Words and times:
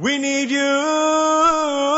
We 0.00 0.16
need 0.16 0.48
you. 0.50 1.97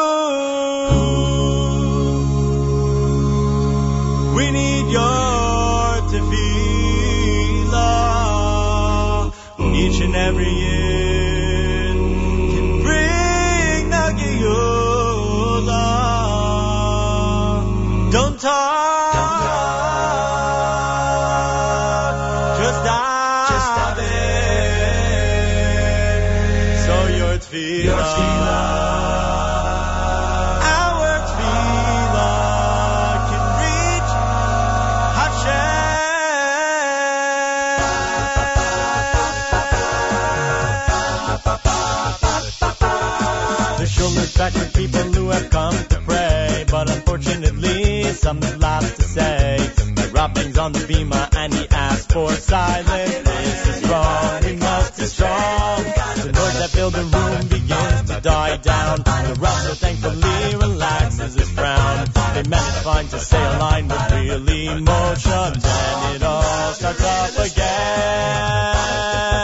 people 44.80 45.12
who 45.12 45.28
have 45.28 45.50
come 45.50 45.74
to 45.74 46.00
pray, 46.06 46.64
but 46.70 46.88
unfortunately, 46.90 48.04
some 48.04 48.40
have 48.40 48.58
lots 48.58 48.96
to 48.96 49.02
say. 49.02 49.56
The 49.76 50.10
Rob 50.14 50.38
on 50.38 50.72
the 50.72 50.78
bimah 50.90 51.36
and 51.36 51.52
he 51.52 51.68
asked 51.68 52.12
for 52.12 52.30
silence. 52.30 53.14
This 53.30 53.68
is 53.72 53.90
wrong, 53.90 54.42
he 54.42 54.56
must 54.56 54.98
be 54.98 55.04
strong. 55.04 55.84
The 56.24 56.32
noise 56.32 56.58
that 56.60 56.70
filled 56.70 56.94
the 56.94 57.04
room 57.16 57.48
begins 57.48 58.10
to 58.10 58.20
die 58.22 58.56
down. 58.56 58.98
The 59.00 59.36
rustle 59.38 59.74
thankfully 59.74 60.56
relaxes 60.56 61.34
his 61.34 61.50
frown. 61.50 62.06
They 62.34 62.44
manage 62.48 62.74
to 62.74 62.80
find 62.80 63.10
to 63.10 63.18
stay 63.18 63.44
aligned 63.44 63.88
line 63.88 63.88
with 63.88 64.12
real 64.12 64.48
emotions, 64.78 65.64
and 65.66 66.16
it 66.16 66.22
all 66.22 66.72
starts 66.72 67.04
up 67.04 67.46
again. 67.46 69.39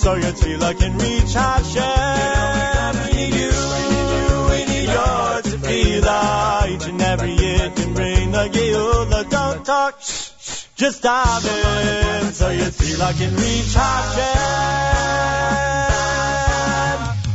So 0.00 0.14
your 0.14 0.32
tefillah 0.32 0.78
can 0.78 0.96
reach 0.96 1.34
Hashem. 1.34 2.96
We 3.04 3.12
need 3.20 3.34
you, 3.34 3.52
we 4.48 4.64
need 4.64 4.88
your 4.88 5.42
tefillah. 5.44 6.68
Each 6.70 6.86
and 6.88 7.02
every 7.02 7.32
year 7.32 7.70
can 7.76 7.92
bring 7.92 8.32
the 8.32 8.48
geula. 8.48 9.28
Don't 9.28 9.62
talk, 9.62 10.00
shh, 10.00 10.30
shh, 10.40 10.64
just 10.74 11.02
dive 11.02 11.44
in. 11.44 12.32
So 12.32 12.48
your 12.48 12.70
tefillah 12.70 13.12
can 13.18 13.36
reach 13.36 13.74
Hashem. 13.74 14.30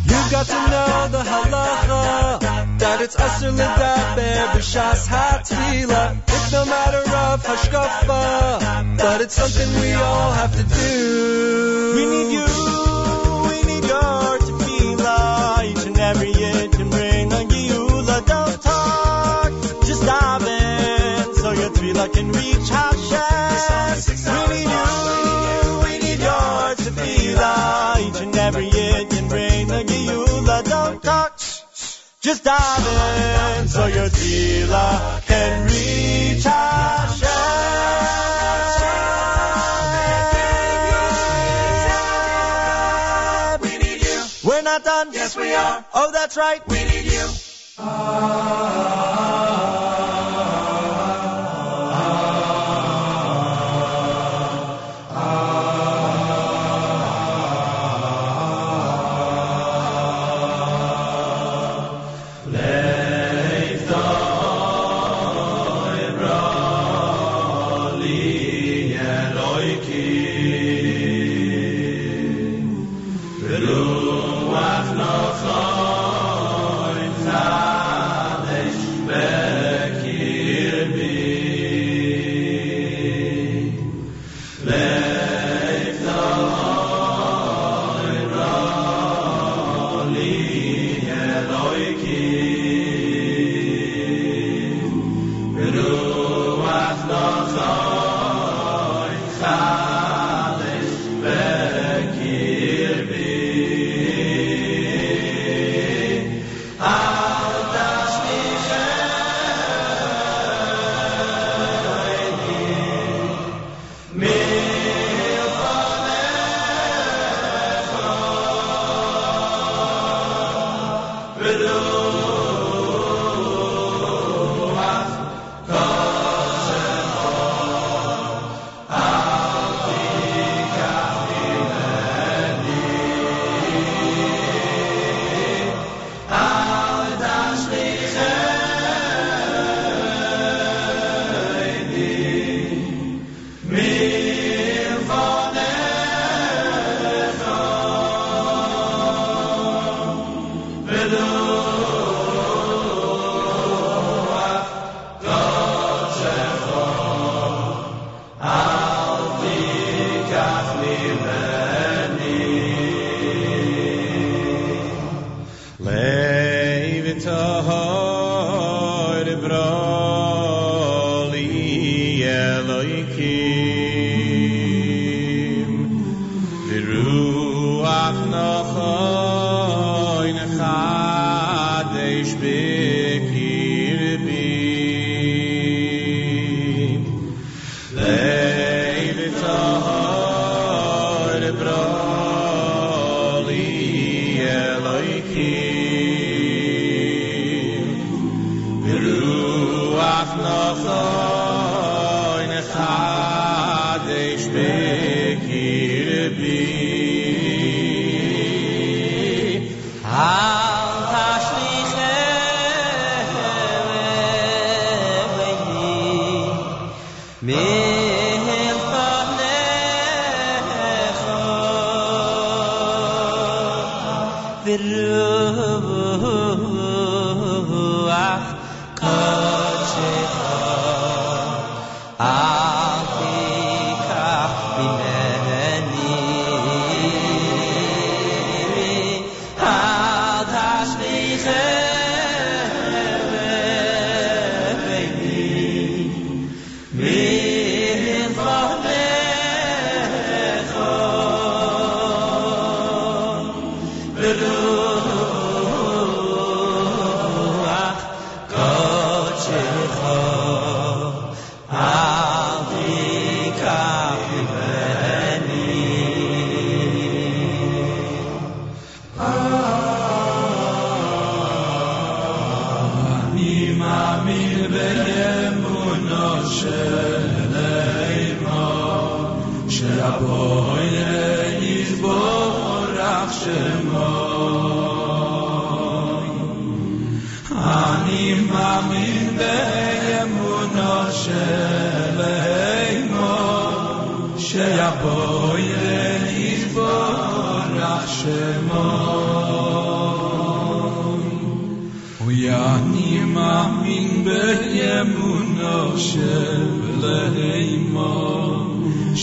You've 0.09 0.31
got 0.31 0.47
to 0.47 0.59
know 0.71 1.07
the 1.11 1.21
halacha 1.21 2.44
it's 3.05 3.15
asur 3.17 3.51
ledaber 3.59 4.45
b'shas 4.53 5.03
hatfila. 5.13 6.03
It's 6.35 6.51
no 6.51 6.65
matter 6.65 7.03
of 7.23 7.43
hashkafa, 7.49 8.97
but 8.97 9.21
it's 9.21 9.35
something 9.35 9.69
we 9.81 9.93
all 9.93 10.31
have 10.31 10.53
to 10.59 10.63
do. 10.63 11.93
We 11.97 12.03
need 12.13 12.29
you, 12.37 12.47
we 13.49 13.57
need 13.69 13.85
your 13.93 14.29
tefillah. 14.47 15.65
Each 15.69 15.85
and 15.89 15.99
every 15.99 16.31
year 16.41 16.67
can 16.75 16.89
bring 16.89 17.31
a 17.31 17.41
geula. 17.53 18.17
Don't 18.31 18.57
talk, 18.69 19.51
just 19.89 20.03
dive 20.03 20.47
in, 20.47 21.35
so 21.35 21.51
your 21.61 21.69
tefillah 21.75 22.09
can 22.11 22.31
reach 22.31 22.69
Hashem. 22.77 23.93
We 24.49 24.61
need 24.65 24.89
you, 24.97 25.79
we 25.85 25.93
need 26.05 26.21
your 26.29 26.63
tefillah. 26.83 27.99
Each 28.07 28.21
and 28.25 28.35
every 28.47 28.67
year 28.77 29.05
can 29.05 29.27
bring 29.27 29.69
a 29.69 29.83
geula. 29.91 30.84
Just 32.25 32.43
dive 32.43 33.59
in 33.59 33.67
so 33.67 33.85
your 33.85 34.09
tefillah 34.09 35.23
can 35.27 35.65
reach 35.67 36.43
Hashem. 36.43 37.29
We 43.61 43.77
need 43.77 44.01
you. 44.01 44.23
We're 44.43 44.63
not 44.63 44.83
done. 44.83 45.13
Yes, 45.13 45.35
we 45.35 45.53
are. 45.53 45.85
Oh, 45.93 46.09
that's 46.11 46.35
right. 46.35 46.67
We 46.67 46.83
need 46.83 47.05
you. 47.05 47.27
Bor 47.77 47.85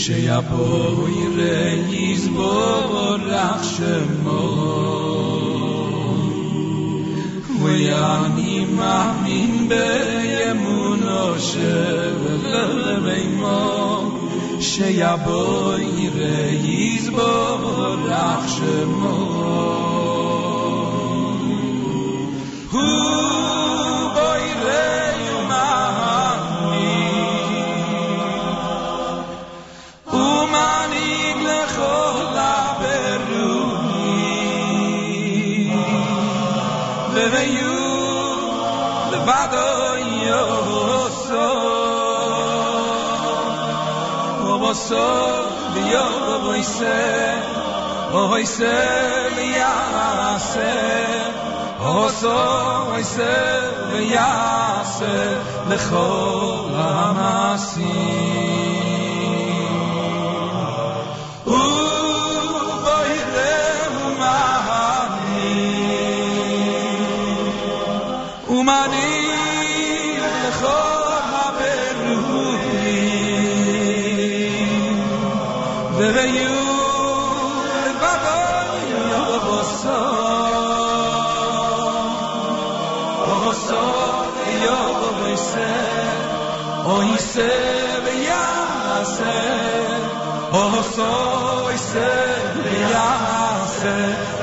שיבואו 0.05 1.07
יראה 1.07 1.75
יזבור 1.89 3.17
לך 3.17 3.63
שמו. 3.63 4.73
ואני 7.63 8.65
מאמין 8.75 9.69
באמונו 9.69 11.39
שבלבימו 11.39 12.81
שיבואו 14.59 15.77
יראה 15.97 16.51
יזבור 16.63 17.95
לך 18.05 18.49
שמו. 18.49 19.22
ובוסו 44.82 44.96
ביום 45.74 46.22
ובויסה 46.28 47.40
ובויסה 48.12 48.86
ויעשה 49.36 50.72
ובוסו 51.80 52.28
ובויסה 52.28 53.60
ויעשה 53.92 55.38
לכל 55.68 56.70
המעשים 56.74 58.31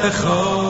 ויעשה 0.01 0.68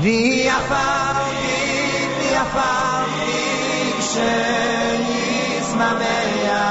wie 0.00 0.48
a 0.48 0.60
fahr 0.70 1.16
wie 2.18 2.34
a 2.42 2.44
fahr 2.54 3.06
ich 3.26 4.04
schön 4.10 5.02
is 5.58 5.70
ma 5.80 5.90
meia 6.00 6.66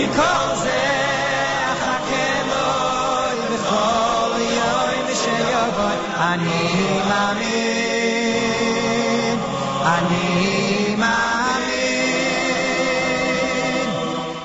i 0.00 0.02
kol 0.16 0.48
ze 0.62 0.84
a 1.68 1.74
hakelo 1.82 2.70
i 3.56 3.58
kol 3.70 4.32
yo 4.58 4.72
i 4.96 5.00
mi 5.06 5.14
she 5.22 5.36
yo 5.52 5.64
boy 5.76 5.98
ani 6.30 6.62
ma 7.10 7.24
mi 7.38 7.60
ani 9.94 10.26
ma 11.02 11.16
mi 11.66 11.86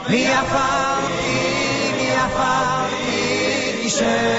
wie 0.09 0.27
a 0.41 0.43
fahr 0.53 1.01
wie 1.97 2.13
a 2.25 2.27
fahr 2.37 2.87
ich 3.87 4.32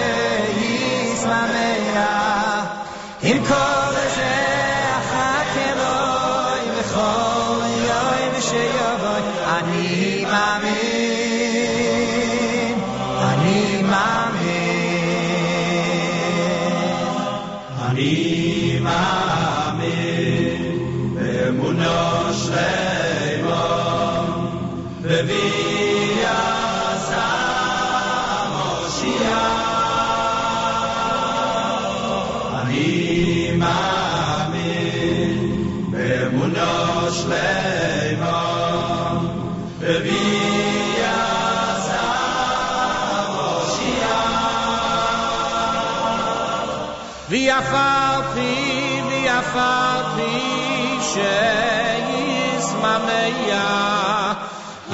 sheis 51.14 52.66
mameya. 52.82 53.66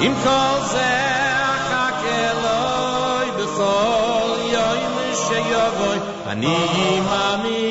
Im 0.05 0.13
kol 0.23 0.55
ze 0.73 0.91
hakeloy 1.71 3.27
bechol 3.37 4.29
yoim 4.55 4.95
sheyovoy 5.25 5.99
ani 6.31 6.57
mami 7.09 7.70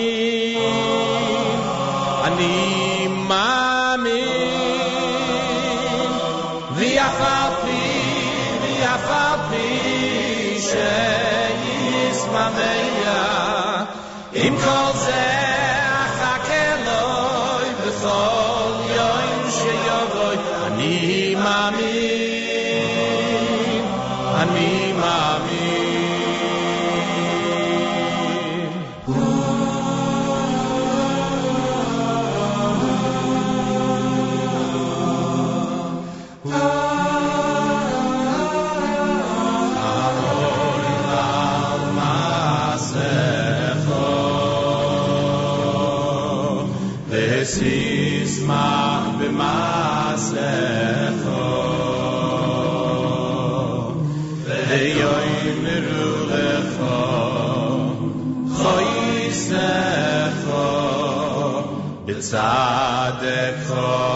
Sadecho. 62.31 64.10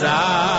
צער 0.00 0.53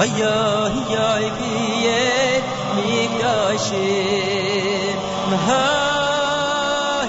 haya 0.00 0.34
ya 0.92 1.08
hi 1.20 1.56
yaye 1.86 2.40
mi 2.76 2.92
gash 3.20 3.68
me 5.32 5.36
ha 5.48 5.60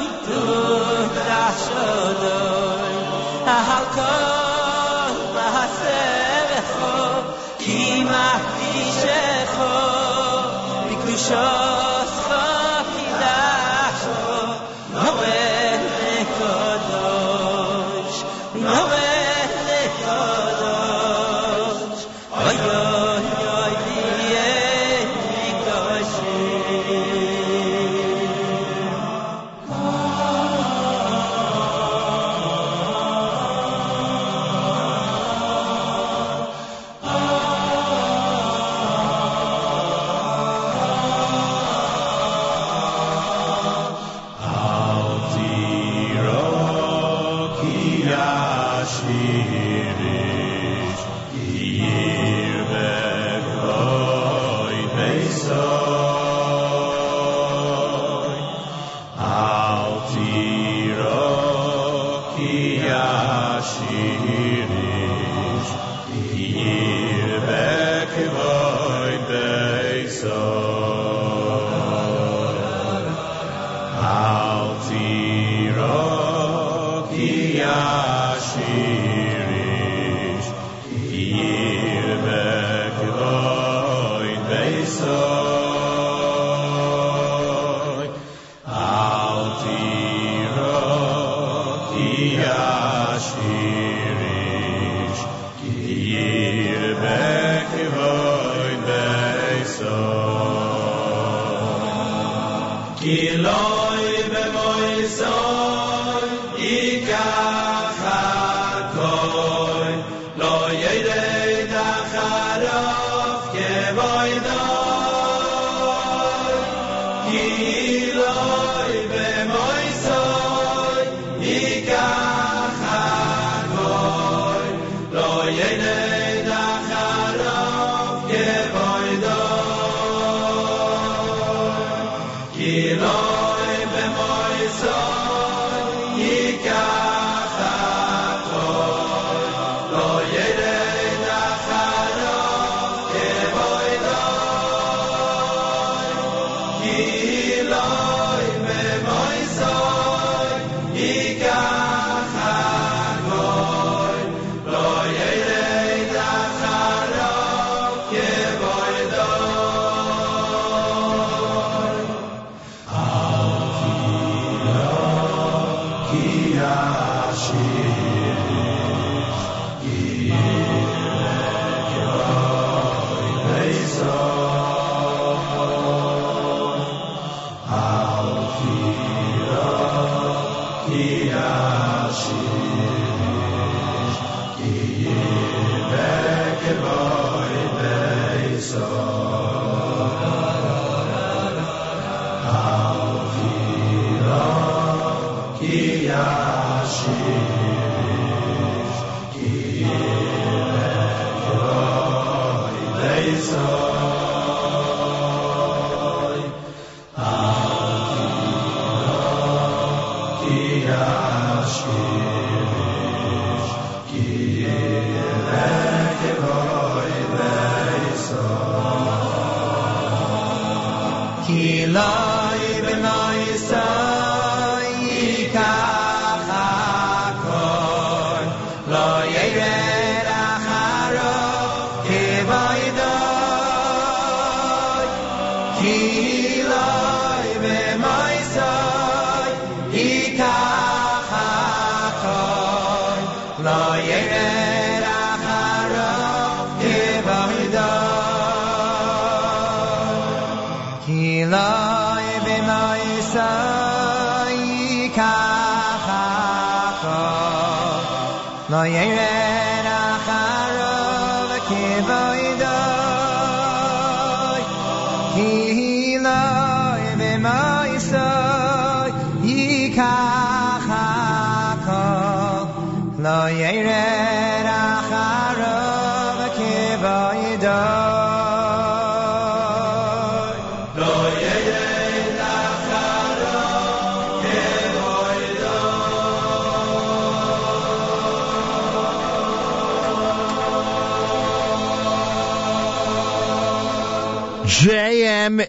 hit 0.01 0.27
doh 0.27 1.23
la 1.29 1.45
shloy 1.63 2.95
ta 3.47 3.57
ha 3.69 3.79
ko 3.95 4.11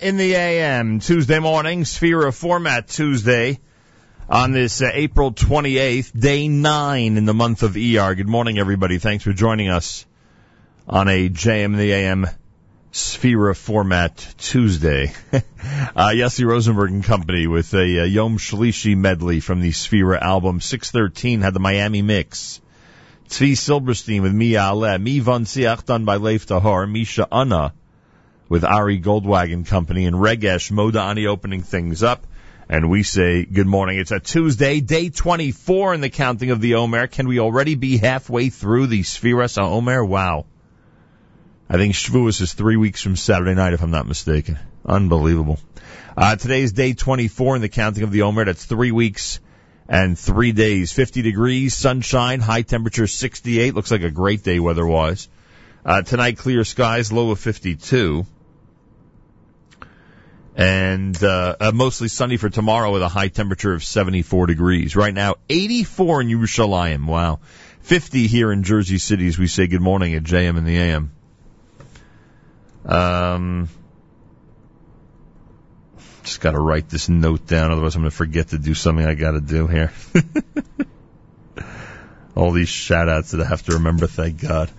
in 0.03 0.17
the 0.17 0.35
AM, 0.35 0.99
Tuesday 0.99 1.39
morning, 1.39 1.85
Sefira 1.85 2.35
Format 2.35 2.89
Tuesday 2.89 3.61
on 4.29 4.51
this 4.51 4.83
uh, 4.83 4.91
April 4.93 5.33
28th, 5.33 6.19
day 6.19 6.49
nine 6.49 7.17
in 7.17 7.25
the 7.25 7.33
month 7.33 7.63
of 7.63 7.77
ER. 7.77 8.13
Good 8.17 8.27
morning, 8.27 8.59
everybody. 8.59 8.99
Thanks 8.99 9.23
for 9.23 9.33
joining 9.33 9.69
us 9.69 10.05
on 10.89 11.07
a 11.07 11.29
JM 11.29 11.67
in 11.67 11.77
the 11.77 11.93
AM 11.93 12.27
Sefira 12.93 13.57
Format 13.57 14.17
Tuesday. 14.39 15.13
uh, 15.33 16.09
Yossi 16.09 16.45
Rosenberg 16.45 16.91
and 16.91 17.05
Company 17.05 17.47
with 17.47 17.73
a 17.73 18.01
uh, 18.01 18.05
Yom 18.05 18.39
Shlishi 18.39 18.97
medley 18.97 19.39
from 19.39 19.61
the 19.61 19.71
Sphere 19.71 20.17
album. 20.17 20.61
613 20.61 21.43
had 21.43 21.55
the 21.55 21.61
Miami 21.61 22.03
mix. 22.03 22.61
Tzvi 23.29 23.57
Silberstein 23.57 24.23
with 24.23 24.33
Mi 24.33 24.57
Ale, 24.57 24.99
Mi 24.99 25.21
Von 25.21 25.45
Siach 25.45 25.85
done 25.85 26.05
by 26.05 26.17
Lev 26.17 26.45
Tahor, 26.45 26.91
Misha 26.91 27.29
Anna 27.31 27.73
with 28.49 28.65
Ari 28.65 29.01
Goldwag 29.01 29.53
and 29.53 29.67
Company 29.67 30.07
and 30.07 30.17
Regesh 30.17 30.71
Modani 30.71 31.27
opening 31.27 31.63
things 31.63 32.03
up. 32.03 32.27
And 32.69 32.89
we 32.91 33.03
say 33.03 33.45
good 33.45 33.67
morning. 33.67 33.99
It's 33.99 34.13
a 34.13 34.21
Tuesday, 34.21 34.81
day 34.81 35.11
24 35.11 35.95
in 35.95 36.01
the 36.01 36.11
counting 36.11 36.51
of 36.51 36.61
the 36.61 36.77
Omer. 36.77 37.07
Can 37.07 37.29
we 37.29 37.39
already 37.39 37.75
be 37.75 37.99
halfway 37.99 38.49
through 38.49 38.87
the 38.87 39.03
Sefiras 39.03 39.59
Omer? 39.59 40.05
Wow. 40.05 40.47
I 41.69 41.77
think 41.77 41.95
Shavuos 41.95 42.41
is 42.41 42.53
three 42.53 42.77
weeks 42.77 43.03
from 43.03 43.17
Saturday 43.17 43.55
night, 43.55 43.73
if 43.73 43.83
I'm 43.83 43.91
not 43.91 44.07
mistaken. 44.07 44.59
Unbelievable. 44.85 45.59
Uh, 46.17 46.37
is 46.49 46.73
day 46.73 46.93
24 46.93 47.57
in 47.57 47.63
the 47.63 47.69
counting 47.69 48.05
of 48.05 48.11
the 48.11 48.23
Omer. 48.23 48.45
That's 48.45 48.65
three 48.65 48.93
weeks 48.93 49.41
and 49.89 50.19
three 50.19 50.53
days. 50.53 50.93
50 50.93 51.23
degrees, 51.23 51.75
sunshine, 51.75 52.41
high 52.41 52.63
temperature 52.63 53.07
68. 53.07 53.75
Looks 53.75 53.91
like 53.91 54.03
a 54.03 54.11
great 54.11 54.43
day 54.43 54.61
weather-wise. 54.61 55.29
Uh, 55.85 56.03
tonight, 56.03 56.39
clear 56.39 56.65
skies, 56.65 57.11
low 57.11 57.31
of 57.31 57.41
52 57.41 58.27
and 60.55 61.23
uh, 61.23 61.57
uh, 61.59 61.73
mostly 61.73 62.09
sunny 62.09 62.37
for 62.37 62.51
tomorrow 62.51 62.93
with 62.93 63.03
a 63.03 63.09
high 63.09 63.29
temperature 63.29 63.73
of 63.73 63.83
74 63.83 64.47
degrees. 64.47 64.95
Right 64.95 65.15
now, 65.15 65.37
84 65.49 66.23
in 66.23 66.29
Yerushalayim. 66.29 67.07
Wow. 67.07 67.41
50 67.81 68.27
here 68.27 68.53
in 68.53 68.63
Jersey 68.63 68.99
City 68.99 69.27
as 69.29 69.39
we 69.39 69.47
say 69.47 69.67
good 69.67 69.81
morning 69.81 70.15
at 70.15 70.23
JM 70.23 70.57
in 70.57 70.65
the 70.65 70.77
AM. 70.77 71.13
Um, 72.85 73.69
just 76.23 76.41
got 76.41 76.53
to 76.53 76.61
write 76.61 76.89
this 76.89 77.09
note 77.09 77.47
down, 77.47 77.73
otherwise 77.73 77.97
I'm 77.97 78.03
going 78.03 78.11
to 78.11 78.17
forget 78.17 78.49
to 78.49 78.59
do 78.59 78.75
something 78.75 79.05
I 79.05 79.15
got 79.15 79.33
to 79.33 79.41
do 79.41 79.67
here. 79.67 79.93
All 82.37 82.53
these 82.53 82.69
shout 82.69 83.09
outs 83.09 83.33
that 83.33 83.41
I 83.41 83.49
have 83.49 83.63
to 83.65 83.75
remember, 83.75 84.07
thank 84.07 84.41
God. 84.41 84.71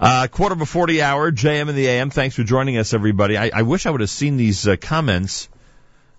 Uh, 0.00 0.28
quarter 0.28 0.54
before 0.54 0.86
the 0.86 1.02
hour, 1.02 1.32
JM 1.32 1.68
in 1.68 1.74
the 1.74 1.88
AM. 1.88 2.10
Thanks 2.10 2.36
for 2.36 2.44
joining 2.44 2.78
us, 2.78 2.94
everybody. 2.94 3.36
I, 3.36 3.50
I 3.52 3.62
wish 3.62 3.84
I 3.84 3.90
would 3.90 4.00
have 4.00 4.10
seen 4.10 4.36
these 4.36 4.68
uh, 4.68 4.76
comments, 4.76 5.48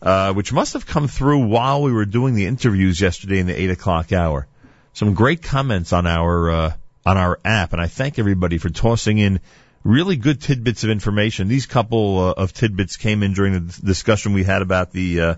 uh, 0.02 0.34
which 0.34 0.52
must 0.52 0.74
have 0.74 0.86
come 0.86 1.08
through 1.08 1.48
while 1.48 1.82
we 1.82 1.94
were 1.94 2.06
doing 2.06 2.36
the 2.36 2.46
interviews 2.46 3.00
yesterday 3.00 3.40
in 3.40 3.48
the 3.48 3.58
eight 3.58 3.70
o'clock 3.70 4.12
hour. 4.12 4.48
Some 4.92 5.14
great 5.14 5.42
comments 5.44 5.94
on 5.94 6.08
our 6.08 6.52
uh, 6.52 6.74
on 7.06 7.18
our 7.18 7.40
app, 7.46 7.72
and 7.72 7.82
I 7.82 7.88
thank 7.88 8.20
everybody 8.20 8.58
for 8.58 8.70
tossing 8.70 9.18
in 9.18 9.40
really 9.86 10.18
good 10.18 10.42
tidbits 10.42 10.84
of 10.84 10.90
information. 10.90 11.48
These 11.48 11.66
couple 11.66 12.20
uh, 12.20 12.34
of 12.34 12.52
tidbits 12.52 12.98
came 12.98 13.24
in 13.24 13.32
during 13.32 13.54
the 13.54 13.82
discussion 13.82 14.34
we 14.34 14.44
had 14.44 14.62
about 14.62 14.92
the 14.92 15.22
uh, 15.22 15.36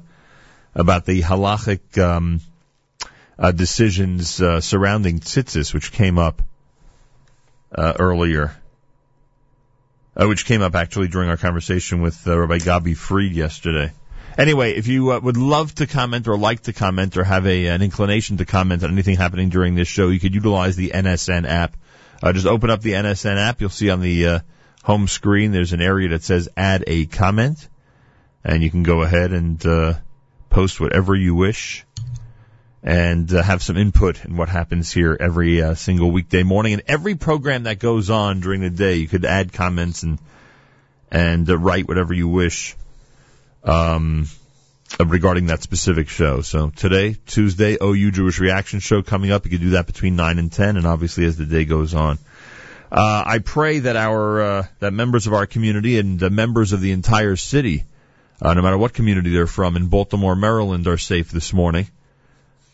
about 0.73 1.05
the 1.05 1.21
halachic 1.21 1.95
um, 1.99 2.41
uh, 3.37 3.51
decisions 3.51 4.41
uh, 4.41 4.61
surrounding 4.61 5.19
tzitzis, 5.19 5.75
which 5.75 5.91
came 5.91 6.17
up 6.17 6.41
uh, 7.73 7.93
earlier, 7.99 8.55
uh, 10.15 10.27
which 10.27 10.45
came 10.45 10.61
up 10.61 10.75
actually 10.75 11.07
during 11.07 11.29
our 11.29 11.37
conversation 11.37 12.01
with 12.01 12.27
uh, 12.27 12.37
Rabbi 12.37 12.57
Gabi 12.57 12.95
Fried 12.95 13.31
yesterday. 13.31 13.91
Anyway, 14.37 14.73
if 14.73 14.87
you 14.87 15.11
uh, 15.11 15.19
would 15.19 15.37
love 15.37 15.75
to 15.75 15.87
comment 15.87 16.27
or 16.27 16.37
like 16.37 16.61
to 16.61 16.73
comment 16.73 17.17
or 17.17 17.23
have 17.23 17.45
a, 17.45 17.67
an 17.67 17.81
inclination 17.81 18.37
to 18.37 18.45
comment 18.45 18.83
on 18.83 18.91
anything 18.91 19.17
happening 19.17 19.49
during 19.49 19.75
this 19.75 19.87
show, 19.87 20.09
you 20.09 20.19
could 20.19 20.33
utilize 20.33 20.75
the 20.75 20.91
NSN 20.93 21.47
app. 21.47 21.75
Uh, 22.23 22.31
just 22.33 22.47
open 22.47 22.69
up 22.69 22.81
the 22.81 22.93
NSN 22.93 23.37
app. 23.37 23.59
You'll 23.59 23.69
see 23.69 23.89
on 23.89 23.99
the 23.99 24.27
uh, 24.27 24.39
home 24.83 25.07
screen 25.07 25.51
there's 25.51 25.73
an 25.73 25.81
area 25.81 26.09
that 26.09 26.23
says 26.23 26.49
add 26.55 26.83
a 26.87 27.05
comment, 27.07 27.67
and 28.43 28.63
you 28.63 28.69
can 28.69 28.83
go 28.83 29.01
ahead 29.01 29.33
and 29.33 29.63
uh, 29.65 29.93
post 30.49 30.79
whatever 30.79 31.15
you 31.15 31.35
wish 31.35 31.85
and 32.83 33.31
uh, 33.33 33.43
have 33.43 33.61
some 33.61 33.77
input 33.77 34.25
in 34.25 34.35
what 34.35 34.49
happens 34.49 34.91
here 34.91 35.15
every 35.19 35.61
uh, 35.61 35.75
single 35.75 36.11
weekday 36.11 36.43
morning 36.43 36.73
and 36.73 36.81
every 36.87 37.15
program 37.15 37.63
that 37.63 37.79
goes 37.79 38.09
on 38.09 38.39
during 38.39 38.61
the 38.61 38.69
day. 38.69 38.95
You 38.95 39.07
could 39.07 39.25
add 39.25 39.53
comments 39.53 40.03
and 40.03 40.19
and 41.11 41.49
uh, 41.49 41.57
write 41.57 41.87
whatever 41.87 42.13
you 42.13 42.27
wish 42.27 42.75
um, 43.63 44.27
regarding 44.99 45.47
that 45.47 45.61
specific 45.61 46.09
show. 46.09 46.41
So 46.41 46.69
today, 46.69 47.17
Tuesday, 47.27 47.77
OU 47.81 48.11
Jewish 48.11 48.39
Reaction 48.39 48.79
Show 48.79 49.03
coming 49.03 49.31
up. 49.31 49.45
You 49.45 49.51
could 49.51 49.61
do 49.61 49.69
that 49.71 49.85
between 49.85 50.15
nine 50.15 50.39
and 50.39 50.51
ten, 50.51 50.77
and 50.77 50.87
obviously 50.87 51.25
as 51.25 51.37
the 51.37 51.45
day 51.45 51.65
goes 51.65 51.93
on. 51.93 52.17
Uh, 52.91 53.23
I 53.25 53.39
pray 53.39 53.79
that 53.79 53.95
our 53.95 54.41
uh, 54.41 54.65
that 54.79 54.91
members 54.91 55.27
of 55.27 55.33
our 55.33 55.45
community 55.45 55.99
and 55.99 56.21
uh, 56.21 56.29
members 56.29 56.73
of 56.73 56.81
the 56.81 56.91
entire 56.91 57.35
city, 57.35 57.85
uh, 58.41 58.53
no 58.53 58.61
matter 58.61 58.77
what 58.77 58.93
community 58.93 59.31
they're 59.31 59.47
from, 59.47 59.75
in 59.75 59.87
Baltimore, 59.87 60.35
Maryland, 60.35 60.87
are 60.87 60.97
safe 60.97 61.29
this 61.31 61.53
morning. 61.53 61.87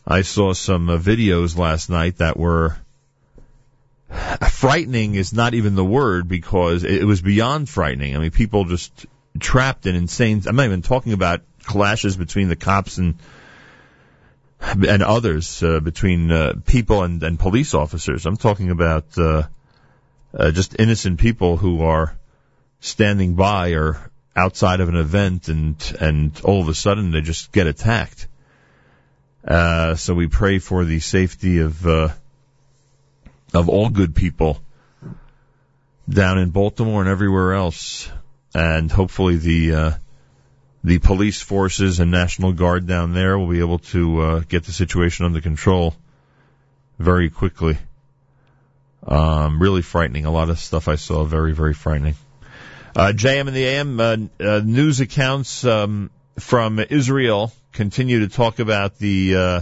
I 0.09 0.21
saw 0.21 0.53
some 0.53 0.89
uh, 0.89 0.97
videos 0.97 1.57
last 1.57 1.89
night 1.89 2.17
that 2.17 2.37
were 2.37 2.77
frightening 4.49 5.15
is 5.15 5.33
not 5.33 5.53
even 5.53 5.75
the 5.75 5.83
word 5.83 6.29
because 6.29 6.85
it 6.85 7.03
was 7.03 7.21
beyond 7.21 7.67
frightening. 7.67 8.15
I 8.15 8.19
mean, 8.19 8.31
people 8.31 8.63
just 8.63 9.05
trapped 9.37 9.85
in 9.85 9.95
insane. 9.95 10.41
I'm 10.47 10.55
not 10.55 10.65
even 10.65 10.81
talking 10.81 11.11
about 11.11 11.41
clashes 11.63 12.15
between 12.15 12.47
the 12.47 12.55
cops 12.55 12.97
and 12.97 13.15
and 14.61 15.03
others 15.03 15.61
uh, 15.61 15.81
between 15.81 16.31
uh, 16.31 16.53
people 16.65 17.03
and, 17.03 17.21
and 17.21 17.37
police 17.37 17.73
officers. 17.73 18.25
I'm 18.25 18.37
talking 18.37 18.71
about 18.71 19.05
uh, 19.17 19.43
uh, 20.33 20.51
just 20.51 20.79
innocent 20.79 21.19
people 21.19 21.57
who 21.57 21.83
are 21.83 22.17
standing 22.79 23.35
by 23.35 23.71
or 23.71 23.99
outside 24.37 24.79
of 24.79 24.87
an 24.87 24.95
event 24.95 25.49
and 25.49 25.75
and 25.99 26.39
all 26.45 26.61
of 26.61 26.69
a 26.69 26.73
sudden 26.73 27.11
they 27.11 27.19
just 27.19 27.51
get 27.51 27.67
attacked. 27.67 28.29
Uh, 29.47 29.95
so 29.95 30.13
we 30.13 30.27
pray 30.27 30.59
for 30.59 30.83
the 30.83 30.99
safety 30.99 31.59
of 31.59 31.87
uh, 31.87 32.09
of 33.53 33.69
all 33.69 33.89
good 33.89 34.13
people 34.13 34.59
down 36.09 36.37
in 36.37 36.49
Baltimore 36.49 36.99
and 37.01 37.09
everywhere 37.09 37.53
else, 37.53 38.09
and 38.53 38.91
hopefully 38.91 39.37
the 39.37 39.73
uh, 39.73 39.91
the 40.83 40.99
police 40.99 41.41
forces 41.41 42.01
and 42.01 42.11
National 42.11 42.51
Guard 42.51 42.87
down 42.87 43.13
there 43.13 43.39
will 43.39 43.47
be 43.47 43.59
able 43.59 43.79
to 43.79 44.21
uh, 44.21 44.39
get 44.41 44.65
the 44.65 44.73
situation 44.73 45.25
under 45.25 45.39
control 45.39 45.95
very 46.99 47.29
quickly. 47.29 47.77
Um, 49.05 49.61
really 49.61 49.81
frightening. 49.81 50.25
A 50.25 50.31
lot 50.31 50.49
of 50.49 50.59
stuff 50.59 50.89
I 50.89 50.95
saw 50.95 51.23
very 51.23 51.53
very 51.53 51.73
frightening. 51.73 52.15
Uh, 52.93 53.13
JM 53.15 53.47
and 53.47 53.55
the 53.55 53.65
AM 53.65 53.99
uh, 54.01 54.59
news 54.59 54.99
accounts 54.99 55.63
um, 55.63 56.09
from 56.37 56.79
Israel 56.79 57.53
continue 57.77 58.21
to 58.21 58.27
talk 58.27 58.57
about 58.57 58.97
the 58.97 59.35
uh, 59.35 59.61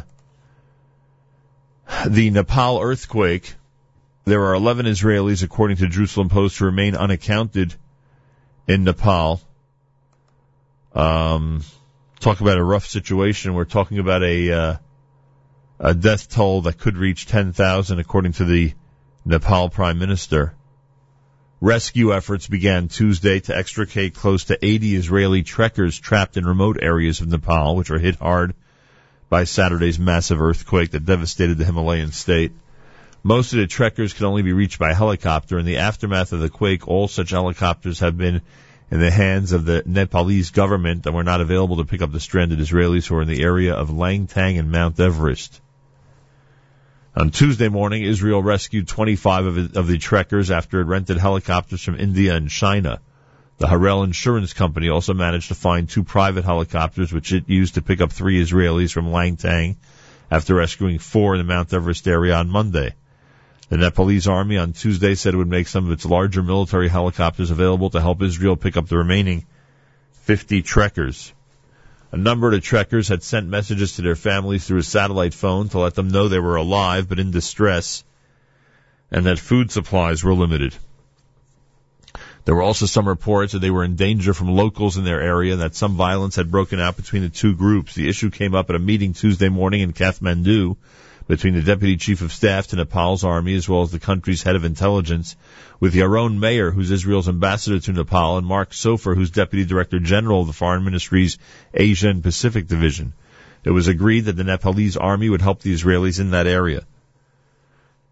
the 2.08 2.30
Nepal 2.30 2.80
earthquake. 2.82 3.54
There 4.24 4.46
are 4.46 4.56
11 4.56 4.86
Israelis, 4.86 5.44
according 5.44 5.78
to 5.78 5.88
Jerusalem 5.88 6.30
Post, 6.30 6.58
who 6.58 6.66
remain 6.66 6.96
unaccounted 6.96 7.76
in 8.68 8.86
Nepal. 8.86 9.42
Um, 10.94 11.64
talk 12.22 12.40
about 12.40 12.58
a 12.58 12.64
rough 12.64 12.88
situation. 12.88 13.54
We're 13.54 13.66
talking 13.66 14.00
about 14.00 14.24
a 14.24 14.52
uh, 14.52 14.76
a 15.78 15.94
death 15.94 16.30
toll 16.30 16.62
that 16.62 16.80
could 16.80 16.96
reach 16.96 17.26
10,000, 17.26 18.00
according 18.00 18.32
to 18.34 18.46
the 18.46 18.74
Nepal 19.26 19.70
Prime 19.70 20.00
Minister. 20.00 20.54
Rescue 21.62 22.14
efforts 22.14 22.48
began 22.48 22.90
Tuesday 22.90 23.40
to 23.40 23.58
extricate 23.58 24.14
close 24.14 24.46
to 24.46 24.58
80 24.62 24.96
Israeli 24.96 25.42
trekkers 25.42 25.98
trapped 25.98 26.36
in 26.36 26.46
remote 26.46 26.78
areas 26.82 27.22
of 27.22 27.28
Nepal, 27.28 27.78
which 27.78 27.90
were 27.90 27.98
hit 27.98 28.18
hard 28.18 28.54
by 29.30 29.46
Saturday's 29.46 29.98
massive 29.98 30.42
earthquake 30.42 30.92
that 30.92 31.06
devastated 31.06 31.58
the 31.58 31.64
Himalayan 31.64 32.12
state. 32.12 32.52
Most 33.24 33.54
of 33.54 33.60
the 33.60 33.68
trekkers 33.68 34.14
could 34.14 34.26
only 34.26 34.42
be 34.42 34.52
reached 34.52 34.80
by 34.80 34.94
helicopter. 34.94 35.58
In 35.58 35.66
the 35.66 35.78
aftermath 35.78 36.34
of 36.34 36.42
the 36.42 36.50
quake, 36.50 36.90
all 36.90 37.08
such 37.08 37.30
helicopters 37.30 38.02
have 38.02 38.18
been 38.18 38.42
in 38.92 39.00
the 39.00 39.10
hands 39.10 39.54
of 39.54 39.64
the 39.64 39.82
Nepalese 39.86 40.52
government 40.52 41.06
and 41.06 41.16
were 41.16 41.24
not 41.24 41.40
available 41.42 41.78
to 41.78 41.86
pick 41.86 42.02
up 42.02 42.12
the 42.12 42.20
stranded 42.20 42.60
Israelis 42.60 43.08
who 43.08 43.16
are 43.16 43.22
in 43.22 43.30
the 43.30 43.42
area 43.42 43.74
of 43.74 43.90
Langtang 43.90 44.60
and 44.60 44.72
Mount 44.72 45.00
Everest. 45.00 45.62
On 47.18 47.30
Tuesday 47.30 47.70
morning, 47.70 48.04
Israel 48.04 48.44
rescued 48.44 48.90
25 48.90 49.46
of, 49.46 49.58
it, 49.58 49.78
of 49.78 49.88
the 49.88 49.98
trekkers 49.98 50.52
after 50.52 50.82
it 50.82 50.86
rented 50.86 51.18
helicopters 51.18 51.82
from 51.82 51.98
India 51.98 52.36
and 52.36 52.50
China. 52.50 53.00
The 53.58 53.68
Harel 53.68 54.04
Insurance 54.04 54.52
Company 54.52 54.90
also 54.90 55.14
managed 55.14 55.48
to 55.48 55.56
find 55.56 55.88
two 55.88 56.04
private 56.04 56.44
helicopters, 56.44 57.14
which 57.14 57.32
it 57.32 57.48
used 57.48 57.76
to 57.76 57.82
pick 57.82 58.02
up 58.02 58.12
three 58.12 58.44
Israelis 58.44 58.92
from 58.92 59.08
Langtang 59.08 59.78
after 60.30 60.56
rescuing 60.56 61.00
four 61.00 61.36
in 61.36 61.40
the 61.40 61.46
Mount 61.46 61.74
Everest 61.74 62.06
area 62.06 62.36
on 62.36 62.50
Monday. 62.50 62.94
The 63.70 63.78
Nepalese 63.78 64.28
army 64.28 64.58
on 64.58 64.74
Tuesday 64.74 65.16
said 65.16 65.34
it 65.34 65.38
would 65.38 65.48
make 65.48 65.70
some 65.70 65.86
of 65.86 65.94
its 65.94 66.06
larger 66.06 66.44
military 66.44 66.90
helicopters 66.90 67.50
available 67.50 67.92
to 67.92 68.02
help 68.02 68.22
Israel 68.22 68.58
pick 68.58 68.76
up 68.76 68.90
the 68.90 68.98
remaining 68.98 69.46
50 70.24 70.64
trekkers. 70.64 71.32
A 72.12 72.18
number 72.18 72.54
of 72.54 72.62
trekkers 72.62 73.08
had 73.08 73.24
sent 73.24 73.48
messages 73.48 73.94
to 73.94 74.02
their 74.02 74.16
families 74.16 74.66
through 74.66 74.80
a 74.80 74.84
satellite 74.84 75.34
phone 75.34 75.70
to 75.70 75.80
let 75.80 75.96
them 75.96 76.10
know 76.10 76.28
they 76.28 76.40
were 76.40 76.56
alive 76.56 77.10
but 77.10 77.20
in 77.20 77.32
distress 77.32 78.04
and 79.12 79.26
that 79.26 79.40
food 79.40 79.72
supplies 79.72 80.24
were 80.24 80.34
limited. 80.34 80.76
There 82.46 82.56
were 82.56 82.62
also 82.62 82.86
some 82.86 83.08
reports 83.08 83.54
that 83.54 83.60
they 83.60 83.72
were 83.72 83.84
in 83.84 83.96
danger 83.96 84.34
from 84.34 84.50
locals 84.50 84.98
in 84.98 85.04
their 85.04 85.22
area 85.22 85.54
and 85.54 85.62
that 85.62 85.76
some 85.76 85.96
violence 85.96 86.36
had 86.36 86.52
broken 86.52 86.80
out 86.80 86.96
between 86.96 87.24
the 87.24 87.30
two 87.30 87.56
groups. 87.56 87.96
The 87.96 88.08
issue 88.08 88.30
came 88.30 88.54
up 88.54 88.70
at 88.70 88.76
a 88.76 88.80
meeting 88.80 89.14
Tuesday 89.14 89.50
morning 89.50 89.82
in 89.82 89.94
Kathmandu 89.94 90.78
between 91.28 91.56
the 91.56 91.62
Deputy 91.62 91.98
Chief 91.98 92.22
of 92.22 92.32
Staff 92.32 92.68
to 92.68 92.76
Nepal's 92.76 93.24
army 93.24 93.56
as 93.56 93.68
well 93.68 93.82
as 93.82 93.92
the 93.92 94.00
country's 94.00 94.44
head 94.44 94.56
of 94.56 94.64
intelligence 94.64 95.36
with 95.80 95.96
Yaron 95.96 96.40
Meir, 96.40 96.72
who's 96.72 96.92
Israel's 96.92 97.28
ambassador 97.28 97.80
to 97.80 97.94
Nepal, 97.94 98.38
and 98.38 98.46
Mark 98.46 98.72
Sofer, 98.72 99.16
who's 99.16 99.32
Deputy 99.32 99.66
Director 99.66 100.00
General 100.00 100.42
of 100.42 100.48
the 100.48 100.54
Foreign 100.54 100.84
Ministry's 100.84 101.38
Asia 101.74 102.10
and 102.10 102.22
Pacific 102.22 102.68
Division. 102.68 103.14
It 103.64 103.72
was 103.72 103.88
agreed 103.88 104.26
that 104.26 104.36
the 104.36 104.44
Nepalese 104.44 104.98
army 104.98 105.30
would 105.30 105.42
help 105.42 105.62
the 105.62 105.74
Israelis 105.74 106.20
in 106.20 106.32
that 106.32 106.46
area. 106.46 106.86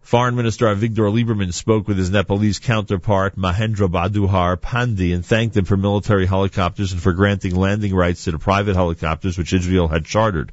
Foreign 0.02 0.36
Minister 0.36 0.66
Avigdor 0.66 1.10
Lieberman 1.10 1.54
spoke 1.54 1.88
with 1.88 1.96
his 1.96 2.10
Nepalese 2.10 2.58
counterpart 2.58 3.36
Mahendra 3.36 3.88
Bahadur 3.88 4.56
Pandey 4.60 5.14
and 5.14 5.24
thanked 5.24 5.56
him 5.56 5.64
for 5.64 5.78
military 5.78 6.26
helicopters 6.26 6.92
and 6.92 7.00
for 7.00 7.12
granting 7.12 7.54
landing 7.54 7.94
rights 7.94 8.24
to 8.24 8.32
the 8.32 8.38
private 8.38 8.74
helicopters 8.74 9.38
which 9.38 9.54
Israel 9.54 9.88
had 9.88 10.04
chartered. 10.04 10.52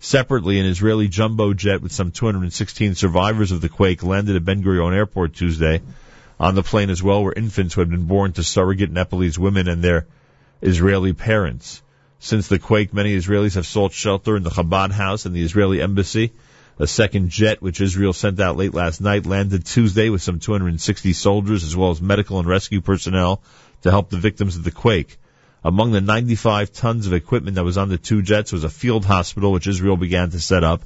Separately, 0.00 0.60
an 0.60 0.66
Israeli 0.66 1.08
jumbo 1.08 1.52
jet 1.54 1.82
with 1.82 1.90
some 1.90 2.12
216 2.12 2.94
survivors 2.94 3.50
of 3.50 3.60
the 3.60 3.68
quake 3.68 4.04
landed 4.04 4.36
at 4.36 4.44
Ben 4.44 4.62
Gurion 4.62 4.94
Airport 4.94 5.34
Tuesday. 5.34 5.82
On 6.38 6.54
the 6.54 6.62
plane 6.62 6.88
as 6.88 7.02
well 7.02 7.24
were 7.24 7.32
infants 7.32 7.74
who 7.74 7.80
had 7.80 7.90
been 7.90 8.04
born 8.04 8.32
to 8.34 8.44
surrogate 8.44 8.92
Nepalese 8.92 9.40
women 9.40 9.66
and 9.66 9.82
their 9.82 10.06
Israeli 10.62 11.14
parents. 11.14 11.82
Since 12.20 12.46
the 12.46 12.60
quake, 12.60 12.94
many 12.94 13.16
Israelis 13.16 13.56
have 13.56 13.66
sought 13.66 13.92
shelter 13.92 14.36
in 14.36 14.44
the 14.44 14.50
Chabad 14.50 14.92
house 14.92 15.26
and 15.26 15.34
the 15.34 15.42
Israeli 15.42 15.82
embassy. 15.82 16.32
A 16.78 16.86
second 16.86 17.30
jet, 17.30 17.60
which 17.60 17.80
Israel 17.80 18.12
sent 18.12 18.38
out 18.38 18.56
late 18.56 18.74
last 18.74 19.00
night, 19.00 19.26
landed 19.26 19.66
Tuesday 19.66 20.10
with 20.10 20.22
some 20.22 20.38
260 20.38 21.12
soldiers 21.12 21.64
as 21.64 21.74
well 21.74 21.90
as 21.90 22.00
medical 22.00 22.38
and 22.38 22.46
rescue 22.46 22.80
personnel 22.80 23.42
to 23.82 23.90
help 23.90 24.10
the 24.10 24.16
victims 24.16 24.54
of 24.54 24.62
the 24.62 24.70
quake. 24.70 25.18
Among 25.64 25.90
the 25.90 26.00
95 26.00 26.72
tons 26.72 27.06
of 27.06 27.12
equipment 27.12 27.56
that 27.56 27.64
was 27.64 27.78
on 27.78 27.88
the 27.88 27.98
two 27.98 28.22
jets 28.22 28.52
was 28.52 28.64
a 28.64 28.68
field 28.68 29.04
hospital 29.04 29.52
which 29.52 29.66
Israel 29.66 29.96
began 29.96 30.30
to 30.30 30.40
set 30.40 30.62
up. 30.62 30.82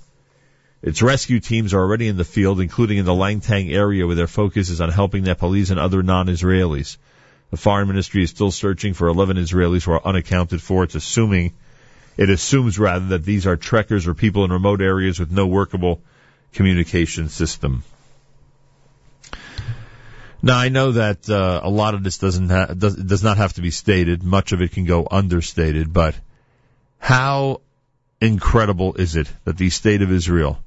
Its 0.81 1.03
rescue 1.03 1.41
teams 1.41 1.75
are 1.75 1.81
already 1.81 2.09
in 2.09 2.17
the 2.17 2.25
field, 2.25 2.61
including 2.61 2.99
in 2.99 3.05
the 3.05 3.13
Langtang 3.13 3.73
area 3.73 4.07
where 4.07 4.17
their 4.17 4.27
focus 4.27 4.71
is 4.71 4.81
on 4.81 4.89
helping 4.89 5.25
Nepalese 5.25 5.71
and 5.71 5.79
other 5.79 6.03
non-Israelis. 6.03 6.97
The 7.51 7.57
foreign 7.57 7.87
ministry 7.87 8.23
is 8.23 8.31
still 8.31 8.51
searching 8.51 8.95
for 8.95 9.09
11 9.09 9.37
Israelis 9.37 9.85
who 9.85 9.93
are 9.93 10.07
unaccounted 10.07 10.63
for. 10.63 10.85
It's 10.85 10.95
assuming 10.95 11.53
it 12.17 12.31
assumes 12.31 12.79
rather 12.79 13.07
that 13.09 13.25
these 13.25 13.47
are 13.47 13.57
trekkers 13.57 14.07
or 14.07 14.15
people 14.15 14.45
in 14.45 14.53
remote 14.53 14.81
areas 14.81 15.21
with 15.21 15.31
no 15.31 15.47
workable 15.47 16.01
communication 16.55 17.29
system. 17.29 17.85
Now 20.45 20.59
I 20.59 20.71
know 20.71 20.93
that 20.93 21.31
uh, 21.31 21.61
a 21.63 21.71
lot 21.71 21.95
of 21.95 22.03
this 22.03 22.19
doesn't 22.19 22.51
ha- 22.51 22.75
does, 22.75 22.97
does 22.97 23.23
not 23.23 23.37
have 23.37 23.53
to 23.55 23.63
be 23.63 23.71
stated. 23.71 24.25
Much 24.25 24.51
of 24.51 24.61
it 24.61 24.73
can 24.73 24.85
go 24.85 25.07
understated. 25.09 25.93
But 25.93 26.17
how 26.99 27.61
incredible 28.21 28.95
is 28.95 29.15
it 29.15 29.33
that 29.45 29.57
the 29.57 29.71
state 29.71 30.03
of 30.03 30.11
Israel 30.11 30.59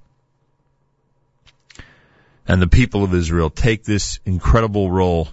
and 2.47 2.61
the 2.61 2.67
people 2.67 3.03
of 3.03 3.13
Israel 3.13 3.49
take 3.49 3.84
this 3.84 4.19
incredible 4.26 4.89
role 4.89 5.28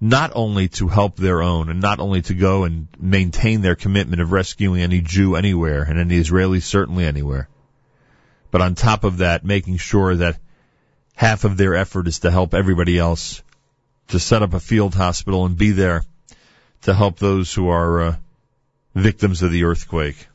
not 0.00 0.32
only 0.34 0.68
to 0.68 0.88
help 0.88 1.16
their 1.16 1.40
own 1.42 1.70
and 1.70 1.80
not 1.80 2.00
only 2.00 2.20
to 2.20 2.34
go 2.34 2.64
and 2.64 2.88
maintain 2.98 3.62
their 3.62 3.76
commitment 3.76 4.20
of 4.20 4.32
rescuing 4.32 4.82
any 4.82 5.00
Jew 5.00 5.36
anywhere 5.36 5.82
and 5.82 5.98
any 5.98 6.18
Israeli 6.18 6.60
certainly 6.60 7.06
anywhere, 7.06 7.48
but 8.50 8.60
on 8.60 8.74
top 8.74 9.04
of 9.04 9.18
that, 9.18 9.44
making 9.44 9.78
sure 9.78 10.16
that 10.16 10.38
half 11.14 11.44
of 11.44 11.56
their 11.56 11.74
effort 11.74 12.08
is 12.08 12.18
to 12.20 12.30
help 12.30 12.52
everybody 12.52 12.98
else 12.98 13.42
to 14.08 14.18
set 14.18 14.42
up 14.42 14.54
a 14.54 14.60
field 14.60 14.94
hospital 14.94 15.46
and 15.46 15.56
be 15.56 15.72
there 15.72 16.04
to 16.82 16.94
help 16.94 17.18
those 17.18 17.52
who 17.52 17.68
are 17.68 18.02
uh, 18.02 18.16
victims 18.94 19.42
of 19.42 19.50
the 19.50 19.64
earthquake. 19.64 20.26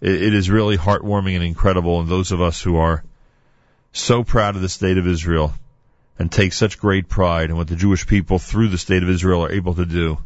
It, 0.00 0.22
it 0.22 0.34
is 0.34 0.50
really 0.50 0.76
heartwarming 0.76 1.34
and 1.34 1.44
incredible, 1.44 2.00
and 2.00 2.08
those 2.08 2.32
of 2.32 2.40
us 2.40 2.60
who 2.60 2.76
are 2.76 3.02
so 3.92 4.22
proud 4.22 4.56
of 4.56 4.62
the 4.62 4.68
state 4.68 4.98
of 4.98 5.06
Israel 5.06 5.52
and 6.18 6.30
take 6.30 6.52
such 6.52 6.78
great 6.78 7.08
pride 7.08 7.50
in 7.50 7.56
what 7.56 7.68
the 7.68 7.76
Jewish 7.76 8.06
people 8.06 8.38
through 8.38 8.68
the 8.68 8.78
state 8.78 9.02
of 9.02 9.08
Israel 9.08 9.44
are 9.44 9.52
able 9.52 9.74
to 9.74 9.86
do. 9.86 10.18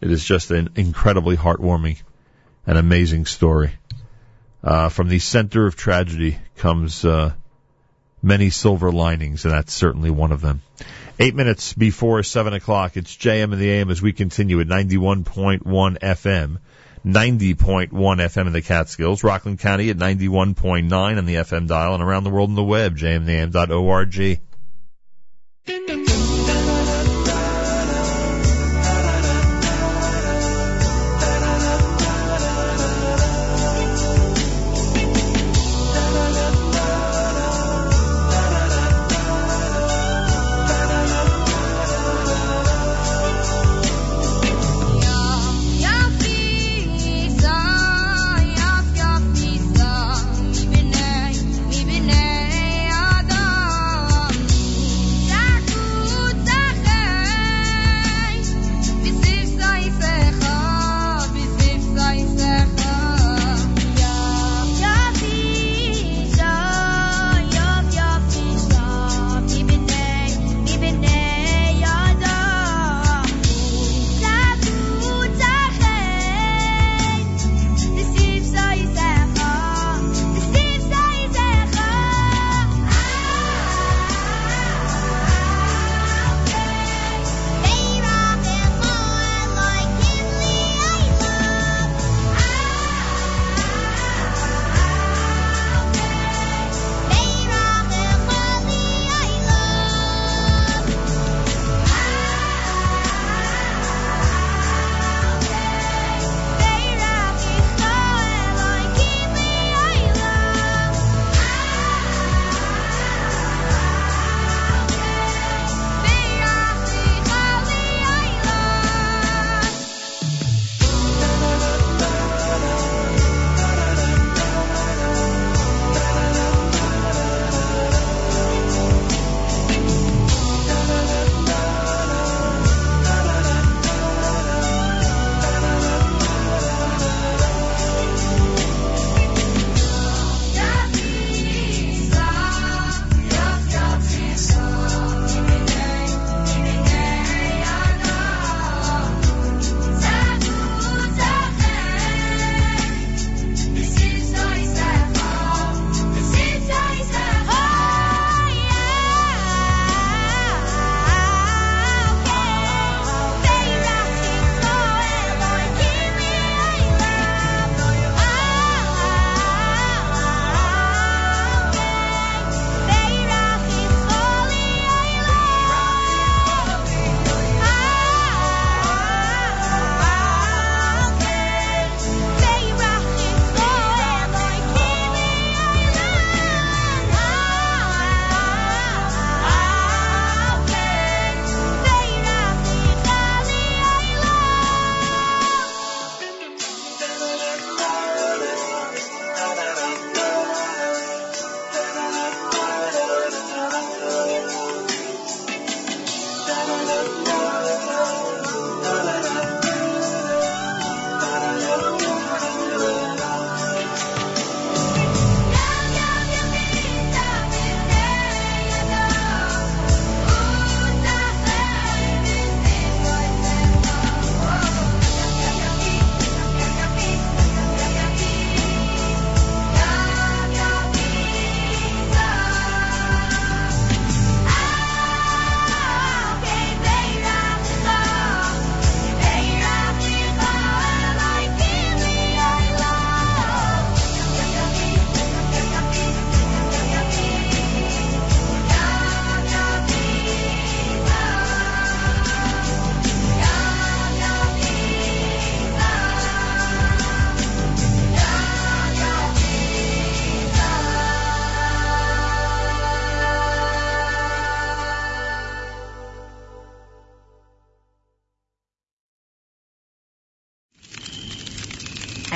It 0.00 0.10
is 0.10 0.22
just 0.24 0.50
an 0.50 0.70
incredibly 0.76 1.36
heartwarming 1.36 2.02
and 2.66 2.76
amazing 2.76 3.24
story. 3.24 3.72
Uh, 4.62 4.88
from 4.88 5.08
the 5.08 5.18
center 5.18 5.66
of 5.66 5.76
tragedy 5.76 6.38
comes 6.56 7.04
uh, 7.04 7.32
many 8.26 8.50
silver 8.50 8.90
linings, 8.90 9.44
and 9.44 9.54
that's 9.54 9.72
certainly 9.72 10.10
one 10.10 10.32
of 10.32 10.40
them. 10.42 10.60
Eight 11.18 11.34
minutes 11.34 11.72
before 11.72 12.22
seven 12.22 12.52
o'clock, 12.52 12.96
it's 12.96 13.16
JM 13.16 13.52
in 13.52 13.58
the 13.58 13.70
AM 13.70 13.90
as 13.90 14.02
we 14.02 14.12
continue 14.12 14.60
at 14.60 14.66
91.1 14.66 15.62
FM, 15.62 16.58
90.1 17.06 17.88
FM 17.90 18.46
in 18.46 18.52
the 18.52 18.60
Catskills, 18.60 19.24
Rockland 19.24 19.60
County 19.60 19.88
at 19.88 19.96
91.9 19.96 20.92
on 20.92 21.24
the 21.24 21.36
FM 21.36 21.68
dial, 21.68 21.94
and 21.94 22.02
around 22.02 22.24
the 22.24 22.30
world 22.30 22.50
on 22.50 22.56
the 22.56 22.64
web, 22.64 22.98
jmintheam.org. 22.98 24.40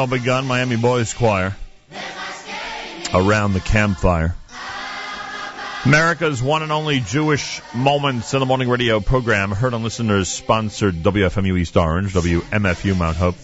Yerachmiel 0.00 0.10
Begun 0.10 0.46
Miami 0.46 0.76
Boys 0.76 1.12
Choir 1.12 1.54
around 3.12 3.52
the 3.52 3.60
campfire. 3.60 4.34
America's 5.84 6.42
one 6.42 6.62
and 6.62 6.72
only 6.72 7.00
Jewish 7.00 7.60
Moments 7.74 8.32
in 8.32 8.40
the 8.40 8.46
Morning 8.46 8.70
radio 8.70 9.00
program, 9.00 9.50
heard 9.50 9.74
on 9.74 9.82
listeners 9.82 10.28
sponsored 10.28 10.94
WFMU 10.96 11.58
East 11.58 11.76
Orange, 11.76 12.14
WMFU 12.14 12.96
Mount 12.96 13.16
Hope. 13.18 13.34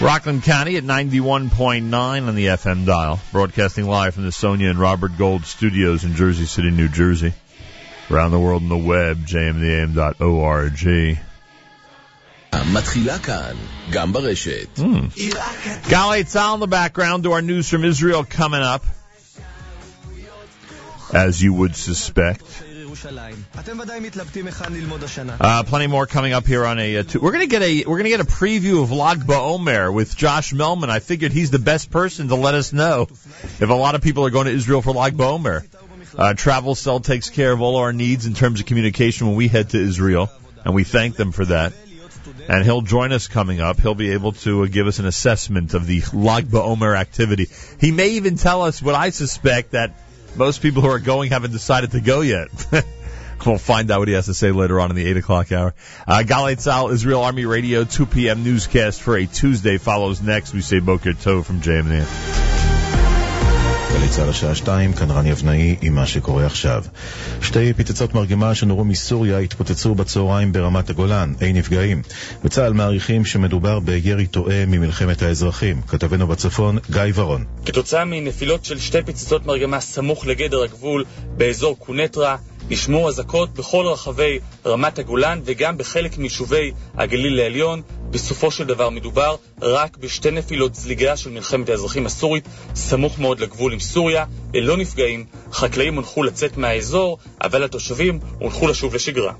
Rockland 0.00 0.42
County 0.42 0.76
at 0.78 0.84
91.9 0.84 1.92
on 2.26 2.34
the 2.34 2.46
FM 2.46 2.86
dial, 2.86 3.20
broadcasting 3.30 3.86
live 3.86 4.14
from 4.14 4.24
the 4.24 4.32
Sonia 4.32 4.70
and 4.70 4.78
Robert 4.78 5.18
Gold 5.18 5.44
studios 5.44 6.04
in 6.04 6.14
Jersey 6.14 6.46
City, 6.46 6.70
New 6.70 6.88
Jersey. 6.88 7.34
Around 8.10 8.30
the 8.30 8.40
world 8.40 8.62
on 8.62 8.68
the 8.70 8.76
web, 8.76 9.18
jmintheam.org. 9.26 11.18
מתחילה 12.54 13.18
כאן, 13.18 13.56
גם 13.90 14.12
ברשת. 14.12 14.78
Hmm. 14.78 15.08
In 16.54 16.60
the 16.60 16.66
background 16.66 17.24
to 17.24 17.32
our 17.32 17.42
news 17.42 17.68
from 17.68 17.84
Israel 17.84 18.24
coming 18.24 18.62
up. 18.62 18.84
As 21.12 21.42
you 21.42 21.52
would 21.52 21.76
suspect. 21.76 22.42
Uh, 25.40 25.62
plenty 25.64 25.86
more 25.86 26.06
coming 26.06 26.32
up 26.32 26.46
here 26.46 26.64
on 26.64 26.78
a. 26.78 26.98
Uh, 26.98 27.02
two. 27.02 27.20
We're 27.20 27.32
gonna 27.32 27.46
get 27.46 27.62
a 27.62 27.84
we're 27.86 27.96
gonna 27.98 28.10
get 28.10 28.20
a 28.20 28.24
preview 28.24 28.82
of 28.82 28.92
Lag 28.92 29.20
BaOmer 29.20 29.92
with 29.92 30.16
Josh 30.16 30.52
Mehlman. 30.52 30.88
I 30.88 31.00
figured 31.00 31.32
he's 31.32 31.50
the 31.50 31.58
best 31.58 31.90
person 31.90 32.28
to 32.28 32.34
let 32.34 32.54
us 32.54 32.72
know 32.72 33.08
if 33.64 33.68
a 33.68 33.74
lot 33.74 33.94
of 33.94 34.02
people 34.02 34.24
are 34.26 34.30
going 34.30 34.46
to 34.46 34.52
Israel 34.52 34.82
for 34.82 34.92
Lag 34.92 35.16
BaOmer. 35.16 35.66
Uh, 36.16 36.34
TravelCell 36.34 37.02
takes 37.02 37.30
care 37.30 37.52
of 37.52 37.62
all 37.62 37.76
our 37.76 37.92
needs 37.92 38.26
in 38.26 38.34
terms 38.34 38.60
of 38.60 38.66
communication 38.66 39.26
when 39.26 39.36
we 39.36 39.48
head 39.48 39.70
to 39.70 39.78
Israel, 39.80 40.30
and 40.64 40.74
we 40.74 40.84
thank 40.84 41.16
them 41.16 41.32
for 41.32 41.46
that. 41.46 41.72
And 42.48 42.64
he'll 42.64 42.82
join 42.82 43.12
us 43.12 43.28
coming 43.28 43.60
up. 43.60 43.80
He'll 43.80 43.94
be 43.94 44.12
able 44.12 44.32
to 44.32 44.62
uh, 44.62 44.66
give 44.66 44.86
us 44.86 44.98
an 44.98 45.06
assessment 45.06 45.74
of 45.74 45.86
the 45.86 46.02
Lag 46.12 46.46
BaOmer 46.46 46.96
activity. 46.96 47.48
He 47.80 47.92
may 47.92 48.10
even 48.10 48.36
tell 48.36 48.62
us 48.62 48.82
what 48.82 48.94
I 48.94 49.10
suspect 49.10 49.72
that 49.72 49.92
most 50.36 50.62
people 50.62 50.82
who 50.82 50.88
are 50.88 50.98
going 50.98 51.30
haven't 51.30 51.52
decided 51.52 51.92
to 51.92 52.00
go 52.00 52.20
yet. 52.20 52.48
we'll 53.46 53.58
find 53.58 53.90
out 53.90 54.00
what 54.00 54.08
he 54.08 54.14
has 54.14 54.26
to 54.26 54.34
say 54.34 54.50
later 54.50 54.80
on 54.80 54.90
in 54.90 54.96
the 54.96 55.06
8 55.06 55.16
o'clock 55.18 55.52
hour. 55.52 55.74
Uh, 56.06 56.22
Galei 56.24 56.56
Tzal, 56.56 56.92
Israel 56.92 57.22
Army 57.22 57.44
Radio, 57.44 57.84
2 57.84 58.06
p.m. 58.06 58.44
newscast 58.44 59.00
for 59.00 59.16
a 59.16 59.26
Tuesday 59.26 59.78
follows 59.78 60.20
next. 60.20 60.54
We 60.54 60.60
say 60.60 60.80
Boker 60.80 61.12
Tov 61.12 61.44
from 61.44 61.60
JMN. 61.60 62.51
גלי 63.92 64.08
צה"ל 64.08 64.28
השעה 64.28 64.54
שתיים, 64.54 64.92
כאן 64.92 65.10
רני 65.10 65.32
אבנאי 65.32 65.76
עם 65.80 65.94
מה 65.94 66.06
שקורה 66.06 66.46
עכשיו. 66.46 66.84
שתי 67.42 67.72
פצצות 67.72 68.14
מרגמה 68.14 68.54
שנורו 68.54 68.84
מסוריה 68.84 69.38
התפוצצו 69.38 69.94
בצהריים 69.94 70.52
ברמת 70.52 70.90
הגולן, 70.90 71.32
אין 71.40 71.56
נפגעים. 71.56 72.02
בצה"ל 72.44 72.72
מעריכים 72.72 73.24
שמדובר 73.24 73.80
בירי 73.80 74.26
טועה 74.26 74.66
ממלחמת 74.66 75.22
האזרחים. 75.22 75.80
כתבנו 75.88 76.26
בצפון, 76.26 76.78
גיא 76.90 77.02
ורון. 77.14 77.44
כתוצאה 77.66 78.04
מנפילות 78.04 78.64
של 78.64 78.78
שתי 78.78 79.02
פצצות 79.02 79.46
מרגמה 79.46 79.80
סמוך 79.80 80.26
לגדר 80.26 80.62
הגבול 80.62 81.04
באזור 81.36 81.78
קונטרה, 81.78 82.36
נשמעו 82.70 83.08
אזעקות 83.08 83.54
בכל 83.54 83.86
רחבי 83.86 84.38
רמת 84.66 84.98
הגולן 84.98 85.40
וגם 85.44 85.78
בחלק 85.78 86.18
מיישובי 86.18 86.72
הגליל 86.94 87.40
העליון. 87.40 87.82
בסופו 88.10 88.50
של 88.50 88.64
דבר 88.64 88.90
מדובר 88.90 89.36
רק 89.62 89.96
בשתי 89.96 90.30
נפילות 90.30 90.74
זליגה 90.74 91.16
של 91.16 91.30
מלחמת 91.30 91.68
האזרחים 91.68 92.06
הסורית, 92.06 92.48
סמוך 92.74 93.18
מאוד 93.18 93.40
לגבול 93.40 93.72
עם 93.72 93.80
סוריה, 93.80 94.24
ללא 94.54 94.76
נפגעים. 94.76 95.24
חקלאים 95.52 95.94
הונחו 95.94 96.22
לצאת 96.22 96.56
מהאזור, 96.56 97.18
אבל 97.42 97.64
התושבים 97.64 98.18
הונחו 98.38 98.68
לשוב 98.68 98.94
לשגרה. 98.94 99.32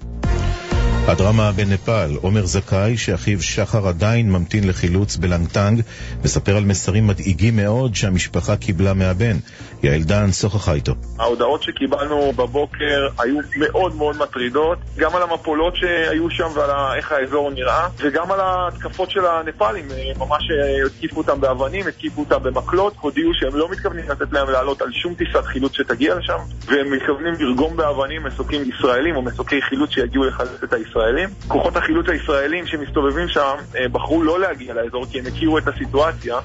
הדרמה 1.07 1.53
בנפאל, 1.53 2.15
עומר 2.15 2.47
זכאי, 2.47 2.97
שאחיו 2.97 3.43
שחר 3.43 3.89
עדיין 3.89 4.31
ממתין 4.31 4.69
לחילוץ 4.69 5.17
בלנגטנג, 5.17 5.83
מספר 6.25 6.57
על 6.57 6.65
מסרים 6.65 7.07
מדאיגים 7.07 7.57
מאוד 7.57 7.95
שהמשפחה 7.95 8.57
קיבלה 8.57 8.95
מהבן. 8.95 9.37
יעל 9.83 10.03
דן 10.03 10.33
שוחחה 10.33 10.73
איתו. 10.73 10.93
ההודעות 11.19 11.63
שקיבלנו 11.63 12.33
בבוקר 12.33 13.09
היו 13.19 13.39
מאוד 13.59 13.95
מאוד 13.95 14.17
מטרידות, 14.17 14.79
גם 14.97 15.17
על 15.17 15.23
המפולות 15.23 15.77
שהיו 15.77 16.31
שם 16.31 16.49
ועל 16.55 16.97
איך 16.97 17.13
האזור 17.13 17.51
נראה, 17.51 17.89
וגם 17.97 18.33
על 18.33 18.41
ההתקפות 18.41 19.11
של 19.11 19.27
הנפאלים, 19.27 19.89
ממש 20.19 20.43
התקיפו 20.87 21.19
אותם 21.19 21.41
באבנים, 21.41 21.87
התקיפו 21.87 22.21
אותם 22.21 22.43
במקלות, 22.43 22.95
הודיעו 23.01 23.35
שהם 23.35 23.57
לא 23.57 23.69
מתכוונים 23.71 24.05
לתת 24.09 24.33
להם 24.33 24.51
לעלות 24.51 24.83
על 24.83 24.93
שום 24.93 25.15
טיסת 25.15 25.45
חילוץ 25.45 25.73
שתגיע 25.77 26.15
לשם, 26.15 26.39
והם 26.67 26.93
מתכוונים 26.93 27.35
לרגום 27.41 27.77
באבנים 27.77 28.23
מסוקים 28.23 28.63
ישראלים 28.71 29.17
או 29.17 29.23
מסוקי 29.23 29.63
חילוץ 29.63 29.91
שיגיעו 29.91 30.25
לחלץ 30.25 30.63
את 30.65 30.73
הישראלים. 30.73 31.29
כוחות 31.49 31.77
החילוץ 31.77 32.09
הישראלים 32.09 32.67
שמסתובבים 32.67 33.29
שם 33.29 33.55
בחרו 33.93 34.23
לא 34.23 34.41
להגיע 34.41 34.75
לאזור 34.75 35.07
כי 35.11 35.19
הם 35.19 35.27
הכירו 35.27 35.59
את 35.59 35.69
הסיטואציה. 35.69 36.39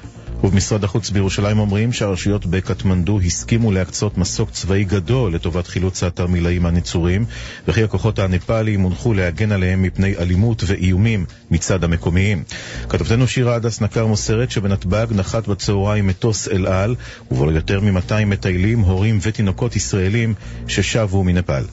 ובמשרד 0.44 0.84
החוץ 0.84 1.10
בירושלים 1.10 1.58
אומרים 1.58 1.92
שהרשויות 1.92 2.46
בקטמנדו 2.46 3.20
הסכימו 3.20 3.72
להקצות 3.72 4.18
מסוק 4.18 4.50
צבאי 4.50 4.84
גדול 4.84 5.34
לטובת 5.34 5.66
חילוץ 5.66 6.02
התרמילאים 6.02 6.66
הנצורים, 6.66 7.24
וכי 7.68 7.82
הכוחות 7.82 8.18
הנפאליים 8.18 8.80
הונחו 8.80 9.14
להגן 9.14 9.52
עליהם 9.52 9.82
מפני 9.82 10.16
אלימות 10.16 10.62
ואיומים 10.66 11.24
מצד 11.50 11.84
המקומיים. 11.84 12.42
כתבתנו 12.88 13.28
שירה 13.28 13.54
הדס 13.54 13.80
נקר 13.80 14.06
מוסרת 14.06 14.50
שבנתב"ג 14.50 15.06
נחת 15.10 15.48
בצהריים 15.48 16.06
מטוס 16.06 16.48
אל 16.48 16.66
על, 16.66 16.94
ובו 17.30 17.52
יותר 17.52 17.80
מ-200 17.80 18.24
מטיילים, 18.26 18.80
הורים 18.80 19.18
ותינוקות 19.22 19.76
ישראלים 19.76 20.34
ששבו 20.68 21.24
מנפאל. 21.24 21.64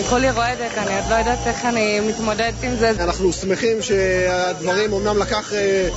אני 0.00 0.08
כולי 0.08 0.30
רועדת, 0.30 0.78
אני 0.78 0.96
עוד 0.96 1.04
לא 1.10 1.14
יודעת 1.14 1.46
איך 1.46 1.64
אני 1.64 2.00
מתמודדת 2.00 2.54
עם 2.62 2.76
זה. 2.76 2.90
אנחנו 2.90 3.32
שמחים 3.32 3.82
שהדברים 3.82 4.92
אומנם 4.92 5.18
לקח 5.18 5.52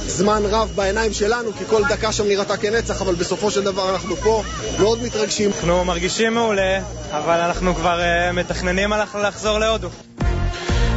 זמן 0.07 0.43
רב 0.45 0.71
בעיניים 0.75 1.13
שלנו, 1.13 1.53
כי 1.53 1.65
כל 1.69 1.83
דקה 1.89 2.11
שם 2.11 2.27
נראתה 2.27 2.57
כנצח, 2.57 3.01
אבל 3.01 3.15
בסופו 3.15 3.51
של 3.51 3.63
דבר 3.63 3.89
אנחנו 3.89 4.15
פה 4.15 4.43
מאוד 4.79 5.03
מתרגשים. 5.03 5.51
אנחנו 5.51 5.85
מרגישים 5.85 6.33
מעולה, 6.33 6.79
אבל 7.11 7.39
אנחנו 7.39 7.75
כבר 7.75 7.99
מתכננים 8.33 8.93
לחזור 9.21 9.59
להודו. 9.59 9.89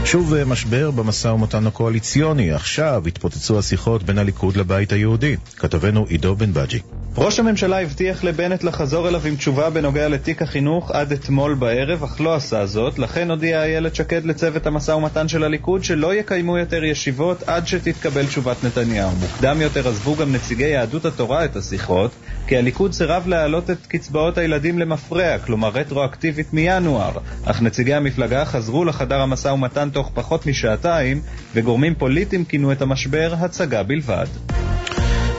שוב 0.07 0.45
משבר 0.45 0.91
במשא 0.91 1.29
ומתן 1.29 1.67
הקואליציוני. 1.67 2.53
עכשיו 2.53 3.03
התפוצצו 3.07 3.59
השיחות 3.59 4.03
בין 4.03 4.19
הליכוד 4.19 4.57
לבית 4.57 4.93
היהודי. 4.93 5.37
כתבנו 5.57 6.05
עידו 6.09 6.37
בן 6.37 6.53
בג'י. 6.53 6.81
ראש 7.19 7.41
הממשלה 7.41 7.83
הבטיח 7.83 8.25
לבנט 8.25 8.65
לחזור 8.65 9.09
אליו 9.09 9.27
עם 9.27 9.37
תשובה 9.37 9.71
בנוגע 9.71 10.09
לתיק 10.09 10.43
החינוך 10.43 10.91
עד 10.91 11.13
אתמול 11.13 11.55
בערב, 11.55 12.03
אך 12.03 12.21
לא 12.21 12.35
עשה 12.35 12.67
זאת. 12.67 12.99
לכן 12.99 13.31
הודיעה 13.31 13.65
איילת 13.65 13.95
שקד 13.95 14.25
לצוות 14.25 14.67
המשא 14.67 14.91
ומתן 14.91 15.29
של 15.29 15.45
הליכוד 15.45 15.85
שלא 15.85 16.15
יקיימו 16.15 16.59
יותר 16.59 16.85
ישיבות 16.85 17.43
עד 17.47 17.67
שתתקבל 17.67 18.27
תשובת 18.27 18.65
נתניהו. 18.65 19.11
מוקדם 19.21 19.61
יותר 19.61 19.89
עזבו 19.89 20.17
גם 20.17 20.33
נציגי 20.33 20.69
יהדות 20.69 21.05
התורה 21.05 21.45
את 21.45 21.57
השיחות, 21.57 22.11
כי 22.47 22.57
הליכוד 22.57 22.93
סירב 22.93 23.29
להעלות 23.29 23.71
את 23.71 23.87
קצבאות 23.87 24.39
הילדים 24.39 24.79
למפרע, 24.79 25.39
כלומר 25.39 25.69
רטרואקטיבית 25.69 26.53
מינואר. 26.53 27.13
אך 27.45 27.63
נציגי 27.63 27.95
המפלגה 27.95 28.45
חזרו 28.45 28.85
לחדר 28.85 29.21
המשא 29.21 29.49
ומתן 29.49 29.89
תוך 29.97 30.11
פחות 30.15 30.47
משעתיים, 30.47 31.21
וגורמים 31.55 31.95
פוליטיים 31.95 32.45
כינו 32.45 32.73
את 32.73 32.83
המשבר 32.83 33.35
הצגה 33.39 33.83
בלבד. 33.83 34.27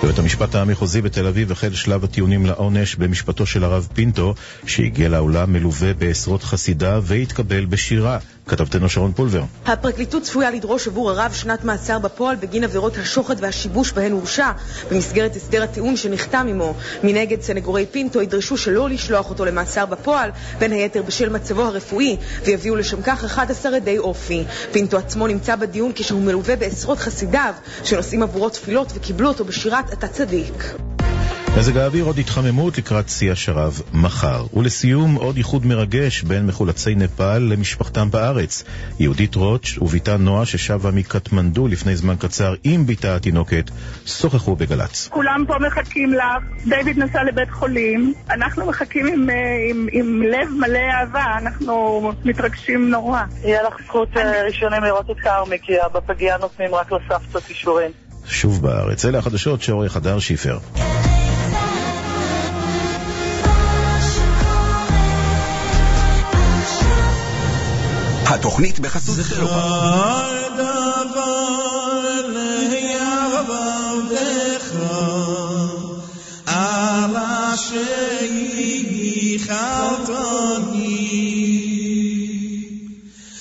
בבית 0.03 0.20
המשפט 0.20 0.55
המחוזי 0.55 1.01
בתל 1.01 1.28
אביב 1.28 1.51
החל 1.51 1.74
שלב 1.74 2.03
הטיעונים 2.03 2.45
לעונש 2.45 2.95
במשפטו 2.95 3.45
של 3.45 3.64
הרב 3.64 3.88
פינטו, 3.93 4.34
שהגיע 4.66 5.10
לעולם 5.10 5.53
מלווה 5.53 5.93
בעשרות 5.93 6.43
חסידיו 6.43 7.03
והתקבל 7.05 7.66
בשירה. 7.66 8.20
כתבתנו 8.47 8.89
שרון 8.89 9.11
פולבר. 9.11 9.43
הפרקליטות 9.65 10.23
צפויה 10.23 10.51
לדרוש 10.51 10.87
עבור 10.87 11.11
הרב 11.11 11.31
שנת 11.33 11.63
מאסר 11.63 11.99
בפועל 11.99 12.35
בגין 12.35 12.63
עבירות 12.63 12.97
השוחד 12.97 13.35
והשיבוש 13.39 13.91
בהן 13.91 14.11
הורשע 14.11 14.51
במסגרת 14.91 15.35
הסדר 15.35 15.63
הטיעון 15.63 15.97
שנחתם 15.97 16.47
עמו. 16.49 16.73
מנגד 17.03 17.41
סנגורי 17.41 17.85
פינטו 17.91 18.21
ידרשו 18.21 18.57
שלא 18.57 18.89
לשלוח 18.89 19.29
אותו 19.29 19.45
למאסר 19.45 19.85
בפועל, 19.85 20.29
בין 20.59 20.71
היתר 20.71 21.01
בשל 21.01 21.29
מצבו 21.29 21.61
הרפואי, 21.61 22.17
ויביאו 22.45 22.75
לשם 22.75 23.01
כך 23.01 23.25
11 23.25 23.75
עדי 23.75 23.97
אופי. 23.97 24.43
פינטו 24.71 24.97
עצמו 24.97 25.27
נמצא 25.27 25.55
בדיון 25.55 25.91
כשהוא 25.95 26.21
מלווה 26.21 26.55
בעשרות 26.55 26.99
חסידיו 26.99 27.53
שנושאים 27.83 28.23
עבורו 28.23 28.49
תפילות 28.49 28.91
וקיבלו 28.95 29.27
אותו 29.27 29.45
בשירת 29.45 29.93
אתה 29.93 30.07
צדיק. 30.07 30.96
מזג 31.58 31.78
האוויר 31.78 32.05
עוד 32.05 32.18
התחממות 32.20 32.78
לקראת 32.78 33.10
שיא 33.10 33.32
השרב 33.32 33.82
מחר. 33.93 34.45
ולסיום, 34.53 35.16
עוד 35.16 35.38
איחוד 35.38 35.66
מרגש 35.66 36.24
בין 36.24 36.45
מחולצי 36.45 36.95
נפאל 36.95 37.41
למשפחתם 37.41 38.12
בארץ. 38.12 38.64
יהודית 38.99 39.36
רוטש 39.36 39.78
ובתה 39.78 40.18
נועה 40.18 40.45
ששבה 40.45 40.91
מקטמנדו 40.91 41.68
לפני 41.68 41.95
זמן 41.95 42.16
קצר 42.20 42.53
עם 42.64 42.86
בתה 42.88 43.16
התינוקת, 43.16 43.72
שוחחו 44.05 44.55
בגל"צ. 44.55 45.08
כולם 45.12 45.43
פה 45.47 45.53
מחכים 45.60 46.14
לך, 46.14 46.68
דיוויד 46.70 46.97
נסע 46.97 47.24
לבית 47.24 47.51
חולים, 47.51 48.14
אנחנו 48.30 48.66
מחכים 48.66 49.08
עם, 49.08 49.30
עם, 49.70 49.88
עם 49.91 50.22
לב 50.22 50.49
מלא 50.60 50.80
אהבה, 50.80 51.26
אנחנו 51.38 52.01
מתרגשים 52.26 52.89
נורא. 52.89 53.22
יהיה 53.43 53.64
לך 53.64 53.74
זכות 53.86 54.10
ראשונים 54.45 54.84
לראות 54.84 55.10
את 55.10 55.20
כרמי, 55.20 55.58
כי 55.62 55.74
בפגייה 55.93 56.38
נותנים 56.38 56.76
רק 56.76 56.91
לסבתות 56.91 57.43
אישורים. 57.49 57.91
שוב 58.26 58.62
בארץ. 58.62 59.05
אלה 59.05 59.18
החדשות 59.18 59.62
שעורך 59.62 59.95
הדר 59.95 60.20
שיפר. 60.20 60.58
התוכנית 68.30 68.80
בחסות 68.80 69.15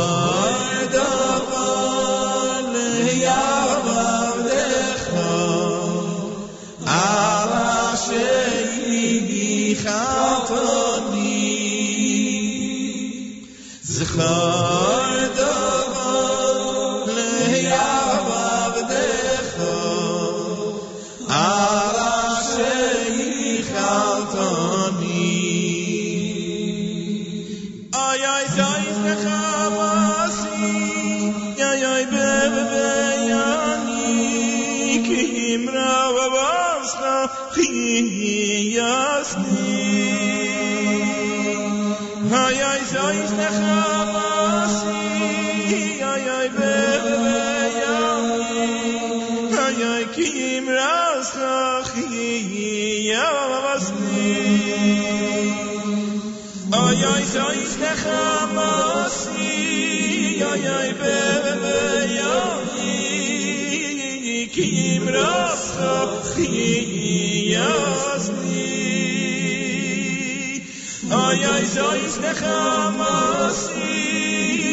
זייסט 71.73 72.21
דה 72.21 72.33
חמאסי 72.33 73.79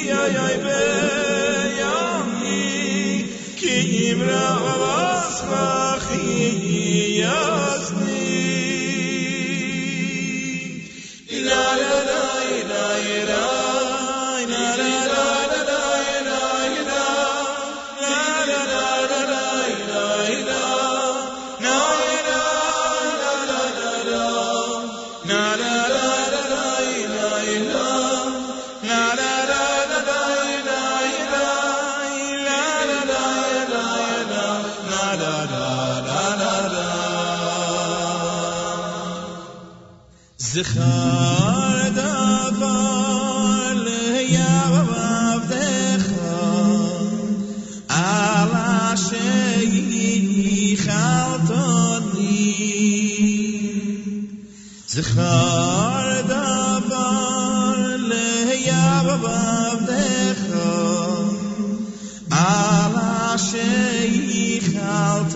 יאי 0.06 0.30
יאי 0.30 0.58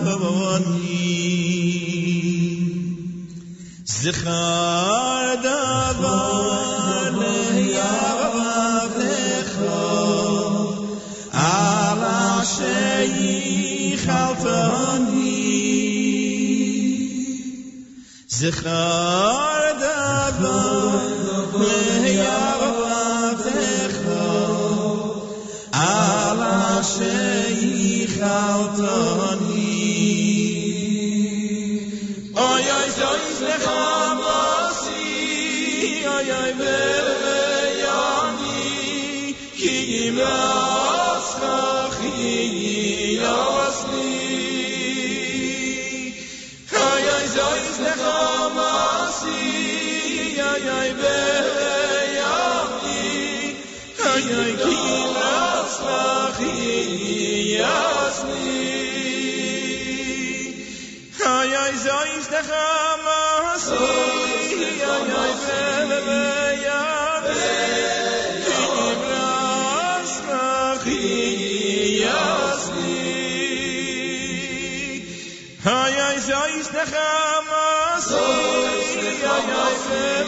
فواني 0.05 1.23
زخار 3.85 5.35
دابان 5.35 7.17
يا 7.69 7.97
رب 8.21 8.97
لخوف 8.97 10.75
على 11.33 12.45
شيخ 12.57 14.09
الفاني 14.09 15.43
ya 79.23 79.35
Yasin 79.49 80.22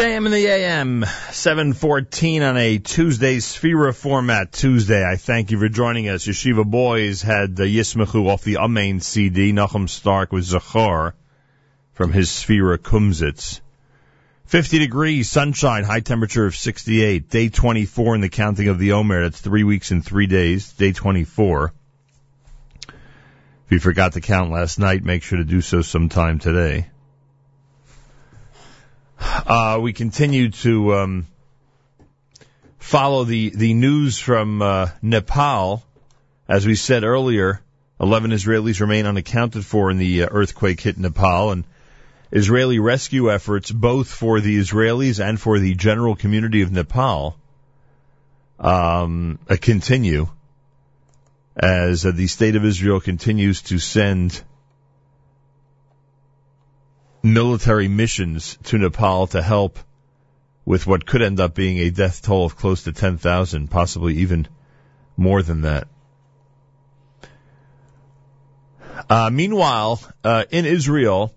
JM 0.00 0.24
in 0.24 0.32
the 0.32 0.46
AM, 0.46 1.04
714 1.30 2.42
on 2.42 2.56
a 2.56 2.78
Tuesday 2.78 3.36
Sefira 3.36 3.94
format 3.94 4.50
Tuesday. 4.50 5.04
I 5.04 5.16
thank 5.16 5.50
you 5.50 5.58
for 5.58 5.68
joining 5.68 6.08
us. 6.08 6.24
Yeshiva 6.24 6.64
Boys 6.64 7.20
had 7.20 7.54
the 7.54 7.64
Yismachu 7.64 8.26
off 8.26 8.42
the 8.42 8.56
Amen 8.56 9.00
CD. 9.00 9.52
Nachum 9.52 9.90
Stark 9.90 10.32
with 10.32 10.44
Zachar 10.44 11.14
from 11.92 12.14
his 12.14 12.30
Sefira 12.30 12.78
Kumsitz. 12.78 13.60
50 14.46 14.78
degrees, 14.78 15.30
sunshine, 15.30 15.84
high 15.84 16.00
temperature 16.00 16.46
of 16.46 16.56
68. 16.56 17.28
Day 17.28 17.50
24 17.50 18.14
in 18.14 18.20
the 18.22 18.30
counting 18.30 18.68
of 18.68 18.78
the 18.78 18.92
Omer. 18.92 19.24
That's 19.24 19.42
three 19.42 19.64
weeks 19.64 19.90
and 19.90 20.02
three 20.02 20.26
days. 20.26 20.72
Day 20.72 20.92
24. 20.92 21.74
If 22.88 22.94
you 23.68 23.78
forgot 23.80 24.14
to 24.14 24.22
count 24.22 24.50
last 24.50 24.78
night, 24.78 25.04
make 25.04 25.22
sure 25.22 25.36
to 25.36 25.44
do 25.44 25.60
so 25.60 25.82
sometime 25.82 26.38
today. 26.38 26.89
Uh, 29.20 29.78
we 29.82 29.92
continue 29.92 30.50
to 30.50 30.94
um, 30.94 31.26
follow 32.78 33.24
the, 33.24 33.50
the 33.50 33.74
news 33.74 34.18
from 34.18 34.62
uh, 34.62 34.88
Nepal. 35.02 35.84
As 36.48 36.66
we 36.66 36.74
said 36.74 37.04
earlier, 37.04 37.60
11 38.00 38.30
Israelis 38.30 38.80
remain 38.80 39.06
unaccounted 39.06 39.64
for 39.64 39.90
in 39.90 39.98
the 39.98 40.22
uh, 40.22 40.28
earthquake 40.30 40.80
hit 40.80 40.98
Nepal, 40.98 41.52
and 41.52 41.64
Israeli 42.32 42.78
rescue 42.78 43.30
efforts, 43.30 43.70
both 43.70 44.10
for 44.10 44.40
the 44.40 44.58
Israelis 44.58 45.22
and 45.22 45.38
for 45.38 45.58
the 45.58 45.74
general 45.74 46.16
community 46.16 46.62
of 46.62 46.72
Nepal, 46.72 47.36
um, 48.58 49.38
continue 49.60 50.28
as 51.56 52.06
uh, 52.06 52.12
the 52.12 52.26
state 52.26 52.56
of 52.56 52.64
Israel 52.64 53.00
continues 53.00 53.62
to 53.62 53.78
send 53.78 54.42
military 57.22 57.88
missions 57.88 58.58
to 58.64 58.78
Nepal 58.78 59.26
to 59.28 59.42
help 59.42 59.78
with 60.64 60.86
what 60.86 61.06
could 61.06 61.22
end 61.22 61.40
up 61.40 61.54
being 61.54 61.78
a 61.78 61.90
death 61.90 62.22
toll 62.22 62.44
of 62.44 62.56
close 62.56 62.84
to 62.84 62.92
10,000, 62.92 63.68
possibly 63.68 64.18
even 64.18 64.46
more 65.16 65.42
than 65.42 65.62
that. 65.62 65.88
Uh, 69.08 69.30
meanwhile, 69.32 70.00
uh, 70.22 70.44
in 70.50 70.66
Israel, 70.66 71.34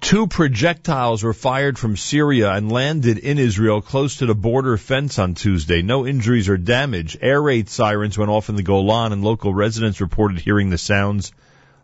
two 0.00 0.26
projectiles 0.26 1.22
were 1.22 1.34
fired 1.34 1.78
from 1.78 1.96
Syria 1.96 2.52
and 2.52 2.72
landed 2.72 3.18
in 3.18 3.38
Israel 3.38 3.80
close 3.80 4.16
to 4.16 4.26
the 4.26 4.34
border 4.34 4.76
fence 4.76 5.18
on 5.18 5.34
Tuesday. 5.34 5.82
No 5.82 6.06
injuries 6.06 6.48
or 6.48 6.56
damage. 6.56 7.16
Air 7.20 7.40
raid 7.40 7.68
sirens 7.68 8.18
went 8.18 8.30
off 8.30 8.48
in 8.48 8.56
the 8.56 8.62
Golan 8.62 9.12
and 9.12 9.22
local 9.22 9.54
residents 9.54 10.00
reported 10.00 10.40
hearing 10.40 10.70
the 10.70 10.78
sounds 10.78 11.32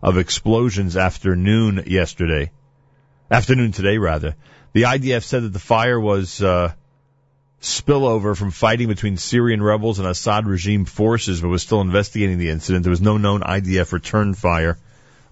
of 0.03 0.19
explosions 0.19 0.97
after 0.97 1.35
noon 1.35 1.85
yesterday. 1.87 2.51
Afternoon 3.31 3.73
today, 3.73 3.99
rather. 3.99 4.37
The 4.73 4.83
IDF 4.83 5.23
said 5.23 5.43
that 5.43 5.53
the 5.53 5.59
fire 5.59 5.99
was 5.99 6.43
uh, 6.43 6.73
spillover 7.61 8.37
from 8.37 8.51
fighting 8.51 8.89
between 8.89 9.17
Syrian 9.17 9.63
rebels 9.63 9.99
and 9.99 10.07
Assad 10.07 10.47
regime 10.47 10.85
forces, 10.85 11.41
but 11.41 11.49
was 11.49 11.63
still 11.63 11.81
investigating 11.81 12.39
the 12.39 12.51
incident. 12.51 12.85
There 12.85 12.91
was 12.91 13.01
no 13.01 13.17
known 13.17 13.41
IDF 13.41 13.93
return 13.93 14.35
fire 14.35 14.79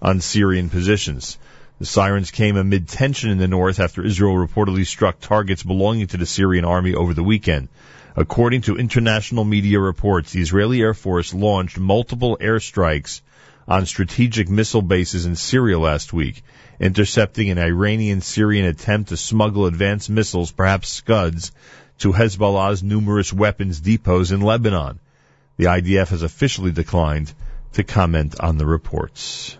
on 0.01 0.21
Syrian 0.21 0.69
positions. 0.69 1.37
The 1.79 1.85
sirens 1.85 2.31
came 2.31 2.57
amid 2.57 2.87
tension 2.87 3.29
in 3.29 3.37
the 3.37 3.47
north 3.47 3.79
after 3.79 4.03
Israel 4.03 4.35
reportedly 4.35 4.85
struck 4.85 5.19
targets 5.19 5.63
belonging 5.63 6.07
to 6.07 6.17
the 6.17 6.25
Syrian 6.25 6.65
army 6.65 6.95
over 6.95 7.13
the 7.13 7.23
weekend. 7.23 7.69
According 8.15 8.61
to 8.61 8.77
international 8.77 9.45
media 9.45 9.79
reports, 9.79 10.31
the 10.31 10.41
Israeli 10.41 10.81
Air 10.81 10.95
Force 10.95 11.35
launched 11.35 11.77
multiple 11.77 12.37
airstrikes 12.41 13.21
on 13.67 13.85
strategic 13.85 14.49
missile 14.49 14.81
bases 14.81 15.25
in 15.25 15.35
Syria 15.35 15.77
last 15.77 16.13
week, 16.13 16.43
intercepting 16.79 17.49
an 17.49 17.57
Iranian-Syrian 17.57 18.65
attempt 18.65 19.09
to 19.09 19.17
smuggle 19.17 19.65
advanced 19.65 20.09
missiles, 20.09 20.51
perhaps 20.51 20.89
Scuds, 20.89 21.51
to 21.99 22.13
Hezbollah's 22.13 22.83
numerous 22.83 23.33
weapons 23.33 23.81
depots 23.81 24.31
in 24.31 24.41
Lebanon. 24.41 24.99
The 25.57 25.65
IDF 25.65 26.09
has 26.09 26.21
officially 26.21 26.71
declined 26.71 27.33
to 27.73 27.83
comment 27.83 28.39
on 28.39 28.57
the 28.57 28.65
reports. 28.65 29.57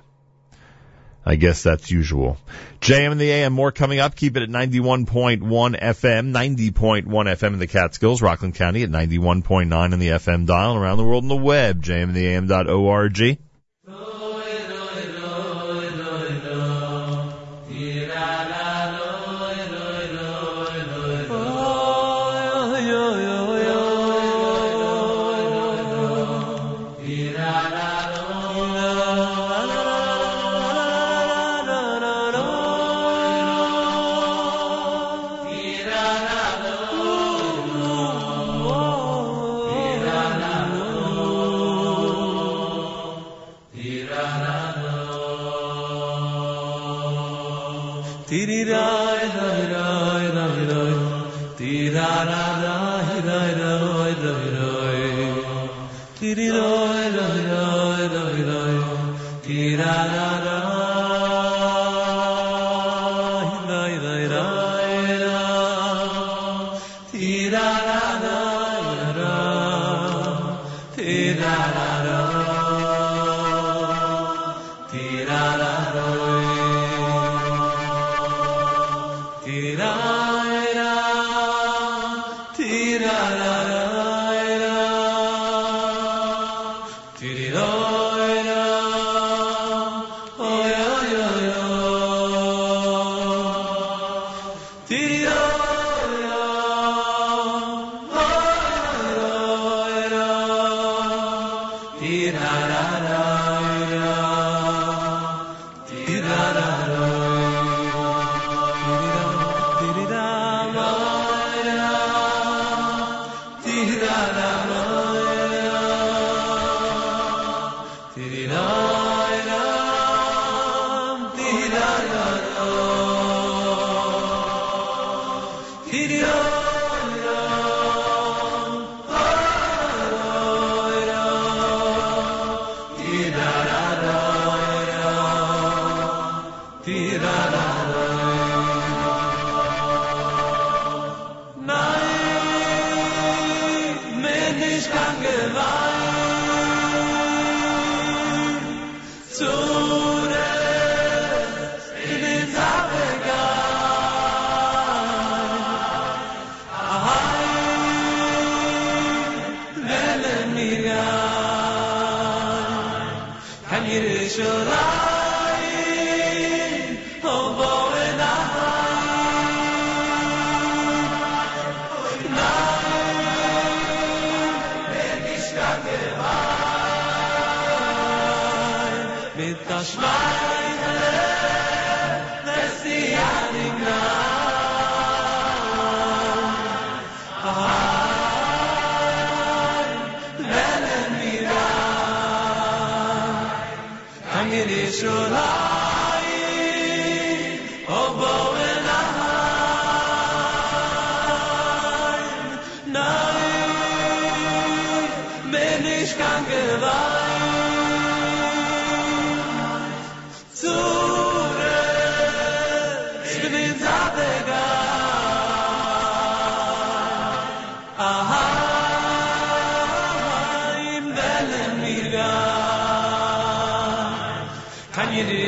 I 1.26 1.36
guess 1.36 1.62
that's 1.62 1.92
usual. 1.92 2.38
JM 2.80 3.12
in 3.12 3.18
the 3.18 3.30
AM, 3.30 3.52
more 3.52 3.74
coming 3.74 4.00
up. 4.00 4.16
Keep 4.16 4.38
it 4.38 4.44
at 4.44 4.50
91.1 4.50 5.42
FM, 5.42 6.32
90.1 6.32 7.06
FM 7.06 7.54
in 7.54 7.60
the 7.60 7.68
Catskills, 7.68 8.22
Rockland 8.22 8.56
County 8.56 8.84
at 8.84 8.90
91.9 8.90 9.74
on 9.74 10.00
the 10.00 10.08
FM 10.08 10.46
dial, 10.46 10.76
around 10.76 10.96
the 10.96 11.04
world 11.04 11.26
on 11.26 11.28
the 11.28 11.36
web, 11.36 11.84
jmintheam.org. 11.84 13.40
Kan 13.88 14.17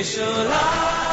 you 0.01 1.09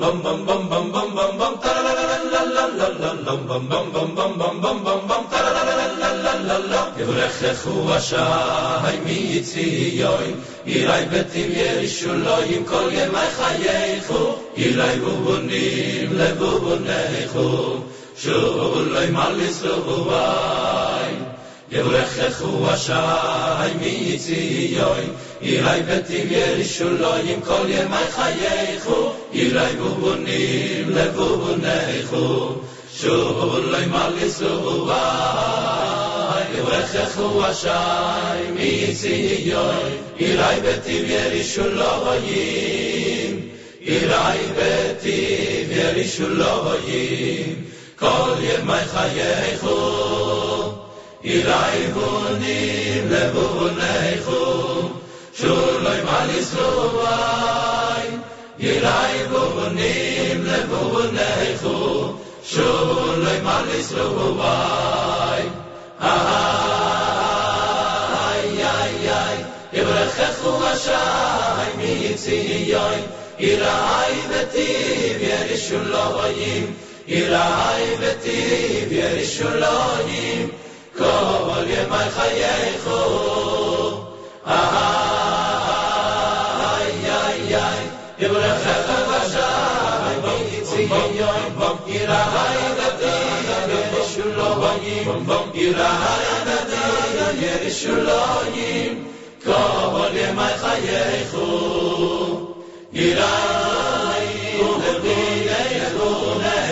bam 0.00 0.22
bam 0.22 0.46
bam 0.46 0.68
bam 0.70 0.92
bam 0.92 1.14
bam 1.16 1.38
bam 1.38 1.54
ta 1.62 1.70
la 1.74 1.80
la 1.82 1.92
la 2.32 2.64
la 2.78 2.88
la 2.98 3.34
bam 3.48 3.68
bam 3.70 3.90
bam 3.94 4.14
bam 4.16 4.38
bam 4.38 4.60
bam 4.62 4.84
bam 4.84 5.00
bam 5.08 5.22
ta 5.30 5.38
la 5.44 5.50
la 5.56 5.62
la 5.68 5.86
la 6.02 6.10
la 6.24 6.32
la 6.48 6.58
la 6.70 6.80
la 6.96 8.90
mi 9.04 9.16
yitzi 9.32 9.66
yoy 10.00 10.28
betim 11.10 11.50
yerishuloy 11.60 12.46
im 12.56 12.64
kol 12.70 12.88
yem 12.98 13.14
khayei 13.36 14.00
khu 14.06 14.22
bubunim 15.02 16.10
le 16.18 16.28
bubunei 16.38 17.26
khu 17.32 17.46
shuloy 18.22 19.08
mal 19.16 19.36
isu 19.48 19.72
יברככו 21.70 22.70
השי 22.70 22.92
מציון, 23.80 25.14
יראי 25.42 25.80
בתים 25.82 26.28
ירושלים 26.30 27.40
כל 27.40 27.64
ימי 27.68 28.06
חייכו, 28.10 29.12
יראי 29.32 29.74
בובונים 29.76 30.90
לבובוניכו, 30.90 32.54
שובו 33.00 33.58
לא 33.58 33.76
ימליס 33.76 34.40
לבובי. 34.40 34.92
יברככו 36.58 37.44
השי 37.44 37.68
מציון, 38.54 39.90
יראי 40.18 40.60
בטיב 40.60 41.04
ירושלים, 41.10 42.36
יראי 43.80 44.38
בטיב 44.56 45.70
ירושלים, 45.70 47.64
כל 47.98 48.34
ימי 48.40 48.80
חייכו, 48.92 50.65
יראי 51.25 51.87
בונים 51.93 53.09
לבוניכו, 53.09 54.81
שוליים 55.33 56.07
על 56.07 56.29
ישראל, 56.39 58.11
יראי 58.59 59.27
בונים 59.29 60.45
לבוניכו, 60.45 62.13
שוליים 62.43 63.47
על 63.47 63.65
ישראל. 63.79 65.47
ay 68.31 68.47
ay 68.57 68.95
ay 69.05 69.37
yevrakhu 69.69 70.51
vashay 70.61 71.69
mi 71.77 71.93
tziyoy 72.17 72.99
iray 73.37 74.15
vetiv 74.31 75.21
yerishuloyim 75.29 76.73
iray 77.05 77.85
vetiv 78.01 78.89
yerishuloyim 78.89 80.49
כל 80.98 81.64
ימי 81.66 82.10
חייך 82.16 82.88
איי 84.46 84.56
איי 87.10 87.56
איי 87.56 87.86
יברך 88.18 88.66
את 88.66 88.88
הבשר 88.88 89.46
בוק 90.20 90.46
ציון 90.62 91.54
בוק 91.58 91.78
ירה 91.86 92.48
הידתי 92.48 93.14
ירשולוים 93.68 95.26
בוק 95.26 95.54
ירה 95.54 96.16
הידתי 96.16 96.84
ירשולוים 97.46 99.04
כל 99.44 100.10
ימי 100.14 100.52
חייך 100.60 101.36
ירה 102.92 103.36
הידתי 104.12 105.46
ירשולוים 105.46 106.66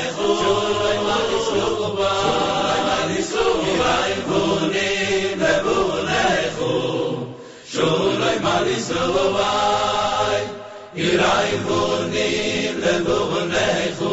ali 8.64 8.80
zolovai 8.88 10.42
irai 11.06 11.52
vonim 11.66 12.74
le 12.84 12.94
vonechu 13.06 14.12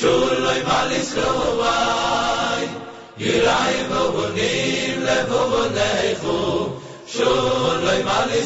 shuloi 0.00 0.60
mali 0.68 1.00
zolovai 1.12 2.66
irai 3.30 3.76
vonim 3.90 4.98
le 5.06 5.18
vonechu 5.30 6.36
shuloi 7.14 8.00
mali 8.08 8.40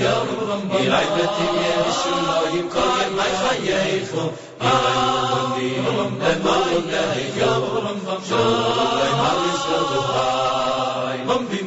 يرضم 0.00 0.70
إرادتي 0.70 1.46
يشلوهم 1.86 2.68
كل 2.74 2.98
ما 3.16 3.26
خيفهم 3.42 4.30
إرادتهم 4.62 5.58
ديرهم 5.58 6.10
بمرهم 6.20 6.84
يرضم 7.36 7.98
شغل 8.30 9.00
ما 9.18 9.30
يشتغل 9.46 11.18
ممضي 11.26 11.60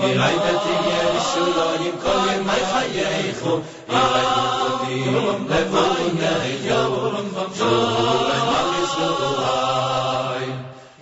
إرادتي 0.00 0.74
يشلوهم 1.16 1.94
كل 2.04 2.26
ما 2.46 2.56
خيفهم 2.72 3.62
إرادتهم 3.90 4.86
ديرهم 4.88 5.40
بمرهم 5.48 6.18
يرضم 6.64 7.48
شغل 7.58 8.28
ما 8.48 8.60
يشتغل 8.82 9.78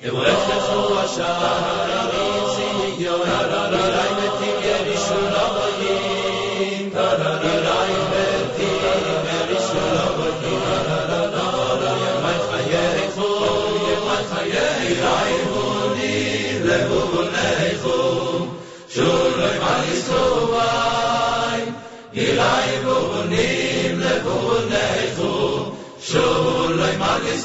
إبغى 0.05 0.33
تخوى 0.33 1.03
شعري 1.17 2.26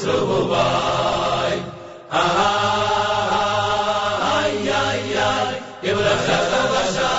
sububai 0.02 1.58
ha 2.14 2.22
ha 2.38 2.50
ha 3.32 3.44
ha 4.22 4.38
ya 4.68 4.82
ya 5.14 5.28
ibra 5.90 6.14
khaba 6.26 6.60
basha 6.72 7.10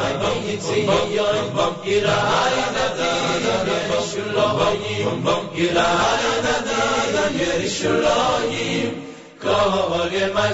bai 0.00 0.14
bai 0.22 0.56
ti 0.64 0.76
bai 0.88 1.04
yoi 1.16 1.40
bom 1.56 1.72
kira 1.84 2.16
ai 2.40 2.58
da 2.76 2.86
da 2.98 3.10
da 3.88 3.98
shulo 4.08 4.46
bai 4.58 4.96
bom 5.24 5.42
kira 5.54 5.86
ai 6.08 6.26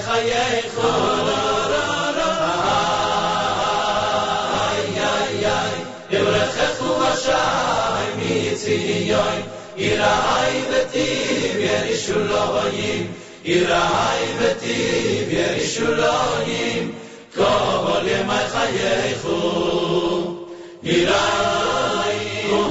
khaye 0.07 0.45
kho 0.75 0.89
ra 1.27 1.41
ra 1.73 1.83
ra 2.19 2.29
ha 2.43 2.53
ha 2.67 2.79
ha 4.53 4.63
ya 4.99 5.11
ya 5.43 5.57
Yirai 9.77 10.57
Betiv 10.69 11.57
Yerushalayim 11.65 13.05
Yirai 13.43 14.25
Betiv 14.37 15.27
Yerushalayim 15.37 16.85
Kol 17.33 18.05
Yemai 18.05 18.45
Chayecho 18.53 19.39
Yirai 20.83 22.19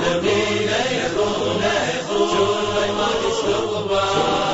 Levinecho 0.03 1.29
Necho 1.63 2.19
Shulai 2.31 2.91
Manisova 2.99 4.03
Shulai 4.15 4.53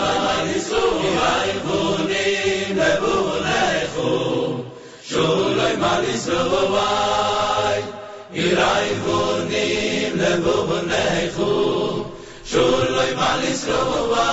Levunecho 12.48 12.88
Shulai 12.88 13.12
Manisova 13.14 14.28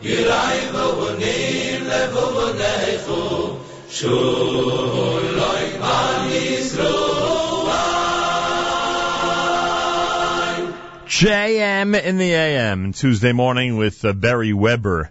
Yirai 0.00 0.70
Vunim 0.72 1.82
Levunecho 1.86 3.60
Shulai 3.90 5.20
Manisova 5.78 6.70
JM 11.06 12.02
in 12.02 12.18
the 12.18 12.32
AM, 12.32 12.92
Tuesday 12.94 13.32
morning 13.32 13.76
with 13.76 14.04
uh, 14.04 14.12
Barry 14.14 14.54
Weber. 14.54 15.10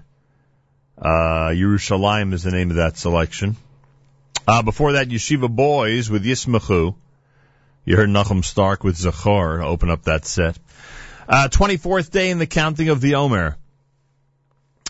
Uh, 0.98 1.52
Yerushalayim 1.52 2.34
is 2.34 2.41
the 2.44 2.52
name 2.52 2.72
of 2.72 2.78
that 2.78 2.98
selection. 2.98 3.58
Uh, 4.48 4.64
before 4.64 4.94
that, 4.94 5.10
Yeshiva 5.10 5.54
Boys 5.54 6.10
with 6.10 6.26
Yismachu. 6.26 6.96
You 7.86 7.96
heard 7.96 8.10
Nachum 8.10 8.44
Stark 8.44 8.84
with 8.84 8.98
Zachor 8.98 9.60
to 9.60 9.66
open 9.66 9.90
up 9.91 10.04
that 10.04 10.26
set. 10.26 10.58
Uh, 11.30 11.48
24th 11.48 12.10
day 12.10 12.32
in 12.32 12.40
the 12.40 12.48
counting 12.48 12.90
of 12.90 13.02
the 13.02 13.14
Omer. 13.14 13.56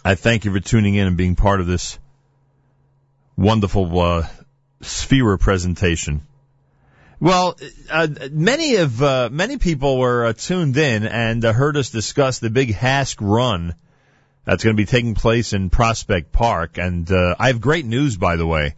I 0.05 0.15
thank 0.15 0.45
you 0.45 0.53
for 0.53 0.61
tuning 0.61 0.95
in 0.95 1.05
and 1.05 1.17
being 1.17 1.35
part 1.35 1.59
of 1.59 1.67
this 1.67 1.99
wonderful 3.35 3.99
uh, 3.99 4.27
Sefira 4.81 5.37
presentation. 5.37 6.25
Well, 7.19 7.59
uh, 7.91 8.07
many 8.31 8.77
of 8.77 9.03
uh, 9.03 9.27
many 9.29 9.57
people 9.57 9.99
were 9.99 10.27
uh, 10.27 10.33
tuned 10.33 10.77
in 10.77 11.05
and 11.05 11.43
uh, 11.43 11.51
heard 11.51 11.75
us 11.75 11.89
discuss 11.89 12.39
the 12.39 12.49
big 12.49 12.73
HASC 12.73 13.17
run 13.19 13.75
that's 14.45 14.63
going 14.63 14.77
to 14.77 14.81
be 14.81 14.85
taking 14.85 15.15
place 15.15 15.51
in 15.51 15.69
Prospect 15.69 16.31
Park, 16.31 16.77
and 16.77 17.11
uh, 17.11 17.35
I 17.37 17.47
have 17.47 17.59
great 17.59 17.85
news, 17.85 18.15
by 18.15 18.37
the 18.37 18.47
way. 18.47 18.75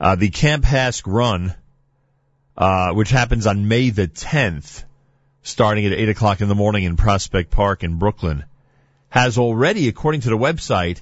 Uh, 0.00 0.14
the 0.14 0.30
Camp 0.30 0.64
HASC 0.64 1.02
run, 1.04 1.54
uh, 2.56 2.94
which 2.94 3.10
happens 3.10 3.46
on 3.46 3.68
May 3.68 3.90
the 3.90 4.08
10th, 4.08 4.84
starting 5.42 5.86
at 5.86 5.92
8 5.92 6.08
o'clock 6.10 6.40
in 6.40 6.48
the 6.48 6.54
morning 6.54 6.84
in 6.84 6.96
Prospect 6.96 7.50
Park 7.50 7.82
in 7.82 7.98
Brooklyn, 7.98 8.44
has 9.08 9.38
already, 9.38 9.88
according 9.88 10.22
to 10.22 10.30
the 10.30 10.38
website, 10.38 11.00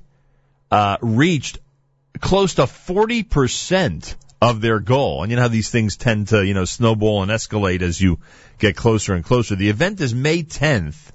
uh, 0.70 0.96
reached 1.00 1.58
close 2.20 2.54
to 2.54 2.62
40% 2.62 4.14
of 4.40 4.60
their 4.60 4.80
goal. 4.80 5.22
And 5.22 5.30
you 5.30 5.36
know 5.36 5.42
how 5.42 5.48
these 5.48 5.70
things 5.70 5.96
tend 5.96 6.28
to, 6.28 6.44
you 6.44 6.54
know, 6.54 6.64
snowball 6.64 7.22
and 7.22 7.30
escalate 7.30 7.82
as 7.82 8.00
you 8.00 8.18
get 8.58 8.76
closer 8.76 9.14
and 9.14 9.24
closer. 9.24 9.54
The 9.54 9.68
event 9.68 10.00
is 10.00 10.14
May 10.14 10.42
10th. 10.42 11.12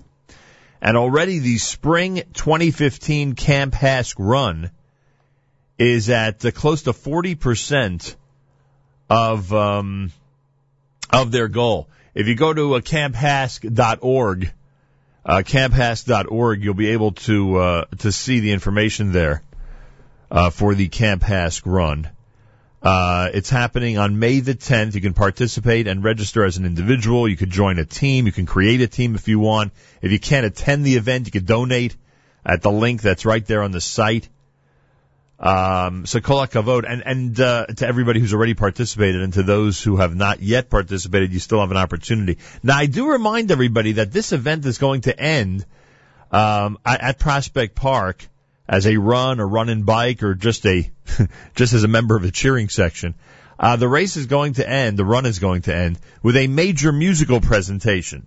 And 0.82 0.98
already 0.98 1.40
the 1.40 1.58
spring 1.58 2.22
2015 2.34 3.34
Camp 3.34 3.74
HASC 3.74 4.16
run 4.20 4.70
is 5.80 6.10
at 6.10 6.46
uh, 6.46 6.52
close 6.52 6.84
to 6.84 6.94
40% 6.94 8.16
of, 9.10 9.52
um, 9.54 10.12
of 11.10 11.32
their 11.32 11.48
goal. 11.48 11.90
If 12.16 12.30
you 12.30 12.36
go 12.36 12.54
to 12.54 12.76
uh, 12.76 12.80
camphasc.org, 12.80 14.52
uh, 15.26 15.44
camphasc.org, 15.46 16.64
you'll 16.64 16.74
be 16.74 16.92
able 16.92 17.12
to, 17.12 17.58
uh, 17.58 17.86
to 18.00 18.12
see 18.14 18.40
the 18.40 18.54
information 18.54 19.12
there, 19.12 19.44
uh, 20.32 20.50
for 20.50 20.74
the 20.76 20.88
Camp 20.88 21.22
HASC 21.22 21.64
run. 21.66 22.10
Uh, 22.82 23.30
it's 23.34 23.50
happening 23.50 23.98
on 23.98 24.18
May 24.18 24.40
the 24.40 24.56
10th. 24.56 24.96
You 24.96 25.02
can 25.02 25.14
participate 25.14 25.88
and 25.88 26.06
register 26.06 26.46
as 26.46 26.56
an 26.56 26.66
individual. 26.66 27.28
You 27.28 27.36
could 27.36 27.50
join 27.50 27.80
a 27.80 27.86
team. 27.86 28.28
You 28.28 28.32
can 28.32 28.46
create 28.46 28.80
a 28.80 28.88
team 28.88 29.16
if 29.16 29.28
you 29.28 29.40
want. 29.40 29.74
If 30.02 30.14
you 30.14 30.20
can't 30.20 30.46
attend 30.46 30.86
the 30.86 30.96
event, 30.96 31.26
you 31.26 31.32
could 31.34 31.46
donate 31.46 31.98
at 32.46 32.62
the 32.62 32.72
link 32.72 33.02
that's 33.02 33.26
right 33.26 33.46
there 33.46 33.62
on 33.62 33.72
the 33.72 33.82
site. 33.82 34.30
Um, 35.46 36.08
so 36.08 36.22
kol 36.22 36.40
hakavod, 36.40 36.86
and 36.90 37.04
and 37.06 37.40
uh, 37.40 37.68
to 37.68 37.88
everybody 37.88 38.20
who's 38.20 38.34
already 38.34 38.56
participated, 38.56 39.22
and 39.22 39.32
to 39.34 39.44
those 39.44 39.80
who 39.80 39.98
have 39.98 40.16
not 40.16 40.42
yet 40.42 40.72
participated, 40.72 41.34
you 41.34 41.40
still 41.40 41.60
have 41.60 41.70
an 41.70 41.78
opportunity. 41.78 42.40
Now, 42.64 42.78
I 42.78 42.88
do 42.88 43.12
remind 43.12 43.52
everybody 43.52 43.94
that 43.94 44.12
this 44.12 44.32
event 44.32 44.66
is 44.66 44.80
going 44.80 45.02
to 45.02 45.18
end 45.18 45.64
um, 46.32 46.80
at, 46.84 47.02
at 47.02 47.20
Prospect 47.20 47.76
Park 47.76 48.28
as 48.68 48.88
a 48.88 48.98
run, 48.98 49.40
a 49.40 49.46
run 49.46 49.70
and 49.70 49.86
bike, 49.86 50.24
or 50.24 50.34
just 50.34 50.66
a 50.66 50.90
just 51.56 51.74
as 51.74 51.84
a 51.84 51.88
member 51.88 52.16
of 52.16 52.24
the 52.24 52.32
cheering 52.32 52.70
section. 52.70 53.14
Uh, 53.60 53.76
the 53.76 53.88
race 53.88 54.18
is 54.18 54.26
going 54.26 54.54
to 54.54 54.68
end, 54.68 54.98
the 54.98 55.06
run 55.06 55.28
is 55.28 55.38
going 55.38 55.62
to 55.62 55.76
end 55.76 56.00
with 56.24 56.38
a 56.38 56.48
major 56.48 56.92
musical 56.92 57.40
presentation. 57.40 58.26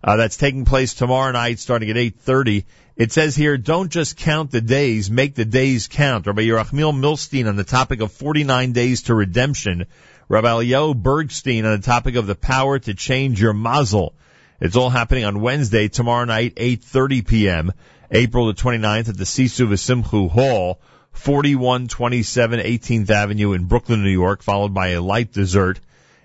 uh, 0.03 0.15
that's 0.15 0.37
taking 0.37 0.65
place 0.65 0.93
tomorrow 0.93 1.31
night 1.31 1.59
starting 1.59 1.89
at 1.89 1.95
8.30. 1.95 2.65
It 2.95 3.11
says 3.11 3.35
here, 3.35 3.57
don't 3.57 3.91
just 3.91 4.17
count 4.17 4.51
the 4.51 4.61
days, 4.61 5.09
make 5.09 5.35
the 5.35 5.45
days 5.45 5.87
count. 5.87 6.27
Rabbi 6.27 6.43
Yerachmiel 6.43 6.93
Milstein 6.93 7.47
on 7.47 7.55
the 7.55 7.63
topic 7.63 8.01
of 8.01 8.11
49 8.11 8.73
days 8.73 9.03
to 9.03 9.15
redemption. 9.15 9.85
Rabbi 10.27 10.47
Eliyahu 10.47 11.01
Bergstein 11.01 11.65
on 11.65 11.79
the 11.79 11.85
topic 11.85 12.15
of 12.15 12.27
the 12.27 12.35
power 12.35 12.79
to 12.79 12.93
change 12.93 13.41
your 13.41 13.53
mazel. 13.53 14.13
It's 14.59 14.75
all 14.75 14.89
happening 14.89 15.25
on 15.25 15.41
Wednesday, 15.41 15.87
tomorrow 15.87 16.25
night, 16.25 16.55
8.30 16.55 17.27
p.m., 17.27 17.71
April 18.11 18.47
the 18.47 18.53
29th 18.53 19.09
at 19.09 19.17
the 19.17 19.23
Sisu 19.23 19.67
V'Simchu 19.67 20.29
Hall, 20.29 20.79
4127 21.13 22.59
18th 22.59 23.09
Avenue 23.09 23.53
in 23.53 23.65
Brooklyn, 23.65 24.03
New 24.03 24.09
York, 24.09 24.43
followed 24.43 24.73
by 24.73 24.89
a 24.89 25.01
light 25.01 25.31
dessert 25.31 25.79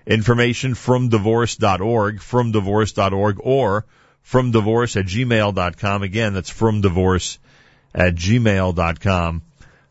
Information 0.07 0.73
from 0.73 1.09
divorce.org, 1.09 2.21
from 2.21 2.53
divorce.org, 2.53 3.37
or 3.41 3.85
from 4.21 4.51
divorce 4.51 4.95
at 4.95 5.05
gmail.com. 5.05 6.01
Again, 6.01 6.33
that's 6.33 6.49
from 6.49 6.79
divorce 6.79 7.39
at 7.93 8.15
gmail.com 8.15 9.41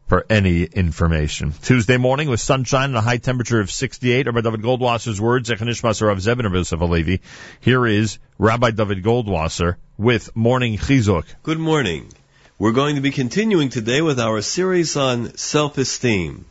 for 0.06 0.24
any 0.30 0.62
information. 0.62 1.52
Tuesday 1.52 1.98
morning 1.98 2.30
with 2.30 2.40
sunshine 2.40 2.90
and 2.90 2.96
a 2.96 3.02
high 3.02 3.18
temperature 3.18 3.60
of 3.60 3.70
68. 3.70 4.24
Rabbi 4.24 4.40
David 4.40 4.62
Goldwasser's 4.62 5.20
words, 5.20 5.50
Zechanishmas 5.50 6.00
Rav 6.00 6.16
Zebin 6.18 6.50
Yosef 6.50 6.80
Alevi. 6.80 7.20
Here 7.60 7.86
is 7.86 8.18
Rabbi 8.38 8.70
David 8.70 9.02
Goldwasser 9.02 9.76
with 9.98 10.34
Morning 10.34 10.78
Chizuk. 10.78 11.26
Good 11.42 11.58
morning. 11.58 12.10
We're 12.58 12.72
going 12.72 12.94
to 12.94 13.02
be 13.02 13.10
continuing 13.10 13.68
today 13.68 14.00
with 14.00 14.18
our 14.18 14.40
series 14.40 14.96
on 14.96 15.36
self-esteem. 15.36 16.46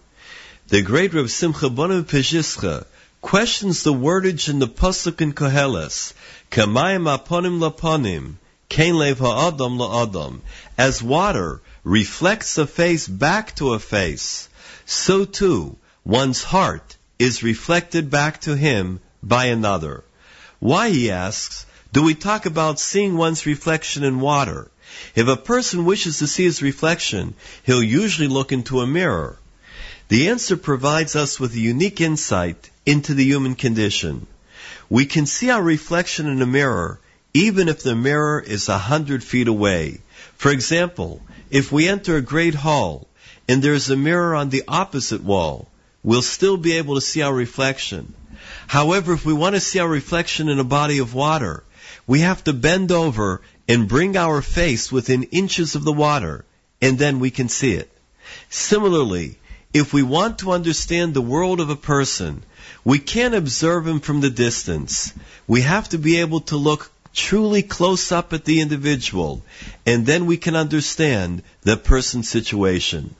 The 0.68 0.84
great 0.84 1.16
Reb 1.16 1.30
Simcha 1.30 1.68
Bonav 1.68 2.04
Pezhischa 2.04 2.86
questions 3.26 3.82
the 3.82 3.92
wordage 3.92 4.50
in 4.50 4.60
the 4.60 4.68
Pasuk 4.68 5.20
in 5.20 5.34
Koheles, 5.34 6.14
Kamayim 6.52 7.06
aponim 7.12 7.58
laponim, 7.60 8.36
Kain 8.70 8.94
lev 8.94 9.18
ha'adam 9.18 9.80
la'adam. 9.80 10.42
As 10.78 11.02
water 11.02 11.60
reflects 11.84 12.56
a 12.60 12.68
face 12.68 13.08
back 13.08 13.56
to 13.56 13.74
a 13.74 13.80
face, 13.80 14.48
so 14.86 15.26
too 15.26 15.76
one's 16.04 16.44
heart 16.44 16.98
is 17.18 17.42
reflected 17.42 18.12
back 18.12 18.42
to 18.42 18.56
him 18.56 19.00
by 19.24 19.46
another. 19.46 20.04
Why, 20.60 20.92
he 20.92 21.10
asks, 21.10 21.66
do 21.92 22.04
we 22.04 22.14
talk 22.14 22.46
about 22.46 22.80
seeing 22.80 23.18
one's 23.18 23.48
reflection 23.48 24.04
in 24.04 24.20
water? 24.20 24.70
If 25.16 25.28
a 25.28 25.36
person 25.36 25.86
wishes 25.86 26.20
to 26.20 26.28
see 26.28 26.44
his 26.44 26.62
reflection, 26.62 27.34
he'll 27.64 27.82
usually 27.82 28.28
look 28.28 28.52
into 28.52 28.82
a 28.82 28.88
mirror. 28.88 29.40
The 30.10 30.30
answer 30.30 30.58
provides 30.58 31.16
us 31.16 31.40
with 31.40 31.56
a 31.56 31.60
unique 31.60 32.02
insight 32.02 32.70
into 32.86 33.14
the 33.14 33.26
human 33.26 33.56
condition. 33.56 34.28
We 34.90 35.06
can 35.06 35.26
see 35.26 35.50
our 35.50 35.62
reflection 35.62 36.28
in 36.28 36.42
a 36.42 36.46
mirror 36.46 37.00
even 37.36 37.68
if 37.68 37.84
the 37.84 37.96
mirror 37.96 38.40
is 38.40 38.70
a 38.70 38.78
hundred 38.78 39.22
feet 39.22 39.50
away. 39.50 40.00
For 40.38 40.52
example, 40.52 41.22
if 41.52 41.70
we 41.70 41.90
enter 41.90 42.16
a 42.16 42.22
great 42.22 42.56
hall 42.56 43.10
and 43.50 43.62
there's 43.62 43.90
a 43.90 43.98
mirror 43.98 44.36
on 44.36 44.50
the 44.50 44.64
opposite 44.70 45.22
wall, 45.22 45.68
we'll 46.02 46.22
still 46.22 46.56
be 46.56 46.78
able 46.78 46.96
to 46.96 47.02
see 47.02 47.22
our 47.22 47.34
reflection. 47.34 48.14
However, 48.68 49.12
if 49.12 49.26
we 49.26 49.34
want 49.34 49.56
to 49.56 49.60
see 49.60 49.80
our 49.80 49.88
reflection 49.88 50.48
in 50.48 50.60
a 50.60 50.64
body 50.64 51.00
of 51.00 51.14
water, 51.14 51.66
we 52.08 52.22
have 52.22 52.42
to 52.46 52.54
bend 52.54 52.94
over 52.94 53.42
and 53.68 53.90
bring 53.90 54.16
our 54.16 54.42
face 54.42 54.90
within 54.90 55.24
inches 55.24 55.76
of 55.76 55.84
the 55.84 55.92
water, 55.92 56.46
and 56.82 56.98
then 56.98 57.20
we 57.20 57.32
can 57.32 57.50
see 57.50 57.74
it. 57.74 57.92
Similarly, 58.50 59.38
if 59.76 59.92
we 59.92 60.02
want 60.04 60.40
to 60.40 60.54
understand 60.54 61.14
the 61.14 61.30
world 61.34 61.60
of 61.60 61.70
a 61.70 61.76
person, 61.76 62.42
we 62.86 62.98
can't 62.98 63.36
observe 63.36 63.86
him 63.86 64.00
from 64.00 64.22
the 64.22 64.30
distance. 64.30 65.12
We 65.48 65.64
have 65.64 65.90
to 65.90 65.98
be 65.98 66.22
able 66.22 66.40
to 66.52 66.56
look 66.56 66.90
truly 67.14 67.62
close 67.62 68.10
up 68.14 68.32
at 68.32 68.46
the 68.46 68.62
individual, 68.62 69.44
and 69.86 70.06
then 70.06 70.28
we 70.28 70.38
can 70.38 70.56
understand 70.56 71.44
the 71.64 71.76
person's 71.76 72.30
situation. 72.30 73.16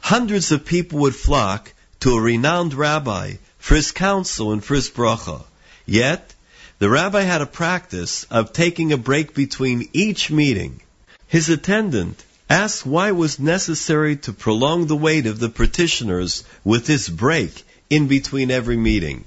Hundreds 0.00 0.50
of 0.52 0.64
people 0.64 1.00
would 1.00 1.14
flock 1.14 1.70
to 2.00 2.14
a 2.14 2.20
renowned 2.20 2.72
rabbi 2.72 3.34
for 3.58 3.74
his 3.74 3.92
counsel 3.92 4.52
and 4.52 4.64
for 4.64 4.76
his 4.76 4.88
bracha. 4.88 5.42
Yet, 5.84 6.32
the 6.78 6.88
rabbi 6.88 7.20
had 7.20 7.42
a 7.42 7.56
practice 7.60 8.24
of 8.30 8.54
taking 8.54 8.90
a 8.90 8.96
break 8.96 9.34
between 9.34 9.90
each 9.92 10.30
meeting. 10.30 10.80
His 11.26 11.50
attendant 11.50 12.24
asked 12.50 12.84
why 12.84 13.08
it 13.08 13.16
was 13.16 13.38
necessary 13.38 14.16
to 14.16 14.32
prolong 14.32 14.86
the 14.86 14.96
wait 14.96 15.26
of 15.26 15.38
the 15.38 15.48
petitioners 15.48 16.42
with 16.64 16.84
this 16.84 17.08
break 17.08 17.62
in 17.88 18.08
between 18.08 18.50
every 18.50 18.76
meeting. 18.76 19.24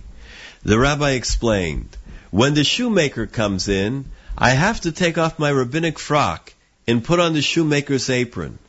The 0.64 0.78
rabbi 0.78 1.12
explained, 1.12 1.96
when 2.32 2.54
the 2.54 2.66
shoemaker 2.66 3.26
comes 3.26 3.70
in, 3.70 4.06
I 4.38 4.50
have 4.50 4.82
to 4.82 4.92
take 4.92 5.18
off 5.18 5.40
my 5.40 5.50
rabbinic 5.50 6.00
frock 6.00 6.54
and 6.86 7.04
put 7.04 7.22
on 7.22 7.34
the 7.34 7.42
shoemaker's 7.42 8.10
apron. 8.10 8.60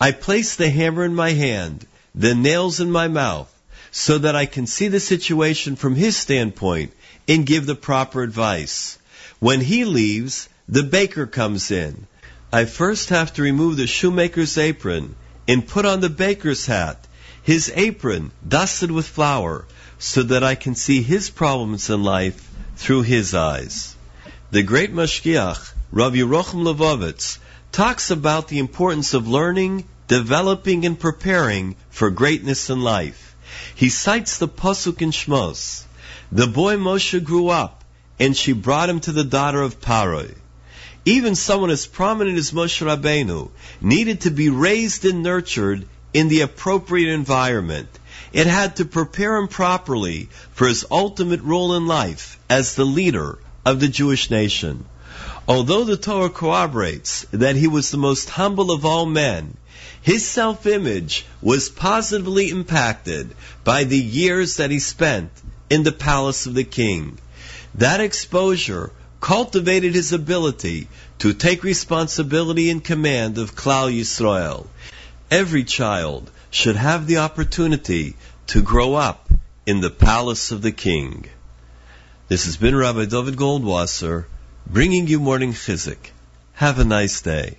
I 0.00 0.12
place 0.12 0.56
the 0.56 0.70
hammer 0.70 1.04
in 1.04 1.14
my 1.14 1.32
hand, 1.32 1.86
the 2.14 2.34
nails 2.34 2.80
in 2.80 2.90
my 2.90 3.08
mouth, 3.08 3.52
so 3.90 4.16
that 4.16 4.34
I 4.34 4.46
can 4.46 4.66
see 4.66 4.88
the 4.88 5.00
situation 5.00 5.76
from 5.76 5.94
his 5.94 6.16
standpoint 6.16 6.92
and 7.28 7.44
give 7.44 7.66
the 7.66 7.74
proper 7.74 8.22
advice. 8.22 8.96
When 9.40 9.60
he 9.60 9.84
leaves, 9.84 10.48
the 10.68 10.84
baker 10.84 11.26
comes 11.26 11.70
in. 11.70 12.06
I 12.52 12.64
first 12.64 13.10
have 13.10 13.32
to 13.34 13.42
remove 13.42 13.76
the 13.76 13.86
shoemaker's 13.86 14.58
apron 14.58 15.14
and 15.46 15.66
put 15.66 15.86
on 15.86 16.00
the 16.00 16.08
baker's 16.08 16.66
hat, 16.66 17.06
his 17.42 17.70
apron 17.76 18.32
dusted 18.46 18.90
with 18.90 19.06
flour, 19.06 19.66
so 20.00 20.24
that 20.24 20.42
I 20.42 20.56
can 20.56 20.74
see 20.74 21.00
his 21.00 21.30
problems 21.30 21.90
in 21.90 22.02
life 22.02 22.48
through 22.74 23.02
his 23.02 23.34
eyes. 23.34 23.94
The 24.50 24.64
great 24.64 24.92
Mashgiach, 24.92 25.74
Rav 25.92 26.12
Yerocham 26.14 26.64
Levovitz, 26.64 27.38
talks 27.70 28.10
about 28.10 28.48
the 28.48 28.58
importance 28.58 29.14
of 29.14 29.28
learning, 29.28 29.84
developing, 30.08 30.84
and 30.84 30.98
preparing 30.98 31.76
for 31.90 32.10
greatness 32.10 32.68
in 32.68 32.80
life. 32.80 33.36
He 33.76 33.90
cites 33.90 34.38
the 34.38 34.48
Pasuk 34.48 35.02
in 35.02 35.12
Shmos. 35.12 35.84
The 36.32 36.48
boy 36.48 36.76
Moshe 36.76 37.22
grew 37.22 37.48
up, 37.48 37.84
and 38.18 38.36
she 38.36 38.54
brought 38.54 38.90
him 38.90 38.98
to 39.00 39.12
the 39.12 39.24
daughter 39.24 39.62
of 39.62 39.80
Paroi. 39.80 40.34
Even 41.04 41.34
someone 41.34 41.70
as 41.70 41.86
prominent 41.86 42.36
as 42.36 42.52
Moshe 42.52 42.84
Rabbeinu 42.84 43.50
needed 43.80 44.22
to 44.22 44.30
be 44.30 44.50
raised 44.50 45.04
and 45.04 45.22
nurtured 45.22 45.86
in 46.12 46.28
the 46.28 46.42
appropriate 46.42 47.12
environment. 47.12 47.88
It 48.32 48.46
had 48.46 48.76
to 48.76 48.84
prepare 48.84 49.36
him 49.36 49.48
properly 49.48 50.28
for 50.52 50.68
his 50.68 50.84
ultimate 50.90 51.40
role 51.42 51.74
in 51.74 51.86
life 51.86 52.38
as 52.48 52.74
the 52.74 52.84
leader 52.84 53.38
of 53.64 53.80
the 53.80 53.88
Jewish 53.88 54.30
nation. 54.30 54.84
Although 55.48 55.84
the 55.84 55.96
Torah 55.96 56.30
corroborates 56.30 57.26
that 57.30 57.56
he 57.56 57.66
was 57.66 57.90
the 57.90 57.96
most 57.96 58.28
humble 58.28 58.70
of 58.70 58.84
all 58.84 59.06
men, 59.06 59.56
his 60.02 60.26
self-image 60.26 61.24
was 61.40 61.68
positively 61.68 62.50
impacted 62.50 63.34
by 63.64 63.84
the 63.84 63.98
years 63.98 64.56
that 64.56 64.70
he 64.70 64.78
spent 64.78 65.30
in 65.68 65.82
the 65.82 65.92
palace 65.92 66.46
of 66.46 66.54
the 66.54 66.64
king. 66.64 67.18
That 67.74 68.00
exposure 68.00 68.92
cultivated 69.20 69.94
his 69.94 70.12
ability 70.12 70.88
to 71.18 71.32
take 71.32 71.62
responsibility 71.62 72.70
and 72.70 72.82
command 72.82 73.38
of 73.38 73.54
Klal 73.54 73.92
Yisrael. 73.92 74.66
Every 75.30 75.64
child 75.64 76.30
should 76.50 76.76
have 76.76 77.06
the 77.06 77.18
opportunity 77.18 78.16
to 78.48 78.62
grow 78.62 78.94
up 78.94 79.30
in 79.66 79.80
the 79.80 79.90
palace 79.90 80.50
of 80.50 80.62
the 80.62 80.72
king. 80.72 81.26
This 82.28 82.46
has 82.46 82.56
been 82.56 82.74
Rabbi 82.74 83.04
David 83.04 83.36
Goldwasser 83.36 84.24
bringing 84.66 85.06
you 85.06 85.20
morning 85.20 85.52
chizuk. 85.52 85.98
Have 86.54 86.78
a 86.78 86.84
nice 86.84 87.20
day. 87.20 87.58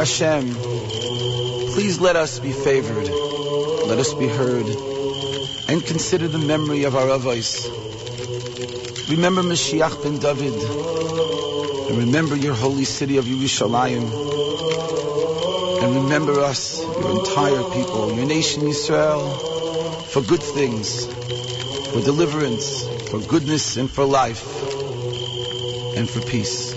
Hashem, 0.00 0.54
please 1.74 2.00
let 2.00 2.16
us 2.16 2.38
be 2.40 2.52
favored, 2.52 3.10
let 3.86 3.98
us 3.98 4.14
be 4.14 4.28
heard, 4.28 4.64
and 5.68 5.84
consider 5.84 6.26
the 6.26 6.38
memory 6.38 6.84
of 6.84 6.96
our 6.96 7.08
avos. 7.08 7.68
Remember 9.10 9.42
Mashiach 9.42 10.02
ben 10.02 10.18
David, 10.18 10.54
and 11.90 11.98
remember 11.98 12.34
your 12.34 12.54
holy 12.54 12.86
city 12.86 13.18
of 13.18 13.26
Yerushalayim, 13.26 14.08
and 15.82 15.94
remember 15.94 16.40
us, 16.40 16.80
your 16.82 17.10
entire 17.20 17.62
people, 17.64 18.10
your 18.14 18.24
nation 18.24 18.66
Israel, 18.68 19.34
for 20.04 20.22
good 20.22 20.42
things, 20.42 21.08
for 21.92 22.00
deliverance, 22.00 22.88
for 23.10 23.20
goodness, 23.20 23.76
and 23.76 23.90
for 23.90 24.06
life, 24.06 24.46
and 25.94 26.08
for 26.08 26.22
peace. 26.22 26.69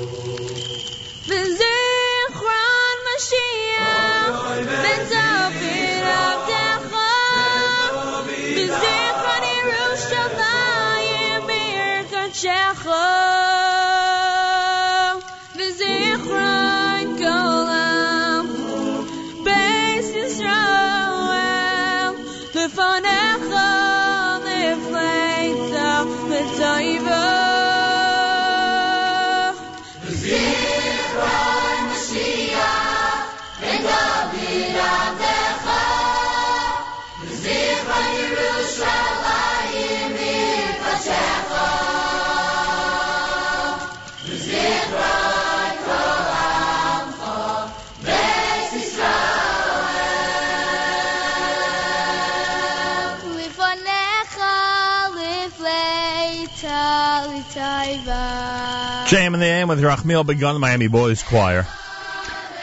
Rachmiel 60.03 60.25
Begun, 60.25 60.55
the 60.55 60.59
Miami 60.59 60.88
Boys 60.89 61.23
Choir. 61.23 61.65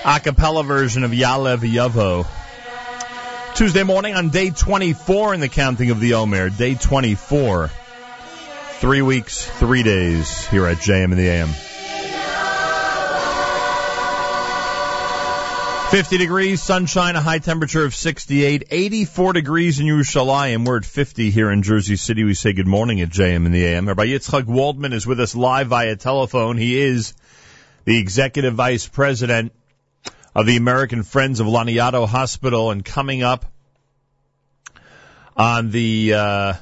A 0.05 0.21
cappella 0.21 0.63
version 0.63 1.05
of 1.05 1.11
Yalev 1.11 1.61
Yavo. 1.61 2.27
Tuesday 3.55 3.83
morning 3.83 4.15
on 4.15 4.29
day 4.29 4.51
24 4.51 5.33
in 5.33 5.41
the 5.41 5.49
counting 5.49 5.91
of 5.91 6.01
the 6.01 6.15
Omer. 6.15 6.51
Day 6.51 6.75
24. 6.75 7.71
Three 8.81 9.01
weeks, 9.01 9.47
three 9.53 9.83
days 9.83 10.47
here 10.49 10.67
at 10.67 10.77
JM 10.79 11.13
in 11.13 11.17
the 11.17 11.29
AM. 11.29 11.49
50 15.91 16.19
degrees, 16.19 16.63
sunshine, 16.63 17.17
a 17.17 17.23
high 17.23 17.39
temperature 17.39 17.87
of 17.87 17.95
68, 17.95 18.65
84 18.71 19.33
degrees 19.33 19.81
in 19.81 19.87
Yerushalayim. 19.87 20.67
We're 20.67 20.77
at 20.77 20.85
50 20.85 21.31
here 21.31 21.51
in 21.51 21.63
Jersey 21.63 21.97
City. 21.97 22.23
We 22.23 22.35
say 22.35 22.53
good 22.53 22.69
morning 22.69 23.01
at 23.01 23.09
JM 23.09 23.47
in 23.47 23.51
the 23.51 23.65
AM. 23.65 23.89
Rabbi 23.89 24.09
Yitzchok 24.09 24.45
Waldman 24.45 24.93
is 24.93 25.07
with 25.07 25.21
us 25.21 25.35
live 25.35 25.69
via 25.69 25.97
telephone. 25.97 26.59
He 26.59 26.79
is 26.79 27.15
the 27.85 27.99
executive 27.99 28.55
vice 28.55 28.87
president 28.87 29.53
of 30.35 30.47
the 30.47 30.57
American 30.57 31.03
Friends 31.03 31.41
of 31.41 31.47
Laniado 31.47 32.07
Hospital 32.07 32.71
and 32.71 32.85
coming 32.85 33.23
up 33.23 33.47
on 35.37 35.71
the, 35.71 36.15
uh, 36.15 36.55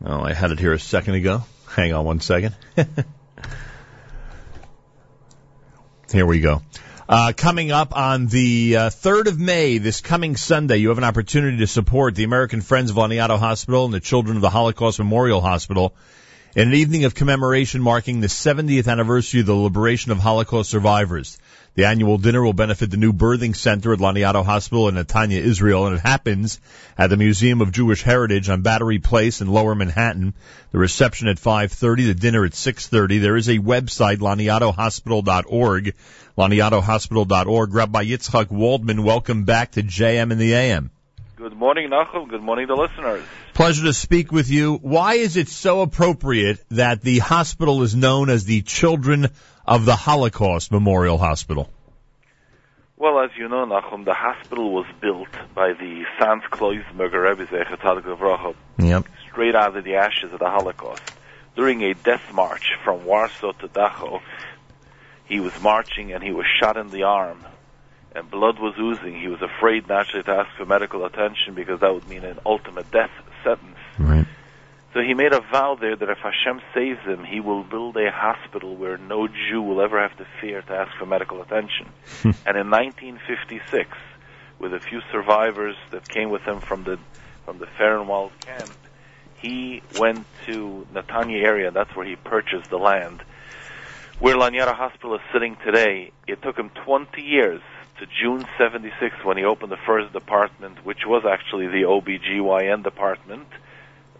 well, 0.00 0.26
I 0.26 0.32
had 0.32 0.50
it 0.50 0.58
here 0.58 0.72
a 0.72 0.78
second 0.78 1.14
ago. 1.14 1.44
Hang 1.68 1.92
on 1.92 2.04
one 2.04 2.20
second. 2.20 2.54
here 6.12 6.26
we 6.26 6.40
go. 6.40 6.62
Uh, 7.08 7.32
coming 7.34 7.70
up 7.72 7.96
on 7.96 8.26
the 8.26 8.76
uh, 8.76 8.90
3rd 8.90 9.28
of 9.28 9.38
May, 9.38 9.78
this 9.78 10.02
coming 10.02 10.36
Sunday, 10.36 10.76
you 10.76 10.90
have 10.90 10.98
an 10.98 11.04
opportunity 11.04 11.56
to 11.58 11.66
support 11.66 12.14
the 12.14 12.24
American 12.24 12.60
Friends 12.60 12.90
of 12.90 12.96
Laniado 12.96 13.38
Hospital 13.38 13.86
and 13.86 13.94
the 13.94 14.00
Children 14.00 14.36
of 14.36 14.42
the 14.42 14.50
Holocaust 14.50 14.98
Memorial 14.98 15.40
Hospital 15.40 15.94
in 16.56 16.68
an 16.68 16.74
evening 16.74 17.04
of 17.04 17.14
commemoration 17.14 17.82
marking 17.82 18.20
the 18.20 18.26
70th 18.26 18.88
anniversary 18.88 19.40
of 19.40 19.46
the 19.46 19.54
liberation 19.54 20.12
of 20.12 20.18
Holocaust 20.18 20.70
survivors. 20.70 21.38
The 21.74 21.84
annual 21.84 22.18
dinner 22.18 22.42
will 22.42 22.54
benefit 22.54 22.90
the 22.90 22.96
new 22.96 23.12
birthing 23.12 23.54
center 23.54 23.92
at 23.92 24.00
Laniado 24.00 24.44
Hospital 24.44 24.88
in 24.88 24.96
Netanya, 24.96 25.38
Israel, 25.38 25.86
and 25.86 25.96
it 25.96 26.00
happens 26.00 26.58
at 26.96 27.10
the 27.10 27.16
Museum 27.16 27.60
of 27.60 27.70
Jewish 27.70 28.02
Heritage 28.02 28.48
on 28.48 28.62
Battery 28.62 28.98
Place 28.98 29.40
in 29.40 29.48
Lower 29.48 29.74
Manhattan. 29.74 30.34
The 30.72 30.78
reception 30.78 31.28
at 31.28 31.36
5.30, 31.36 32.06
the 32.06 32.14
dinner 32.14 32.44
at 32.44 32.52
6.30. 32.52 33.20
There 33.20 33.36
is 33.36 33.48
a 33.48 33.58
website, 33.58 34.16
laniadohospital.org, 34.16 35.94
laniadohospital.org. 36.36 37.74
Rabbi 37.74 38.04
Yitzchok 38.04 38.50
Waldman, 38.50 39.04
welcome 39.04 39.44
back 39.44 39.72
to 39.72 39.82
JM 39.82 40.32
in 40.32 40.38
the 40.38 40.54
AM. 40.54 40.90
Good 41.38 41.54
morning, 41.54 41.90
Nachum. 41.90 42.28
Good 42.28 42.42
morning, 42.42 42.66
the 42.66 42.74
listeners. 42.74 43.24
Pleasure 43.54 43.84
to 43.84 43.92
speak 43.92 44.32
with 44.32 44.50
you. 44.50 44.74
Why 44.74 45.14
is 45.14 45.36
it 45.36 45.46
so 45.46 45.82
appropriate 45.82 46.58
that 46.70 47.00
the 47.00 47.20
hospital 47.20 47.84
is 47.84 47.94
known 47.94 48.28
as 48.28 48.44
the 48.44 48.62
Children 48.62 49.28
of 49.64 49.84
the 49.84 49.94
Holocaust 49.94 50.72
Memorial 50.72 51.16
Hospital? 51.16 51.70
Well, 52.96 53.20
as 53.20 53.30
you 53.38 53.48
know, 53.48 53.64
Nachum, 53.66 54.04
the 54.04 54.14
hospital 54.14 54.72
was 54.72 54.86
built 55.00 55.28
by 55.54 55.74
the 55.74 56.02
Sanz 56.18 56.42
Klausenberger 56.50 57.30
Rebbe 57.30 57.46
Zecher 57.46 58.54
Yep. 58.80 59.04
straight 59.30 59.54
out 59.54 59.76
of 59.76 59.84
the 59.84 59.94
ashes 59.94 60.32
of 60.32 60.40
the 60.40 60.50
Holocaust. 60.50 61.04
During 61.54 61.84
a 61.84 61.94
death 61.94 62.32
march 62.32 62.72
from 62.82 63.04
Warsaw 63.04 63.52
to 63.52 63.68
Dachau, 63.68 64.22
he 65.26 65.38
was 65.38 65.52
marching 65.62 66.12
and 66.12 66.20
he 66.20 66.32
was 66.32 66.46
shot 66.60 66.76
in 66.76 66.90
the 66.90 67.04
arm, 67.04 67.44
and 68.18 68.30
blood 68.30 68.58
was 68.58 68.74
oozing. 68.78 69.18
He 69.20 69.28
was 69.28 69.40
afraid 69.40 69.88
naturally 69.88 70.24
to 70.24 70.30
ask 70.30 70.50
for 70.56 70.66
medical 70.66 71.04
attention 71.04 71.54
because 71.54 71.80
that 71.80 71.94
would 71.94 72.08
mean 72.08 72.24
an 72.24 72.38
ultimate 72.44 72.90
death 72.90 73.10
sentence. 73.44 73.78
Right. 73.98 74.26
So 74.94 75.00
he 75.00 75.14
made 75.14 75.32
a 75.32 75.40
vow 75.40 75.76
there 75.80 75.94
that 75.94 76.08
if 76.08 76.18
Hashem 76.18 76.60
saves 76.74 77.00
him, 77.00 77.22
he 77.22 77.40
will 77.40 77.62
build 77.62 77.96
a 77.96 78.10
hospital 78.10 78.74
where 78.74 78.96
no 78.96 79.28
Jew 79.28 79.62
will 79.62 79.80
ever 79.80 80.00
have 80.00 80.16
to 80.18 80.26
fear 80.40 80.62
to 80.62 80.72
ask 80.72 80.96
for 80.98 81.06
medical 81.06 81.40
attention. 81.42 81.86
Hmm. 82.22 82.30
and 82.46 82.56
in 82.56 82.70
1956, 82.70 83.90
with 84.58 84.74
a 84.74 84.80
few 84.80 85.00
survivors 85.12 85.76
that 85.92 86.08
came 86.08 86.30
with 86.30 86.42
him 86.42 86.60
from 86.60 86.84
the 86.84 86.98
from 87.44 87.58
the 87.58 87.66
Fehrenwald 87.78 88.32
camp, 88.40 88.70
he 89.40 89.82
went 89.98 90.26
to 90.46 90.86
Netanya 90.92 91.46
area. 91.46 91.70
That's 91.70 91.94
where 91.94 92.06
he 92.06 92.16
purchased 92.16 92.68
the 92.68 92.76
land. 92.76 93.22
Where 94.18 94.34
Laniado 94.34 94.74
Hospital 94.74 95.14
is 95.14 95.20
sitting 95.32 95.56
today, 95.64 96.10
it 96.26 96.42
took 96.42 96.58
him 96.58 96.70
20 96.84 97.22
years 97.22 97.62
to 97.98 98.06
June 98.20 98.46
76 98.58 99.24
when 99.24 99.36
he 99.36 99.44
opened 99.44 99.72
the 99.72 99.84
first 99.86 100.12
department, 100.12 100.84
which 100.84 101.06
was 101.06 101.24
actually 101.24 101.66
the 101.66 101.82
OBGYN 101.82 102.82
department, 102.84 103.48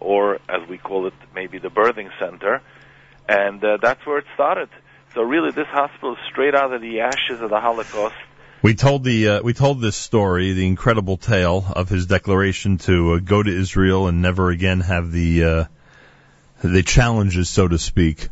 or 0.01 0.37
as 0.49 0.69
we 0.69 0.79
call 0.79 1.07
it, 1.07 1.15
maybe 1.35 1.59
the 1.59 1.69
birthing 1.71 2.11
center. 2.19 2.63
And 3.29 3.63
uh, 3.63 3.79
that's 3.81 4.05
where 4.07 4.19
it 4.19 4.27
started. 4.35 4.69
So 5.15 5.23
really, 5.23 5.51
this 5.51 5.67
hospital 5.69 6.15
is 6.15 6.19
straight 6.31 6.55
out 6.55 6.73
of 6.73 6.81
the 6.81 7.01
ashes 7.01 7.41
of 7.41 7.51
the 7.51 7.61
Holocaust. 7.61 8.15
We 8.61 8.75
told 8.75 9.05
the 9.05 9.29
uh, 9.29 9.43
we 9.43 9.53
told 9.53 9.81
this 9.81 9.97
story, 9.97 10.53
the 10.53 10.67
incredible 10.67 11.17
tale 11.17 11.65
of 11.77 11.89
his 11.89 12.07
declaration 12.07 12.79
to 12.79 13.13
uh, 13.13 13.19
go 13.19 13.43
to 13.43 13.51
Israel 13.51 14.09
and 14.09 14.21
never 14.21 14.51
again 14.51 14.81
have 14.81 15.13
the 15.13 15.45
uh, 15.45 15.65
the 16.63 16.83
challenges, 16.83 17.49
so 17.49 17.69
to 17.69 17.79
speak, 17.79 18.29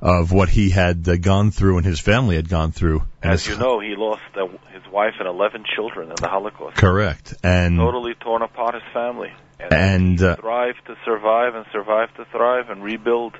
of 0.00 0.32
what 0.32 0.48
he 0.48 0.70
had 0.70 1.08
uh, 1.08 1.16
gone 1.16 1.50
through 1.50 1.78
and 1.78 1.86
his 1.86 2.00
family 2.00 2.36
had 2.36 2.48
gone 2.48 2.72
through. 2.72 3.02
And 3.22 3.32
As 3.32 3.46
you 3.46 3.56
know, 3.56 3.80
he 3.80 3.94
lost 3.96 4.22
uh, 4.36 4.46
his 4.72 4.86
wife 4.92 5.14
and 5.18 5.28
11 5.28 5.64
children 5.74 6.10
in 6.10 6.16
the 6.16 6.28
Holocaust. 6.28 6.76
correct, 6.76 7.34
and 7.42 7.76
Totally 7.78 8.14
torn 8.14 8.42
apart 8.42 8.74
his 8.74 8.84
family. 8.92 9.32
And, 9.60 9.72
and 9.72 10.22
uh, 10.22 10.36
thrive 10.36 10.76
to 10.86 10.94
survive 11.04 11.56
and 11.56 11.66
survive 11.72 12.14
to 12.14 12.24
thrive 12.26 12.70
and 12.70 12.82
rebuild. 12.82 13.36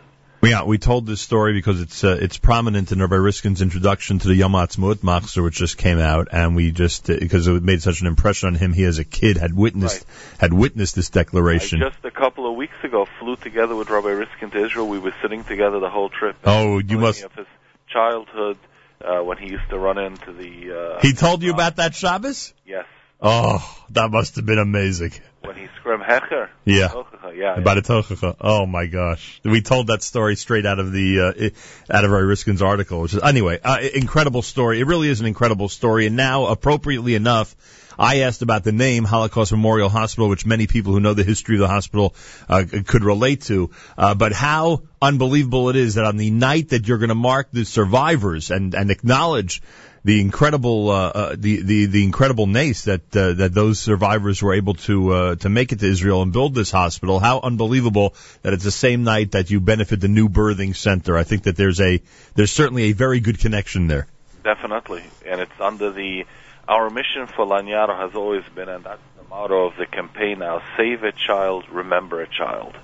Yeah, 0.48 0.64
we 0.64 0.78
told 0.78 1.06
this 1.06 1.20
story 1.20 1.52
because 1.52 1.80
it's 1.80 2.02
uh, 2.02 2.18
it's 2.20 2.38
prominent 2.38 2.90
in 2.92 3.00
Rabbi 3.00 3.16
Riskin's 3.16 3.60
introduction 3.60 4.18
to 4.20 4.28
the 4.28 4.34
Yom 4.34 4.52
Ha'atzmaut 4.52 4.96
Machzor, 4.96 5.44
which 5.44 5.56
just 5.56 5.76
came 5.76 5.98
out, 5.98 6.28
and 6.32 6.56
we 6.56 6.70
just 6.70 7.10
uh, 7.10 7.16
because 7.18 7.46
it 7.46 7.62
made 7.62 7.82
such 7.82 8.00
an 8.00 8.06
impression 8.06 8.48
on 8.48 8.54
him, 8.54 8.72
he 8.72 8.84
as 8.84 8.98
a 8.98 9.04
kid 9.04 9.36
had 9.36 9.54
witnessed 9.54 10.06
had 10.38 10.52
witnessed 10.52 10.94
this 10.94 11.10
declaration. 11.10 11.82
I 11.82 11.90
just 11.90 12.04
a 12.04 12.10
couple 12.10 12.48
of 12.50 12.56
weeks 12.56 12.76
ago 12.82 13.06
flew 13.18 13.36
together 13.36 13.76
with 13.76 13.90
Rabbi 13.90 14.08
Riskin 14.08 14.50
to 14.50 14.64
Israel. 14.64 14.88
We 14.88 14.98
were 14.98 15.14
sitting 15.22 15.44
together 15.44 15.80
the 15.80 15.90
whole 15.90 16.08
trip. 16.08 16.36
oh, 16.44 16.78
you 16.78 16.98
must. 16.98 17.22
Of 17.22 17.32
his 17.34 17.46
childhood 17.92 18.58
uh, 19.04 19.22
when 19.22 19.38
he 19.38 19.50
used 19.50 19.68
to 19.70 19.78
run 19.78 19.98
into 19.98 20.32
the. 20.32 20.96
Uh, 20.96 21.00
He 21.00 21.12
told 21.12 21.42
you 21.42 21.52
about 21.52 21.76
that 21.76 21.94
Shabbos? 21.94 22.52
Yes. 22.66 22.86
Oh, 23.20 23.84
that 23.90 24.10
must 24.10 24.36
have 24.36 24.46
been 24.46 24.58
amazing. 24.58 25.12
When 25.40 25.56
he 25.56 25.66
screamed 25.78 26.02
Hecher. 26.02 26.48
Yeah. 26.64 26.88
Tochacha, 26.88 27.36
yeah. 27.36 27.56
About 27.56 27.78
a 27.78 27.82
tochacha. 27.82 28.36
Oh 28.40 28.64
my 28.66 28.86
gosh, 28.86 29.40
we 29.44 29.60
told 29.60 29.88
that 29.88 30.02
story 30.02 30.36
straight 30.36 30.66
out 30.66 30.78
of 30.78 30.92
the 30.92 31.20
uh, 31.20 31.94
out 31.94 32.04
of 32.04 32.10
Rabbi 32.10 32.22
Riskin's 32.22 32.62
article. 32.62 33.00
Which 33.00 33.14
is 33.14 33.22
anyway, 33.22 33.58
uh, 33.62 33.78
incredible 33.94 34.42
story. 34.42 34.80
It 34.80 34.86
really 34.86 35.08
is 35.08 35.20
an 35.20 35.26
incredible 35.26 35.68
story. 35.68 36.06
And 36.06 36.16
now, 36.16 36.46
appropriately 36.46 37.16
enough, 37.16 37.56
I 37.98 38.20
asked 38.20 38.42
about 38.42 38.62
the 38.62 38.72
name 38.72 39.04
Holocaust 39.04 39.50
Memorial 39.50 39.88
Hospital, 39.88 40.28
which 40.28 40.46
many 40.46 40.68
people 40.68 40.92
who 40.92 41.00
know 41.00 41.14
the 41.14 41.24
history 41.24 41.56
of 41.56 41.60
the 41.60 41.68
hospital 41.68 42.14
uh, 42.48 42.64
could 42.86 43.02
relate 43.02 43.42
to. 43.42 43.70
Uh, 43.96 44.14
but 44.14 44.32
how 44.32 44.82
unbelievable 45.02 45.70
it 45.70 45.76
is 45.76 45.94
that 45.94 46.04
on 46.04 46.16
the 46.16 46.30
night 46.30 46.68
that 46.68 46.86
you're 46.86 46.98
going 46.98 47.08
to 47.08 47.16
mark 47.16 47.48
the 47.52 47.64
survivors 47.64 48.52
and 48.52 48.74
and 48.74 48.92
acknowledge 48.92 49.60
the 50.08 50.22
incredible 50.22 50.88
uh, 50.88 51.08
uh, 51.08 51.36
the, 51.36 51.60
the 51.60 51.84
the 51.84 52.02
incredible 52.02 52.46
nace 52.46 52.84
that 52.84 53.14
uh, 53.14 53.34
that 53.34 53.52
those 53.52 53.78
survivors 53.78 54.42
were 54.42 54.54
able 54.54 54.72
to 54.72 55.12
uh, 55.12 55.34
to 55.34 55.50
make 55.50 55.72
it 55.72 55.80
to 55.80 55.86
Israel 55.86 56.22
and 56.22 56.32
build 56.32 56.54
this 56.54 56.70
hospital. 56.70 57.20
How 57.20 57.40
unbelievable 57.40 58.14
that 58.40 58.54
it's 58.54 58.64
the 58.64 58.70
same 58.70 59.04
night 59.04 59.32
that 59.32 59.50
you 59.50 59.60
benefit 59.60 60.00
the 60.00 60.08
new 60.08 60.30
birthing 60.30 60.74
center. 60.74 61.18
I 61.18 61.24
think 61.24 61.42
that 61.42 61.56
there's 61.56 61.78
a 61.82 62.00
there's 62.34 62.50
certainly 62.50 62.84
a 62.84 62.92
very 62.92 63.20
good 63.20 63.38
connection 63.38 63.86
there. 63.86 64.06
Definitely, 64.42 65.04
and 65.26 65.42
it's 65.42 65.60
under 65.60 65.92
the. 65.92 66.24
Our 66.66 66.88
mission 66.90 67.26
for 67.34 67.44
Laniado 67.46 67.94
has 67.98 68.14
always 68.14 68.44
been, 68.54 68.68
and 68.70 68.84
that's 68.84 69.00
the 69.18 69.28
motto 69.28 69.66
of 69.66 69.76
the 69.76 69.84
campaign 69.84 70.38
now: 70.38 70.62
save 70.78 71.02
a 71.02 71.12
child, 71.12 71.64
remember 71.70 72.22
a 72.22 72.28
child. 72.28 72.74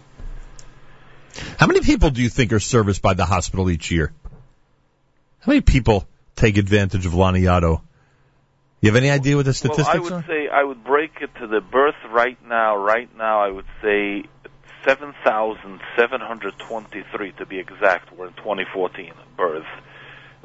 How 1.59 1.66
many 1.66 1.80
people 1.80 2.10
do 2.10 2.20
you 2.20 2.28
think 2.28 2.52
are 2.52 2.60
serviced 2.60 3.01
by 3.01 3.14
the 3.14 3.24
hospital 3.24 3.70
each 3.70 3.90
year? 3.90 4.12
How 5.40 5.52
many 5.52 5.62
people 5.62 6.06
take 6.36 6.56
advantage 6.59 7.06
of 7.06 7.12
Laniado? 7.12 7.82
You 8.81 8.90
have 8.90 8.97
any 8.97 9.11
idea 9.11 9.36
what 9.36 9.47
the 9.47 9.55
statistics 9.55 9.89
well, 9.89 9.97
I 9.97 10.01
would 10.01 10.12
are? 10.12 10.24
say 10.28 10.48
I 10.48 10.62
would 10.62 10.85
break 10.85 11.12
it 11.23 11.31
to 11.40 11.47
the 11.47 11.61
birth 11.61 11.94
right 12.11 12.36
now. 12.47 12.77
Right 12.77 13.09
now, 13.16 13.40
I 13.40 13.48
would 13.48 13.65
say 13.81 14.24
seven 14.85 15.15
thousand 15.24 15.81
seven 15.97 16.20
hundred 16.20 16.59
twenty-three 16.59 17.32
to 17.39 17.47
be 17.47 17.59
exact. 17.59 18.15
We're 18.16 18.27
in 18.27 18.35
2014 18.35 19.12
birth, 19.39 19.65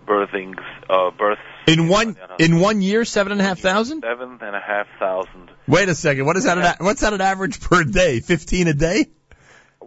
birthings, 0.08 0.60
uh, 0.90 1.12
births. 1.12 1.42
In 1.68 1.90
one 1.90 2.16
in 2.40 2.62
one 2.62 2.82
year, 2.82 3.04
seven 3.04 3.34
and 3.34 3.42
a 3.42 3.44
half 3.44 3.60
thousand. 3.60 4.04
Seven 4.04 4.38
and 4.42 4.56
a 4.56 4.62
half 4.62 4.88
thousand. 5.00 5.52
Wait 5.68 5.90
a 5.90 5.96
second. 5.96 6.26
What 6.26 6.38
is 6.38 6.46
that? 6.46 6.58
An, 6.58 6.64
a- 6.64 6.78
what's 6.80 7.02
that 7.02 7.14
an 7.14 7.22
average 7.22 7.60
per 7.60 7.84
day? 7.84 8.22
Fifteen 8.22 8.68
a 8.68 8.74
day? 8.74 9.08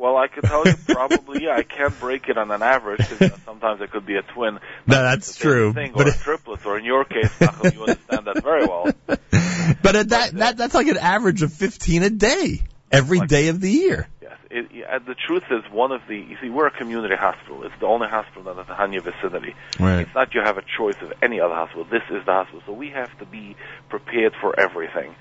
Well, 0.02 0.16
I 0.16 0.26
could 0.26 0.42
tell 0.42 0.66
you 0.66 0.74
probably. 0.88 1.44
Yeah, 1.44 1.54
I 1.54 1.62
can't 1.62 1.96
break 2.00 2.28
it 2.28 2.36
on 2.36 2.50
an 2.50 2.60
average 2.60 2.98
because 2.98 3.20
you 3.20 3.28
know, 3.28 3.36
sometimes 3.44 3.80
it 3.80 3.92
could 3.92 4.04
be 4.04 4.16
a 4.16 4.22
twin. 4.22 4.58
No, 4.84 5.00
that's 5.00 5.36
true. 5.36 5.72
Thing, 5.72 5.92
But 5.94 6.08
or 6.08 6.10
a 6.10 6.14
triplet, 6.14 6.66
or 6.66 6.76
in 6.76 6.84
your 6.84 7.04
case, 7.04 7.28
Nachum, 7.38 7.72
you 7.72 7.82
understand 7.82 8.26
that 8.26 8.42
very 8.42 8.66
well. 8.66 8.90
but 9.06 9.94
at 9.94 10.08
that 10.08 10.34
uh, 10.34 10.38
that 10.38 10.56
that's 10.56 10.74
like 10.74 10.88
an 10.88 10.96
average 10.96 11.42
of 11.42 11.52
fifteen 11.52 12.02
a 12.02 12.10
day 12.10 12.62
every 12.90 13.20
day 13.20 13.46
of 13.46 13.60
the 13.60 13.70
year. 13.70 14.08
Yes. 14.20 14.38
It, 14.50 14.72
yeah, 14.74 14.98
the 14.98 15.14
truth 15.14 15.44
is, 15.52 15.62
one 15.70 15.92
of 15.92 16.00
the 16.08 16.16
you 16.16 16.36
see, 16.42 16.50
we're 16.50 16.66
a 16.66 16.76
community 16.76 17.14
hospital. 17.14 17.62
It's 17.62 17.74
the 17.78 17.86
only 17.86 18.08
hospital 18.08 18.50
in 18.50 18.56
the 18.56 18.64
Tahania 18.64 19.04
vicinity. 19.04 19.54
Right. 19.78 20.00
It's 20.00 20.14
not 20.16 20.34
you 20.34 20.40
have 20.42 20.58
a 20.58 20.64
choice 20.76 21.00
of 21.00 21.12
any 21.22 21.40
other 21.40 21.54
hospital. 21.54 21.84
This 21.84 22.02
is 22.10 22.26
the 22.26 22.32
hospital, 22.32 22.60
so 22.66 22.72
we 22.72 22.90
have 22.90 23.16
to 23.18 23.24
be 23.24 23.54
prepared 23.88 24.34
for 24.40 24.58
everything. 24.58 25.14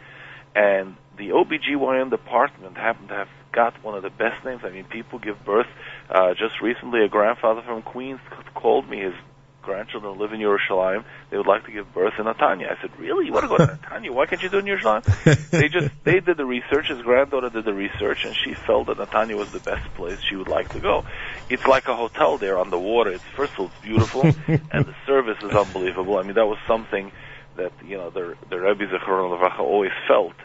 And 0.56 0.96
the 1.18 1.30
OBGYN 1.30 2.10
department 2.10 2.78
happened 2.78 3.10
to 3.10 3.16
have 3.16 3.28
got 3.52 3.84
one 3.84 3.96
of 3.96 4.04
the 4.04 4.10
best 4.10 4.44
names. 4.46 4.62
I 4.64 4.70
mean, 4.70 4.86
people 4.86 5.20
give 5.20 5.44
birth. 5.44 5.68
Uh, 6.10 6.34
just 6.34 6.62
recently, 6.62 7.04
a 7.04 7.08
grandfather 7.08 7.62
from 7.62 7.82
Queens 7.82 8.20
called 8.56 8.90
me. 8.90 9.02
His 9.02 9.14
grandchildren 9.62 10.18
live 10.18 10.34
in 10.34 10.40
Yerushalayim. 10.40 11.04
They 11.30 11.38
would 11.38 11.48
like 11.48 11.66
to 11.66 11.72
give 11.72 11.94
birth 11.94 12.14
in 12.18 12.26
Netanya. 12.26 12.72
I 12.72 12.82
said, 12.82 12.92
really? 13.00 13.28
You 13.28 13.34
want 13.34 13.44
to 13.44 13.48
go 13.50 13.58
to 13.58 13.66
Netanya? 13.78 14.12
Why 14.12 14.26
can't 14.26 14.42
you 14.42 14.50
do 14.50 14.58
it 14.58 14.68
in 14.68 14.78
Yerushalayim? 14.78 15.50
they 15.52 15.70
just 15.70 15.92
they 16.04 16.20
did 16.20 16.38
the 16.38 16.46
research. 16.46 16.88
His 16.90 17.02
granddaughter 17.02 17.50
did 17.50 17.66
the 17.66 17.74
research, 17.74 18.26
and 18.26 18.36
she 18.36 18.54
felt 18.54 18.88
that 18.88 18.98
Netanya 18.98 19.38
was 19.38 19.52
the 19.52 19.60
best 19.60 19.94
place 19.96 20.20
she 20.28 20.36
would 20.36 20.48
like 20.48 20.72
to 20.74 20.80
go. 20.80 21.06
It's 21.50 21.66
like 21.66 21.88
a 21.88 21.96
hotel 21.96 22.38
there 22.38 22.58
on 22.58 22.70
the 22.70 22.80
water. 22.80 23.12
It's 23.12 23.24
first 23.36 23.54
of 23.54 23.60
all, 23.60 23.66
it's 23.68 23.82
beautiful, 23.84 24.22
and 24.72 24.86
the 24.86 24.96
service 25.06 25.38
is 25.44 25.52
unbelievable. 25.52 26.18
I 26.18 26.24
mean, 26.24 26.36
that 26.36 26.48
was 26.48 26.58
something 26.68 27.12
that 27.58 27.72
you 27.86 27.98
know 27.98 28.10
the 28.10 28.36
the 28.50 28.60
Rebbe 28.60 28.86
Zechron 28.88 29.38
Levracha 29.38 29.60
always 29.60 29.92
felt 30.08 30.36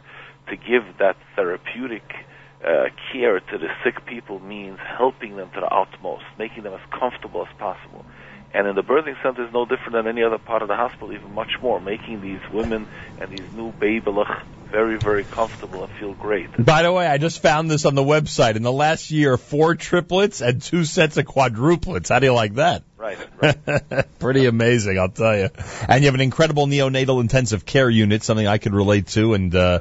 to 0.49 0.57
give 0.57 0.99
that 0.99 1.17
therapeutic 1.35 2.05
uh, 2.65 2.89
care 3.13 3.41
to 3.41 3.59
the 3.59 3.69
sick 3.85 4.07
people 4.07 4.41
means 4.41 4.79
helping 4.79 5.37
them 5.37 5.51
to 5.55 5.61
the 5.61 5.67
utmost, 5.67 6.25
making 6.39 6.63
them 6.63 6.75
as 6.75 6.81
comfortable 6.91 7.47
as 7.49 7.57
possible. 7.59 8.05
And 8.55 8.67
in 8.67 8.75
the 8.75 8.83
birthing 8.83 9.21
center 9.23 9.47
is 9.47 9.53
no 9.53 9.67
different 9.67 9.93
than 9.93 10.07
any 10.07 10.23
other 10.23 10.39
part 10.39 10.63
of 10.63 10.69
the 10.69 10.77
hospital, 10.77 11.13
even 11.13 11.35
much 11.35 11.61
more, 11.61 11.81
making 11.81 12.23
these 12.23 12.41
women 12.53 12.89
and 13.21 13.31
these 13.31 13.53
new 13.55 13.73
babylach 13.73 14.45
very, 14.71 14.99
very 14.99 15.25
comfortable 15.25 15.85
and 15.85 15.93
feel 15.95 16.15
great. 16.15 16.49
By 16.65 16.83
the 16.83 16.93
way, 16.93 17.07
I 17.07 17.19
just 17.19 17.41
found 17.41 17.71
this 17.71 17.85
on 17.85 17.95
the 17.95 18.03
website. 18.03 18.57
In 18.57 18.63
the 18.63 18.73
last 18.73 19.11
year, 19.11 19.37
four 19.37 19.75
triplets 19.75 20.41
and 20.41 20.61
two 20.61 20.85
sets 20.85 21.17
of 21.17 21.27
quadruplets. 21.27 22.09
How 22.09 22.19
do 22.19 22.27
you 22.27 22.35
like 22.35 22.55
that? 22.55 22.83
Right. 22.97 23.19
Pretty 24.19 24.47
amazing, 24.47 24.99
I'll 24.99 25.09
tell 25.09 25.37
you. 25.37 25.51
And 25.89 26.03
you 26.03 26.09
have 26.09 26.15
an 26.15 26.21
incredible 26.21 26.67
neonatal 26.67 27.21
intensive 27.21 27.65
care 27.65 27.89
unit, 27.89 28.23
something 28.23 28.47
I 28.47 28.59
could 28.59 28.75
relate 28.75 29.09
to, 29.09 29.35
and 29.35 29.55
uh, 29.55 29.81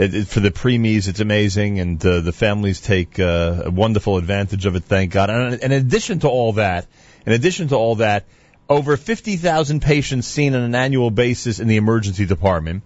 it, 0.00 0.14
it, 0.14 0.28
for 0.28 0.40
the 0.40 0.50
preemies, 0.50 1.08
it's 1.08 1.20
amazing, 1.20 1.78
and 1.78 2.04
uh, 2.06 2.20
the 2.20 2.32
families 2.32 2.80
take 2.80 3.20
uh, 3.20 3.64
wonderful 3.66 4.16
advantage 4.16 4.64
of 4.64 4.74
it. 4.74 4.84
Thank 4.84 5.12
God. 5.12 5.28
And, 5.28 5.54
and 5.62 5.72
in 5.74 5.86
addition 5.86 6.20
to 6.20 6.28
all 6.28 6.54
that, 6.54 6.86
in 7.26 7.34
addition 7.34 7.68
to 7.68 7.76
all 7.76 7.96
that, 7.96 8.24
over 8.66 8.96
50,000 8.96 9.82
patients 9.82 10.26
seen 10.26 10.54
on 10.54 10.62
an 10.62 10.74
annual 10.74 11.10
basis 11.10 11.60
in 11.60 11.68
the 11.68 11.76
emergency 11.76 12.24
department. 12.24 12.82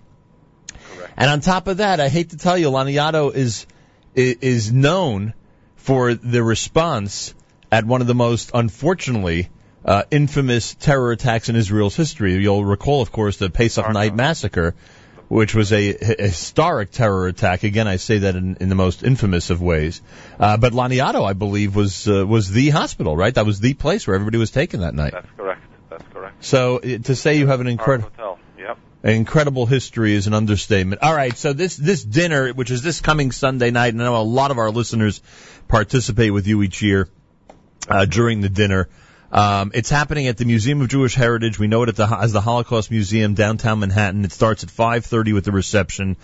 And 1.17 1.31
on 1.31 1.41
top 1.41 1.69
of 1.69 1.77
that, 1.77 2.01
I 2.01 2.09
hate 2.09 2.31
to 2.31 2.37
tell 2.37 2.59
you, 2.59 2.71
Laniado 2.71 3.33
is 3.33 3.67
is 4.17 4.73
known 4.73 5.35
for 5.77 6.15
the 6.15 6.43
response 6.43 7.35
at 7.71 7.85
one 7.85 8.01
of 8.01 8.07
the 8.07 8.15
most, 8.15 8.51
unfortunately, 8.55 9.51
uh, 9.85 10.05
infamous 10.11 10.75
terror 10.75 11.13
attacks 11.13 11.49
in 11.49 11.55
Israel's 11.57 11.95
history. 11.95 12.35
You'll 12.35 12.65
recall, 12.65 13.03
of 13.03 13.13
course, 13.13 13.37
the 13.37 13.51
Pesach 13.51 13.89
Night 13.93 14.15
Massacre, 14.15 14.75
which 15.29 15.55
was 15.55 15.73
a 15.73 15.93
historic 16.19 16.91
terror 16.91 17.27
attack. 17.27 17.63
Again, 17.65 17.89
I 17.89 17.97
say 17.97 18.19
that 18.19 18.37
in, 18.37 18.57
in 18.57 18.69
the 18.69 18.75
most 18.75 19.03
infamous 19.03 19.51
of 19.51 19.61
ways. 19.63 20.03
Uh, 20.39 20.57
but 20.57 20.73
Laniado, 20.73 21.25
I 21.25 21.33
believe, 21.33 21.75
was 21.75 22.07
uh, 22.09 22.27
was 22.27 22.51
the 22.51 22.71
hospital, 22.71 23.17
right? 23.17 23.35
That 23.35 23.47
was 23.47 23.61
the 23.61 23.75
place 23.75 24.07
where 24.07 24.15
everybody 24.15 24.39
was 24.39 24.51
taken 24.51 24.81
that 24.81 24.95
night. 24.95 25.13
That's 25.13 25.31
correct. 25.37 25.63
That's 25.91 26.05
correct. 26.13 26.45
So 26.45 26.79
uh, 26.79 26.99
to 26.99 27.17
say 27.17 27.39
you 27.39 27.47
have 27.47 27.61
an 27.61 27.67
incredible 27.69 28.11
Hotel. 28.11 28.39
Yep. 28.59 28.79
incredible 29.05 29.67
history 29.67 30.15
is 30.15 30.27
an 30.27 30.35
understatement. 30.35 31.03
All 31.03 31.15
right, 31.15 31.37
so 31.37 31.53
this 31.53 31.77
this 31.77 32.03
dinner, 32.05 32.53
which 32.53 32.71
is 32.71 32.83
this 32.83 33.01
coming 33.01 33.33
Sunday 33.33 33.71
night, 33.71 33.93
and 33.93 34.03
I 34.03 34.07
know 34.07 34.17
a 34.17 34.23
lot 34.23 34.51
of 34.51 34.59
our 34.59 34.71
listeners 34.71 35.21
participate 35.69 36.33
with 36.33 36.47
you 36.47 36.63
each 36.63 36.83
year 36.83 37.09
uh, 37.89 38.05
during 38.05 38.41
the 38.41 38.49
dinner. 38.49 38.89
Um, 39.35 39.73
it's 39.75 39.91
happening 39.91 40.29
at 40.29 40.37
the 40.37 40.45
Museum 40.45 40.81
of 40.81 40.89
Jewish 40.89 41.17
Heritage. 41.17 41.59
We 41.59 41.67
know 41.67 41.83
it 41.83 41.97
the, 41.97 42.07
as 42.07 42.33
the 42.33 42.41
Holocaust 42.41 42.93
Museum 42.93 43.35
downtown 43.35 43.81
Manhattan. 43.81 44.25
It 44.25 44.31
starts 44.31 44.63
at 44.63 44.71
5:30 44.71 45.35
with 45.35 45.45
the 45.45 45.51
reception 45.51 46.17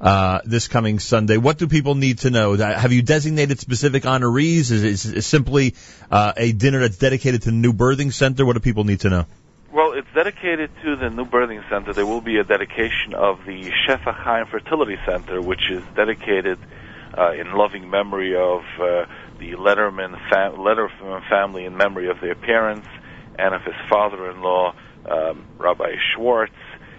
uh, 0.00 0.40
this 0.46 0.66
coming 0.66 0.98
Sunday. 0.98 1.36
What 1.36 1.58
do 1.58 1.68
people 1.68 1.94
need 1.94 2.20
to 2.20 2.30
know? 2.30 2.54
Uh, 2.54 2.78
Have 2.78 2.92
you 2.92 3.02
designated 3.02 3.60
specific 3.60 4.04
honorees? 4.04 4.70
Is 4.70 5.04
it 5.04 5.22
simply 5.24 5.74
uh, 6.10 6.32
a 6.38 6.52
dinner 6.52 6.80
that's 6.80 6.96
dedicated 6.96 7.42
to 7.42 7.50
the 7.50 7.56
New 7.56 7.74
Birthing 7.74 8.14
Center? 8.14 8.46
What 8.46 8.54
do 8.54 8.60
people 8.60 8.84
need 8.84 9.00
to 9.00 9.10
know? 9.10 9.26
Well, 9.70 9.92
it's 9.92 10.08
dedicated 10.14 10.70
to 10.84 10.96
the 10.96 11.10
New 11.10 11.26
Birthing 11.26 11.68
Center. 11.68 11.92
There 11.92 12.06
will 12.06 12.22
be 12.22 12.38
a 12.38 12.44
dedication 12.44 13.12
of 13.12 13.44
the 13.44 13.72
Shefa 13.86 14.14
Chaim 14.14 14.46
Fertility 14.46 14.96
Center, 15.04 15.42
which 15.42 15.70
is 15.70 15.82
dedicated 15.94 16.58
uh, 17.16 17.32
in 17.32 17.52
loving 17.52 17.90
memory 17.90 18.34
of 18.36 18.62
uh, 18.80 19.04
the 19.50 19.56
Letterman, 19.56 20.16
fam- 20.30 20.56
Letterman 20.56 21.28
family 21.28 21.64
in 21.64 21.76
memory 21.76 22.08
of 22.10 22.20
their 22.20 22.34
parents 22.34 22.88
and 23.38 23.54
of 23.54 23.62
his 23.62 23.74
father-in-law, 23.90 24.74
um, 25.10 25.44
Rabbi 25.58 25.96
Schwartz, 26.14 26.52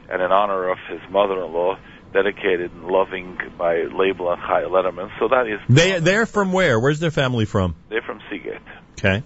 and 0.10 0.22
in 0.22 0.32
honor 0.32 0.70
of 0.70 0.78
his 0.90 1.00
mother-in-law, 1.10 1.78
dedicated 2.14 2.72
and 2.72 2.86
loving 2.86 3.38
by 3.58 3.84
Label 3.84 4.32
and 4.32 4.42
Chaya 4.42 4.68
Letterman. 4.70 5.10
So 5.20 5.28
that 5.30 5.48
is, 5.48 5.60
They 5.70 6.00
they're 6.00 6.26
from 6.26 6.52
where? 6.54 6.80
Where's 6.80 7.00
their 7.00 7.12
family 7.12 7.46
from? 7.46 7.76
they're 7.90 8.02
from 8.02 8.22
Seagate. 8.30 8.62
Okay. 9.00 9.24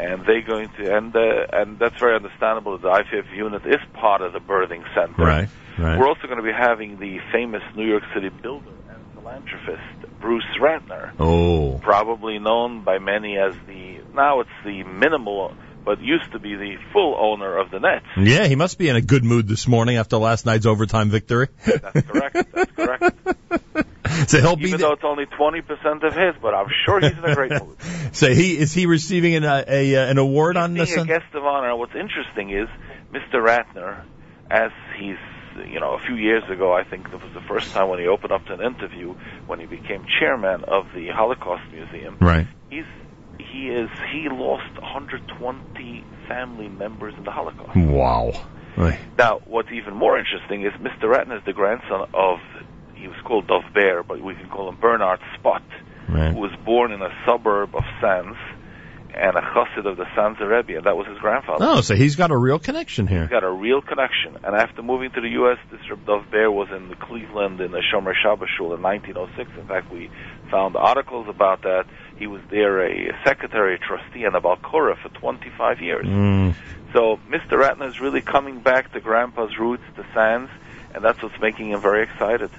and 0.00 0.24
they're 0.26 0.42
going 0.42 0.68
to 0.78 0.96
and 0.96 1.14
uh, 1.14 1.46
and 1.52 1.78
that's 1.78 1.98
very 1.98 2.14
understandable. 2.16 2.78
The 2.78 2.88
IVF 2.88 3.36
unit 3.36 3.66
is 3.66 3.80
part 3.94 4.22
of 4.22 4.32
the 4.32 4.38
birthing 4.40 4.82
center. 4.94 5.22
Right. 5.22 5.48
Right. 5.78 5.98
We're 5.98 6.08
also 6.08 6.26
going 6.26 6.38
to 6.38 6.42
be 6.42 6.52
having 6.52 6.98
the 6.98 7.18
famous 7.32 7.62
New 7.76 7.86
York 7.86 8.02
City 8.14 8.30
builder 8.30 8.70
and 8.88 8.98
philanthropist 9.14 9.97
Bruce 10.20 10.44
Ratner, 10.60 11.12
Oh. 11.18 11.78
probably 11.82 12.38
known 12.38 12.82
by 12.82 12.98
many 12.98 13.36
as 13.38 13.54
the 13.66 13.98
now 14.14 14.40
it's 14.40 14.50
the 14.64 14.82
minimal, 14.82 15.54
but 15.84 16.00
used 16.00 16.32
to 16.32 16.38
be 16.38 16.56
the 16.56 16.76
full 16.92 17.16
owner 17.18 17.56
of 17.56 17.70
the 17.70 17.78
Nets. 17.78 18.04
Yeah, 18.16 18.46
he 18.46 18.56
must 18.56 18.78
be 18.78 18.88
in 18.88 18.96
a 18.96 19.00
good 19.00 19.24
mood 19.24 19.46
this 19.46 19.68
morning 19.68 19.96
after 19.96 20.16
last 20.16 20.44
night's 20.44 20.66
overtime 20.66 21.10
victory. 21.10 21.48
That's 21.64 22.00
correct. 22.02 22.52
That's 22.52 22.72
correct. 22.72 23.16
so 24.30 24.40
he'll 24.40 24.56
be 24.56 24.68
Even 24.68 24.80
though 24.80 24.92
it's 24.92 25.04
only 25.04 25.26
twenty 25.26 25.60
percent 25.62 26.02
of 26.02 26.14
his, 26.14 26.34
but 26.42 26.54
I'm 26.54 26.68
sure 26.84 27.00
he's 27.00 27.16
in 27.16 27.24
a 27.24 27.34
great 27.34 27.52
mood. 27.52 27.76
so 28.12 28.32
he 28.32 28.58
is 28.58 28.72
he 28.72 28.86
receiving 28.86 29.36
an 29.36 29.44
uh, 29.44 29.64
a 29.66 29.96
uh, 29.96 30.10
an 30.10 30.18
award 30.18 30.56
on 30.56 30.74
the 30.74 30.84
being 30.84 30.98
a 30.98 31.04
guest 31.04 31.34
of 31.34 31.44
honor. 31.44 31.76
What's 31.76 31.94
interesting 31.94 32.50
is 32.50 32.68
Mr. 33.12 33.34
Ratner, 33.42 34.02
as 34.50 34.72
he's 34.98 35.16
you 35.66 35.80
know 35.80 35.94
a 35.94 35.98
few 36.00 36.16
years 36.16 36.44
ago, 36.50 36.72
I 36.72 36.84
think 36.84 37.10
that 37.10 37.22
was 37.22 37.32
the 37.34 37.40
first 37.42 37.72
time 37.72 37.88
when 37.88 37.98
he 37.98 38.06
opened 38.06 38.32
up 38.32 38.44
to 38.46 38.54
an 38.54 38.60
interview 38.62 39.14
when 39.46 39.60
he 39.60 39.66
became 39.66 40.04
chairman 40.18 40.64
of 40.64 40.86
the 40.94 41.08
Holocaust 41.08 41.62
Museum. 41.72 42.16
Right. 42.20 42.46
He's 42.70 42.84
he 43.38 43.68
is 43.68 43.90
he 44.12 44.28
lost 44.28 44.72
120 44.80 46.04
family 46.26 46.68
members 46.68 47.14
in 47.16 47.24
the 47.24 47.30
Holocaust. 47.30 47.76
Wow. 47.76 48.32
Right. 48.76 48.98
Now, 49.16 49.40
what's 49.46 49.70
even 49.72 49.94
more 49.94 50.18
interesting 50.18 50.62
is 50.64 50.72
Mr. 50.74 51.12
Ratner 51.12 51.38
is 51.38 51.44
the 51.44 51.52
grandson 51.52 52.08
of 52.14 52.38
he 52.94 53.08
was 53.08 53.16
called 53.24 53.46
Dov 53.46 53.62
Bear, 53.74 54.02
but 54.02 54.20
we 54.20 54.34
can 54.34 54.48
call 54.48 54.68
him 54.68 54.76
Bernard 54.80 55.20
Spot, 55.38 55.62
Right. 56.08 56.32
who 56.32 56.40
was 56.40 56.52
born 56.64 56.92
in 56.92 57.02
a 57.02 57.10
suburb 57.26 57.74
of 57.74 57.84
Sanz 58.00 58.36
and 59.14 59.36
a 59.36 59.40
chassid 59.40 59.86
of 59.86 59.96
the 59.96 60.04
Sanz 60.14 60.38
Rebbe, 60.40 60.76
and 60.76 60.86
that 60.86 60.96
was 60.96 61.06
his 61.06 61.18
grandfather. 61.18 61.64
Oh, 61.64 61.80
so 61.80 61.94
he's 61.94 62.16
got 62.16 62.30
a 62.30 62.36
real 62.36 62.58
connection 62.58 63.06
here. 63.06 63.22
He's 63.22 63.30
got 63.30 63.44
a 63.44 63.50
real 63.50 63.80
connection. 63.80 64.36
And 64.44 64.54
after 64.54 64.82
moving 64.82 65.10
to 65.12 65.20
the 65.20 65.30
U.S., 65.30 65.58
this 65.70 65.80
Reb 65.90 66.04
Dov 66.06 66.30
Bear 66.30 66.50
was 66.50 66.68
in 66.70 66.94
Cleveland 67.00 67.60
in 67.60 67.72
the 67.72 67.82
Shomer 67.92 68.12
Shabbos 68.20 68.48
Shul 68.56 68.74
in 68.74 68.82
1906. 68.82 69.50
In 69.58 69.66
fact, 69.66 69.90
we 69.90 70.10
found 70.50 70.76
articles 70.76 71.26
about 71.28 71.62
that. 71.62 71.86
He 72.18 72.26
was 72.26 72.42
there 72.50 72.84
a 72.84 73.16
secretary, 73.24 73.74
a 73.74 73.78
trustee, 73.78 74.24
and 74.24 74.34
a 74.34 74.40
Balkora 74.40 75.00
for 75.00 75.08
25 75.08 75.80
years. 75.80 76.06
Mm. 76.06 76.54
So 76.92 77.18
Mr. 77.28 77.60
Ratner 77.60 77.88
is 77.88 78.00
really 78.00 78.20
coming 78.20 78.60
back 78.60 78.92
to 78.92 79.00
Grandpa's 79.00 79.58
roots, 79.58 79.84
the 79.96 80.04
Sanz, 80.14 80.50
and 80.94 81.04
that's 81.04 81.22
what's 81.22 81.38
making 81.40 81.70
him 81.70 81.80
very 81.80 82.02
excited. 82.02 82.50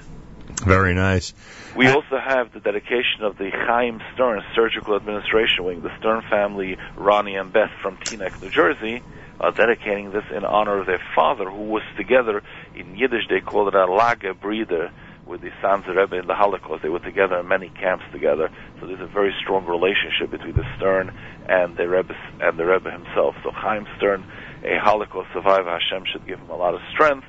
Very 0.65 0.93
nice. 0.93 1.33
We 1.75 1.87
also 1.87 2.17
have 2.17 2.51
the 2.51 2.59
dedication 2.59 3.23
of 3.23 3.37
the 3.37 3.49
Chaim 3.51 4.01
Stern 4.13 4.41
Surgical 4.55 4.95
Administration 4.95 5.63
Wing, 5.63 5.81
the 5.81 5.95
Stern 5.99 6.23
family, 6.29 6.77
Ronnie 6.97 7.35
and 7.35 7.53
Beth 7.53 7.71
from 7.81 7.97
Teaneck, 7.97 8.41
New 8.41 8.49
Jersey, 8.49 9.01
are 9.39 9.51
dedicating 9.51 10.11
this 10.11 10.25
in 10.35 10.43
honor 10.43 10.79
of 10.79 10.87
their 10.87 11.01
father, 11.15 11.49
who 11.49 11.63
was 11.63 11.83
together 11.95 12.43
in 12.75 12.95
Yiddish. 12.95 13.27
They 13.29 13.39
call 13.39 13.67
it 13.69 13.75
a 13.75 13.85
Lager 13.85 14.33
Breeder 14.33 14.91
with 15.25 15.41
the 15.41 15.51
Sanz 15.61 15.85
Rebbe 15.87 16.17
in 16.17 16.27
the 16.27 16.35
Holocaust. 16.35 16.81
They 16.81 16.89
were 16.89 16.99
together 16.99 17.39
in 17.39 17.47
many 17.47 17.69
camps 17.69 18.03
together. 18.11 18.49
So 18.79 18.87
there's 18.87 18.99
a 18.99 19.07
very 19.07 19.33
strong 19.41 19.65
relationship 19.65 20.31
between 20.31 20.55
the 20.55 20.65
Stern 20.75 21.15
and 21.47 21.77
the 21.77 21.87
Rebbe 21.87 22.15
and 22.41 22.57
the 22.57 22.65
Rebbe 22.65 22.91
himself. 22.91 23.35
So 23.43 23.51
Chaim 23.51 23.87
Stern, 23.97 24.25
a 24.65 24.77
Holocaust 24.79 25.29
survivor, 25.31 25.69
Hashem 25.69 26.03
should 26.11 26.25
give 26.27 26.39
him 26.39 26.49
a 26.49 26.57
lot 26.57 26.73
of 26.73 26.81
strength. 26.91 27.27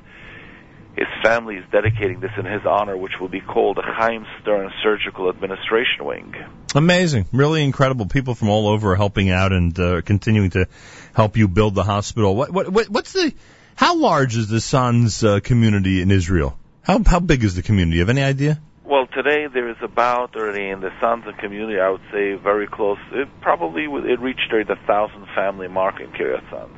His 0.96 1.06
family 1.22 1.56
is 1.56 1.64
dedicating 1.70 2.20
this 2.20 2.32
in 2.36 2.44
his 2.44 2.62
honor, 2.66 2.96
which 2.96 3.12
will 3.20 3.28
be 3.28 3.40
called 3.40 3.76
the 3.76 3.82
Chaim 3.82 4.26
Stern 4.40 4.70
Surgical 4.82 5.28
Administration 5.28 6.04
Wing. 6.04 6.34
Amazing, 6.74 7.26
really 7.32 7.62
incredible. 7.62 8.06
People 8.06 8.34
from 8.34 8.48
all 8.48 8.68
over 8.68 8.92
are 8.92 8.96
helping 8.96 9.30
out 9.30 9.52
and 9.52 9.78
uh, 9.78 10.02
continuing 10.02 10.50
to 10.50 10.66
help 11.14 11.36
you 11.36 11.48
build 11.48 11.74
the 11.74 11.84
hospital. 11.84 12.34
What, 12.34 12.52
what, 12.52 12.68
what 12.68 12.88
what's 12.88 13.12
the? 13.12 13.32
How 13.76 13.96
large 13.96 14.36
is 14.36 14.48
the 14.48 14.60
Sanz 14.60 15.24
uh, 15.24 15.40
community 15.40 16.02
in 16.02 16.10
Israel? 16.10 16.58
How 16.82 17.02
how 17.04 17.20
big 17.20 17.44
is 17.44 17.54
the 17.54 17.62
community? 17.62 17.96
You 17.96 18.02
have 18.02 18.10
any 18.10 18.22
idea? 18.22 18.60
Well, 18.84 19.06
today 19.06 19.46
there 19.46 19.70
is 19.70 19.76
about 19.82 20.34
already 20.34 20.68
in 20.68 20.80
the 20.80 20.90
Sansa 21.00 21.38
community, 21.38 21.78
I 21.78 21.90
would 21.90 22.02
say 22.10 22.34
very 22.34 22.66
close. 22.66 22.98
It 23.12 23.28
probably 23.40 23.84
it 23.84 24.18
reached 24.18 24.50
the 24.50 24.76
thousand 24.86 25.26
family 25.34 25.68
mark 25.68 26.00
in 26.00 26.10
Kiryat 26.10 26.50
Sanz. 26.50 26.76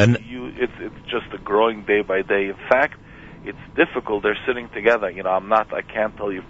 And 0.00 0.18
You, 0.26 0.46
it's 0.48 0.72
it's 0.80 1.02
just 1.04 1.32
a 1.32 1.38
growing 1.38 1.84
day 1.84 2.02
by 2.02 2.22
day. 2.22 2.48
In 2.48 2.56
fact, 2.68 2.98
it's 3.44 3.58
difficult. 3.76 4.22
They're 4.22 4.38
sitting 4.46 4.68
together. 4.74 5.10
You 5.10 5.22
know, 5.22 5.30
I'm 5.30 5.48
not. 5.48 5.72
I 5.72 5.82
can't 5.82 6.16
tell 6.16 6.32
you 6.32 6.42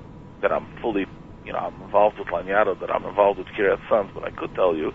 that 0.42 0.52
I'm 0.52 0.68
fully. 0.82 1.06
You 1.44 1.52
know, 1.52 1.60
I'm 1.60 1.80
involved 1.82 2.16
with 2.18 2.28
Laniado, 2.28 2.78
that 2.80 2.90
I'm 2.90 3.04
involved 3.06 3.38
with 3.38 3.48
Kiryat 3.58 3.78
Sanz, 3.90 4.10
but 4.14 4.24
I 4.24 4.30
could 4.30 4.50
tell 4.54 4.76
you 4.76 4.92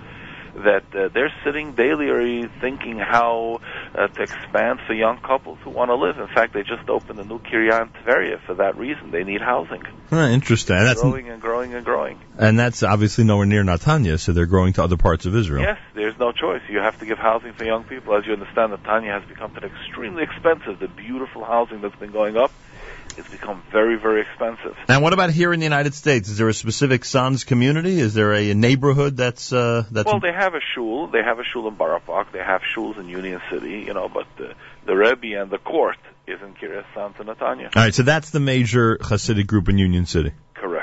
that 0.55 0.83
uh, 0.93 1.09
they're 1.13 1.33
sitting 1.43 1.73
daily 1.73 2.47
thinking 2.61 2.97
how 2.99 3.59
uh, 3.95 4.07
to 4.07 4.21
expand 4.21 4.79
for 4.85 4.93
young 4.93 5.17
couples 5.17 5.57
who 5.63 5.71
want 5.71 5.89
to 5.89 5.95
live. 5.95 6.17
In 6.19 6.27
fact, 6.27 6.53
they 6.53 6.61
just 6.61 6.87
opened 6.89 7.19
a 7.19 7.23
new 7.23 7.39
Kiryat 7.39 7.91
Tveria 8.03 8.39
for 8.45 8.55
that 8.55 8.77
reason. 8.77 9.11
They 9.11 9.23
need 9.23 9.41
housing. 9.41 9.81
Huh, 10.09 10.27
interesting. 10.27 10.77
And 10.77 10.87
that's 10.87 11.01
growing 11.01 11.29
and 11.29 11.41
growing 11.41 11.73
and 11.73 11.83
growing. 11.83 12.19
and 12.37 12.57
that's 12.59 12.83
obviously 12.83 13.23
nowhere 13.23 13.45
near 13.45 13.63
Netanya, 13.63 14.19
so 14.19 14.31
they're 14.31 14.45
growing 14.45 14.73
to 14.73 14.83
other 14.83 14.97
parts 14.97 15.25
of 15.25 15.35
Israel. 15.35 15.63
Yes, 15.63 15.79
there's 15.95 16.17
no 16.19 16.31
choice. 16.31 16.61
You 16.69 16.79
have 16.79 16.99
to 16.99 17.05
give 17.05 17.17
housing 17.17 17.53
for 17.53 17.65
young 17.65 17.83
people. 17.83 18.15
As 18.15 18.25
you 18.25 18.33
understand, 18.33 18.73
Netanya 18.73 19.19
has 19.19 19.27
become 19.27 19.55
extremely 19.57 20.23
expensive. 20.23 20.79
The 20.79 20.87
beautiful 20.87 21.43
housing 21.43 21.81
that's 21.81 21.95
been 21.95 22.11
going 22.11 22.37
up, 22.37 22.51
it's 23.17 23.29
become 23.29 23.63
very, 23.71 23.97
very 23.97 24.21
expensive. 24.21 24.75
And 24.87 25.01
what 25.03 25.13
about 25.13 25.29
here 25.29 25.53
in 25.53 25.59
the 25.59 25.65
United 25.65 25.93
States? 25.93 26.29
Is 26.29 26.37
there 26.37 26.49
a 26.49 26.53
specific 26.53 27.05
Sanz 27.05 27.43
community? 27.43 27.99
Is 27.99 28.13
there 28.13 28.33
a 28.33 28.53
neighborhood 28.53 29.17
that's 29.17 29.53
uh, 29.53 29.83
that's 29.91 30.05
well, 30.05 30.19
they 30.19 30.33
have 30.33 30.55
a 30.55 30.61
shul. 30.73 31.07
They 31.07 31.23
have 31.23 31.39
a 31.39 31.43
shul 31.43 31.67
in 31.67 31.75
Borough 31.75 31.99
Park. 31.99 32.31
They 32.31 32.39
have 32.39 32.61
shuls 32.75 32.97
in 32.97 33.09
Union 33.09 33.41
City, 33.51 33.83
you 33.87 33.93
know, 33.93 34.09
but 34.09 34.27
the, 34.37 34.53
the 34.85 34.95
Rebbe 34.95 35.41
and 35.41 35.51
the 35.51 35.57
court 35.57 35.97
is 36.27 36.41
in 36.41 36.53
Kiryas 36.53 36.85
Santa 36.93 37.23
Netanya. 37.23 37.75
all 37.75 37.83
right? 37.83 37.93
So 37.93 38.03
that's 38.03 38.29
the 38.29 38.39
major 38.39 38.97
Hasidic 38.97 39.47
group 39.47 39.69
in 39.69 39.77
Union 39.77 40.05
City. 40.05 40.31
Correct. 40.53 40.82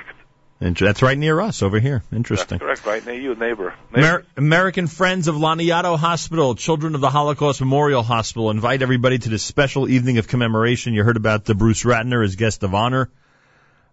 That's 0.61 1.01
right 1.01 1.16
near 1.16 1.41
us 1.41 1.62
over 1.62 1.81
here. 1.81 2.03
Interesting. 2.12 2.59
Correct, 2.59 2.85
right 2.85 3.05
near 3.05 3.15
you, 3.15 3.35
neighbor. 3.35 3.74
Amer- 3.97 4.27
American 4.37 4.89
Friends 4.89 5.27
of 5.27 5.37
Laniado 5.37 5.97
Hospital, 5.97 6.55
Children 6.55 6.95
of 6.95 7.01
the 7.01 7.09
Holocaust 7.09 7.61
Memorial 7.61 8.03
Hospital, 8.03 8.51
invite 8.51 8.82
everybody 8.82 9.19
to 9.19 9.31
this 9.31 9.43
special 9.43 9.89
evening 9.89 10.19
of 10.19 10.28
commemoration. 10.28 10.93
You 10.93 11.03
heard 11.03 11.16
about 11.16 11.47
the 11.47 11.55
Bruce 11.55 11.85
Ratner 11.85 12.23
as 12.23 12.37
guest 12.37 12.62
of 12.62 12.74
honor, 12.74 13.09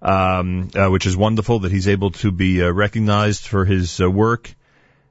um, 0.01 0.69
uh, 0.75 0.89
which 0.89 1.05
is 1.05 1.15
wonderful 1.15 1.59
that 1.59 1.71
he's 1.71 1.87
able 1.87 2.11
to 2.11 2.33
be 2.33 2.61
uh, 2.61 2.69
recognized 2.69 3.47
for 3.47 3.63
his 3.63 4.01
uh, 4.01 4.11
work 4.11 4.53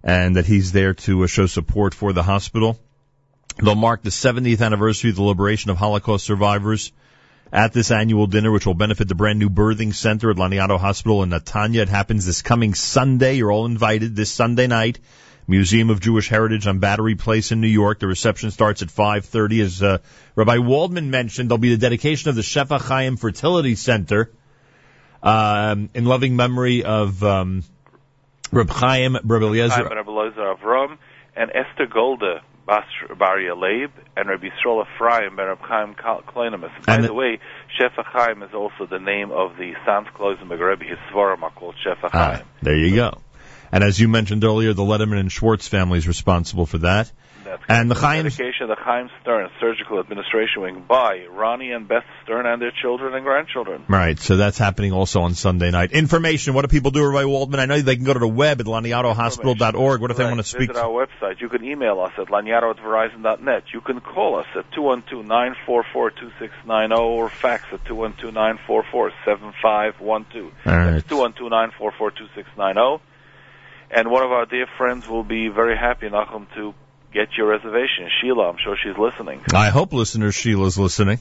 and 0.04 0.36
that 0.36 0.44
he's 0.44 0.72
there 0.72 0.92
to 0.92 1.24
uh, 1.24 1.26
show 1.26 1.46
support 1.46 1.94
for 1.94 2.12
the 2.12 2.22
hospital. 2.22 2.78
They'll 3.62 3.74
mark 3.74 4.02
the 4.02 4.10
70th 4.10 4.60
anniversary 4.60 5.08
of 5.08 5.16
the 5.16 5.22
liberation 5.22 5.70
of 5.70 5.78
Holocaust 5.78 6.26
survivors 6.26 6.92
at 7.52 7.72
this 7.72 7.90
annual 7.90 8.26
dinner, 8.26 8.50
which 8.50 8.66
will 8.66 8.74
benefit 8.74 9.08
the 9.08 9.14
brand 9.14 9.38
new 9.38 9.48
birthing 9.48 9.94
center 9.94 10.30
at 10.30 10.36
Laniado 10.36 10.78
Hospital 10.78 11.22
in 11.22 11.30
Netanya. 11.30 11.80
It 11.80 11.88
happens 11.88 12.26
this 12.26 12.42
coming 12.42 12.74
Sunday. 12.74 13.34
You're 13.34 13.52
all 13.52 13.66
invited 13.66 14.16
this 14.16 14.30
Sunday 14.30 14.66
night. 14.66 14.98
Museum 15.48 15.90
of 15.90 16.00
Jewish 16.00 16.28
Heritage 16.28 16.66
on 16.66 16.80
Battery 16.80 17.14
Place 17.14 17.52
in 17.52 17.60
New 17.60 17.68
York. 17.68 18.00
The 18.00 18.08
reception 18.08 18.50
starts 18.50 18.82
at 18.82 18.88
5:30. 18.88 19.62
As 19.62 19.82
uh, 19.82 19.98
Rabbi 20.34 20.58
Waldman 20.58 21.10
mentioned, 21.10 21.48
there'll 21.48 21.58
be 21.58 21.70
the 21.70 21.76
dedication 21.80 22.30
of 22.30 22.34
the 22.34 22.42
Shefa 22.42 22.80
Chaim 22.80 23.16
Fertility 23.16 23.76
Center 23.76 24.32
um, 25.22 25.88
in 25.94 26.04
loving 26.04 26.34
memory 26.34 26.82
of 26.82 27.22
um, 27.22 27.62
Reb 28.50 28.70
Chaim 28.70 29.16
Reb 29.22 29.42
Eliezer. 29.42 29.86
Eliezer 29.86 30.54
Avram, 30.54 30.98
and 31.36 31.50
Esther 31.54 31.86
Golda 31.86 32.42
Bas 32.66 32.84
Bar 33.16 33.36
Yaleib, 33.38 33.90
and 34.16 34.28
Rabbi 34.28 34.48
Yisrael 34.48 34.84
Ephraim 34.84 35.36
ben 35.36 35.46
Reb 35.46 35.60
Chaim 35.60 35.94
Kleinemos. 35.94 36.84
By 36.84 37.00
the 37.00 37.14
way, 37.14 37.38
Shefa 37.78 38.04
Chaim 38.04 38.42
is 38.42 38.52
also 38.54 38.86
the 38.86 38.98
name 38.98 39.30
of 39.30 39.56
the 39.56 39.72
Sanz 39.84 40.08
Klausenberg 40.08 40.58
Rebbe. 40.58 40.84
His 40.84 40.98
Svarim 41.12 41.42
are 41.42 41.50
called 41.50 41.76
Shefa 41.84 42.10
Ah, 42.12 42.32
Chaim. 42.34 42.44
there 42.62 42.76
you 42.76 42.94
go. 42.96 43.18
And 43.70 43.84
as 43.84 43.98
you 44.00 44.08
mentioned 44.08 44.42
earlier, 44.44 44.72
the 44.72 44.82
Letterman 44.82 45.20
and 45.20 45.30
Schwartz 45.30 45.68
family 45.68 45.98
is 45.98 46.08
responsible 46.08 46.66
for 46.66 46.78
that. 46.78 47.10
And 47.68 47.90
the 47.90 47.94
Chaim 47.94 48.24
dedication 48.24 48.70
of 48.70 48.76
the 48.76 48.82
Chaim 48.82 49.08
Stern 49.22 49.48
Surgical 49.60 50.00
Administration 50.00 50.62
Wing 50.62 50.84
by 50.86 51.26
Ronnie 51.30 51.72
and 51.72 51.88
Beth 51.88 52.04
Stern 52.22 52.44
and 52.46 52.60
their 52.60 52.72
children 52.82 53.14
and 53.14 53.24
grandchildren. 53.24 53.84
Right, 53.88 54.18
so 54.18 54.36
that's 54.36 54.58
happening 54.58 54.92
also 54.92 55.20
on 55.20 55.34
Sunday 55.34 55.70
night. 55.70 55.92
Information, 55.92 56.52
what 56.54 56.62
do 56.62 56.68
people 56.68 56.90
do, 56.90 57.06
Rabbi 57.06 57.24
Waldman? 57.24 57.60
I 57.60 57.66
know 57.66 57.80
they 57.80 57.96
can 57.96 58.04
go 58.04 58.12
to 58.12 58.18
the 58.18 58.28
web 58.28 58.60
at 58.60 58.66
laniadohospital.org. 58.66 60.00
What 60.00 60.10
if 60.10 60.16
they 60.16 60.24
want 60.24 60.38
to 60.38 60.44
speak? 60.44 60.68
Visit 60.68 60.82
our 60.82 61.06
website. 61.06 61.40
You 61.40 61.48
can 61.48 61.64
email 61.64 62.00
us 62.00 62.12
at 62.18 62.26
laniado 62.28 62.70
at 62.70 62.78
verizon.net. 62.78 63.64
You 63.72 63.80
can 63.80 64.00
call 64.00 64.38
us 64.38 64.46
at 64.54 64.70
212-944-2690 64.72 66.98
or 66.98 67.28
fax 67.28 67.64
at 67.72 67.84
212-944-7512. 67.84 70.50
All 70.66 70.74
right. 70.76 70.92
That's 70.92 71.06
212-944-2690. 71.06 73.00
And 73.88 74.10
one 74.10 74.24
of 74.24 74.32
our 74.32 74.46
dear 74.46 74.66
friends 74.76 75.08
will 75.08 75.22
be 75.22 75.46
very 75.48 75.76
happy, 75.76 76.08
Nachum, 76.08 76.48
to 76.56 76.74
get 77.16 77.36
your 77.36 77.48
reservation. 77.48 78.08
Sheila, 78.20 78.50
I'm 78.50 78.58
sure 78.62 78.76
she's 78.82 78.98
listening. 78.98 79.42
I 79.54 79.70
hope 79.70 79.92
listener 79.92 80.32
Sheila's 80.32 80.78
listening. 80.78 81.20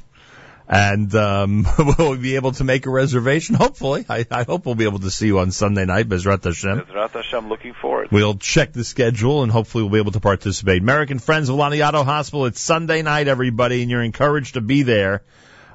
And 0.67 1.13
um, 1.13 1.67
we'll 1.97 2.17
be 2.17 2.35
able 2.35 2.51
to 2.53 2.63
make 2.63 2.87
a 2.87 2.89
reservation, 2.89 3.55
hopefully. 3.55 4.05
I, 4.09 4.25
I 4.31 4.43
hope 4.43 4.65
we'll 4.65 4.73
be 4.75 4.85
able 4.85 4.99
to 4.99 5.11
see 5.11 5.27
you 5.27 5.39
on 5.39 5.51
Sunday 5.51 5.85
night, 5.85 6.07
Bezrat 6.09 6.43
Hashem. 6.43 6.81
Bezrat 6.81 7.11
Hashem, 7.11 7.47
looking 7.49 7.73
forward. 7.73 8.09
We'll 8.11 8.35
check 8.35 8.73
the 8.73 8.83
schedule 8.83 9.43
and 9.43 9.51
hopefully 9.51 9.83
we'll 9.83 9.93
be 9.93 9.99
able 9.99 10.13
to 10.13 10.19
participate. 10.19 10.81
American 10.81 11.19
Friends 11.19 11.49
of 11.49 11.55
Laniado 11.55 12.03
Hospital, 12.03 12.47
it's 12.47 12.59
Sunday 12.59 13.03
night, 13.03 13.27
everybody, 13.27 13.83
and 13.83 13.91
you're 13.91 14.03
encouraged 14.03 14.55
to 14.55 14.61
be 14.61 14.81
there. 14.81 15.21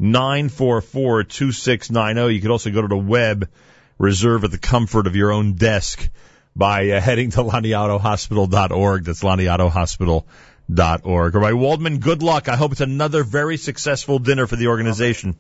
212-944-2690. 0.01 2.33
You 2.33 2.41
could 2.41 2.51
also 2.51 2.71
go 2.71 2.81
to 2.81 2.87
the 2.87 2.97
web, 2.97 3.47
reserve 3.97 4.43
at 4.43 4.51
the 4.51 4.57
comfort 4.57 5.07
of 5.07 5.15
your 5.15 5.31
own 5.31 5.53
desk 5.53 6.09
by 6.55 6.89
uh, 6.91 7.01
heading 7.01 7.31
to 7.31 7.43
laniadohospital.org. 7.43 9.03
That's 9.03 9.23
laniadohospital.org. 9.23 11.35
Rabbi 11.35 11.53
Waldman, 11.53 11.99
good 11.99 12.21
luck. 12.23 12.49
I 12.49 12.55
hope 12.55 12.71
it's 12.71 12.81
another 12.81 13.23
very 13.23 13.57
successful 13.57 14.17
dinner 14.19 14.47
for 14.47 14.55
the 14.55 14.67
organization. 14.67 15.35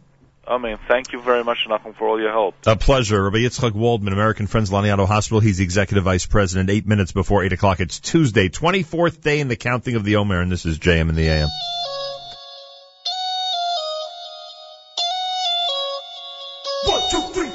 I 0.47 0.59
mean, 0.59 0.77
thank 0.87 1.11
you 1.11 1.19
very 1.21 1.43
much, 1.43 1.57
Nachum, 1.67 1.95
for 1.95 2.07
all 2.07 2.21
your 2.21 2.31
help. 2.31 2.53
A 2.67 2.75
pleasure. 2.75 3.23
Rabbi 3.23 3.37
Yitzchok 3.37 3.71
Waldman, 3.71 4.13
American 4.13 4.45
Friends 4.45 4.69
Laniado 4.69 5.07
Hospital. 5.07 5.39
He's 5.39 5.57
the 5.57 5.63
executive 5.63 6.03
vice 6.03 6.27
president. 6.27 6.69
Eight 6.69 6.85
minutes 6.85 7.11
before 7.11 7.43
eight 7.43 7.53
o'clock. 7.53 7.79
It's 7.79 7.99
Tuesday, 7.99 8.49
24th 8.49 9.21
day 9.21 9.39
in 9.39 9.47
the 9.47 9.55
counting 9.55 9.95
of 9.95 10.03
the 10.03 10.17
Omer, 10.17 10.41
and 10.41 10.51
this 10.51 10.67
is 10.67 10.77
JM 10.77 11.09
in 11.09 11.15
the 11.15 11.27
AM. 11.27 11.47
One, 16.85 17.01
two, 17.09 17.21
three, 17.33 17.49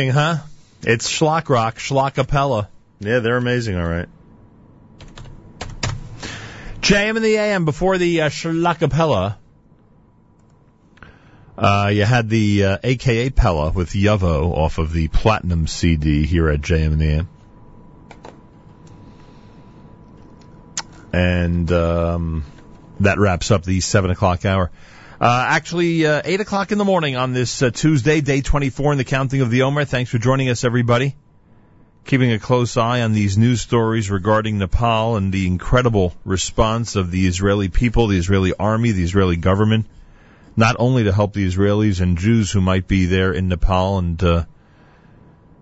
amazing, 0.00 0.14
huh? 0.14 0.36
It's 0.82 1.10
Schlock 1.10 1.48
Rock, 1.50 1.76
Schlockapella. 1.76 2.68
Yeah, 3.00 3.18
they're 3.18 3.36
amazing, 3.36 3.76
all 3.76 3.86
right. 3.86 4.08
JM 6.80 7.16
in 7.16 7.22
the 7.22 7.36
AM 7.36 7.64
before 7.66 7.98
the 7.98 8.22
uh, 8.22 8.28
Schlockapella. 8.30 9.36
Uh, 11.58 11.90
you 11.92 12.04
had 12.04 12.30
the 12.30 12.64
uh, 12.64 12.78
AKA 12.82 13.30
Pella 13.30 13.70
with 13.70 13.90
Yovo 13.90 14.56
off 14.56 14.78
of 14.78 14.92
the 14.92 15.08
Platinum 15.08 15.66
CD 15.66 16.24
here 16.24 16.48
at 16.48 16.60
JM 16.62 16.92
in 16.92 16.98
the 16.98 17.06
AM. 17.06 17.28
And 21.12 21.70
um, 21.72 22.44
that 23.00 23.18
wraps 23.18 23.50
up 23.50 23.64
the 23.64 23.80
7 23.80 24.10
o'clock 24.10 24.46
hour. 24.46 24.70
Uh, 25.20 25.44
actually, 25.48 26.06
uh, 26.06 26.22
8 26.24 26.40
o'clock 26.40 26.72
in 26.72 26.78
the 26.78 26.84
morning 26.86 27.14
on 27.14 27.34
this 27.34 27.60
uh, 27.60 27.68
Tuesday, 27.68 28.22
day 28.22 28.40
24 28.40 28.92
in 28.92 28.98
the 28.98 29.04
counting 29.04 29.42
of 29.42 29.50
the 29.50 29.62
Omer. 29.62 29.84
Thanks 29.84 30.10
for 30.10 30.16
joining 30.16 30.48
us, 30.48 30.64
everybody. 30.64 31.14
Keeping 32.06 32.32
a 32.32 32.38
close 32.38 32.78
eye 32.78 33.02
on 33.02 33.12
these 33.12 33.36
news 33.36 33.60
stories 33.60 34.10
regarding 34.10 34.56
Nepal 34.56 35.16
and 35.16 35.30
the 35.30 35.46
incredible 35.46 36.14
response 36.24 36.96
of 36.96 37.10
the 37.10 37.26
Israeli 37.26 37.68
people, 37.68 38.06
the 38.06 38.16
Israeli 38.16 38.54
army, 38.58 38.92
the 38.92 39.02
Israeli 39.02 39.36
government, 39.36 39.84
not 40.56 40.76
only 40.78 41.04
to 41.04 41.12
help 41.12 41.34
the 41.34 41.46
Israelis 41.46 42.00
and 42.00 42.16
Jews 42.16 42.50
who 42.50 42.62
might 42.62 42.88
be 42.88 43.04
there 43.04 43.34
in 43.34 43.48
Nepal 43.48 43.98
and 43.98 44.24
uh, 44.24 44.44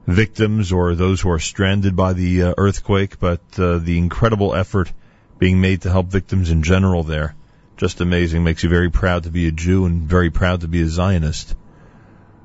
victims 0.06 0.70
or 0.70 0.94
those 0.94 1.20
who 1.20 1.30
are 1.30 1.40
stranded 1.40 1.96
by 1.96 2.12
the 2.12 2.44
uh, 2.44 2.54
earthquake, 2.56 3.18
but 3.18 3.40
uh, 3.58 3.78
the 3.78 3.98
incredible 3.98 4.54
effort 4.54 4.92
being 5.36 5.60
made 5.60 5.82
to 5.82 5.90
help 5.90 6.06
victims 6.06 6.52
in 6.52 6.62
general 6.62 7.02
there. 7.02 7.34
Just 7.78 8.00
amazing. 8.00 8.42
Makes 8.42 8.64
you 8.64 8.68
very 8.68 8.90
proud 8.90 9.22
to 9.22 9.30
be 9.30 9.46
a 9.46 9.52
Jew 9.52 9.86
and 9.86 10.02
very 10.02 10.30
proud 10.30 10.62
to 10.62 10.68
be 10.68 10.82
a 10.82 10.88
Zionist. 10.88 11.54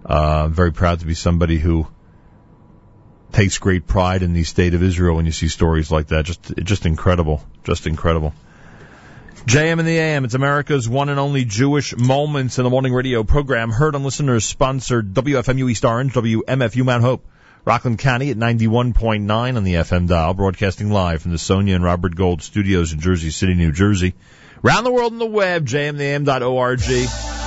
Uh, 0.05 0.47
very 0.47 0.72
proud 0.72 0.99
to 0.99 1.07
be 1.07 1.15
somebody 1.15 1.57
who 1.57 1.88
takes 3.31 3.57
great 3.57 3.88
pride 3.88 4.22
in 4.22 4.34
the 4.34 4.43
state 4.43 4.76
of 4.76 4.84
Israel 4.84 5.15
when 5.15 5.26
you 5.26 5.31
see 5.31 5.47
stories 5.47 5.89
like 5.89 6.07
that. 6.07 6.26
Just, 6.26 6.53
just 6.57 6.85
incredible. 6.85 7.43
Just 7.64 7.88
incredible. 7.88 8.31
JM 9.47 9.80
in 9.80 9.85
the 9.85 9.97
AM, 9.97 10.23
it's 10.23 10.35
America's 10.35 10.88
one 10.88 11.10
and 11.10 11.19
only 11.19 11.45
Jewish 11.45 11.97
Moments 11.97 12.60
in 12.60 12.64
the 12.64 12.69
Morning 12.69 12.93
radio 12.93 13.23
program, 13.23 13.72
heard 13.72 13.95
on 13.95 14.03
listeners 14.03 14.45
sponsored 14.45 15.14
WFMU 15.14 15.69
East 15.69 15.84
Orange, 15.84 16.14
WMFU 16.14 16.85
Mount 16.85 17.03
Hope, 17.03 17.26
Rockland 17.65 17.97
County 17.97 18.30
at 18.30 18.38
91.9 18.38 19.57
on 19.57 19.64
the 19.64 19.73
FM 19.73 20.07
dial, 20.07 20.34
broadcasting 20.34 20.91
live 20.91 21.23
from 21.23 21.31
the 21.31 21.38
Sonia 21.38 21.76
and 21.76 21.84
Robert 21.84 22.15
Gold 22.15 22.41
studios 22.43 22.93
in 22.93 22.99
Jersey 22.99 23.31
City, 23.31 23.55
New 23.55 23.72
Jersey. 23.72 24.14
Round 24.64 24.85
the 24.85 24.91
world 24.91 25.11
on 25.11 25.19
the 25.19 25.26
web, 25.26 25.68
jmintheam.org. 25.68 27.43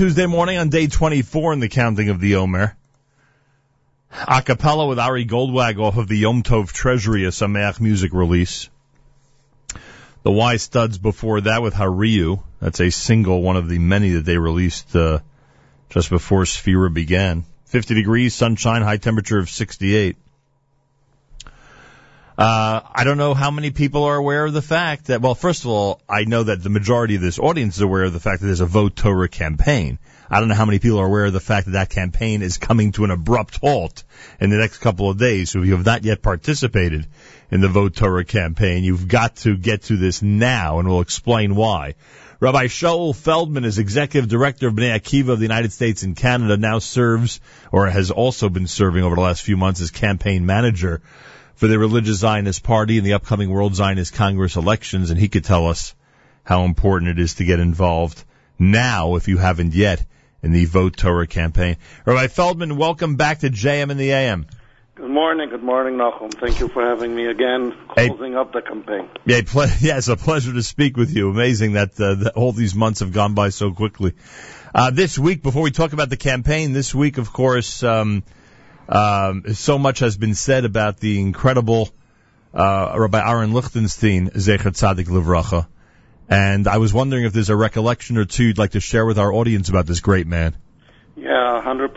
Tuesday 0.00 0.24
morning 0.24 0.56
on 0.56 0.70
day 0.70 0.86
24 0.86 1.52
in 1.52 1.60
the 1.60 1.68
counting 1.68 2.08
of 2.08 2.20
the 2.20 2.36
Omer. 2.36 2.74
A 4.10 4.40
cappella 4.40 4.86
with 4.86 4.98
Ari 4.98 5.26
Goldwag 5.26 5.78
off 5.78 5.98
of 5.98 6.08
the 6.08 6.16
Yom 6.16 6.42
Tov 6.42 6.72
Treasury, 6.72 7.26
a 7.26 7.28
Sameach 7.28 7.82
music 7.82 8.14
release. 8.14 8.70
The 10.22 10.30
Y 10.30 10.56
Studs 10.56 10.96
before 10.96 11.42
that 11.42 11.60
with 11.60 11.74
Hariyu. 11.74 12.42
That's 12.60 12.80
a 12.80 12.88
single, 12.88 13.42
one 13.42 13.58
of 13.58 13.68
the 13.68 13.78
many 13.78 14.12
that 14.12 14.24
they 14.24 14.38
released 14.38 14.96
uh, 14.96 15.18
just 15.90 16.08
before 16.08 16.44
Sefira 16.44 16.90
began. 16.90 17.44
50 17.66 17.94
degrees, 17.94 18.32
sunshine, 18.32 18.80
high 18.80 18.96
temperature 18.96 19.38
of 19.38 19.50
68. 19.50 20.16
Uh, 22.40 22.80
I 22.94 23.04
don't 23.04 23.18
know 23.18 23.34
how 23.34 23.50
many 23.50 23.70
people 23.70 24.04
are 24.04 24.16
aware 24.16 24.46
of 24.46 24.54
the 24.54 24.62
fact 24.62 25.08
that, 25.08 25.20
well, 25.20 25.34
first 25.34 25.64
of 25.64 25.70
all, 25.70 26.00
I 26.08 26.24
know 26.24 26.44
that 26.44 26.62
the 26.62 26.70
majority 26.70 27.16
of 27.16 27.20
this 27.20 27.38
audience 27.38 27.76
is 27.76 27.82
aware 27.82 28.04
of 28.04 28.14
the 28.14 28.18
fact 28.18 28.40
that 28.40 28.46
there's 28.46 28.62
a 28.62 28.66
Vote 28.66 28.96
Torah 28.96 29.28
campaign. 29.28 29.98
I 30.30 30.40
don't 30.40 30.48
know 30.48 30.54
how 30.54 30.64
many 30.64 30.78
people 30.78 31.00
are 31.00 31.06
aware 31.06 31.26
of 31.26 31.34
the 31.34 31.40
fact 31.40 31.66
that 31.66 31.72
that 31.72 31.90
campaign 31.90 32.40
is 32.40 32.56
coming 32.56 32.92
to 32.92 33.04
an 33.04 33.10
abrupt 33.10 33.58
halt 33.58 34.04
in 34.40 34.48
the 34.48 34.56
next 34.56 34.78
couple 34.78 35.10
of 35.10 35.18
days. 35.18 35.50
So 35.50 35.58
if 35.58 35.66
you 35.66 35.76
have 35.76 35.84
not 35.84 36.02
yet 36.02 36.22
participated 36.22 37.06
in 37.50 37.60
the 37.60 37.68
Vote 37.68 37.94
Torah 37.94 38.24
campaign, 38.24 38.84
you've 38.84 39.06
got 39.06 39.36
to 39.36 39.54
get 39.54 39.82
to 39.82 39.98
this 39.98 40.22
now, 40.22 40.78
and 40.78 40.88
we'll 40.88 41.02
explain 41.02 41.56
why. 41.56 41.94
Rabbi 42.40 42.68
Shaul 42.68 43.14
Feldman 43.14 43.66
is 43.66 43.78
executive 43.78 44.30
director 44.30 44.68
of 44.68 44.72
Bnei 44.72 44.98
Akiva 44.98 45.28
of 45.28 45.40
the 45.40 45.44
United 45.44 45.74
States 45.74 46.04
and 46.04 46.16
Canada, 46.16 46.56
now 46.56 46.78
serves, 46.78 47.38
or 47.70 47.90
has 47.90 48.10
also 48.10 48.48
been 48.48 48.66
serving 48.66 49.04
over 49.04 49.14
the 49.14 49.20
last 49.20 49.42
few 49.42 49.58
months 49.58 49.82
as 49.82 49.90
campaign 49.90 50.46
manager 50.46 51.02
for 51.54 51.66
the 51.66 51.78
Religious 51.78 52.18
Zionist 52.18 52.62
Party 52.62 52.98
in 52.98 53.04
the 53.04 53.14
upcoming 53.14 53.50
World 53.50 53.74
Zionist 53.74 54.14
Congress 54.14 54.56
elections, 54.56 55.10
and 55.10 55.18
he 55.18 55.28
could 55.28 55.44
tell 55.44 55.66
us 55.68 55.94
how 56.44 56.64
important 56.64 57.10
it 57.10 57.18
is 57.18 57.34
to 57.34 57.44
get 57.44 57.60
involved 57.60 58.24
now, 58.58 59.16
if 59.16 59.28
you 59.28 59.38
haven't 59.38 59.74
yet, 59.74 60.04
in 60.42 60.52
the 60.52 60.64
Vote 60.64 60.96
Torah 60.96 61.26
campaign. 61.26 61.76
Rabbi 62.04 62.26
Feldman, 62.28 62.76
welcome 62.76 63.16
back 63.16 63.40
to 63.40 63.50
JM 63.50 63.90
in 63.90 63.96
the 63.96 64.12
AM. 64.12 64.46
Good 64.94 65.10
morning, 65.10 65.48
good 65.48 65.62
morning, 65.62 65.94
Nachum. 65.94 66.30
Thank 66.34 66.60
you 66.60 66.68
for 66.68 66.82
having 66.82 67.14
me 67.14 67.24
again, 67.26 67.74
closing 67.88 68.36
up 68.36 68.52
the 68.52 68.60
campaign. 68.60 69.08
Yeah, 69.24 69.40
ple- 69.46 69.66
yeah, 69.80 69.96
it's 69.96 70.08
a 70.08 70.16
pleasure 70.16 70.52
to 70.52 70.62
speak 70.62 70.98
with 70.98 71.14
you. 71.14 71.30
Amazing 71.30 71.72
that, 71.72 71.98
uh, 71.98 72.14
that 72.16 72.32
all 72.36 72.52
these 72.52 72.74
months 72.74 73.00
have 73.00 73.12
gone 73.12 73.34
by 73.34 73.48
so 73.48 73.72
quickly. 73.72 74.12
Uh, 74.74 74.90
this 74.90 75.18
week, 75.18 75.42
before 75.42 75.62
we 75.62 75.70
talk 75.70 75.94
about 75.94 76.10
the 76.10 76.18
campaign, 76.18 76.72
this 76.72 76.94
week, 76.94 77.16
of 77.16 77.32
course, 77.32 77.82
um, 77.82 78.22
um, 78.90 79.54
so 79.54 79.78
much 79.78 80.00
has 80.00 80.16
been 80.16 80.34
said 80.34 80.64
about 80.64 80.98
the 80.98 81.20
incredible 81.20 81.88
uh, 82.52 82.94
Rabbi 82.96 83.20
Aaron 83.20 83.52
Lichtenstein, 83.52 84.30
Zecher 84.30 84.72
Tzadik 84.72 85.06
Livracha. 85.06 85.66
And 86.28 86.66
I 86.68 86.78
was 86.78 86.92
wondering 86.92 87.24
if 87.24 87.32
there's 87.32 87.50
a 87.50 87.56
recollection 87.56 88.18
or 88.18 88.24
two 88.24 88.44
you'd 88.44 88.58
like 88.58 88.72
to 88.72 88.80
share 88.80 89.06
with 89.06 89.18
our 89.18 89.32
audience 89.32 89.68
about 89.68 89.86
this 89.86 90.00
great 90.00 90.26
man. 90.26 90.56
Yeah, 91.16 91.62
100%. 91.64 91.90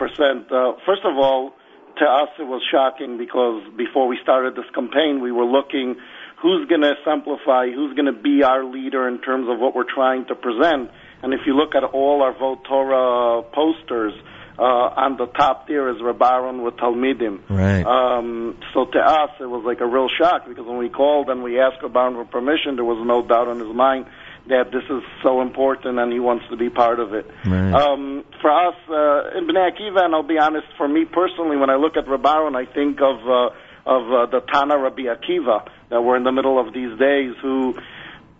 Uh, 0.50 0.76
first 0.86 1.02
of 1.04 1.16
all, 1.16 1.52
to 1.98 2.04
us 2.04 2.28
it 2.38 2.44
was 2.44 2.62
shocking 2.70 3.18
because 3.18 3.62
before 3.76 4.08
we 4.08 4.18
started 4.22 4.54
this 4.54 4.68
campaign, 4.74 5.20
we 5.20 5.32
were 5.32 5.44
looking 5.44 5.96
who's 6.42 6.68
going 6.68 6.82
to 6.82 6.92
exemplify, 6.98 7.70
who's 7.70 7.94
going 7.94 8.12
to 8.12 8.20
be 8.20 8.42
our 8.42 8.64
leader 8.64 9.08
in 9.08 9.20
terms 9.20 9.48
of 9.48 9.58
what 9.58 9.74
we're 9.74 9.88
trying 9.88 10.26
to 10.26 10.34
present. 10.34 10.90
And 11.22 11.32
if 11.32 11.40
you 11.46 11.56
look 11.56 11.74
at 11.74 11.84
all 11.84 12.22
our 12.22 12.36
Vote 12.36 12.64
Torah 12.68 13.42
posters, 13.42 14.12
uh, 14.58 14.62
on 14.62 15.16
the 15.16 15.26
top 15.26 15.66
there 15.66 15.88
is 15.90 16.00
Rabbaron 16.00 16.64
with 16.64 16.74
Talmidim. 16.76 17.40
Right. 17.48 17.84
Um, 17.84 18.58
so 18.72 18.86
to 18.86 18.98
us, 18.98 19.30
it 19.40 19.46
was 19.46 19.64
like 19.64 19.80
a 19.80 19.86
real 19.86 20.08
shock 20.08 20.46
because 20.46 20.66
when 20.66 20.78
we 20.78 20.88
called 20.88 21.28
and 21.28 21.42
we 21.42 21.58
asked 21.58 21.82
Rabbaron 21.82 22.14
for 22.14 22.24
permission, 22.24 22.76
there 22.76 22.84
was 22.84 23.02
no 23.06 23.26
doubt 23.26 23.48
in 23.48 23.58
his 23.58 23.74
mind 23.74 24.06
that 24.48 24.70
this 24.70 24.84
is 24.90 25.02
so 25.22 25.40
important 25.40 25.98
and 25.98 26.12
he 26.12 26.20
wants 26.20 26.44
to 26.50 26.56
be 26.56 26.68
part 26.68 27.00
of 27.00 27.14
it. 27.14 27.26
Right. 27.46 27.72
Um, 27.72 28.24
for 28.40 28.52
us, 28.52 28.76
uh, 28.88 29.38
in 29.38 29.48
Bnei 29.48 29.72
Akiva, 29.72 30.04
and 30.04 30.14
I'll 30.14 30.22
be 30.22 30.38
honest, 30.38 30.66
for 30.76 30.86
me 30.86 31.04
personally, 31.04 31.56
when 31.56 31.70
I 31.70 31.76
look 31.76 31.96
at 31.96 32.06
Rabbaron, 32.06 32.54
I 32.54 32.70
think 32.70 33.00
of 33.00 33.26
uh, 33.26 33.56
of 33.86 34.02
uh, 34.08 34.26
the 34.26 34.40
Tana 34.40 34.78
Rabbi 34.78 35.02
Akiva 35.02 35.68
that 35.90 36.00
we're 36.00 36.16
in 36.16 36.24
the 36.24 36.32
middle 36.32 36.58
of 36.58 36.72
these 36.72 36.98
days, 36.98 37.34
who 37.42 37.74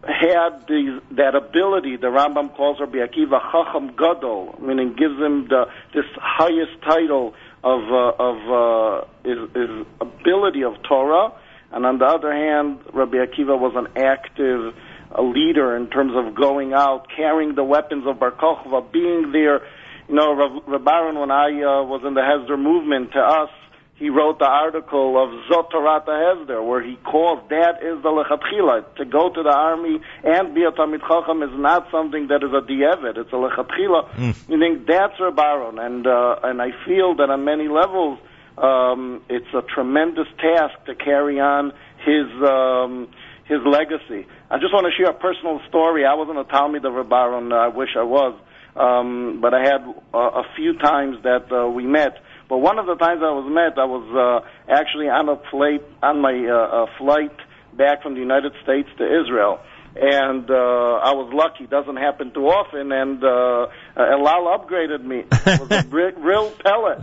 had 0.07 0.67
these, 0.69 1.01
that 1.13 1.35
ability. 1.35 1.97
The 1.97 2.09
Rambam 2.09 2.55
calls 2.57 2.79
Rabbi 2.81 2.99
Akiva 2.99 3.41
Chacham 3.51 3.95
Gadol, 3.97 4.59
meaning 4.61 4.95
gives 4.97 5.19
him 5.19 5.49
the 5.49 5.67
this 5.93 6.05
highest 6.17 6.83
title 6.83 7.35
of 7.63 7.81
uh, 7.83 8.13
of 8.19 8.37
uh, 8.51 9.05
his, 9.25 9.39
his 9.55 9.87
ability 10.01 10.65
of 10.65 10.75
Torah. 10.89 11.33
And 11.73 11.85
on 11.85 11.99
the 11.99 12.05
other 12.05 12.33
hand, 12.33 12.81
Rabbi 12.93 13.17
Akiva 13.17 13.59
was 13.59 13.75
an 13.75 14.01
active 14.01 14.75
a 15.15 15.23
leader 15.23 15.77
in 15.77 15.89
terms 15.89 16.13
of 16.17 16.35
going 16.35 16.73
out, 16.73 17.07
carrying 17.15 17.55
the 17.55 17.65
weapons 17.65 18.05
of 18.07 18.19
Bar 18.19 18.33
Kochva, 18.33 18.91
being 18.93 19.31
there. 19.33 19.61
You 20.09 20.17
know, 20.17 20.35
Rav, 20.35 20.63
Rav 20.67 20.85
Baron, 20.85 21.19
when 21.19 21.31
I 21.31 21.49
uh, 21.49 21.85
was 21.85 22.03
in 22.05 22.15
the 22.15 22.21
Hesder 22.21 22.61
movement, 22.61 23.13
to 23.13 23.21
us, 23.21 23.49
he 23.97 24.11
wrote 24.11 24.41
the 24.41 24.47
article 24.47 25.23
of 25.23 25.31
Zotorata 25.49 26.09
Hesder, 26.09 26.67
where 26.67 26.83
he 26.83 26.97
calls 26.97 27.41
that 27.51 27.83
is 27.83 28.03
the 28.03 28.09
lechatchila. 28.11 28.97
To 28.97 29.05
go 29.05 29.33
to 29.33 29.43
the 29.43 29.55
army 29.55 30.01
and 30.25 30.55
be 30.55 30.65
a 30.65 30.73
Talmid 30.73 31.01
Chacham 31.07 31.43
is 31.43 31.51
not 31.53 31.89
something 31.93 32.27
that 32.29 32.43
is 32.43 32.51
a 32.53 32.67
dievet. 32.67 33.17
It's 33.17 33.33
a 33.33 33.37
lechatchila. 33.37 34.11
Mm. 34.17 34.49
You 34.49 34.59
think 34.59 34.87
that's 34.89 35.15
Rav 35.21 35.37
Baron, 35.37 35.79
and 35.79 36.07
uh, 36.07 36.37
and 36.43 36.61
I 36.61 36.71
feel 36.85 37.15
that 37.17 37.31
on 37.31 37.45
many 37.45 37.69
levels, 37.69 38.19
um, 38.59 39.23
it's 39.29 39.53
a 39.55 39.63
tremendous 39.63 40.27
task 40.39 40.75
to 40.87 40.95
carry 40.95 41.39
on 41.39 41.73
his. 42.05 42.27
Um, 42.43 43.09
his 43.47 43.59
legacy. 43.67 44.27
I 44.51 44.57
just 44.57 44.73
want 44.73 44.87
to 44.87 44.93
share 44.97 45.11
a 45.11 45.19
personal 45.21 45.61
story. 45.69 46.07
I 46.07 46.15
wasn't 46.15 46.39
a 46.39 46.45
Talmud 46.45 46.83
of 46.83 46.95
Rav 46.95 47.11
Baron. 47.11 47.53
I 47.53 47.69
wish 47.69 47.91
I 47.95 48.03
was. 48.03 48.35
Um, 48.75 49.41
but 49.41 49.53
I 49.53 49.61
had 49.61 49.85
uh, 50.15 50.19
a 50.19 50.45
few 50.57 50.79
times 50.79 51.23
that 51.25 51.53
uh, 51.53 51.69
we 51.69 51.85
met. 51.85 52.19
But 52.49 52.59
one 52.59 52.79
of 52.79 52.87
the 52.87 52.97
times 52.97 53.21
I 53.23 53.33
was 53.33 53.49
met, 53.49 53.79
I 53.79 53.87
was 53.87 54.05
uh, 54.13 54.73
actually 54.73 55.09
on 55.09 55.29
a 55.29 55.37
flight 55.51 55.83
on 56.03 56.21
my 56.21 56.35
uh, 56.35 56.85
uh, 56.85 56.87
flight 56.99 57.35
back 57.77 58.03
from 58.03 58.15
the 58.15 58.21
United 58.21 58.53
States 58.63 58.89
to 58.99 59.05
Israel, 59.05 59.61
and 59.97 60.49
uh, 60.51 61.09
I 61.09 61.13
was 61.15 61.33
lucky. 61.33 61.67
Doesn't 61.67 61.97
happen 61.97 62.33
too 62.33 62.47
often, 62.47 62.93
and 62.93 63.23
uh, 63.23 63.67
El 63.97 64.29
Al 64.29 64.59
upgraded 64.59 65.03
me. 65.05 65.25
It 65.31 65.61
was 65.61 65.71
a 65.71 65.87
real, 65.91 66.13
real 66.19 66.51
pellet. 66.51 66.99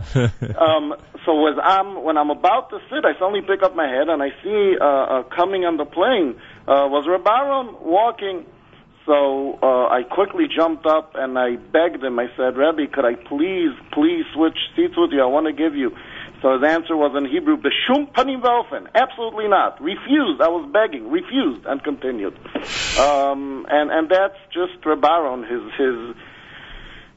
Um, 0.56 0.94
so 1.24 1.46
as 1.48 1.56
I'm 1.62 2.02
when 2.02 2.16
I'm 2.18 2.30
about 2.30 2.70
to 2.70 2.78
sit, 2.90 3.04
I 3.04 3.14
suddenly 3.18 3.42
pick 3.42 3.62
up 3.62 3.74
my 3.74 3.86
head 3.86 4.08
and 4.08 4.22
I 4.22 4.30
see 4.42 4.76
uh, 4.80 4.84
uh, 4.84 5.22
coming 5.34 5.64
on 5.64 5.76
the 5.76 5.84
plane 5.84 6.36
uh, 6.66 6.86
was 6.90 7.06
Rabbaron 7.06 7.80
walking. 7.82 8.46
So 9.06 9.58
uh, 9.62 9.88
I 9.88 10.02
quickly 10.04 10.44
jumped 10.54 10.86
up 10.86 11.12
and 11.14 11.38
I 11.38 11.56
begged 11.56 12.02
him. 12.04 12.18
I 12.18 12.26
said, 12.36 12.56
Rebbe, 12.56 12.86
could 12.92 13.04
I 13.04 13.14
please, 13.14 13.74
please 13.92 14.24
switch 14.34 14.58
seats 14.76 14.94
with 14.96 15.10
you? 15.12 15.22
I 15.22 15.26
want 15.26 15.46
to 15.46 15.52
give 15.52 15.74
you. 15.74 15.90
So 16.40 16.54
his 16.54 16.62
answer 16.68 16.96
was 16.96 17.14
in 17.16 17.30
Hebrew, 17.30 17.56
Beshum 17.56 18.12
panim 18.12 18.42
ve'ofen. 18.42 18.88
Absolutely 18.94 19.48
not. 19.48 19.80
Refused. 19.80 20.40
I 20.40 20.48
was 20.48 20.68
begging. 20.72 21.10
Refused 21.10 21.66
and 21.66 21.82
continued. 21.82 22.34
Um, 22.98 23.66
and, 23.70 23.90
and 23.90 24.08
that's 24.10 24.38
just 24.52 24.82
Rabbaron, 24.84 25.48
his, 25.50 25.62
his 25.78 26.16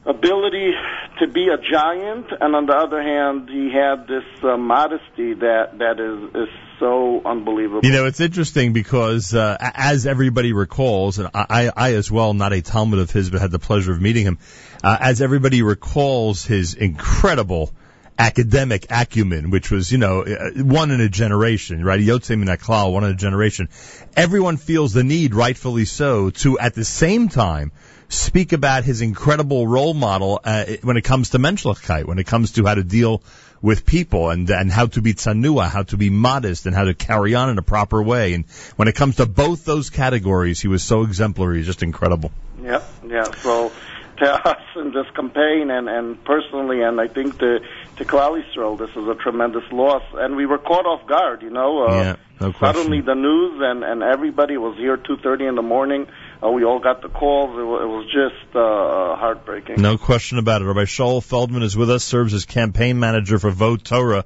ability 0.06 0.70
to 1.18 1.26
be 1.26 1.48
a 1.48 1.58
giant, 1.58 2.26
and 2.40 2.54
on 2.54 2.66
the 2.66 2.76
other 2.76 3.02
hand, 3.02 3.48
he 3.50 3.72
had 3.74 4.06
this 4.06 4.24
uh, 4.44 4.56
modesty 4.56 5.34
that, 5.34 5.78
that 5.78 5.98
is, 5.98 6.48
is 6.48 6.48
so 6.78 7.22
unbelievable. 7.24 7.80
You 7.84 7.92
know, 7.92 8.06
it's 8.06 8.20
interesting 8.20 8.72
because 8.72 9.34
uh, 9.34 9.56
as 9.60 10.06
everybody 10.06 10.52
recalls, 10.52 11.18
and 11.18 11.30
I, 11.34 11.70
I 11.74 11.94
as 11.94 12.10
well, 12.10 12.34
not 12.34 12.52
a 12.52 12.62
Talmud 12.62 12.98
of 12.98 13.10
his, 13.10 13.30
but 13.30 13.40
had 13.40 13.50
the 13.50 13.58
pleasure 13.58 13.92
of 13.92 14.00
meeting 14.00 14.26
him. 14.26 14.38
Uh, 14.82 14.96
as 15.00 15.22
everybody 15.22 15.62
recalls, 15.62 16.44
his 16.44 16.74
incredible 16.74 17.72
academic 18.18 18.86
acumen, 18.90 19.50
which 19.50 19.70
was, 19.70 19.92
you 19.92 19.98
know, 19.98 20.22
uh, 20.22 20.50
one 20.62 20.90
in 20.90 21.00
a 21.00 21.08
generation, 21.08 21.84
right? 21.84 22.00
Yotzei 22.00 22.38
min 22.38 22.48
haklal, 22.48 22.92
one 22.92 23.04
in 23.04 23.10
a 23.10 23.14
generation. 23.14 23.68
Everyone 24.16 24.56
feels 24.56 24.92
the 24.92 25.04
need, 25.04 25.34
rightfully 25.34 25.84
so, 25.84 26.30
to 26.30 26.58
at 26.58 26.74
the 26.74 26.84
same 26.84 27.28
time 27.28 27.72
speak 28.08 28.52
about 28.52 28.84
his 28.84 29.00
incredible 29.00 29.66
role 29.66 29.94
model 29.94 30.40
uh, 30.44 30.64
when 30.82 30.96
it 30.96 31.02
comes 31.02 31.30
to 31.30 31.38
menschlichkeit, 31.38 32.04
when 32.04 32.18
it 32.18 32.26
comes 32.26 32.52
to 32.52 32.64
how 32.64 32.74
to 32.74 32.84
deal 32.84 33.22
with 33.62 33.86
people 33.86 34.30
and 34.30 34.48
and 34.50 34.70
how 34.70 34.86
to 34.86 35.02
be 35.02 35.14
tsanua, 35.14 35.68
how 35.68 35.82
to 35.84 35.96
be 35.96 36.10
modest, 36.10 36.66
and 36.66 36.74
how 36.74 36.84
to 36.84 36.94
carry 36.94 37.34
on 37.34 37.50
in 37.50 37.58
a 37.58 37.62
proper 37.62 38.02
way. 38.02 38.34
And 38.34 38.44
when 38.76 38.88
it 38.88 38.94
comes 38.94 39.16
to 39.16 39.26
both 39.26 39.64
those 39.64 39.90
categories, 39.90 40.60
he 40.60 40.68
was 40.68 40.82
so 40.82 41.02
exemplary, 41.02 41.62
just 41.62 41.82
incredible. 41.82 42.30
Yeah, 42.62 42.82
yeah. 43.06 43.24
So 43.42 43.72
to 44.18 44.48
us 44.48 44.62
in 44.76 44.92
this 44.92 45.06
campaign 45.14 45.70
and, 45.70 45.88
and 45.88 46.24
personally, 46.24 46.82
and 46.82 47.00
I 47.00 47.08
think 47.08 47.38
to 47.38 47.60
to 47.96 48.04
Klal 48.04 48.42
Yisrael, 48.42 48.78
this 48.78 48.90
is 48.90 49.08
a 49.08 49.14
tremendous 49.14 49.64
loss. 49.72 50.02
And 50.14 50.36
we 50.36 50.46
were 50.46 50.58
caught 50.58 50.86
off 50.86 51.06
guard, 51.06 51.42
you 51.42 51.50
know. 51.50 51.86
Uh, 51.86 52.02
yeah, 52.02 52.16
no 52.40 52.52
question. 52.52 52.82
Suddenly 52.82 53.00
the 53.02 53.14
news 53.14 53.60
and 53.62 53.84
and 53.84 54.02
everybody 54.02 54.56
was 54.56 54.76
here 54.76 54.96
2:30 54.96 55.48
in 55.48 55.54
the 55.54 55.62
morning. 55.62 56.06
Uh, 56.42 56.50
we 56.50 56.64
all 56.64 56.78
got 56.78 57.02
the 57.02 57.08
calls. 57.08 57.58
It, 57.58 57.62
wa- 57.62 57.82
it 57.82 57.88
was 57.88 58.06
just 58.06 58.54
uh, 58.54 59.16
heartbreaking. 59.16 59.80
No 59.80 59.96
question 59.98 60.38
about 60.38 60.62
it. 60.62 60.66
Rabbi 60.66 60.84
Shaul 60.84 61.22
Feldman 61.22 61.62
is 61.62 61.76
with 61.76 61.90
us, 61.90 62.04
serves 62.04 62.34
as 62.34 62.44
campaign 62.44 62.98
manager 62.98 63.38
for 63.38 63.50
Vote 63.50 63.84
Torah. 63.84 64.24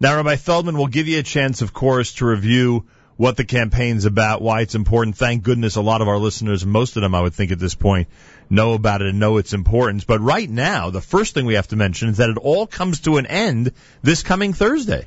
Now, 0.00 0.16
Rabbi 0.16 0.36
Feldman, 0.36 0.78
we'll 0.78 0.86
give 0.86 1.08
you 1.08 1.18
a 1.18 1.22
chance, 1.22 1.60
of 1.60 1.72
course, 1.72 2.14
to 2.14 2.26
review 2.26 2.86
what 3.18 3.36
the 3.36 3.44
campaign's 3.44 4.06
about, 4.06 4.40
why 4.40 4.62
it's 4.62 4.74
important. 4.74 5.14
Thank 5.14 5.42
goodness 5.42 5.76
a 5.76 5.82
lot 5.82 6.00
of 6.00 6.08
our 6.08 6.16
listeners, 6.16 6.64
most 6.64 6.96
of 6.96 7.02
them 7.02 7.14
I 7.14 7.20
would 7.20 7.34
think 7.34 7.52
at 7.52 7.58
this 7.58 7.74
point, 7.74 8.08
know 8.48 8.72
about 8.72 9.02
it 9.02 9.08
and 9.08 9.20
know 9.20 9.36
its 9.36 9.52
importance. 9.52 10.04
But 10.04 10.20
right 10.20 10.48
now, 10.48 10.88
the 10.88 11.02
first 11.02 11.34
thing 11.34 11.44
we 11.44 11.54
have 11.54 11.68
to 11.68 11.76
mention 11.76 12.08
is 12.08 12.16
that 12.16 12.30
it 12.30 12.38
all 12.38 12.66
comes 12.66 13.00
to 13.00 13.18
an 13.18 13.26
end 13.26 13.72
this 14.00 14.22
coming 14.22 14.54
Thursday. 14.54 15.06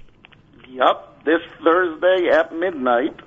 Yep, 0.69 1.23
this 1.25 1.41
Thursday 1.63 2.29
at 2.29 2.53
midnight, 2.53 3.19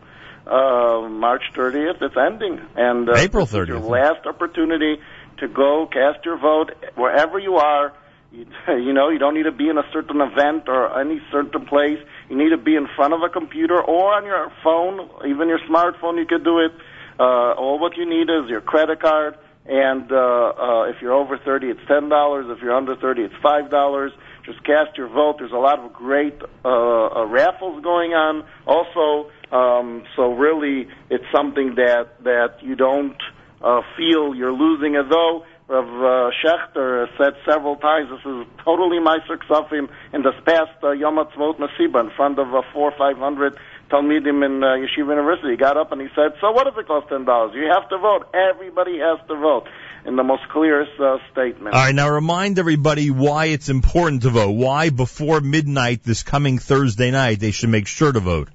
uh, 0.47 1.09
March 1.09 1.43
30th, 1.55 2.01
it's 2.02 2.16
ending. 2.16 2.60
And 2.77 3.09
uh, 3.09 3.14
April 3.16 3.47
this 3.47 3.55
is 3.55 3.68
your 3.68 3.81
30th. 3.81 3.89
last 3.89 4.27
opportunity 4.27 4.97
to 5.39 5.48
go 5.48 5.89
cast 5.93 6.24
your 6.24 6.39
vote 6.39 6.70
wherever 6.94 7.39
you 7.39 7.56
are. 7.56 7.93
You, 8.32 8.47
you 8.68 8.93
know, 8.93 9.09
you 9.10 9.18
don't 9.18 9.35
need 9.35 9.44
to 9.44 9.52
be 9.52 9.68
in 9.68 9.78
a 9.78 9.85
certain 9.93 10.20
event 10.20 10.68
or 10.68 10.98
any 11.01 11.20
certain 11.31 11.66
place. 11.66 11.98
You 12.31 12.36
need 12.36 12.51
to 12.51 12.56
be 12.59 12.77
in 12.77 12.86
front 12.97 13.14
of 13.14 13.23
a 13.23 13.28
computer 13.28 13.81
or 13.81 14.14
on 14.14 14.24
your 14.24 14.52
phone, 14.62 15.09
even 15.28 15.48
your 15.48 15.60
smartphone. 15.60 16.18
You 16.18 16.27
could 16.27 16.44
do 16.44 16.60
it. 16.60 16.73
Uh, 17.18 17.55
all 17.55 17.78
what 17.78 17.97
you 17.97 18.09
need 18.09 18.28
is 18.31 18.48
your 18.48 18.60
credit 18.60 19.01
card. 19.01 19.36
And 19.68 20.12
uh, 20.12 20.16
uh, 20.16 20.82
if 20.85 21.03
you're 21.03 21.12
over 21.14 21.38
30, 21.38 21.69
it's 21.71 21.80
ten 21.88 22.09
dollars. 22.09 22.46
If 22.48 22.62
you're 22.62 22.74
under 22.74 22.95
30, 22.95 23.22
it's 23.22 23.35
five 23.43 23.69
dollars. 23.71 24.12
Just 24.47 24.63
cast 24.65 24.97
your 24.97 25.09
vote. 25.09 25.37
There's 25.39 25.53
a 25.53 25.57
lot 25.57 25.81
of 25.81 25.93
great 25.93 26.41
uh, 26.65 26.69
uh, 26.69 27.27
raffles 27.27 27.83
going 27.83 28.13
on. 28.13 28.47
Also, 28.65 29.31
um, 29.51 30.05
so 30.15 30.33
really, 30.33 30.89
it's 31.11 31.25
something 31.35 31.75
that 31.75 32.23
that 32.23 32.63
you 32.63 32.77
don't 32.77 33.21
uh, 33.61 33.83
feel 33.97 34.37
you're 34.37 34.53
losing. 34.53 34.95
As 34.95 35.11
though 35.11 35.45
Rav 35.69 35.85
uh, 35.85 36.31
Schechter 36.39 37.09
said 37.19 37.35
several 37.45 37.75
times, 37.75 38.09
this 38.09 38.21
is 38.21 38.47
totally 38.65 39.01
my 39.01 39.19
Ksafim 39.29 39.89
in 40.13 40.23
this 40.23 40.39
past 40.47 40.79
uh, 40.85 40.93
Yom 40.93 41.16
Ha'atzmaut 41.16 41.59
Masiba 41.59 42.01
in 42.07 42.11
front 42.16 42.39
of 42.39 42.55
uh, 42.55 42.63
four 42.73 42.93
five 42.97 43.16
hundred 43.19 43.59
Talmidim 43.91 44.47
in 44.47 44.63
uh, 44.63 44.79
Yeshiva 44.79 45.11
University. 45.11 45.51
He 45.51 45.57
got 45.57 45.77
up 45.77 45.91
and 45.91 46.01
he 46.01 46.07
said, 46.15 46.39
"So 46.41 46.53
what 46.53 46.69
if 46.69 46.79
it 46.79 46.87
costs 46.87 47.09
ten 47.11 47.25
dollars? 47.25 47.53
You 47.57 47.69
have 47.73 47.89
to 47.89 47.99
vote. 47.99 48.31
Everybody 48.33 48.99
has 48.99 49.19
to 49.27 49.35
vote." 49.35 49.66
In 50.06 50.14
the 50.14 50.22
most 50.22 50.48
clearest 50.51 51.01
uh, 51.01 51.18
statement. 51.32 51.74
All 51.74 51.82
right, 51.82 51.94
now 51.94 52.09
remind 52.09 52.60
everybody 52.60 53.10
why 53.10 53.46
it's 53.46 53.68
important 53.68 54.22
to 54.22 54.30
vote. 54.30 54.52
Why 54.52 54.90
before 54.90 55.40
midnight 55.40 56.04
this 56.04 56.22
coming 56.22 56.59
Thursday 56.59 57.10
night 57.10 57.40
they 57.40 57.51
should 57.51 57.70
make 57.70 57.88
sure 57.88 58.12
to 58.12 58.20
vote. 58.20 58.48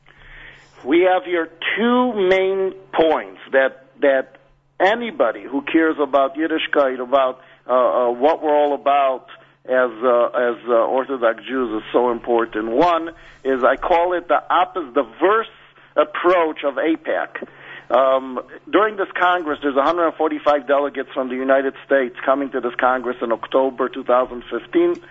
We 0.85 1.01
have 1.01 1.25
here 1.25 1.49
two 1.77 2.13
main 2.13 2.73
points 2.93 3.41
that 3.51 3.85
that 3.99 4.38
anybody 4.80 5.43
who 5.43 5.61
cares 5.61 5.97
about 6.01 6.35
Yiddishkeit, 6.35 7.01
about 7.01 7.41
uh, 7.67 7.73
uh, 7.73 8.11
what 8.11 8.41
we're 8.41 8.55
all 8.55 8.73
about 8.73 9.27
as 9.65 9.91
uh, 10.03 10.27
as 10.27 10.55
uh, 10.67 10.73
Orthodox 10.73 11.43
Jews, 11.45 11.83
is 11.83 11.89
so 11.91 12.11
important. 12.11 12.71
One 12.71 13.09
is 13.43 13.63
I 13.63 13.75
call 13.75 14.13
it 14.13 14.27
the 14.27 14.41
opposite, 14.49 14.93
the 14.93 15.09
verse 15.19 15.47
approach 15.95 16.63
of 16.63 16.75
AIPAC. 16.75 17.47
Um, 17.92 18.40
during 18.72 18.95
this 18.95 19.10
Congress, 19.20 19.60
there's 19.61 19.76
145 19.76 20.66
delegates 20.66 21.10
from 21.14 21.28
the 21.28 21.36
United 21.36 21.74
States 21.86 22.16
coming 22.26 22.50
to 22.52 22.61
this 22.61 22.74
Congress 22.80 23.18
in 23.22 23.32
October 23.34 23.90
2015. 23.90 25.03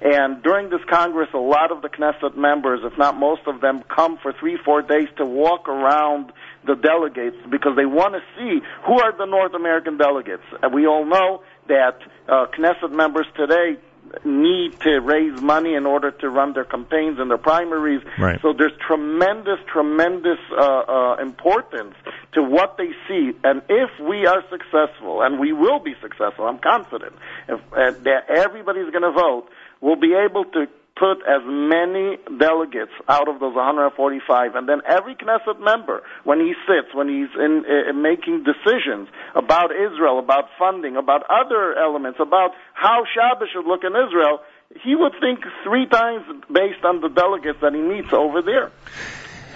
And 0.00 0.42
during 0.42 0.70
this 0.70 0.80
Congress, 0.88 1.28
a 1.34 1.38
lot 1.38 1.72
of 1.72 1.82
the 1.82 1.88
Knesset 1.88 2.36
members, 2.36 2.80
if 2.84 2.96
not 2.96 3.18
most 3.18 3.42
of 3.46 3.60
them, 3.60 3.82
come 3.94 4.18
for 4.22 4.32
three, 4.38 4.56
four 4.64 4.82
days 4.82 5.08
to 5.16 5.26
walk 5.26 5.68
around 5.68 6.32
the 6.64 6.76
delegates 6.76 7.36
because 7.50 7.72
they 7.76 7.86
want 7.86 8.14
to 8.14 8.20
see 8.36 8.60
who 8.86 9.00
are 9.00 9.16
the 9.16 9.26
North 9.26 9.54
American 9.54 9.96
delegates. 9.96 10.44
And 10.62 10.72
we 10.72 10.86
all 10.86 11.04
know 11.04 11.42
that 11.66 11.98
uh, 12.28 12.46
Knesset 12.56 12.92
members 12.92 13.26
today 13.36 13.78
need 14.24 14.78
to 14.80 15.00
raise 15.00 15.40
money 15.40 15.74
in 15.74 15.86
order 15.86 16.10
to 16.10 16.28
run 16.28 16.52
their 16.52 16.64
campaigns 16.64 17.18
and 17.18 17.30
their 17.30 17.38
primaries. 17.38 18.02
Right. 18.18 18.40
So 18.42 18.52
there's 18.56 18.72
tremendous, 18.86 19.58
tremendous 19.72 20.38
uh, 20.52 20.62
uh, 20.62 21.16
importance 21.16 21.94
to 22.32 22.42
what 22.42 22.76
they 22.76 22.90
see. 23.06 23.32
And 23.44 23.62
if 23.68 23.90
we 24.00 24.26
are 24.26 24.42
successful, 24.50 25.22
and 25.22 25.38
we 25.38 25.52
will 25.52 25.80
be 25.80 25.94
successful, 26.00 26.46
I'm 26.46 26.58
confident, 26.58 27.14
if, 27.48 27.60
uh, 27.72 27.92
that 28.02 28.30
everybody's 28.34 28.90
going 28.90 29.02
to 29.02 29.12
vote, 29.12 29.48
we'll 29.80 29.96
be 29.96 30.14
able 30.14 30.44
to 30.44 30.66
put 30.98 31.22
as 31.22 31.42
many 31.46 32.18
delegates 32.26 32.92
out 33.08 33.28
of 33.28 33.38
those 33.38 33.54
145, 33.54 34.54
and 34.54 34.68
then 34.68 34.82
every 34.86 35.14
Knesset 35.14 35.60
member, 35.62 36.02
when 36.24 36.40
he 36.40 36.52
sits, 36.66 36.92
when 36.92 37.08
he's 37.08 37.30
in, 37.38 37.64
uh, 37.64 37.92
making 37.94 38.42
decisions 38.42 39.08
about 39.34 39.70
Israel, 39.70 40.18
about 40.18 40.50
funding, 40.58 40.96
about 40.96 41.22
other 41.30 41.78
elements, 41.78 42.18
about 42.20 42.50
how 42.74 43.04
Shabbos 43.14 43.48
should 43.52 43.66
look 43.66 43.84
in 43.84 43.94
Israel, 43.94 44.40
he 44.82 44.94
would 44.94 45.12
think 45.20 45.40
three 45.64 45.86
times 45.86 46.26
based 46.52 46.84
on 46.84 47.00
the 47.00 47.08
delegates 47.08 47.58
that 47.62 47.72
he 47.72 47.80
meets 47.80 48.12
over 48.12 48.42
there. 48.42 48.70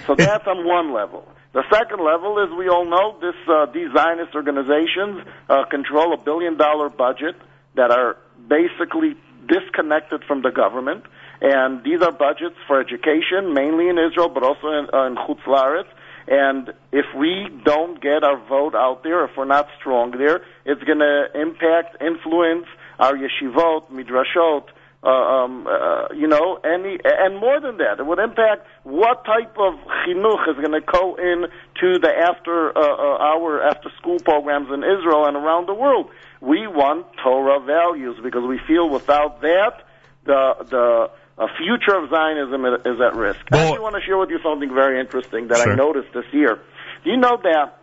So 0.07 0.15
that's 0.15 0.47
on 0.47 0.65
one 0.65 0.93
level. 0.93 1.27
The 1.53 1.63
second 1.71 2.03
level 2.03 2.39
is 2.43 2.49
we 2.57 2.67
all 2.67 2.85
know 2.85 3.19
this 3.21 3.37
uh, 3.47 3.67
these 3.71 3.87
Zionist 3.95 4.33
organizations 4.33 5.21
uh, 5.47 5.65
control 5.69 6.13
a 6.13 6.17
billion 6.17 6.57
dollar 6.57 6.89
budget 6.89 7.35
that 7.75 7.91
are 7.91 8.17
basically 8.49 9.15
disconnected 9.47 10.23
from 10.27 10.41
the 10.41 10.49
government, 10.49 11.03
and 11.43 11.83
these 11.83 12.01
are 12.01 12.13
budgets 12.13 12.55
for 12.67 12.79
education, 12.79 13.53
mainly 13.53 13.89
in 13.89 13.97
Israel, 13.97 14.29
but 14.29 14.43
also 14.43 14.67
in, 14.67 14.87
uh, 14.93 15.07
in 15.07 15.15
Chutz. 15.15 15.85
And 16.25 16.73
if 16.93 17.05
we 17.17 17.49
don't 17.65 18.01
get 18.01 18.23
our 18.23 18.39
vote 18.47 18.75
out 18.75 19.03
there, 19.03 19.25
if 19.25 19.31
we're 19.35 19.43
not 19.43 19.67
strong 19.77 20.11
there, 20.11 20.41
it's 20.63 20.81
going 20.83 20.99
to 20.99 21.25
impact, 21.35 22.01
influence 22.01 22.65
our 22.97 23.13
yeshivot, 23.13 23.91
midrashot, 23.91 24.69
uh, 25.03 25.09
um, 25.09 25.67
uh, 25.67 26.07
you 26.15 26.27
know, 26.27 26.61
any, 26.63 26.97
and 27.03 27.37
more 27.37 27.59
than 27.59 27.75
that, 27.75 27.99
it 27.99 28.05
would 28.05 28.19
impact 28.19 28.65
what 28.83 29.25
type 29.25 29.53
of 29.57 29.73
chinuch 30.07 30.47
is 30.47 30.55
going 30.55 30.71
to 30.71 30.79
go 30.79 31.15
in 31.15 31.43
to 31.81 31.99
the 31.99 32.07
after 32.07 32.69
uh, 32.69 32.79
uh, 32.79 33.17
hour 33.21 33.61
after 33.61 33.89
school 33.97 34.17
programs 34.23 34.69
in 34.71 34.81
Israel 34.81 35.25
and 35.25 35.35
around 35.35 35.67
the 35.67 35.73
world. 35.73 36.09
We 36.39 36.67
want 36.67 37.07
Torah 37.21 37.59
values 37.59 38.17
because 38.23 38.47
we 38.47 38.61
feel 38.65 38.89
without 38.89 39.41
that, 39.41 39.83
the 40.23 40.55
the 40.69 41.11
uh, 41.37 41.47
future 41.57 41.97
of 41.97 42.09
Zionism 42.09 42.65
is 42.65 42.99
at 43.01 43.15
risk. 43.15 43.39
I 43.51 43.59
actually 43.59 43.79
want 43.79 43.95
to 43.95 44.01
share 44.01 44.17
with 44.17 44.29
you 44.29 44.39
something 44.43 44.73
very 44.73 44.99
interesting 44.99 45.47
that 45.47 45.57
Sure. 45.57 45.73
I 45.73 45.75
noticed 45.75 46.13
this 46.13 46.25
year. 46.31 46.59
Do 47.03 47.09
you 47.09 47.17
know 47.17 47.37
that 47.41 47.79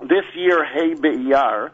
this 0.00 0.24
year 0.34 0.64
Hey 0.64 0.94
Be'iyar 0.94 1.70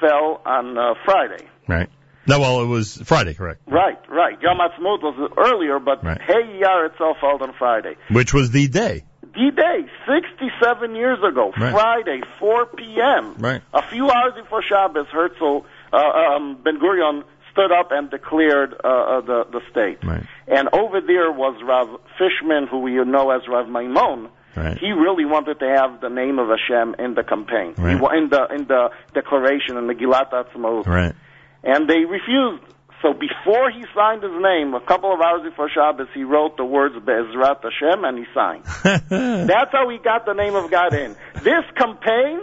fell 0.00 0.40
on 0.44 0.76
uh, 0.76 0.94
Friday? 1.04 1.48
Right. 1.66 1.88
No, 2.26 2.40
well, 2.40 2.60
it 2.62 2.66
was 2.66 2.96
Friday, 3.04 3.32
correct? 3.34 3.62
Right, 3.66 3.98
right. 4.08 4.36
Yom 4.42 4.58
Ha'atzmaut 4.58 5.02
was 5.02 5.30
earlier, 5.38 5.78
but 5.78 6.04
Right. 6.04 6.20
Hey 6.20 6.60
Iyar 6.60 6.90
itself 6.90 7.16
fell 7.20 7.42
on 7.42 7.54
Friday. 7.58 7.96
Which 8.10 8.34
was 8.34 8.50
the 8.50 8.68
day. 8.68 9.04
The 9.22 9.50
day, 9.54 9.86
67 10.06 10.94
years 10.96 11.18
ago, 11.22 11.52
Right. 11.58 11.72
Friday, 11.72 12.20
4 12.38 12.66
p.m. 12.66 13.34
Right. 13.38 13.62
A 13.72 13.82
few 13.88 14.10
hours 14.10 14.34
before 14.34 14.62
Shabbos, 14.62 15.06
Herzl, 15.12 15.64
uh, 15.92 15.96
um, 15.96 16.58
Ben 16.62 16.78
Gurion 16.78 17.22
stood 17.58 17.72
up 17.72 17.88
and 17.90 18.10
declared 18.10 18.74
uh, 18.84 18.86
uh, 18.88 19.20
the, 19.22 19.44
the 19.50 19.60
state. 19.70 19.98
Right. 20.06 20.24
And 20.46 20.68
over 20.72 21.00
there 21.00 21.32
was 21.32 21.60
Rav 21.64 22.00
Fishman, 22.18 22.68
who 22.70 22.78
we 22.80 22.92
know 23.04 23.30
as 23.30 23.42
Rav 23.48 23.66
Maimon. 23.68 24.28
Right. 24.56 24.78
He 24.78 24.90
really 24.92 25.24
wanted 25.24 25.58
to 25.60 25.66
have 25.68 26.00
the 26.00 26.08
name 26.08 26.38
of 26.38 26.48
Hashem 26.48 26.96
in 26.98 27.14
the 27.14 27.22
campaign, 27.22 27.74
Right. 27.76 27.94
In 28.16 28.28
the 28.28 28.46
in 28.54 28.66
the 28.66 28.90
declaration 29.14 29.76
in 29.76 29.86
the 29.86 29.94
Gilat 29.94 30.30
Atzmaut 30.32 30.86
Right. 30.86 31.14
and 31.62 31.88
they 31.88 32.04
refused. 32.04 32.64
So 33.02 33.12
before 33.12 33.70
he 33.70 33.84
signed 33.94 34.24
his 34.24 34.32
name, 34.42 34.74
a 34.74 34.80
couple 34.80 35.14
of 35.14 35.20
hours 35.20 35.42
before 35.48 35.70
Shabbos, 35.70 36.08
he 36.14 36.24
wrote 36.24 36.56
the 36.56 36.64
words 36.64 36.96
Be'ezrat 36.96 37.62
Hashem 37.62 38.02
and 38.04 38.18
he 38.18 38.24
signed. 38.34 38.64
That's 39.48 39.70
how 39.70 39.88
he 39.88 39.98
got 39.98 40.26
the 40.26 40.32
name 40.34 40.56
of 40.56 40.68
God 40.68 40.92
in. 40.94 41.14
This 41.44 41.62
campaign, 41.76 42.40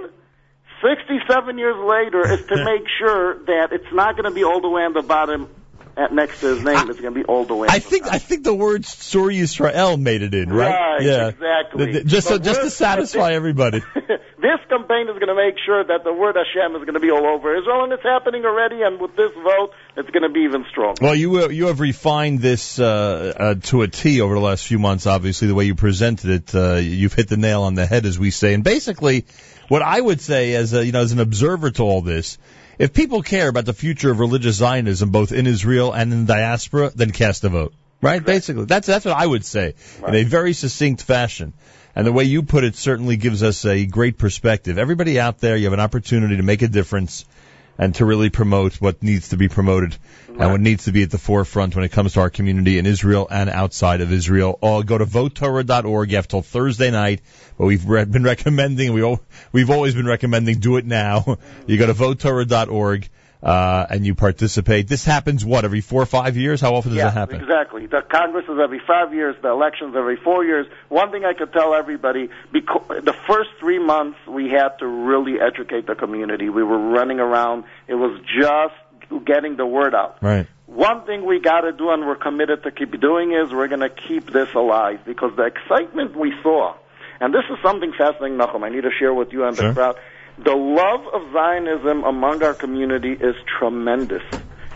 67 0.86 1.58
years 1.58 1.76
later, 1.78 2.32
is 2.34 2.46
to 2.48 2.56
make 2.66 2.88
sure 3.00 3.40
that 3.46 3.70
it's 3.72 3.92
not 3.94 4.16
going 4.16 4.26
to 4.26 4.32
be 4.32 4.44
all 4.44 4.62
the 4.62 4.70
way 4.70 4.84
on 4.84 4.94
the 4.94 5.02
bottom 5.02 5.50
at, 5.98 6.14
next 6.14 6.42
to 6.42 6.56
his 6.56 6.64
name. 6.64 6.90
It's 6.90 7.00
going 7.00 7.14
to 7.14 7.20
be 7.20 7.26
all 7.26 7.46
the 7.46 7.56
way. 7.56 7.68
I 7.70 7.80
think 7.80 8.06
I 8.06 8.20
think 8.20 8.44
the 8.44 8.54
word 8.54 8.84
Tzur 8.84 9.34
Yisrael 9.34 10.00
made 10.00 10.22
it 10.22 10.34
in, 10.34 10.52
right? 10.52 10.70
Right, 10.70 11.02
yeah, 11.02 11.28
exactly. 11.30 11.86
Th- 11.86 11.96
th- 11.96 12.06
Just 12.06 12.28
so, 12.28 12.38
just 12.38 12.62
to 12.62 12.70
satisfy 12.70 13.34
everybody. 13.34 13.80
this 13.96 14.60
campaign 14.70 15.08
is 15.10 15.18
going 15.18 15.28
to 15.28 15.36
make 15.36 15.56
sure 15.66 15.84
that 15.84 16.04
the 16.04 16.14
word 16.14 16.36
Hashem 16.36 16.76
is 16.76 16.82
going 16.82 16.94
to 16.94 17.00
be 17.00 17.12
all 17.12 17.26
over 17.26 17.56
Israel, 17.56 17.84
and 17.84 17.94
it's 17.94 18.04
happening 18.04 18.46
already. 18.46 18.82
And 18.82 19.00
with 19.00 19.16
this 19.16 19.32
vote, 19.34 19.72
it's 19.98 20.10
going 20.10 20.24
to 20.24 20.30
be 20.30 20.42
even 20.42 20.66
stronger. 20.70 21.00
Well, 21.02 21.16
you 21.16 21.44
uh, 21.44 21.48
you 21.48 21.68
have 21.68 21.80
refined 21.80 22.40
this 22.40 22.80
uh, 22.80 23.34
uh, 23.36 23.56
to 23.70 23.82
a 23.84 23.88
T 23.88 24.22
over 24.22 24.34
the 24.34 24.42
last 24.42 24.68
few 24.68 24.80
months. 24.80 25.08
Obviously, 25.08 25.48
the 25.48 25.56
way 25.56 25.66
you 25.66 25.76
presented 25.76 26.30
it, 26.30 26.56
uh, 26.56 26.76
you've 26.76 27.14
hit 27.14 27.30
the 27.30 27.38
nail 27.38 27.64
on 27.64 27.76
the 27.76 27.86
head, 27.86 28.06
as 28.06 28.20
we 28.20 28.32
say. 28.32 28.54
And 28.54 28.64
basically, 28.64 29.26
what 29.68 29.82
I 29.82 30.00
would 30.00 30.22
say, 30.22 30.54
as 30.56 30.74
a, 30.74 30.86
you 30.86 30.92
know, 30.92 31.02
as 31.02 31.12
an 31.12 31.20
observer 31.20 31.72
to 31.72 31.84
all 31.84 32.02
this, 32.02 32.38
if 32.78 32.94
people 32.94 33.22
care 33.22 33.48
about 33.48 33.66
the 33.66 33.74
future 33.74 34.12
of 34.12 34.20
religious 34.20 34.56
Zionism, 34.56 35.10
both 35.10 35.32
in 35.32 35.48
Israel 35.48 35.94
and 35.94 36.12
in 36.12 36.26
the 36.26 36.34
diaspora, 36.34 36.92
then 36.94 37.12
cast 37.12 37.44
a 37.44 37.50
vote. 37.50 37.74
Right? 38.02 38.24
Basically, 38.24 38.66
that's 38.66 38.86
that's 38.86 39.06
what 39.06 39.16
I 39.16 39.26
would 39.26 39.46
say 39.46 39.74
in 40.06 40.14
a 40.14 40.24
very 40.24 40.54
succinct 40.54 41.02
fashion. 41.02 41.54
And 41.96 42.06
the 42.06 42.12
way 42.12 42.26
you 42.26 42.44
put 42.44 42.66
it 42.66 42.76
certainly 42.76 43.16
gives 43.16 43.42
us 43.42 43.66
a 43.66 43.86
great 43.86 44.18
perspective. 44.18 44.78
Everybody 44.78 45.18
out 45.18 45.40
there, 45.40 45.56
you 45.56 45.64
have 45.64 45.74
an 45.74 45.80
opportunity 45.80 46.36
to 46.36 46.44
make 46.44 46.62
a 46.62 46.68
difference. 46.68 47.26
And 47.78 47.94
to 47.96 48.06
really 48.06 48.30
promote 48.30 48.76
what 48.76 49.04
needs 49.04 49.30
to 49.30 49.38
be 49.38 49.48
promoted 49.48 49.98
and 50.28 50.52
what 50.52 50.62
needs 50.62 50.86
to 50.86 50.92
be 50.92 51.04
at 51.04 51.12
the 51.12 51.18
forefront 51.18 51.76
when 51.76 51.86
it 51.86 51.92
comes 51.92 52.14
to 52.14 52.20
our 52.20 52.30
community 52.30 52.78
in 52.78 52.86
Israel 52.86 53.28
and 53.30 53.50
outside 53.50 54.02
of 54.02 54.12
Israel. 54.12 54.58
Or 54.62 54.84
go 54.84 54.98
to 54.98 55.06
votetorah.org. 55.06 56.12
You 56.12 56.16
have 56.18 56.28
till 56.28 56.42
Thursday 56.42 56.92
night, 56.92 57.22
but 57.58 57.66
we've 57.66 57.86
re- 57.86 58.06
been 58.06 58.24
recommending, 58.24 58.94
we 58.94 59.18
we've 59.52 59.70
always 59.70 59.96
been 59.96 60.08
recommending 60.08 60.60
do 60.60 60.78
it 60.78 60.86
now. 60.86 61.38
You 61.68 61.78
go 61.78 61.88
to 61.88 61.94
votetorah.org. 61.94 63.10
Uh, 63.46 63.86
and 63.92 64.04
you 64.08 64.16
participate. 64.16 64.88
This 64.88 65.06
happens 65.06 65.46
what 65.46 65.66
every 65.66 65.82
four 65.82 66.02
or 66.02 66.08
five 66.08 66.36
years? 66.36 66.60
How 66.62 66.74
often 66.74 66.90
does 66.92 66.98
yeah, 66.98 67.10
it 67.10 67.14
happen? 67.14 67.40
exactly. 67.40 67.86
The 67.86 68.02
Congress 68.02 68.46
is 68.46 68.58
every 68.60 68.82
five 68.88 69.14
years, 69.14 69.36
the 69.44 69.50
elections 69.50 69.96
every 69.96 70.16
four 70.18 70.44
years. 70.44 70.66
One 70.90 71.12
thing 71.12 71.26
I 71.26 71.34
could 71.36 71.54
tell 71.54 71.76
everybody, 71.76 72.30
because 72.52 73.04
the 73.04 73.14
first 73.14 73.52
three 73.60 73.78
months 73.78 74.18
we 74.28 74.50
had 74.50 74.80
to 74.80 74.88
really 74.88 75.40
educate 75.40 75.86
the 75.86 75.94
community. 75.94 76.50
We 76.50 76.64
were 76.64 76.80
running 76.80 77.20
around. 77.20 77.66
It 77.88 77.94
was 77.94 78.20
just 78.42 79.26
getting 79.26 79.58
the 79.58 79.66
word 79.68 79.94
out. 79.94 80.18
Right. 80.24 80.48
One 80.66 81.06
thing 81.06 81.24
we 81.24 81.40
got 81.40 81.62
to 81.62 81.72
do, 81.72 81.92
and 81.92 82.08
we're 82.08 82.16
committed 82.16 82.64
to 82.64 82.72
keep 82.72 83.00
doing, 83.00 83.32
is 83.34 83.54
we're 83.54 83.68
going 83.68 83.82
to 83.82 83.90
keep 84.08 84.32
this 84.32 84.52
alive 84.56 85.02
because 85.06 85.36
the 85.36 85.44
excitement 85.44 86.16
we 86.18 86.34
saw, 86.42 86.74
and 87.20 87.32
this 87.32 87.44
is 87.52 87.58
something 87.62 87.94
fascinating, 87.96 88.40
Nachum. 88.40 88.64
I 88.64 88.70
need 88.70 88.82
to 88.82 88.92
share 88.98 89.14
with 89.14 89.32
you 89.32 89.46
and 89.46 89.56
Sure. 89.56 89.68
the 89.68 89.74
crowd. 89.76 89.98
The 90.38 90.52
love 90.54 91.08
of 91.14 91.32
Zionism 91.32 92.04
among 92.04 92.44
our 92.44 92.54
community 92.54 93.14
is 93.14 93.36
tremendous. 93.58 94.24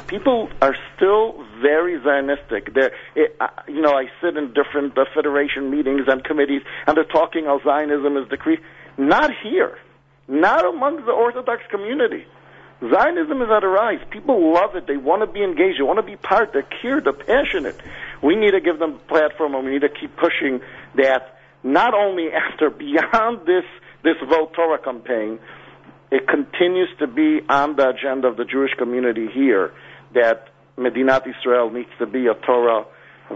People 0.07 0.49
are 0.61 0.75
still 0.95 1.43
very 1.61 1.99
Zionistic. 1.99 2.73
They're, 2.73 2.91
it, 3.13 3.35
uh, 3.41 3.47
you 3.67 3.81
know, 3.81 3.91
I 3.91 4.05
sit 4.21 4.38
in 4.38 4.53
different 4.53 4.97
uh, 4.97 5.03
federation 5.13 5.69
meetings 5.69 6.03
and 6.07 6.23
committees, 6.23 6.61
and 6.88 6.95
they're 6.95 7.03
talking 7.03 7.45
how 7.45 7.59
Zionism 7.61 8.15
is 8.15 8.27
decreased. 8.29 8.63
Not 8.97 9.31
here. 9.43 9.77
Not 10.29 10.65
among 10.65 11.05
the 11.05 11.11
Orthodox 11.11 11.61
community. 11.69 12.25
Zionism 12.79 13.41
is 13.41 13.49
at 13.51 13.63
a 13.63 13.67
rise. 13.67 13.99
People 14.09 14.53
love 14.53 14.75
it. 14.75 14.88
They 14.88 14.95
want 14.95 15.21
to 15.21 15.27
be 15.27 15.43
engaged. 15.43 15.79
They 15.79 15.83
want 15.83 15.99
to 15.99 16.05
be 16.05 16.15
part. 16.15 16.53
They're 16.53 16.67
cured. 16.79 17.03
They're 17.03 17.11
passionate. 17.13 17.75
We 18.23 18.38
need 18.38 18.51
to 18.51 18.61
give 18.61 18.79
them 18.79 18.93
a 18.95 18.99
platform, 19.09 19.55
and 19.55 19.65
we 19.65 19.71
need 19.73 19.81
to 19.81 19.89
keep 19.89 20.15
pushing 20.15 20.61
that. 20.95 21.35
Not 21.61 21.93
only 21.93 22.27
after 22.31 22.69
beyond 22.69 23.45
this 23.45 23.65
this 24.03 24.15
Vote 24.27 24.53
Torah 24.53 24.79
campaign, 24.79 25.39
it 26.11 26.27
continues 26.27 26.89
to 26.99 27.07
be 27.07 27.39
on 27.49 27.75
the 27.75 27.89
agenda 27.89 28.27
of 28.27 28.37
the 28.37 28.45
Jewish 28.45 28.71
community 28.77 29.27
here 29.33 29.73
that 30.13 30.47
Medinat 30.77 31.27
Israel 31.27 31.69
needs 31.69 31.89
to 31.99 32.05
be 32.05 32.27
a 32.27 32.33
Torah 32.33 32.85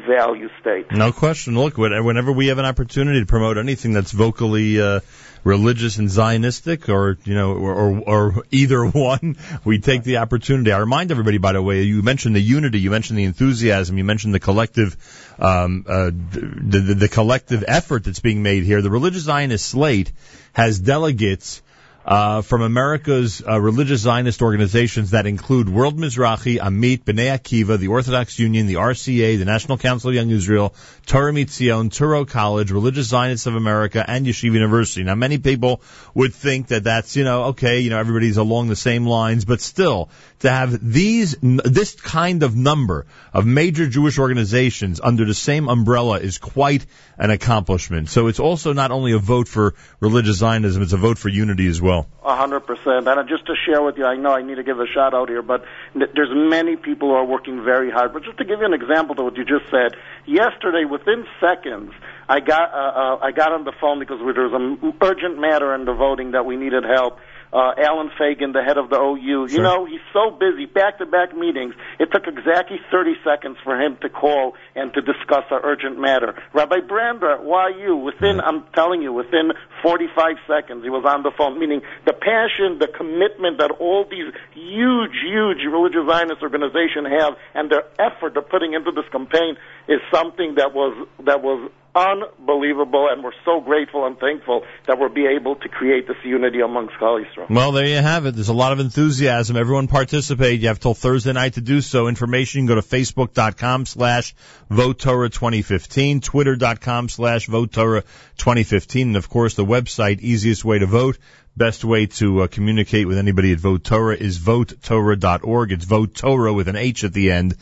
value 0.07 0.49
state. 0.59 0.91
No 0.91 1.11
question. 1.11 1.55
Look, 1.55 1.77
when- 1.77 2.03
whenever 2.03 2.31
we 2.31 2.47
have 2.47 2.57
an 2.57 2.65
opportunity 2.65 3.19
to 3.19 3.25
promote 3.25 3.57
anything 3.57 3.93
that's 3.93 4.11
vocally 4.11 4.81
uh, 4.81 5.01
religious 5.43 5.97
and 5.97 6.09
Zionistic, 6.09 6.89
or 6.89 7.17
you 7.25 7.35
know, 7.35 7.53
or, 7.53 7.99
or, 7.99 8.45
either 8.51 8.85
one, 8.85 9.37
we 9.63 9.79
take 9.79 10.03
the 10.03 10.17
opportunity. 10.17 10.71
I 10.71 10.79
remind 10.79 11.11
everybody, 11.11 11.37
by 11.37 11.53
the 11.53 11.61
way, 11.61 11.83
you 11.83 12.01
mentioned 12.01 12.35
the 12.35 12.41
unity, 12.41 12.79
you 12.79 12.91
mentioned 12.91 13.19
the 13.19 13.25
enthusiasm, 13.25 13.97
you 13.97 14.03
mentioned 14.03 14.33
the 14.33 14.39
collective, 14.39 14.95
um, 15.39 15.85
uh, 15.87 16.05
the, 16.05 16.79
the, 16.79 16.93
the 16.95 17.09
collective 17.09 17.63
effort 17.67 18.03
that's 18.03 18.19
being 18.19 18.43
made 18.43 18.63
here. 18.63 18.81
The 18.81 18.91
Religious 18.91 19.23
Zionist 19.23 19.65
Slate 19.65 20.11
has 20.53 20.79
delegates 20.79 21.61
uh, 22.05 22.41
from 22.41 22.61
America's 22.61 23.41
uh, 23.47 23.59
religious 23.59 24.01
Zionist 24.01 24.41
organizations 24.41 25.11
that 25.11 25.25
include 25.25 25.69
World 25.69 25.97
Mizrahi, 25.97 26.59
Amit, 26.59 27.03
B'nai 27.03 27.37
Akiva, 27.37 27.77
the 27.77 27.87
Orthodox 27.87 28.39
Union, 28.39 28.67
the 28.67 28.75
RCA, 28.75 29.37
the 29.37 29.45
National 29.45 29.77
Council 29.77 30.09
of 30.09 30.15
Young 30.15 30.29
Israel, 30.29 30.73
Torah 31.05 31.33
Mitzion, 31.33 31.89
Touro 31.89 32.27
College, 32.27 32.71
Religious 32.71 33.07
Zionists 33.07 33.45
of 33.45 33.55
America, 33.55 34.03
and 34.07 34.25
Yeshiva 34.25 34.53
University. 34.53 35.03
Now, 35.03 35.15
many 35.15 35.37
people 35.37 35.81
would 36.13 36.33
think 36.33 36.67
that 36.67 36.85
that's, 36.85 37.15
you 37.15 37.23
know, 37.23 37.43
okay, 37.45 37.81
you 37.81 37.89
know, 37.89 37.99
everybody's 37.99 38.37
along 38.37 38.69
the 38.69 38.75
same 38.75 39.05
lines, 39.05 39.45
but 39.45 39.61
still, 39.61 40.09
to 40.39 40.49
have 40.49 40.79
these, 40.81 41.35
this 41.41 41.99
kind 41.99 42.43
of 42.43 42.55
number 42.55 43.05
of 43.33 43.45
major 43.45 43.87
Jewish 43.87 44.17
organizations 44.17 45.01
under 45.01 45.25
the 45.25 45.33
same 45.33 45.67
umbrella 45.67 46.19
is 46.19 46.37
quite 46.37 46.85
an 47.17 47.29
accomplishment. 47.29 48.09
So 48.09 48.27
it's 48.27 48.39
also 48.39 48.73
not 48.73 48.91
only 48.91 49.13
a 49.13 49.19
vote 49.19 49.47
for 49.47 49.75
religious 49.99 50.37
Zionism, 50.37 50.81
it's 50.81 50.93
a 50.93 50.97
vote 50.97 51.17
for 51.17 51.29
unity 51.29 51.67
as 51.67 51.81
well. 51.81 52.07
A 52.23 52.35
hundred 52.35 52.61
percent. 52.61 53.07
And 53.07 53.29
just 53.29 53.45
to 53.47 53.53
share 53.65 53.81
with 53.81 53.97
you, 53.97 54.05
I 54.05 54.15
know 54.15 54.31
I 54.31 54.41
need 54.41 54.55
to 54.55 54.63
give 54.63 54.79
a 54.79 54.87
shout 54.87 55.13
out 55.13 55.29
here, 55.29 55.41
but 55.41 55.63
there's 55.93 56.31
many 56.31 56.75
people 56.75 57.09
who 57.09 57.15
are 57.15 57.25
working 57.25 57.63
very 57.63 57.91
hard. 57.91 58.13
But 58.13 58.23
just 58.23 58.37
to 58.37 58.45
give 58.45 58.59
you 58.59 58.65
an 58.65 58.73
example 58.73 59.15
to 59.15 59.23
what 59.23 59.37
you 59.37 59.45
just 59.45 59.69
said, 59.69 59.95
yesterday, 60.25 60.85
within 60.93 61.25
seconds, 61.41 61.91
I 62.29 62.39
got 62.39 62.71
uh, 62.71 62.77
uh, 62.77 63.17
I 63.21 63.31
got 63.31 63.51
on 63.51 63.65
the 63.65 63.73
phone 63.81 63.99
because 63.99 64.19
there 64.19 64.47
was 64.47 64.53
an 64.53 64.93
urgent 65.01 65.39
matter 65.41 65.73
in 65.73 65.85
the 65.85 65.93
voting 65.93 66.31
that 66.31 66.45
we 66.45 66.55
needed 66.55 66.83
help. 66.85 67.17
Uh, 67.53 67.71
Allen 67.77 68.09
Fagin, 68.17 68.51
the 68.51 68.63
head 68.63 68.79
of 68.79 68.89
the 68.89 68.97
OU, 68.97 69.45
you 69.51 69.61
know, 69.61 69.85
he's 69.85 70.01
so 70.11 70.31
busy, 70.31 70.65
back-to-back 70.65 71.37
meetings. 71.37 71.75
It 71.99 72.09
took 72.11 72.25
exactly 72.25 72.79
30 72.89 73.13
seconds 73.23 73.57
for 73.63 73.79
him 73.79 73.95
to 74.01 74.09
call 74.09 74.55
and 74.73 74.91
to 74.93 75.01
discuss 75.01 75.45
our 75.51 75.61
urgent 75.63 75.99
matter. 75.99 76.33
Rabbi 76.53 76.79
Brander, 76.87 77.37
why 77.37 77.69
you? 77.69 77.95
Within, 77.95 78.41
I'm 78.41 78.63
telling 78.73 79.03
you, 79.03 79.13
within 79.13 79.51
45 79.83 80.37
seconds, 80.47 80.83
he 80.83 80.89
was 80.89 81.05
on 81.05 81.21
the 81.21 81.31
phone. 81.37 81.59
Meaning 81.59 81.81
the 82.05 82.13
passion, 82.13 82.79
the 82.79 82.87
commitment 82.87 83.59
that 83.59 83.69
all 83.79 84.05
these 84.09 84.33
huge, 84.53 85.13
huge 85.21 85.61
religious 85.69 86.09
Zionist 86.09 86.41
organizations 86.41 87.07
have, 87.09 87.37
and 87.53 87.69
their 87.69 87.85
effort 87.99 88.33
they're 88.33 88.41
putting 88.41 88.73
into 88.73 88.91
this 88.91 89.05
campaign 89.11 89.57
is 89.87 89.99
something 90.11 90.55
that 90.55 90.73
was 90.73 91.07
that 91.25 91.43
was 91.43 91.69
unbelievable, 91.95 93.07
and 93.11 93.23
we're 93.23 93.31
so 93.45 93.61
grateful 93.61 94.05
and 94.05 94.17
thankful 94.17 94.63
that 94.87 94.99
we'll 94.99 95.09
be 95.09 95.27
able 95.27 95.55
to 95.57 95.69
create 95.69 96.07
this 96.07 96.17
unity 96.23 96.61
amongst 96.61 96.95
Klal. 96.95 97.23
Well, 97.49 97.71
there 97.71 97.85
you 97.85 97.97
have 97.97 98.25
it. 98.25 98.35
There's 98.35 98.49
a 98.49 98.53
lot 98.53 98.71
of 98.71 98.79
enthusiasm. 98.79 99.55
Everyone 99.55 99.87
participate. 99.87 100.61
You 100.61 100.69
have 100.69 100.79
till 100.79 100.93
Thursday 100.93 101.33
night 101.33 101.53
to 101.53 101.61
do 101.61 101.81
so. 101.81 102.07
Information, 102.07 102.61
you 102.61 102.67
go 102.67 102.75
to 102.75 102.81
facebook.com 102.81 103.85
slash 103.85 104.35
votetorah 104.69 105.31
2015, 105.31 106.21
twitter.com 106.21 107.09
slash 107.09 107.47
votetorah 107.47 108.03
2015, 108.37 109.07
and 109.07 109.17
of 109.17 109.29
course 109.29 109.55
the 109.55 109.65
website, 109.65 110.19
easiest 110.19 110.65
way 110.65 110.79
to 110.79 110.85
vote. 110.85 111.17
Best 111.55 111.85
way 111.85 112.07
to 112.07 112.41
uh, 112.41 112.47
communicate 112.47 113.07
with 113.07 113.19
anybody 113.19 113.51
at 113.51 113.59
Vote 113.59 113.83
Torah 113.83 114.15
is 114.15 114.39
votetorah.org. 114.39 115.71
It's 115.71 115.85
Vote 115.85 116.15
Torah 116.15 116.51
with 116.51 116.67
an 116.67 116.75
H 116.75 117.03
at 117.03 117.13
the 117.13 117.31
end. 117.31 117.55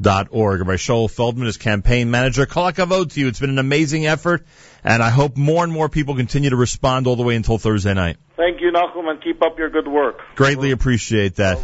Dot 0.00 0.28
org. 0.30 0.60
Rabbi 0.60 0.74
Shaul 0.74 1.10
Feldman 1.10 1.48
is 1.48 1.56
campaign 1.56 2.10
manager. 2.10 2.46
Kol 2.46 2.70
hakavod 2.70 3.12
to 3.12 3.20
you. 3.20 3.26
It's 3.26 3.40
been 3.40 3.50
an 3.50 3.58
amazing 3.58 4.06
effort, 4.06 4.46
and 4.84 5.02
I 5.02 5.10
hope 5.10 5.36
more 5.36 5.64
and 5.64 5.72
more 5.72 5.88
people 5.88 6.14
continue 6.14 6.50
to 6.50 6.56
respond 6.56 7.08
all 7.08 7.16
the 7.16 7.24
way 7.24 7.34
until 7.34 7.58
Thursday 7.58 7.94
night. 7.94 8.16
Thank 8.36 8.60
you, 8.60 8.70
Nachum, 8.70 9.10
and 9.10 9.20
keep 9.20 9.42
up 9.42 9.58
your 9.58 9.70
good 9.70 9.88
work. 9.88 10.20
Greatly 10.36 10.70
appreciate 10.70 11.36
that. 11.36 11.58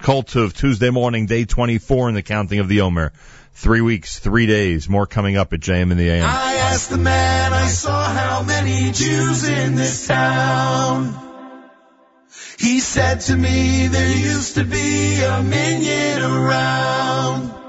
Kol 0.00 0.22
Tuv, 0.22 0.52
Tuesday 0.52 0.90
morning, 0.90 1.26
day 1.26 1.44
24 1.44 2.08
in 2.08 2.14
the 2.14 2.22
counting 2.22 2.58
of 2.58 2.68
the 2.68 2.82
Omer. 2.82 3.12
Three 3.54 3.80
weeks, 3.80 4.18
three 4.18 4.46
days, 4.46 4.88
more 4.88 5.06
coming 5.06 5.36
up 5.36 5.52
at 5.52 5.60
JM 5.60 5.90
in 5.90 5.96
the 5.96 6.08
AM. 6.08 6.24
I 6.24 6.54
asked 6.54 6.90
the 6.90 6.98
man 6.98 7.52
I 7.52 7.66
saw 7.66 8.04
how 8.04 8.42
many 8.42 8.92
Jews 8.92 9.48
in 9.48 9.74
this 9.74 10.06
town. 10.06 11.14
He 12.58 12.80
said 12.80 13.20
to 13.22 13.36
me 13.36 13.88
there 13.88 14.16
used 14.16 14.54
to 14.54 14.64
be 14.64 15.20
a 15.22 15.42
minyan 15.42 16.22
around. 16.22 17.61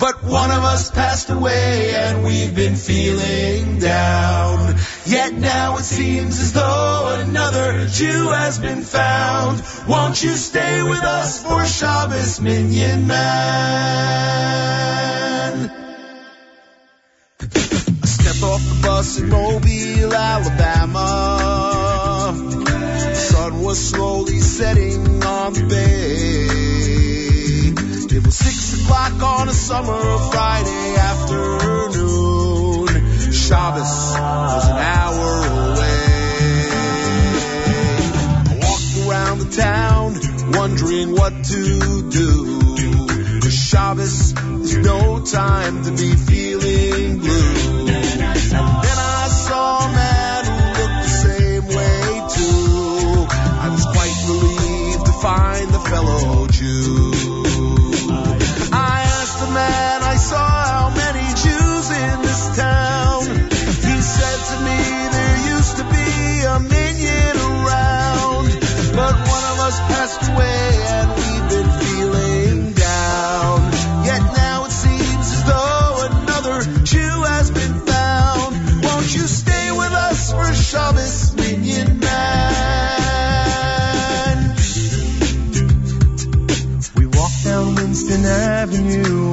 But 0.00 0.24
one 0.24 0.50
of 0.50 0.64
us 0.64 0.90
passed 0.90 1.28
away 1.28 1.94
and 1.94 2.24
we've 2.24 2.54
been 2.54 2.74
feeling 2.74 3.78
down. 3.80 4.76
Yet 5.04 5.34
now 5.34 5.76
it 5.76 5.82
seems 5.82 6.40
as 6.40 6.54
though 6.54 7.20
another 7.20 7.86
Jew 7.86 8.28
has 8.30 8.58
been 8.58 8.80
found. 8.80 9.62
Won't 9.86 10.22
you 10.22 10.36
stay 10.36 10.82
with 10.82 11.04
us 11.04 11.42
for 11.42 11.66
Shabbos, 11.66 12.40
Minyan 12.40 13.06
Man? 13.08 13.20
I 17.42 18.06
stepped 18.06 18.42
off 18.42 18.62
the 18.66 18.80
bus 18.82 19.18
in 19.18 19.28
Mobile, 19.28 20.14
Alabama. 20.14 21.12
The 22.32 23.14
sun 23.16 23.62
was 23.62 23.78
slowly 23.90 24.40
setting 24.40 25.22
on 25.22 25.52
the 25.52 25.64
bay. 25.68 26.69
It 28.20 28.26
was 28.26 28.36
six 28.36 28.82
o'clock 28.82 29.22
on 29.22 29.48
a 29.48 29.52
summer 29.52 30.18
Friday 30.30 30.94
afternoon. 30.94 32.86
Shabbos 33.32 34.12
was 34.12 34.68
an 34.68 34.76
hour 34.76 35.46
away. 35.72 36.04
I 38.44 38.58
walked 38.60 39.08
around 39.08 39.38
the 39.38 39.48
town, 39.56 40.20
wondering 40.52 41.12
what 41.12 41.32
to 41.44 42.10
do. 42.10 43.50
Shabbos 43.50 44.34
is 44.34 44.76
no 44.76 45.20
time 45.20 45.82
to 45.84 45.90
be 45.92 46.14
feeling 46.14 47.20
blue. 47.20 47.79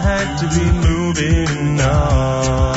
Had 0.00 0.36
to 0.38 0.48
be 0.48 0.70
moving 0.72 1.80
on. 1.80 2.69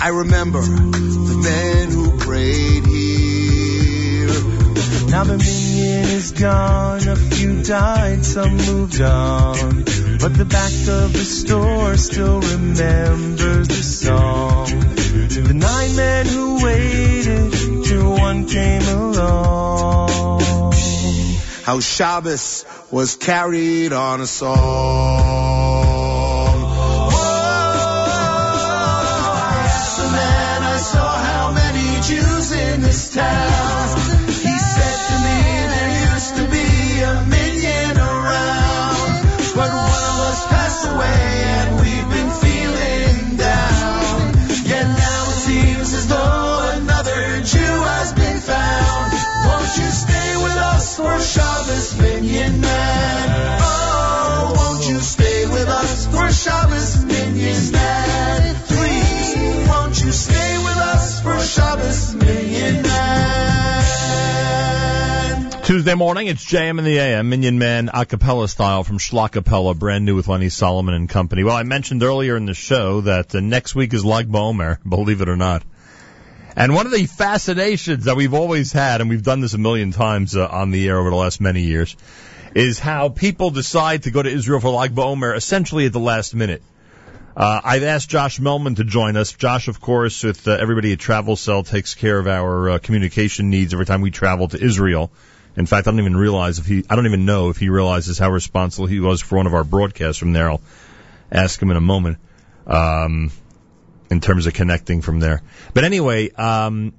I 0.00 0.08
remember 0.10 0.60
the 0.60 1.40
men 1.42 1.90
who 1.90 2.16
prayed 2.18 2.86
here. 2.86 4.28
Now 5.10 5.24
the 5.24 5.38
minyan 5.38 6.04
is 6.04 6.30
gone, 6.30 7.08
a 7.08 7.16
few 7.16 7.62
died, 7.64 8.24
some 8.24 8.56
moved 8.56 9.00
on. 9.00 9.84
But 10.20 10.34
the 10.34 10.44
back 10.44 10.72
of 10.88 11.12
the 11.12 11.24
store 11.24 11.96
still 11.96 12.40
remembers 12.40 13.66
the 13.66 13.82
song. 13.82 14.66
The 14.68 15.54
nine 15.54 15.96
men 15.96 16.26
who 16.26 16.64
waited 16.64 17.84
till 17.84 18.12
one 18.12 18.46
came 18.46 18.82
along. 18.82 20.72
How 21.64 21.80
Shabbos 21.80 22.64
was 22.92 23.16
carried 23.16 23.92
on 23.92 24.20
a 24.20 24.26
song. 24.26 25.87
Tuesday 65.88 65.96
morning, 65.96 66.26
it's 66.26 66.44
JM 66.44 66.78
in 66.78 66.84
the 66.84 66.98
AM, 66.98 67.30
Minyan 67.30 67.58
Man 67.58 67.88
a 67.94 68.04
cappella 68.04 68.46
style 68.46 68.84
from 68.84 68.98
Schlockapella, 68.98 69.74
brand 69.74 70.04
new 70.04 70.16
with 70.16 70.28
Lenny 70.28 70.50
Solomon 70.50 70.92
and 70.92 71.08
company. 71.08 71.44
Well, 71.44 71.56
I 71.56 71.62
mentioned 71.62 72.02
earlier 72.02 72.36
in 72.36 72.44
the 72.44 72.52
show 72.52 73.00
that 73.00 73.34
uh, 73.34 73.40
next 73.40 73.74
week 73.74 73.94
is 73.94 74.04
Lag 74.04 74.30
B'Omer, 74.30 74.76
believe 74.86 75.22
it 75.22 75.30
or 75.30 75.36
not. 75.36 75.62
And 76.54 76.74
one 76.74 76.84
of 76.84 76.92
the 76.92 77.06
fascinations 77.06 78.04
that 78.04 78.16
we've 78.16 78.34
always 78.34 78.70
had, 78.70 79.00
and 79.00 79.08
we've 79.08 79.22
done 79.22 79.40
this 79.40 79.54
a 79.54 79.58
million 79.58 79.92
times 79.92 80.36
uh, 80.36 80.46
on 80.46 80.72
the 80.72 80.86
air 80.86 80.98
over 80.98 81.08
the 81.08 81.16
last 81.16 81.40
many 81.40 81.62
years, 81.62 81.96
is 82.54 82.78
how 82.78 83.08
people 83.08 83.48
decide 83.48 84.02
to 84.02 84.10
go 84.10 84.22
to 84.22 84.28
Israel 84.28 84.60
for 84.60 84.68
Lag 84.68 84.94
B'Omer 84.94 85.34
essentially 85.34 85.86
at 85.86 85.94
the 85.94 86.00
last 86.00 86.34
minute. 86.34 86.62
Uh, 87.34 87.62
I've 87.64 87.84
asked 87.84 88.10
Josh 88.10 88.38
Mehlman 88.40 88.76
to 88.76 88.84
join 88.84 89.16
us. 89.16 89.32
Josh, 89.32 89.68
of 89.68 89.80
course, 89.80 90.22
with 90.22 90.46
uh, 90.46 90.50
everybody 90.50 90.92
at 90.92 90.98
TravelCell, 90.98 91.66
takes 91.66 91.94
care 91.94 92.18
of 92.18 92.26
our 92.26 92.72
uh, 92.72 92.78
communication 92.78 93.48
needs 93.48 93.72
every 93.72 93.86
time 93.86 94.02
we 94.02 94.10
travel 94.10 94.48
to 94.48 94.62
Israel. 94.62 95.10
In 95.58 95.66
fact, 95.66 95.88
I 95.88 95.90
don't 95.90 95.98
even 95.98 96.16
realize 96.16 96.60
if 96.60 96.66
he, 96.66 96.84
I 96.88 96.94
don't 96.94 97.06
even 97.06 97.24
know 97.24 97.48
if 97.50 97.56
he 97.56 97.68
realizes 97.68 98.16
how 98.16 98.30
responsible 98.30 98.86
he 98.86 99.00
was 99.00 99.20
for 99.20 99.36
one 99.36 99.48
of 99.48 99.54
our 99.54 99.64
broadcasts 99.64 100.16
from 100.16 100.32
there. 100.32 100.48
I'll 100.48 100.60
ask 101.32 101.60
him 101.60 101.72
in 101.72 101.76
a 101.76 101.80
moment, 101.80 102.18
um, 102.68 103.32
in 104.08 104.20
terms 104.20 104.46
of 104.46 104.54
connecting 104.54 105.02
from 105.02 105.18
there. 105.18 105.42
But 105.74 105.82
anyway, 105.82 106.30
um, 106.30 106.94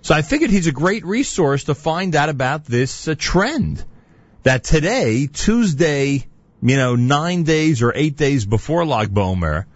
so 0.00 0.14
I 0.14 0.22
figured 0.22 0.50
he's 0.50 0.66
a 0.66 0.72
great 0.72 1.04
resource 1.04 1.64
to 1.64 1.74
find 1.74 2.16
out 2.16 2.30
about 2.30 2.64
this 2.64 3.08
uh, 3.08 3.14
trend 3.18 3.84
that 4.42 4.64
today, 4.64 5.28
Tuesday, 5.30 6.26
you 6.62 6.76
know, 6.76 6.96
nine 6.96 7.42
days 7.42 7.82
or 7.82 7.92
eight 7.94 8.16
days 8.16 8.46
before 8.46 8.86
Lag 8.86 9.12
B'Omer, 9.12 9.66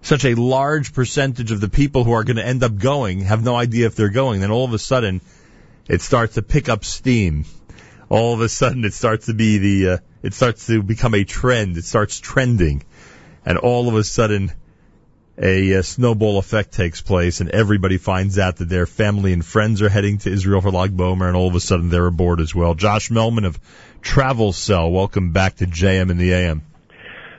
such 0.00 0.24
a 0.24 0.34
large 0.34 0.94
percentage 0.94 1.50
of 1.50 1.60
the 1.60 1.68
people 1.68 2.04
who 2.04 2.12
are 2.12 2.24
going 2.24 2.38
to 2.38 2.46
end 2.46 2.62
up 2.62 2.78
going 2.78 3.20
have 3.20 3.44
no 3.44 3.54
idea 3.54 3.86
if 3.86 3.96
they're 3.96 4.08
going. 4.08 4.40
Then 4.40 4.50
all 4.50 4.64
of 4.64 4.72
a 4.72 4.78
sudden, 4.78 5.20
it 5.90 6.02
starts 6.02 6.34
to 6.34 6.42
pick 6.42 6.68
up 6.68 6.84
steam. 6.84 7.44
All 8.08 8.32
of 8.32 8.40
a 8.40 8.48
sudden, 8.48 8.84
it 8.84 8.94
starts 8.94 9.26
to 9.26 9.34
be 9.34 9.58
the, 9.58 9.90
uh, 9.90 9.98
it 10.22 10.34
starts 10.34 10.68
to 10.68 10.82
become 10.84 11.14
a 11.14 11.24
trend. 11.24 11.76
It 11.76 11.84
starts 11.84 12.20
trending. 12.20 12.84
And 13.44 13.58
all 13.58 13.88
of 13.88 13.96
a 13.96 14.04
sudden, 14.04 14.52
a, 15.36 15.74
uh 15.74 15.82
snowball 15.82 16.38
effect 16.38 16.72
takes 16.72 17.00
place 17.00 17.40
and 17.40 17.50
everybody 17.50 17.96
finds 17.96 18.38
out 18.38 18.56
that 18.56 18.68
their 18.68 18.86
family 18.86 19.32
and 19.32 19.44
friends 19.44 19.80
are 19.80 19.88
heading 19.88 20.18
to 20.18 20.30
Israel 20.30 20.60
for 20.60 20.70
Lag 20.70 20.94
B'Omer 20.94 21.26
and 21.26 21.36
all 21.36 21.48
of 21.48 21.54
a 21.54 21.60
sudden 21.60 21.88
they're 21.88 22.06
aboard 22.06 22.40
as 22.40 22.54
well. 22.54 22.74
Josh 22.74 23.08
Mehlman 23.08 23.46
of 23.46 23.58
TravelCell, 24.02 24.92
welcome 24.92 25.32
back 25.32 25.56
to 25.56 25.66
JM 25.66 26.10
in 26.10 26.18
the 26.18 26.32
AM. 26.34 26.62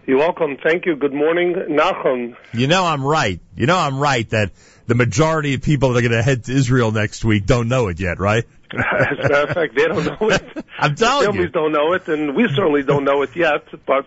You're 0.08 0.18
welcome. 0.18 0.58
Thank 0.62 0.88
you. 0.88 0.96
Good 0.96 1.14
morning, 1.14 1.54
Nachum. 1.54 2.36
You 2.54 2.68
know 2.68 2.84
I'm 2.84 3.04
right. 3.04 3.40
You 3.56 3.68
know 3.68 3.78
I'm 3.78 4.00
right 4.00 4.28
that 4.32 4.52
the 4.92 4.96
majority 4.96 5.54
of 5.54 5.62
people 5.62 5.94
that 5.94 6.00
are 6.00 6.02
going 6.02 6.12
to 6.12 6.22
head 6.22 6.44
to 6.44 6.52
Israel 6.52 6.92
next 6.92 7.24
week 7.24 7.46
don't 7.46 7.70
know 7.70 7.88
it 7.88 7.98
yet, 7.98 8.20
right? 8.20 8.44
As 8.74 9.20
a 9.20 9.30
matter 9.30 9.48
of 9.48 9.50
fact, 9.52 9.74
they 9.74 9.88
don't 9.88 10.04
know 10.04 10.30
it. 10.30 10.66
I'm 10.78 10.96
telling 10.96 11.28
the 11.28 11.32
families 11.32 11.52
don't 11.54 11.72
know 11.72 11.94
it, 11.94 12.10
and 12.10 12.36
we 12.36 12.50
certainly 12.50 12.84
don't 12.84 13.06
know 13.06 13.22
it 13.22 13.34
yet. 13.34 13.64
But 13.86 14.06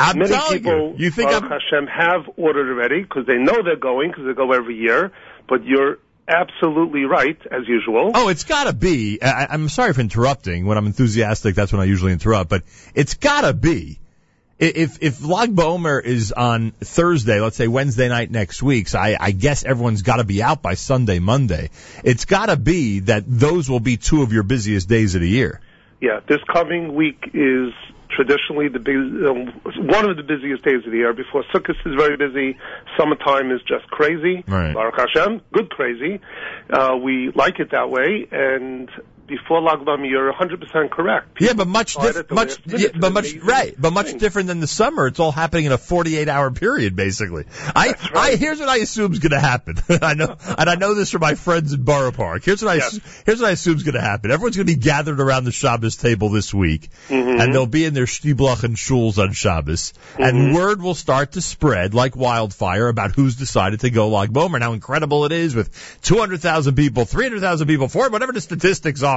I'm 0.00 0.18
many 0.18 0.36
people, 0.58 0.96
you. 0.98 1.04
You 1.04 1.10
think 1.12 1.30
Baruch 1.30 1.44
Hashem, 1.44 1.86
have 1.86 2.28
ordered 2.36 2.68
already 2.68 3.02
because 3.02 3.26
they 3.26 3.36
know 3.36 3.62
they're 3.62 3.76
going 3.76 4.10
because 4.10 4.24
they 4.26 4.34
go 4.34 4.50
every 4.50 4.74
year. 4.74 5.12
But 5.48 5.64
you're 5.64 5.98
absolutely 6.26 7.04
right, 7.04 7.38
as 7.52 7.68
usual. 7.68 8.10
Oh, 8.12 8.28
it's 8.28 8.42
got 8.42 8.64
to 8.64 8.72
be. 8.72 9.22
I, 9.22 9.46
I'm 9.50 9.68
sorry 9.68 9.92
for 9.92 10.00
interrupting. 10.00 10.66
When 10.66 10.76
I'm 10.76 10.86
enthusiastic, 10.86 11.54
that's 11.54 11.70
when 11.70 11.80
I 11.80 11.84
usually 11.84 12.10
interrupt. 12.12 12.50
But 12.50 12.64
it's 12.96 13.14
got 13.14 13.42
to 13.42 13.54
be. 13.54 14.00
I- 14.60 14.64
If 14.64 15.02
if 15.02 15.18
Bomer 15.18 16.02
is 16.02 16.32
on 16.32 16.70
Thursday, 16.80 17.40
let's 17.40 17.56
say 17.56 17.68
Wednesday 17.68 18.08
night 18.08 18.30
next 18.30 18.62
week, 18.62 18.88
so 18.88 18.98
I, 18.98 19.16
I 19.18 19.30
guess 19.32 19.64
everyone's 19.64 20.02
got 20.02 20.16
to 20.16 20.24
be 20.24 20.42
out 20.42 20.62
by 20.62 20.74
Sunday, 20.74 21.18
Monday. 21.18 21.70
It's 22.04 22.24
got 22.24 22.46
to 22.46 22.56
be 22.56 23.00
that 23.00 23.24
those 23.26 23.68
will 23.68 23.80
be 23.80 23.96
two 23.96 24.22
of 24.22 24.32
your 24.32 24.42
busiest 24.44 24.88
days 24.88 25.14
of 25.14 25.20
the 25.22 25.28
year. 25.28 25.60
Yeah, 26.00 26.20
this 26.28 26.38
coming 26.52 26.94
week 26.94 27.30
is 27.34 27.72
traditionally 28.10 28.68
the 28.68 28.78
big, 28.78 28.94
um, 28.96 29.46
one 29.88 30.08
of 30.08 30.16
the 30.16 30.22
busiest 30.22 30.62
days 30.62 30.84
of 30.84 30.92
the 30.92 30.98
year. 30.98 31.12
Before 31.12 31.42
Sukkot 31.52 31.74
is 31.84 31.94
very 31.98 32.16
busy, 32.16 32.56
summertime 32.96 33.50
is 33.50 33.60
just 33.62 33.86
crazy. 33.88 34.44
Right. 34.46 34.72
Baruch 34.72 34.94
Hashem, 34.98 35.40
good 35.52 35.70
crazy. 35.70 36.20
Uh, 36.70 36.96
we 37.02 37.32
like 37.34 37.58
it 37.58 37.70
that 37.72 37.90
way, 37.90 38.28
and 38.30 38.88
before 39.26 39.60
Lag 39.60 39.78
B'Omer, 39.80 40.08
you're 40.08 40.32
100% 40.32 40.90
correct. 40.90 41.40
Yeah, 41.40 41.54
but 41.54 41.66
much, 41.66 41.94
Decide 41.94 42.06
diff- 42.08 42.16
at 42.16 42.28
the 42.28 42.34
much, 42.34 42.58
yeah, 42.66 42.88
but 42.98 43.12
much, 43.12 43.34
right, 43.42 43.74
but 43.78 43.92
much 43.92 44.06
thing. 44.08 44.18
different 44.18 44.48
than 44.48 44.60
the 44.60 44.66
summer. 44.66 45.06
It's 45.06 45.18
all 45.20 45.32
happening 45.32 45.64
in 45.64 45.72
a 45.72 45.78
48 45.78 46.28
hour 46.28 46.50
period, 46.50 46.94
basically. 46.96 47.44
I, 47.74 47.94
I, 48.14 48.36
here's 48.36 48.60
what 48.60 48.68
I 48.68 48.76
assume 48.76 49.12
is 49.12 49.18
going 49.20 49.32
to 49.32 49.40
happen. 49.40 49.76
I 50.02 50.14
know, 50.14 50.36
and 50.58 50.68
I 50.70 50.74
know 50.74 50.94
this 50.94 51.10
from 51.10 51.20
my 51.20 51.34
friends 51.34 51.72
in 51.72 51.82
Borough 51.82 52.12
Park. 52.12 52.44
Here's 52.44 52.62
what 52.62 52.70
I, 52.72 52.80
here's 53.24 53.40
what 53.40 53.48
I 53.48 53.52
assume 53.52 53.76
is 53.76 53.82
going 53.82 53.94
to 53.94 54.00
happen. 54.00 54.30
Everyone's 54.30 54.56
going 54.56 54.66
to 54.66 54.72
be 54.74 54.78
gathered 54.80 55.20
around 55.20 55.44
the 55.44 55.52
Shabbos 55.52 55.96
table 55.96 56.28
this 56.28 56.52
week, 56.52 56.90
Mhm. 57.08 57.40
and 57.42 57.54
they'll 57.54 57.66
be 57.66 57.84
in 57.84 57.94
their 57.94 58.06
shtiblach 58.06 58.62
and 58.64 58.76
shuls 58.76 59.18
on 59.18 59.32
Shabbos, 59.32 59.92
and 60.18 60.54
word 60.54 60.82
will 60.82 60.94
start 60.94 61.32
to 61.32 61.40
spread 61.40 61.94
like 61.94 62.14
wildfire 62.16 62.88
about 62.88 63.12
who's 63.12 63.36
decided 63.36 63.80
to 63.80 63.90
go 63.90 64.08
Lag 64.08 64.32
B'Omer, 64.32 64.54
and 64.56 64.62
how 64.62 64.72
incredible 64.74 65.24
it 65.24 65.32
is 65.32 65.54
with 65.54 65.70
200,000 66.02 66.74
people, 66.74 67.04
300,000 67.04 67.66
people, 67.66 67.88
for 67.88 68.10
whatever 68.10 68.32
the 68.32 68.40
statistics 68.40 69.02
are, 69.02 69.13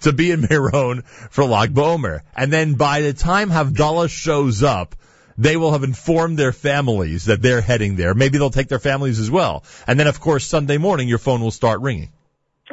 to 0.00 0.12
be 0.12 0.30
in 0.30 0.46
Meron 0.48 1.02
for 1.30 1.44
Lag 1.44 1.74
B'Omer. 1.74 2.20
And 2.36 2.52
then 2.52 2.74
by 2.74 3.00
the 3.00 3.12
time 3.12 3.50
Havdalah 3.50 4.10
shows 4.10 4.62
up, 4.62 4.94
they 5.36 5.56
will 5.56 5.72
have 5.72 5.82
informed 5.82 6.38
their 6.38 6.52
families 6.52 7.24
that 7.24 7.42
they're 7.42 7.60
heading 7.60 7.96
there. 7.96 8.14
Maybe 8.14 8.38
they'll 8.38 8.50
take 8.50 8.68
their 8.68 8.78
families 8.78 9.18
as 9.18 9.30
well. 9.30 9.64
And 9.86 9.98
then 9.98 10.06
of 10.06 10.20
course 10.20 10.46
Sunday 10.46 10.78
morning 10.78 11.08
your 11.08 11.18
phone 11.18 11.40
will 11.40 11.50
start 11.50 11.80
ringing. 11.80 12.12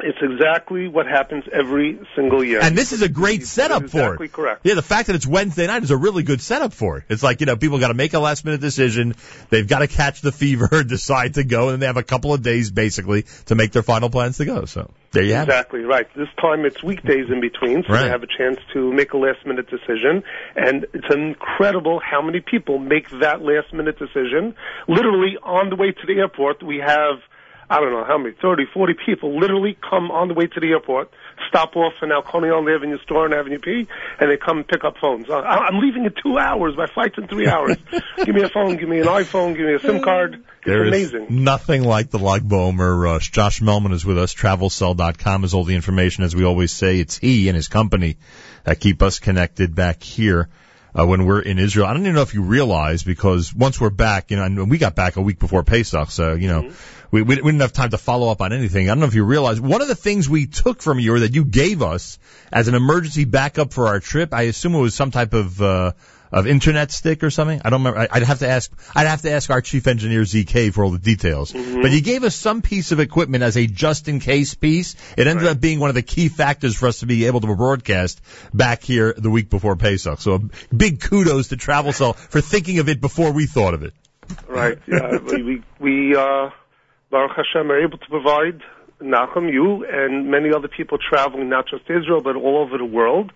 It's 0.02 0.18
exactly 0.20 0.88
what 0.88 1.06
happens 1.06 1.44
every 1.52 2.00
single 2.16 2.42
year. 2.42 2.60
And 2.62 2.76
this 2.76 2.92
is 2.92 3.02
a 3.02 3.08
great 3.08 3.46
setup 3.46 3.88
for 3.88 3.98
it. 3.98 4.02
exactly 4.04 4.28
correct. 4.28 4.60
Yeah, 4.64 4.74
the 4.74 4.82
fact 4.82 5.06
that 5.06 5.16
it's 5.16 5.26
Wednesday 5.26 5.66
night 5.66 5.82
is 5.82 5.90
a 5.90 5.96
really 5.96 6.22
good 6.22 6.40
setup 6.40 6.72
for 6.72 6.98
it. 6.98 7.04
It's 7.08 7.22
like, 7.22 7.40
you 7.40 7.46
know, 7.46 7.56
people 7.56 7.78
got 7.78 7.88
to 7.88 7.94
make 7.94 8.12
a 8.14 8.18
last 8.20 8.44
minute 8.44 8.60
decision. 8.60 9.14
They've 9.50 9.66
got 9.66 9.80
to 9.80 9.86
catch 9.88 10.20
the 10.20 10.32
fever 10.32 10.82
decide 10.86 11.34
to 11.34 11.44
go, 11.44 11.68
and 11.70 11.80
they 11.80 11.86
have 11.86 11.96
a 11.96 12.02
couple 12.02 12.34
of 12.34 12.42
days 12.42 12.70
basically 12.70 13.24
to 13.46 13.54
make 13.54 13.72
their 13.72 13.82
final 13.82 14.10
plans 14.10 14.38
to 14.38 14.44
go. 14.44 14.64
So 14.64 14.90
there 15.12 15.22
you 15.22 15.34
have 15.34 15.48
it. 15.48 15.52
Exactly 15.52 15.80
right. 15.80 16.06
This 16.16 16.28
time 16.40 16.64
it's 16.64 16.82
weekdays 16.82 17.26
in 17.30 17.40
between, 17.40 17.84
so 17.86 17.92
Right. 17.92 18.02
they 18.04 18.08
have 18.08 18.22
a 18.22 18.26
chance 18.38 18.58
to 18.72 18.92
make 18.92 19.12
a 19.12 19.18
last 19.18 19.44
minute 19.46 19.68
decision. 19.70 20.22
And 20.56 20.86
it's 20.94 21.14
incredible 21.14 22.00
how 22.00 22.22
many 22.22 22.40
people 22.40 22.78
make 22.78 23.08
that 23.20 23.42
last 23.42 23.72
minute 23.72 23.98
decision. 23.98 24.54
Literally 24.88 25.36
on 25.42 25.70
the 25.70 25.76
way 25.76 25.92
to 25.92 26.06
the 26.06 26.14
airport, 26.18 26.62
we 26.62 26.78
have, 26.78 27.16
I 27.72 27.80
don't 27.80 27.90
know 27.90 28.04
how 28.04 28.18
many, 28.18 28.34
30, 28.34 28.66
40 28.74 28.94
people 29.06 29.40
literally 29.40 29.78
come 29.88 30.10
on 30.10 30.28
the 30.28 30.34
way 30.34 30.46
to 30.46 30.60
the 30.60 30.68
airport, 30.72 31.10
stop 31.48 31.74
off 31.74 31.94
in 32.02 32.10
Coney 32.26 32.48
Island 32.50 32.68
Avenue 32.68 32.98
store 33.02 33.24
on 33.24 33.32
Avenue 33.32 33.58
P, 33.58 33.88
and 34.20 34.30
they 34.30 34.36
come 34.36 34.58
and 34.58 34.68
pick 34.68 34.84
up 34.84 34.98
phones. 35.00 35.30
I- 35.30 35.40
I'm 35.40 35.78
leaving 35.80 36.04
in 36.04 36.12
two 36.22 36.36
hours. 36.36 36.76
My 36.76 36.86
flight's 36.86 37.16
in 37.16 37.28
three 37.28 37.48
hours. 37.48 37.78
give 38.24 38.34
me 38.34 38.42
a 38.42 38.50
phone, 38.50 38.76
give 38.76 38.90
me 38.90 38.98
an 38.98 39.06
iPhone, 39.06 39.56
give 39.56 39.64
me 39.66 39.72
a 39.72 39.80
SIM 39.80 40.02
card. 40.02 40.34
It's 40.34 40.66
There 40.66 40.84
is 40.84 40.88
amazing. 41.14 41.44
nothing 41.44 41.82
like 41.82 42.10
the 42.10 42.18
Lag 42.18 42.42
B'Omer 42.46 43.00
rush. 43.02 43.30
Josh 43.30 43.60
Mehlman 43.60 43.92
is 43.94 44.04
with 44.04 44.18
us. 44.18 44.34
TravelCell.com 44.34 45.44
is 45.44 45.54
all 45.54 45.64
the 45.64 45.74
information. 45.74 46.24
As 46.24 46.36
we 46.36 46.44
always 46.44 46.72
say, 46.72 47.00
it's 47.00 47.16
he 47.16 47.48
and 47.48 47.56
his 47.56 47.68
company 47.68 48.16
that 48.64 48.80
keep 48.80 49.00
us 49.02 49.18
connected 49.18 49.74
back 49.74 50.02
here 50.02 50.50
uh, 50.94 51.06
when 51.06 51.24
we're 51.24 51.40
in 51.40 51.58
Israel. 51.58 51.86
I 51.86 51.94
don't 51.94 52.02
even 52.02 52.14
know 52.14 52.22
if 52.22 52.34
you 52.34 52.42
realize 52.42 53.02
because 53.02 53.52
once 53.54 53.80
we're 53.80 53.88
back, 53.90 54.30
you 54.30 54.36
know, 54.36 54.44
and 54.44 54.70
we 54.70 54.76
got 54.78 54.94
back 54.94 55.16
a 55.16 55.22
week 55.22 55.38
before 55.38 55.62
Pesach, 55.64 56.10
so 56.10 56.34
you 56.34 56.48
know. 56.48 56.60
We, 56.62 56.72
we, 57.12 57.22
we 57.22 57.36
didn't 57.36 57.60
have 57.60 57.72
time 57.74 57.90
to 57.90 57.98
follow 57.98 58.30
up 58.30 58.40
on 58.40 58.52
anything. 58.52 58.88
I 58.88 58.92
don't 58.92 59.00
know 59.00 59.06
if 59.06 59.14
you 59.14 59.24
realize 59.24 59.60
one 59.60 59.82
of 59.82 59.88
the 59.88 59.94
things 59.94 60.28
we 60.28 60.46
took 60.46 60.80
from 60.82 60.98
you 60.98 61.14
or 61.14 61.20
that 61.20 61.34
you 61.34 61.44
gave 61.44 61.82
us 61.82 62.18
as 62.50 62.68
an 62.68 62.74
emergency 62.74 63.24
backup 63.26 63.72
for 63.72 63.86
our 63.88 64.00
trip. 64.00 64.32
I 64.32 64.42
assume 64.42 64.74
it 64.74 64.80
was 64.80 64.94
some 64.94 65.10
type 65.10 65.34
of 65.34 65.60
uh, 65.60 65.92
of 66.32 66.46
internet 66.46 66.90
stick 66.90 67.22
or 67.22 67.30
something. 67.30 67.60
I 67.62 67.68
don't 67.68 67.80
remember. 67.80 68.00
I- 68.00 68.08
I'd 68.10 68.22
have 68.22 68.38
to 68.38 68.48
ask. 68.48 68.72
I'd 68.96 69.06
have 69.06 69.20
to 69.22 69.30
ask 69.30 69.50
our 69.50 69.60
chief 69.60 69.86
engineer 69.86 70.22
ZK 70.22 70.72
for 70.72 70.84
all 70.84 70.90
the 70.90 70.98
details. 70.98 71.52
But 71.52 71.90
you 71.90 72.00
gave 72.00 72.24
us 72.24 72.34
some 72.34 72.62
piece 72.62 72.90
of 72.92 73.00
equipment 73.00 73.44
as 73.44 73.58
a 73.58 73.66
just 73.66 74.08
in 74.08 74.18
case 74.18 74.54
piece. 74.54 74.96
It 75.18 75.26
ended 75.26 75.46
up 75.46 75.60
being 75.60 75.78
one 75.80 75.90
of 75.90 75.94
the 75.94 76.02
key 76.02 76.28
factors 76.30 76.74
for 76.74 76.88
us 76.88 77.00
to 77.00 77.06
be 77.06 77.26
able 77.26 77.40
to 77.42 77.54
broadcast 77.54 78.22
back 78.54 78.82
here 78.82 79.12
the 79.14 79.28
week 79.28 79.50
before 79.50 79.76
Pesach. 79.76 80.22
So 80.22 80.34
a 80.36 80.74
big 80.74 81.02
kudos 81.02 81.48
to 81.48 81.58
TravelCell 81.58 82.16
for 82.16 82.40
thinking 82.40 82.78
of 82.78 82.88
it 82.88 83.02
before 83.02 83.32
we 83.32 83.44
thought 83.44 83.74
of 83.74 83.82
it. 83.82 83.92
Right. 84.48 84.78
Yeah. 84.86 85.18
we 85.18 85.42
we, 85.42 85.62
we 85.78 86.16
uh, 86.16 86.48
Baruch 87.12 87.36
Hashem 87.36 87.70
are 87.70 87.78
able 87.78 87.98
to 87.98 88.08
provide 88.08 88.62
Nachum, 89.00 89.52
you, 89.52 89.84
and 89.84 90.30
many 90.30 90.50
other 90.52 90.66
people 90.66 90.96
traveling 90.98 91.50
not 91.50 91.66
just 91.68 91.86
to 91.86 91.98
Israel 91.98 92.22
but 92.22 92.34
all 92.34 92.58
over 92.58 92.78
the 92.78 92.86
world. 92.86 93.30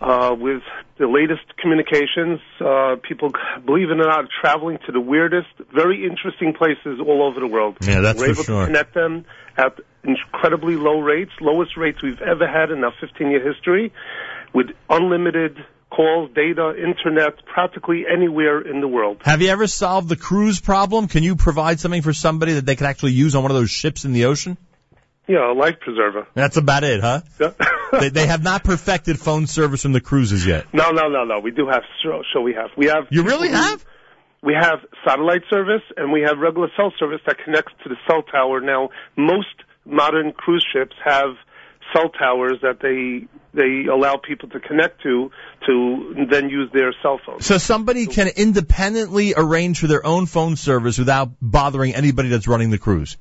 Uh, 0.00 0.32
with 0.38 0.62
the 0.98 1.08
latest 1.08 1.42
communications, 1.60 2.38
uh, 2.60 2.94
people, 3.02 3.32
believe 3.66 3.90
it 3.90 3.94
or 3.94 3.96
not, 3.96 4.26
are 4.26 4.28
traveling 4.40 4.78
to 4.86 4.92
the 4.92 5.00
weirdest, 5.00 5.48
very 5.74 6.06
interesting 6.06 6.54
places 6.54 7.00
all 7.04 7.20
over 7.20 7.40
the 7.40 7.48
world. 7.48 7.76
Yeah, 7.82 8.00
that's 8.00 8.20
We're 8.20 8.26
for 8.26 8.32
able 8.32 8.44
sure. 8.44 8.60
to 8.60 8.66
connect 8.66 8.94
them 8.94 9.24
at 9.56 9.80
incredibly 10.04 10.76
low 10.76 11.00
rates, 11.00 11.32
lowest 11.40 11.76
rates 11.76 12.00
we've 12.00 12.22
ever 12.22 12.46
had 12.46 12.70
in 12.70 12.84
our 12.84 12.92
15-year 13.02 13.42
history, 13.52 13.92
with 14.54 14.68
unlimited 14.88 15.56
calls, 15.90 16.30
data, 16.34 16.74
internet, 16.76 17.44
practically 17.46 18.04
anywhere 18.10 18.60
in 18.60 18.80
the 18.80 18.88
world. 18.88 19.18
Have 19.24 19.42
you 19.42 19.48
ever 19.48 19.66
solved 19.66 20.08
the 20.08 20.16
cruise 20.16 20.60
problem? 20.60 21.08
Can 21.08 21.22
you 21.22 21.36
provide 21.36 21.80
something 21.80 22.02
for 22.02 22.12
somebody 22.12 22.54
that 22.54 22.66
they 22.66 22.76
could 22.76 22.86
actually 22.86 23.12
use 23.12 23.34
on 23.34 23.42
one 23.42 23.50
of 23.50 23.56
those 23.56 23.70
ships 23.70 24.04
in 24.04 24.12
the 24.12 24.26
ocean? 24.26 24.56
Yeah, 25.26 25.52
a 25.52 25.54
life 25.54 25.78
preserver. 25.80 26.26
That's 26.34 26.56
about 26.56 26.84
it, 26.84 27.00
huh? 27.00 27.20
Yeah. 27.38 27.52
they, 28.00 28.08
they 28.08 28.26
have 28.26 28.42
not 28.42 28.64
perfected 28.64 29.20
phone 29.20 29.46
service 29.46 29.82
from 29.82 29.92
the 29.92 30.00
cruises 30.00 30.46
yet. 30.46 30.66
No, 30.72 30.90
no, 30.90 31.08
no, 31.08 31.24
no. 31.24 31.40
We 31.40 31.50
do 31.50 31.68
have. 31.68 31.82
So, 32.02 32.22
so 32.32 32.40
we 32.40 32.54
have. 32.54 32.70
We 32.76 32.86
have. 32.86 33.08
You 33.10 33.24
really 33.24 33.50
have? 33.50 33.84
We 34.42 34.54
have 34.54 34.78
satellite 35.06 35.42
service 35.50 35.82
and 35.96 36.12
we 36.12 36.22
have 36.22 36.38
regular 36.38 36.68
cell 36.76 36.92
service 36.98 37.20
that 37.26 37.36
connects 37.44 37.72
to 37.82 37.88
the 37.88 37.96
cell 38.08 38.22
tower. 38.22 38.60
Now, 38.60 38.90
most 39.16 39.48
modern 39.84 40.32
cruise 40.32 40.64
ships 40.72 40.94
have 41.04 41.34
cell 41.92 42.08
towers 42.10 42.58
that 42.62 42.80
they 42.80 43.26
they 43.54 43.86
allow 43.90 44.16
people 44.16 44.48
to 44.50 44.60
connect 44.60 45.02
to 45.02 45.30
to 45.66 46.26
then 46.30 46.48
use 46.48 46.70
their 46.72 46.94
cell 47.02 47.20
phone. 47.24 47.40
So 47.40 47.58
somebody 47.58 48.06
can 48.06 48.28
independently 48.28 49.34
arrange 49.36 49.80
for 49.80 49.86
their 49.86 50.04
own 50.04 50.26
phone 50.26 50.56
service 50.56 50.98
without 50.98 51.30
bothering 51.40 51.94
anybody 51.94 52.28
that's 52.28 52.48
running 52.48 52.70
the 52.70 52.78
cruise. 52.78 53.16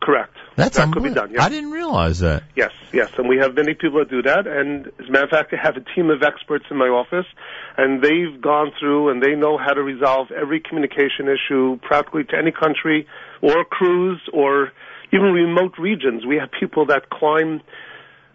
Correct. 0.00 0.34
That's 0.56 0.76
that 0.76 0.92
could 0.92 1.02
be 1.04 1.14
done. 1.14 1.30
Yes. 1.32 1.40
I 1.40 1.48
didn't 1.50 1.70
realize 1.70 2.20
that. 2.20 2.42
Yes, 2.56 2.72
yes, 2.92 3.10
and 3.16 3.28
we 3.28 3.36
have 3.38 3.54
many 3.54 3.74
people 3.74 4.00
that 4.00 4.10
do 4.10 4.22
that. 4.22 4.46
And 4.46 4.86
as 4.86 5.08
a 5.08 5.10
matter 5.10 5.24
of 5.24 5.30
fact, 5.30 5.52
I 5.52 5.56
have 5.56 5.76
a 5.76 5.84
team 5.94 6.10
of 6.10 6.22
experts 6.22 6.64
in 6.70 6.76
my 6.76 6.88
office, 6.88 7.26
and 7.76 8.02
they've 8.02 8.40
gone 8.40 8.72
through 8.78 9.10
and 9.10 9.22
they 9.22 9.36
know 9.36 9.56
how 9.56 9.72
to 9.72 9.82
resolve 9.82 10.32
every 10.32 10.60
communication 10.60 11.28
issue 11.28 11.78
practically 11.82 12.24
to 12.24 12.36
any 12.36 12.50
country 12.50 13.06
or 13.40 13.64
cruise 13.64 14.20
or 14.32 14.72
even 15.12 15.32
remote 15.32 15.78
regions. 15.78 16.26
We 16.26 16.36
have 16.36 16.50
people 16.58 16.86
that 16.86 17.08
climb, 17.08 17.60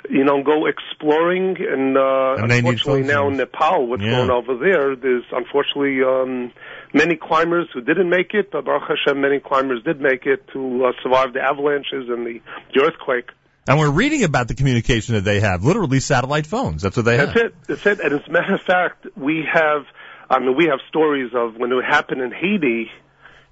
you 0.09 0.23
know, 0.23 0.43
go 0.43 0.65
exploring, 0.65 1.56
and, 1.59 1.98
uh, 1.98 2.35
And 2.43 2.51
unfortunately 2.51 3.03
now 3.03 3.27
in 3.30 3.38
Nepal, 3.38 3.88
what's 3.88 4.03
Yeah. 4.03 4.11
going 4.11 4.30
on 4.30 4.32
over 4.32 4.57
there, 4.57 4.95
there's 4.95 5.23
unfortunately 5.32 6.03
um, 6.03 6.51
many 6.93 7.15
climbers 7.15 7.69
who 7.73 7.82
didn't 7.82 8.09
make 8.09 8.33
it, 8.33 8.51
but 8.51 8.65
Baruch 8.65 8.83
Hashem, 8.90 9.19
many 9.22 9.40
climbers 9.40 9.82
did 9.83 10.01
make 10.01 10.25
it 10.25 10.48
to 10.53 10.85
uh, 10.85 10.91
survive 11.01 11.33
the 11.33 11.41
avalanches 11.41 12.09
and 12.09 12.25
the, 12.27 12.41
the 12.73 12.82
earthquake. 12.82 13.30
And 13.65 13.80
we're 13.80 13.91
reading 13.91 14.25
about 14.25 14.49
the 14.49 14.56
communication 14.56 15.15
that 15.15 15.23
they 15.23 15.40
have, 15.40 15.64
literally 15.64 16.01
satellite 16.01 16.45
phones. 16.48 16.82
That's 16.82 16.98
what 16.98 17.06
they 17.06 17.15
That's 17.15 17.32
have. 17.32 17.45
it. 17.45 17.56
That's 17.67 17.85
it. 17.85 17.99
And 18.01 18.14
as 18.14 18.27
a 18.27 18.32
matter 18.32 18.56
of 18.56 18.61
fact, 18.61 19.07
we 19.15 19.45
have, 19.51 19.85
I 20.30 20.40
mean, 20.40 20.57
we 20.57 20.65
have 20.65 20.80
stories 20.90 21.32
of 21.33 21.56
when 21.56 21.72
it 21.72 21.82
happened 21.85 22.22
in 22.22 22.32
Haiti, 22.33 22.91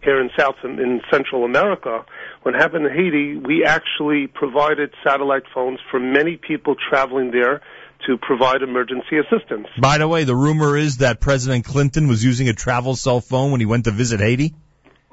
here 0.04 0.20
in 0.20 0.30
South 0.38 0.56
in 0.64 1.02
Central 1.12 1.46
America. 1.46 2.06
When 2.44 2.56
it 2.56 2.58
happened 2.58 2.86
in 2.88 2.94
Haiti, 2.94 3.36
we 3.38 3.64
actually 3.66 4.28
provided 4.28 4.92
satellite 5.04 5.44
phones 5.54 5.80
for 5.90 6.00
many 6.00 6.38
people 6.38 6.76
traveling 6.90 7.32
there 7.32 7.62
to 8.08 8.18
provide 8.18 8.64
emergency 8.64 9.18
assistance. 9.20 9.68
By 9.80 10.00
the 10.00 10.08
way, 10.08 10.24
the 10.24 10.36
rumor 10.36 10.76
is 10.76 10.98
that 10.98 11.20
President 11.20 11.66
Clinton 11.66 12.08
was 12.08 12.24
using 12.24 12.50
a 12.50 12.54
travel 12.54 12.96
cell 12.96 13.22
phone 13.22 13.52
when 13.52 13.60
he 13.60 13.68
went 13.68 13.86
to 13.86 13.92
visit 13.92 14.20
Haiti. 14.20 14.54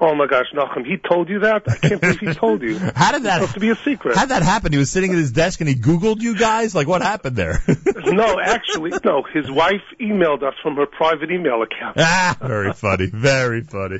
Oh 0.01 0.15
my 0.15 0.27
gosh, 0.27 0.45
Nachum, 0.55 0.85
he 0.85 0.95
told 0.97 1.27
you 1.27 1.39
that? 1.41 1.63
I 1.67 1.75
can't 1.75 1.99
believe 1.99 2.19
he 2.19 2.33
told 2.33 2.61
you. 2.61 2.79
How 2.79 3.11
did 3.11 3.23
that? 3.23 3.41
It's 3.41 3.51
supposed 3.51 3.53
to 3.55 3.59
be 3.59 3.69
a 3.69 3.75
secret. 3.75 4.15
How'd 4.15 4.29
that 4.29 4.43
happen? 4.43 4.71
He 4.71 4.77
was 4.77 4.89
sitting 4.89 5.11
at 5.11 5.17
his 5.17 5.31
desk 5.33 5.59
and 5.59 5.67
he 5.67 5.75
Googled 5.75 6.21
you 6.21 6.37
guys? 6.37 6.73
Like, 6.73 6.87
what 6.87 7.01
happened 7.01 7.35
there? 7.35 7.61
no, 8.05 8.39
actually, 8.43 8.91
no. 9.03 9.23
His 9.33 9.51
wife 9.51 9.81
emailed 9.99 10.41
us 10.43 10.53
from 10.63 10.77
her 10.77 10.85
private 10.85 11.31
email 11.31 11.61
account. 11.63 11.97
ah, 11.99 12.37
very 12.41 12.71
funny. 12.73 13.07
Very 13.07 13.61
funny. 13.63 13.99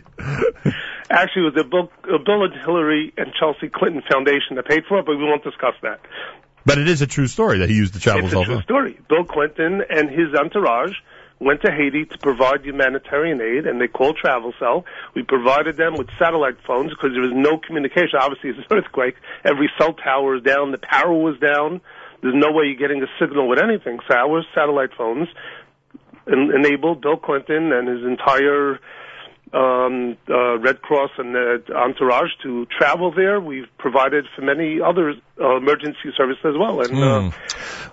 Actually, 1.12 1.42
it 1.42 1.46
was 1.46 1.54
the 1.56 1.64
Bill, 1.66 1.92
uh, 2.04 2.18
Bill 2.24 2.44
and 2.46 2.54
Hillary 2.66 3.14
and 3.18 3.34
Chelsea 3.38 3.68
Clinton 3.68 4.02
Foundation 4.10 4.56
that 4.56 4.68
paid 4.68 4.84
for 4.88 5.00
it, 5.00 5.06
but 5.06 5.18
we 5.18 5.24
won't 5.26 5.44
discuss 5.44 5.74
that. 5.82 6.00
But 6.66 6.78
it 6.78 6.88
is 6.88 7.02
a 7.02 7.08
true 7.08 7.28
story 7.28 7.60
that 7.60 7.70
he 7.70 7.76
used 7.76 7.94
the 7.94 8.00
travel 8.00 8.26
It's 8.26 8.34
a 8.34 8.44
true 8.44 8.54
phone. 8.56 8.64
story. 8.64 9.00
Bill 9.10 9.24
Clinton 9.26 9.82
and 9.90 10.10
his 10.10 10.34
entourage 10.40 10.94
went 11.40 11.62
to 11.62 11.72
Haiti 11.72 12.06
to 12.06 12.18
provide 12.18 12.66
humanitarian 12.66 13.40
aid, 13.42 13.66
and 13.66 13.80
they 13.80 13.88
called 13.88 14.18
TravelCell. 14.24 14.84
We 15.16 15.24
provided 15.24 15.78
them 15.78 15.96
with 15.96 16.10
satellite 16.20 16.58
phones 16.68 16.92
because 16.92 17.12
there 17.14 17.22
was 17.22 17.34
no 17.34 17.58
communication. 17.58 18.20
Obviously, 18.20 18.50
it's 18.52 18.60
an 18.60 18.78
earthquake. 18.78 19.16
Every 19.46 19.70
cell 19.78 19.94
tower 19.94 20.36
is 20.38 20.44
down. 20.44 20.72
The 20.72 20.80
power 20.80 21.14
was 21.14 21.40
down. 21.40 21.82
There's 22.22 22.36
no 22.36 22.52
way 22.52 22.66
you're 22.66 22.76
getting 22.76 23.02
a 23.02 23.08
signal 23.20 23.48
with 23.48 23.60
anything. 23.60 24.00
So 24.10 24.16
our 24.16 24.44
satellite 24.54 24.90
phones 24.98 25.30
en- 26.28 26.52
enabled 26.54 27.02
Bill 27.02 27.18
Clinton 27.18 27.72
and 27.72 27.88
his 27.88 28.06
entire 28.06 28.80
um, 29.54 30.18
uh, 30.30 30.60
Red 30.60 30.82
Cross 30.82 31.12
and 31.18 31.36
uh, 31.36 31.74
entourage 31.74 32.30
to 32.44 32.68
travel 32.78 33.12
there. 33.16 33.40
We've 33.40 33.70
provided 33.78 34.26
for 34.36 34.42
many 34.42 34.80
other 34.82 35.16
uh, 35.40 35.58
emergency 35.58 36.12
services 36.18 36.44
as 36.46 36.56
well. 36.58 36.82
And 36.82 36.98
uh, 36.98 37.18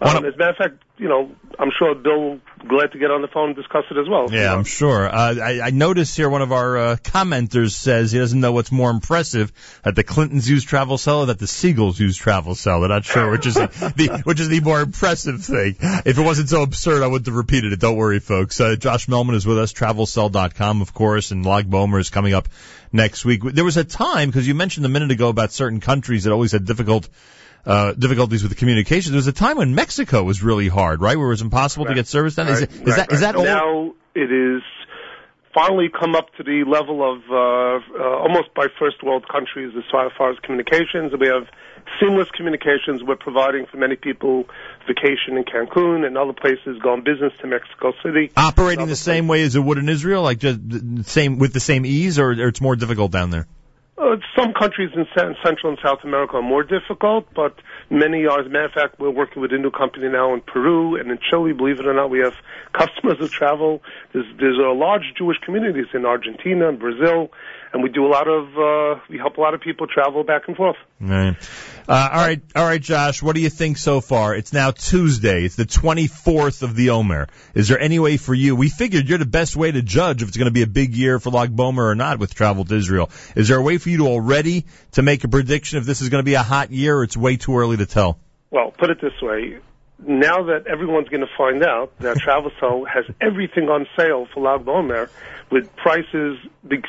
um, 0.01 0.25
as 0.25 0.35
a 0.35 0.37
matter 0.37 0.51
of 0.51 0.57
fact, 0.57 0.83
you 0.99 1.09
know, 1.09 1.31
I'm 1.59 1.71
sure 1.79 1.95
Bill 1.95 2.41
glad 2.67 2.93
to 2.93 2.99
get 2.99 3.11
on 3.11 3.23
the 3.23 3.29
phone 3.29 3.49
and 3.49 3.57
discuss 3.57 3.85
it 3.91 3.99
as 3.99 4.09
well. 4.09 4.29
Yeah, 4.31 4.55
I'm 4.55 4.65
sure. 4.65 5.07
Uh, 5.07 5.35
I, 5.35 5.61
I 5.65 5.71
noticed 5.71 6.17
here 6.17 6.29
one 6.29 6.43
of 6.43 6.53
our 6.53 6.77
uh, 6.77 6.97
commenters 6.97 7.73
says 7.73 8.13
he 8.13 8.19
doesn't 8.19 8.41
know 8.41 8.53
what's 8.53 8.73
more 8.73 8.91
impressive 8.91 9.53
that 9.85 9.95
the 9.95 10.05
Clintons 10.05 10.49
use 10.49 10.65
TravelCell 10.65 11.19
or 11.19 11.27
that 11.27 11.39
the 11.39 11.47
Siegels 11.47 11.99
use 11.99 12.19
TravelCell. 12.19 12.81
They're 12.81 12.89
not 12.89 13.05
sure 13.05 13.31
which 13.31 13.47
is 13.47 13.55
the, 13.55 13.93
the 13.97 14.23
which 14.25 14.41
is 14.41 14.49
the 14.49 14.61
more 14.61 14.81
impressive 14.81 15.45
thing. 15.45 15.77
If 15.81 16.19
it 16.19 16.23
wasn't 16.23 16.49
so 16.49 16.63
absurd, 16.63 17.03
I 17.03 17.07
wouldn't 17.07 17.27
have 17.27 17.37
repeated 17.37 17.73
it. 17.73 17.81
Don't 17.81 17.97
worry, 17.97 18.19
folks. 18.19 18.61
Uh, 18.61 18.77
Josh 18.77 19.07
Mehlman 19.07 19.35
is 19.35 19.47
with 19.47 19.59
us, 19.59 19.73
travelcell.com, 19.73 20.83
of 20.83 20.95
course, 20.95 21.31
and 21.31 21.45
Lag 21.45 21.71
B'Omer 21.71 22.01
is 22.01 22.11
coming 22.11 22.35
up 22.35 22.49
next 22.93 23.25
week. 23.25 23.43
There 23.43 23.65
was 23.65 23.77
a 23.77 23.85
time 23.85 24.29
because 24.29 24.49
you 24.49 24.55
mentioned 24.55 24.87
a 24.87 24.89
minute 24.89 25.11
ago 25.11 25.29
about 25.29 25.53
certain 25.53 25.81
countries 25.81 26.25
that 26.25 26.33
always 26.33 26.53
had 26.53 26.65
difficult. 26.65 27.09
Uh, 27.67 27.93
difficulties 27.95 28.43
with 28.45 28.51
the 28.51 28.57
communication. 28.57 29.11
There 29.11 29.19
was 29.19 29.27
a 29.27 29.33
time 29.33 29.57
when 29.57 29.75
Mexico 29.75 30.23
was 30.23 30.41
really 30.41 30.69
hard, 30.69 31.01
right? 31.01 31.17
Where 31.17 31.27
it 31.27 31.31
was 31.31 31.43
impossible 31.43 31.87
to 31.87 31.95
get 31.95 32.07
service 32.07 32.37
done. 32.37 32.47
Is, 32.47 32.63
it, 32.63 32.71
is 32.71 32.79
Right, 32.79 32.97
that 32.97 33.13
is 33.13 33.21
right. 33.23 33.33
that 33.33 33.37
all? 33.37 33.45
now? 33.45 33.95
It 34.15 34.31
is 34.31 34.63
finally 35.53 35.89
come 35.89 36.15
up 36.15 36.27
to 36.37 36.45
the 36.45 36.65
level 36.69 37.03
of 37.03 37.23
uh, 37.29 37.35
uh, 37.99 38.19
almost 38.23 38.55
by 38.55 38.67
first 38.79 39.03
world 39.03 39.27
countries 39.29 39.73
as 39.77 39.83
far, 39.91 40.07
as 40.07 40.13
far 40.17 40.31
as 40.31 40.39
communications. 40.45 41.13
We 41.19 41.27
have 41.27 41.49
seamless 41.99 42.29
communications. 42.31 43.03
We're 43.03 43.17
providing 43.17 43.67
for 43.67 43.79
many 43.79 43.97
people 43.97 44.45
vacation 44.87 45.37
in 45.37 45.45
Cancun 45.45 46.07
and 46.07 46.17
other 46.19 46.35
places, 46.35 46.79
go 46.83 46.93
on 46.93 47.03
business 47.03 47.33
to 47.41 47.47
Mexico 47.47 47.93
City. 48.05 48.31
operating 48.37 48.87
the 48.87 48.97
same 48.97 49.29
way 49.29 49.43
as 49.43 49.57
it 49.57 49.61
would 49.61 49.79
in 49.79 49.89
Israel, 49.89 50.23
like 50.23 50.39
just 50.39 50.59
the 50.69 51.05
same 51.05 51.39
with 51.39 51.53
the 51.53 51.61
same 51.61 51.87
ease, 51.87 52.19
or, 52.19 52.31
or 52.31 52.49
it's 52.49 52.61
more 52.61 52.77
difficult 52.77 53.11
down 53.11 53.31
there? 53.31 53.47
Uh, 53.99 54.17
some 54.39 54.53
countries 54.53 54.91
in 54.95 55.07
Cen- 55.17 55.37
Central 55.43 55.71
and 55.73 55.79
South 55.83 56.01
America 56.05 56.37
are 56.37 56.43
more 56.43 56.63
difficult, 56.63 57.27
but 57.35 57.55
many 57.89 58.27
are. 58.27 58.41
As 58.41 58.47
a 58.47 58.51
matter 58.51 58.67
of 58.67 58.73
fact, 58.73 59.01
we're 59.01 59.11
working 59.11 59.41
with 59.41 59.53
a 59.55 59.59
new 59.59 59.71
company 59.71 60.09
now 60.09 60.35
in 60.35 60.43
Peru 60.43 61.01
and 61.01 61.11
in 61.11 61.19
Chile. 61.31 61.55
Believe 61.55 61.81
it 61.81 61.87
or 61.87 61.95
not, 61.95 62.11
we 62.11 62.19
have 62.19 62.35
customers 62.75 63.17
who 63.19 63.29
travel. 63.29 63.83
There's, 64.13 64.27
there's 64.39 64.59
a 64.59 64.73
large 64.75 65.15
Jewish 65.17 65.39
communities 65.39 65.87
in 65.95 66.05
Argentina 66.05 66.69
and 66.69 66.79
Brazil, 66.79 67.31
and 67.73 67.83
we 67.83 67.89
do 67.89 68.05
a 68.05 68.09
lot 68.09 68.29
of. 68.29 68.59
Uh, 68.59 69.01
we 69.09 69.17
help 69.17 69.39
a 69.39 69.41
lot 69.41 69.55
of 69.55 69.63
people 69.63 69.87
travel 69.87 70.25
back 70.25 70.43
and 70.47 70.57
forth. 70.59 70.77
Right. 71.01 71.37
Uh, 71.89 72.09
all 72.13 72.21
right, 72.21 72.43
all 72.57 72.65
right, 72.65 72.81
Josh. 72.81 73.23
What 73.23 73.37
do 73.37 73.41
you 73.41 73.49
think 73.49 73.77
so 73.77 74.01
far? 74.01 74.35
It's 74.35 74.53
now 74.53 74.73
Tuesday. 74.73 75.45
It's 75.45 75.55
the 75.55 75.67
24th 75.67 76.65
of 76.65 76.75
the 76.75 76.91
Omer. 76.91 77.29
Is 77.55 77.69
there 77.69 77.79
any 77.79 78.01
way 78.01 78.17
for 78.17 78.35
you? 78.35 78.57
We 78.57 78.69
figured 78.69 79.09
you're 79.09 79.19
the 79.19 79.25
best 79.25 79.55
way 79.55 79.71
to 79.71 79.83
judge 79.83 80.21
if 80.21 80.29
it's 80.29 80.37
going 80.37 80.47
to 80.47 80.53
be 80.53 80.63
a 80.63 80.67
big 80.67 80.97
year 80.97 81.21
for 81.21 81.31
Lag 81.31 81.55
B'Omer 81.55 81.91
or 81.91 81.95
not 81.95 82.19
with 82.19 82.35
travel 82.35 82.65
to 82.65 82.75
Israel. 82.75 83.11
Is 83.37 83.47
there 83.47 83.59
a 83.59 83.63
way 83.63 83.79
for 83.79 83.89
you 83.89 83.99
to 83.99 84.09
already 84.09 84.67
to 84.93 85.03
make 85.03 85.23
a 85.23 85.29
prediction 85.29 85.79
if 85.79 85.85
this 85.85 86.03
is 86.03 86.09
going 86.09 86.21
to 86.23 86.25
be 86.25 86.35
a 86.35 86.43
hot 86.43 86.73
year, 86.73 86.97
or 86.97 87.05
it's 87.05 87.17
way 87.17 87.37
too 87.37 87.57
early 87.57 87.77
to 87.77 87.87
tell? 87.87 88.19
Well, 88.51 88.73
put 88.73 88.91
it 88.91 89.01
this 89.01 89.21
way. 89.23 89.59
Now 89.99 90.45
that 90.45 90.67
everyone's 90.67 91.09
going 91.09 91.23
to 91.23 91.31
find 91.39 91.63
out 91.65 91.99
that 92.01 92.17
TravelCell 92.27 92.87
has 92.87 93.05
everything 93.21 93.69
on 93.69 93.87
sale 93.97 94.27
for 94.33 94.41
Lag 94.43 94.65
B'Omer, 94.65 95.09
with 95.51 95.75
prices 95.77 96.39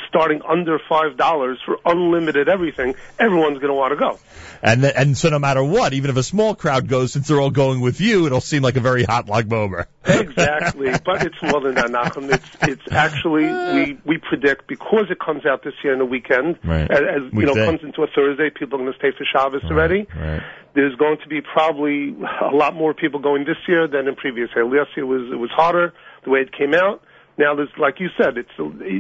starting 0.10 0.42
under 0.48 0.80
five 0.90 1.16
dollars 1.16 1.60
for 1.66 1.77
unlimited 1.86 2.50
everything, 2.50 2.95
everyone's 3.19 3.60
going 3.60 3.68
to 3.69 3.74
want 3.76 3.92
to 3.92 3.95
go. 3.98 4.19
And 4.64 4.82
th- 4.82 4.94
and 4.98 5.16
so 5.18 5.30
no 5.30 5.38
matter 5.40 5.64
what, 5.64 5.94
even 5.94 6.10
if 6.10 6.18
a 6.18 6.24
small 6.24 6.56
crowd 6.56 6.88
goes, 6.88 7.14
since 7.14 7.27
they're 7.27 7.40
all 7.40 7.52
going 7.52 7.80
with 7.80 8.02
you, 8.02 8.26
it'll 8.26 8.42
seem 8.42 8.64
like 8.64 8.76
a 8.76 8.80
very 8.80 9.03
hot 9.03 9.30
Lag 9.30 9.48
B'Omer. 9.48 9.86
Exactly, 10.03 10.92
but 11.06 11.26
it's 11.26 11.42
more 11.44 11.61
than 11.61 11.76
that, 11.76 11.88
Nachum. 11.92 12.34
It's 12.34 12.50
it's 12.64 12.92
actually 12.92 13.45
we 13.45 13.98
we 14.06 14.18
predict 14.18 14.68
because 14.68 15.06
it 15.11 15.19
comes 15.19 15.45
out 15.45 15.64
this 15.64 15.74
year 15.84 15.94
in 15.94 16.00
the 16.00 16.06
weekend, 16.06 16.58
Right. 16.64 16.90
as, 16.90 17.00
as 17.00 17.34
you 17.34 17.45
know, 17.45 17.53
comes 17.53 17.82
into 17.84 18.02
a 18.03 18.08
Thursday. 18.08 18.50
People 18.50 18.80
are 18.80 18.84
going 18.84 18.92
to 18.92 18.98
stay 19.00 19.11
for 19.18 19.24
Shabbos 19.32 19.64
already. 19.66 20.08
Right. 20.16 20.42
There's 20.77 20.95
going 20.95 21.17
to 21.23 21.27
be 21.27 21.41
probably 21.41 22.15
a 22.39 22.56
lot 22.56 22.75
more 22.75 22.93
people 22.93 23.19
going 23.19 23.45
this 23.45 23.57
year 23.67 23.88
than 23.88 24.07
in 24.07 24.15
previous 24.15 24.49
year. 24.56 24.64
Last 24.64 24.91
year 24.95 25.07
was 25.07 25.23
it 25.33 25.35
was 25.35 25.49
hotter 25.49 25.91
the 26.23 26.30
way 26.30 26.41
it 26.41 26.51
came 26.56 26.75
out. 26.75 27.01
Now 27.39 27.56
there's 27.56 27.69
like 27.80 27.99
you 27.99 28.09
said, 28.15 28.38
it's 28.38 28.49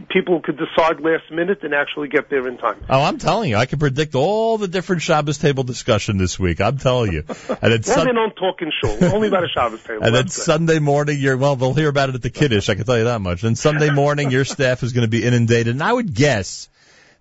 people 0.09 0.41
could 0.41 0.57
decide 0.57 0.99
last 1.01 1.31
minute 1.31 1.59
and 1.61 1.75
actually 1.75 2.07
get 2.07 2.31
there 2.31 2.47
in 2.47 2.57
time. 2.57 2.83
Oh, 2.89 3.03
I'm 3.03 3.19
telling 3.19 3.51
you, 3.51 3.57
I 3.57 3.67
can 3.67 3.77
predict 3.77 4.15
all 4.15 4.57
the 4.57 4.67
different 4.67 5.03
Shabbos 5.03 5.37
table 5.37 5.63
discussion 5.63 6.17
this 6.17 6.39
week. 6.39 6.61
I'm 6.61 6.79
telling 6.79 7.13
you. 7.13 7.23
And 7.61 7.73
it's 7.73 7.87
Well, 7.87 7.97
Sun- 7.97 8.07
they 8.07 8.13
don't 8.13 8.35
talk 8.35 8.61
in 8.63 8.71
shul, 8.81 8.97
only 9.13 9.27
about 9.27 9.43
a 9.43 9.47
Shabbos 9.47 9.83
table. 9.83 10.03
and 10.03 10.15
then 10.15 10.23
good. 10.25 10.31
Sunday 10.31 10.79
morning, 10.79 11.19
you're 11.19 11.37
well. 11.37 11.55
They'll 11.55 11.73
hear 11.75 11.89
about 11.89 12.09
it 12.09 12.15
at 12.15 12.21
the 12.23 12.31
kiddush. 12.31 12.69
I 12.69 12.75
can 12.75 12.85
tell 12.85 12.97
you 12.97 13.03
that 13.05 13.21
much. 13.21 13.43
And 13.43 13.55
Sunday 13.57 13.91
morning, 13.91 14.31
your 14.31 14.45
staff 14.45 14.81
is 14.81 14.93
going 14.93 15.05
to 15.05 15.11
be 15.11 15.23
inundated. 15.23 15.73
And 15.75 15.83
I 15.83 15.93
would 15.93 16.13
guess 16.13 16.69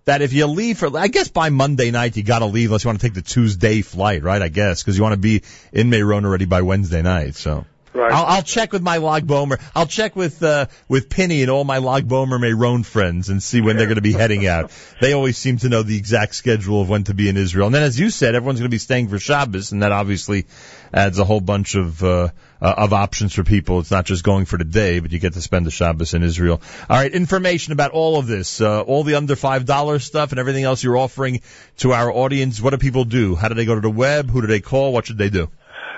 that 0.07 0.21
if 0.21 0.31
you 0.31 0.47
leave 0.47 0.79
for, 0.79 0.97
I 0.97 1.09
guess 1.09 1.27
by 1.27 1.49
Monday 1.49 1.91
night 1.91 2.15
you 2.15 2.23
got 2.23 2.39
to 2.39 2.45
leave 2.45 2.69
unless 2.69 2.85
you 2.85 2.87
want 2.87 2.99
to 2.99 3.05
take 3.05 3.13
the 3.13 3.21
Tuesday 3.21 3.81
flight, 3.81 4.23
right? 4.23 4.41
I 4.41 4.47
guess 4.47 4.81
because 4.81 4.97
you 4.97 5.03
want 5.03 5.13
to 5.13 5.19
be 5.19 5.43
in 5.71 5.89
Meron 5.89 6.25
already 6.25 6.45
by 6.45 6.61
Wednesday 6.61 7.01
night. 7.01 7.35
So. 7.35 7.65
Right. 7.93 8.11
I'll, 8.11 8.25
I'll 8.25 8.43
check 8.43 8.73
with 8.73 8.83
my 8.83 8.97
Lag 8.97 9.25
B'Omer. 9.25 9.59
I'll 9.75 9.87
check 9.87 10.15
with 10.15 10.43
uh, 10.43 10.67
with 10.87 11.09
Penny 11.09 11.41
and 11.41 11.49
all 11.49 11.63
my 11.63 11.79
Lag 11.79 12.07
B'Omer 12.07 12.39
Meron 12.39 12.83
friends 12.83 13.29
and 13.29 13.41
see 13.41 13.59
when 13.59 13.75
they're 13.75 13.87
going 13.87 13.95
to 13.95 14.03
be 14.03 14.13
heading 14.13 14.45
out. 14.45 14.71
They 15.01 15.13
always 15.13 15.35
seem 15.35 15.57
to 15.59 15.69
know 15.69 15.81
the 15.81 15.97
exact 15.97 16.35
schedule 16.35 16.81
of 16.81 16.89
when 16.89 17.05
to 17.05 17.15
be 17.15 17.27
in 17.27 17.37
Israel. 17.37 17.65
And 17.65 17.73
then, 17.73 17.83
as 17.83 17.99
you 17.99 18.11
said, 18.11 18.35
everyone's 18.35 18.59
going 18.59 18.69
to 18.69 18.75
be 18.75 18.77
staying 18.77 19.07
for 19.07 19.17
Shabbos, 19.17 19.71
and 19.71 19.81
that 19.81 19.91
obviously 19.91 20.45
adds 20.93 21.17
a 21.17 21.25
whole 21.25 21.41
bunch 21.41 21.73
of 21.73 22.03
uh, 22.03 22.29
uh, 22.61 22.73
of 22.77 22.93
options 22.93 23.33
for 23.33 23.43
people. 23.43 23.79
It's 23.79 23.91
not 23.91 24.05
just 24.05 24.23
going 24.23 24.45
for 24.45 24.57
the 24.57 24.63
day, 24.65 24.99
but 24.99 25.11
you 25.11 25.19
get 25.19 25.33
to 25.33 25.41
spend 25.41 25.65
the 25.65 25.71
Shabbos 25.71 26.13
in 26.13 26.23
Israel. 26.23 26.61
All 26.89 26.97
right, 26.97 27.11
information 27.11 27.73
about 27.73 27.91
all 27.91 28.17
of 28.17 28.27
this, 28.27 28.61
uh, 28.61 28.81
all 28.81 29.03
the 29.03 29.15
under 29.15 29.35
five 29.35 29.65
dollar 29.65 29.99
stuff, 29.99 30.31
and 30.31 30.39
everything 30.39 30.63
else 30.63 30.83
you're 30.83 30.97
offering 30.97 31.41
to 31.77 31.93
our 31.93 32.11
audience. 32.11 32.61
What 32.61 32.71
do 32.71 32.77
people 32.77 33.05
do? 33.05 33.35
How 33.35 33.47
do 33.49 33.55
they 33.55 33.65
go 33.65 33.75
to 33.75 33.81
the 33.81 33.89
web? 33.89 34.29
Who 34.29 34.41
do 34.41 34.47
they 34.47 34.61
call? 34.61 34.93
What 34.93 35.07
should 35.07 35.17
they 35.17 35.29
do? 35.29 35.49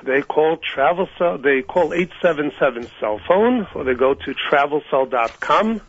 They 0.06 0.22
call 0.22 0.58
travel 0.58 1.08
cell. 1.18 1.38
They 1.38 1.62
call 1.62 1.94
eight 1.94 2.12
seven 2.22 2.52
seven 2.60 2.90
cell 3.00 3.20
phone, 3.28 3.68
or 3.76 3.84
they 3.84 3.96
go 3.96 4.14
to 4.14 4.36
travelcell.com, 4.50 5.82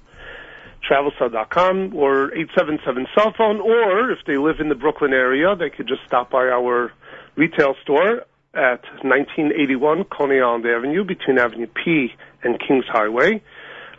travelcell.com, 0.88 1.94
or 1.94 2.34
eight 2.34 2.48
seven 2.56 2.78
seven 2.84 3.06
cell 3.14 3.32
phone. 3.36 3.60
Or 3.60 4.10
if 4.10 4.18
they 4.26 4.36
live 4.36 4.60
in 4.60 4.68
the 4.68 4.74
Brooklyn 4.74 5.12
area, 5.12 5.54
they 5.54 5.70
could 5.70 5.86
just 5.86 6.02
stop 6.06 6.30
by 6.30 6.48
our 6.48 6.92
retail 7.36 7.76
store 7.82 8.24
at 8.54 8.82
1981 9.02 10.04
Coney 10.04 10.40
Island 10.40 10.64
Avenue, 10.66 11.04
between 11.04 11.38
Avenue 11.38 11.66
P 11.66 12.08
and 12.42 12.58
Kings 12.58 12.84
Highway. 12.88 13.42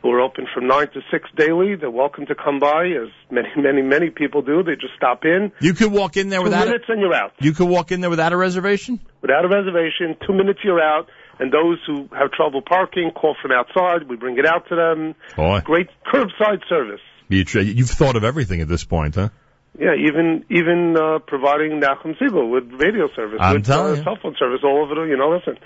We're 0.03 0.19
open 0.21 0.47
from 0.53 0.67
nine 0.67 0.87
to 0.93 1.01
six 1.11 1.29
daily. 1.37 1.75
They're 1.75 1.91
welcome 1.91 2.25
to 2.25 2.33
come 2.35 2.59
by, 2.59 2.87
as 2.87 3.09
many, 3.29 3.47
many, 3.55 3.81
many 3.83 4.09
people 4.09 4.41
do. 4.41 4.63
They 4.63 4.73
just 4.73 4.95
stop 4.97 5.25
in. 5.25 5.51
You 5.61 5.75
could 5.75 5.91
walk 5.91 6.17
in 6.17 6.29
there 6.29 6.39
Two 6.39 6.45
without 6.45 6.65
minutes 6.65 6.85
and 6.87 6.99
you're 6.99 7.13
out. 7.13 7.33
you 7.39 7.53
could 7.53 7.69
walk 7.69 7.91
in 7.91 8.01
there 8.01 8.09
without 8.09 8.33
a 8.33 8.37
reservation. 8.37 8.99
without 9.21 9.45
a 9.45 9.47
reservation. 9.47 10.17
Two 10.25 10.33
minutes, 10.33 10.59
you're 10.63 10.81
out. 10.81 11.07
And 11.39 11.51
those 11.51 11.77
who 11.85 12.09
have 12.17 12.31
trouble 12.31 12.61
parking, 12.61 13.11
call 13.11 13.35
from 13.41 13.51
outside. 13.51 14.09
We 14.09 14.15
bring 14.15 14.37
it 14.39 14.45
out 14.45 14.67
to 14.69 14.75
them. 14.75 15.15
Boy, 15.35 15.61
Great 15.63 15.89
curbside 16.11 16.67
service. 16.67 16.99
you 17.29 17.45
you've 17.61 17.89
thought 17.89 18.15
of 18.15 18.23
everything 18.23 18.61
at 18.61 18.67
this 18.67 18.83
point, 18.83 19.15
huh? 19.15 19.29
Yeah, 19.79 19.95
even 19.95 20.45
even 20.49 20.95
uh, 20.97 21.19
providing 21.19 21.79
Nachum 21.79 22.17
Siegel 22.19 22.49
with 22.51 22.71
radio 22.73 23.07
service, 23.15 23.39
I'm 23.41 23.55
with 23.55 23.65
telling 23.65 23.93
uh, 23.93 23.97
you. 23.97 24.03
cell 24.03 24.17
phone 24.21 24.35
service 24.37 24.59
all 24.63 24.83
over 24.83 24.95
the. 24.95 25.01
You 25.09 25.17
know, 25.17 25.29
listen. 25.29 25.57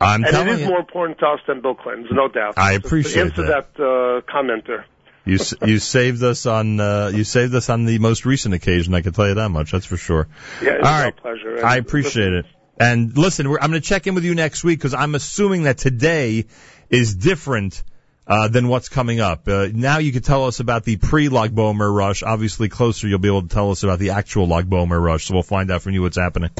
I'm 0.00 0.24
and 0.24 0.30
telling 0.32 0.48
it 0.48 0.52
is 0.54 0.60
you. 0.60 0.66
more 0.66 0.80
important 0.80 1.18
to 1.20 1.26
us 1.26 1.40
than 1.46 1.62
Bill 1.62 1.74
Clinton's, 1.74 2.08
no 2.10 2.28
doubt. 2.28 2.54
I 2.58 2.74
So 2.74 2.80
to 2.80 2.86
appreciate 2.86 3.22
answer 3.26 3.42
that. 3.46 3.74
that 3.76 3.82
uh, 3.82 4.20
commenter. 4.30 4.84
You 5.24 5.38
you 5.66 5.78
saved 5.78 6.22
us 6.22 6.46
on 6.46 6.78
uh, 6.80 7.10
you 7.14 7.24
saved 7.24 7.54
us 7.54 7.70
on 7.70 7.84
the 7.84 7.98
most 7.98 8.26
recent 8.26 8.54
occasion. 8.54 8.94
I 8.94 9.00
can 9.00 9.12
tell 9.12 9.28
you 9.28 9.34
that 9.34 9.48
much. 9.48 9.72
That's 9.72 9.86
for 9.86 9.96
sure. 9.96 10.28
Yeah, 10.62 10.72
it's 10.78 10.86
All 10.86 11.02
right. 11.02 11.16
pleasure. 11.16 11.64
I 11.64 11.76
appreciate 11.76 12.32
it. 12.32 12.46
And 12.78 13.16
listen, 13.16 13.48
we're, 13.48 13.58
I'm 13.58 13.70
going 13.70 13.80
to 13.80 13.88
check 13.88 14.06
in 14.06 14.14
with 14.14 14.24
you 14.24 14.34
next 14.34 14.62
week 14.62 14.78
because 14.78 14.92
I'm 14.92 15.14
assuming 15.14 15.62
that 15.62 15.78
today 15.78 16.44
is 16.90 17.14
different 17.14 17.82
uh, 18.26 18.48
than 18.48 18.68
what's 18.68 18.88
coming 18.88 19.20
up. 19.20 19.46
Uh, 19.48 19.68
now 19.72 19.98
you 19.98 20.12
can 20.12 20.22
tell 20.22 20.46
us 20.46 20.60
about 20.60 20.84
the 20.84 20.96
pre-Lag 20.96 21.54
B'Omer 21.54 21.94
rush. 21.94 22.22
Obviously, 22.22 22.68
closer 22.68 23.06
you'll 23.06 23.18
be 23.18 23.28
able 23.28 23.42
to 23.42 23.48
tell 23.48 23.70
us 23.70 23.82
about 23.82 23.98
the 23.98 24.10
actual 24.10 24.48
Lag 24.48 24.68
B'Omer 24.68 25.00
rush. 25.00 25.26
So 25.26 25.34
we'll 25.34 25.42
find 25.42 25.70
out 25.70 25.82
from 25.82 25.92
you 25.92 26.02
what's 26.02 26.16
happening. 26.16 26.50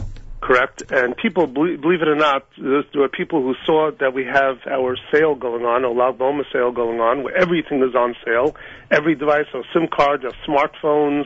Correct. 0.41 0.85
And 0.93 1.17
people, 1.17 1.49
believe, 1.49 2.03
it 2.03 2.09
or 2.09 2.15
not, 2.15 2.47
there 2.57 3.03
are 3.03 3.09
people 3.09 3.43
who 3.43 3.55
saw 3.65 3.91
that 3.99 4.15
we 4.15 4.25
have 4.25 4.59
our 4.71 4.97
sale 5.13 5.35
going 5.35 5.65
on, 5.65 5.83
a 5.83 5.91
Lag 5.91 6.19
B'Omer 6.19 6.45
sale 6.53 6.71
going 6.71 7.01
on, 7.01 7.25
where 7.25 7.37
everything 7.37 7.83
is 7.83 7.97
on 7.97 8.15
sale. 8.25 8.55
Every 8.91 9.17
device, 9.17 9.47
our 9.53 9.65
SIM 9.73 9.89
cards, 9.89 10.25
our 10.25 10.33
smartphones, 10.47 11.25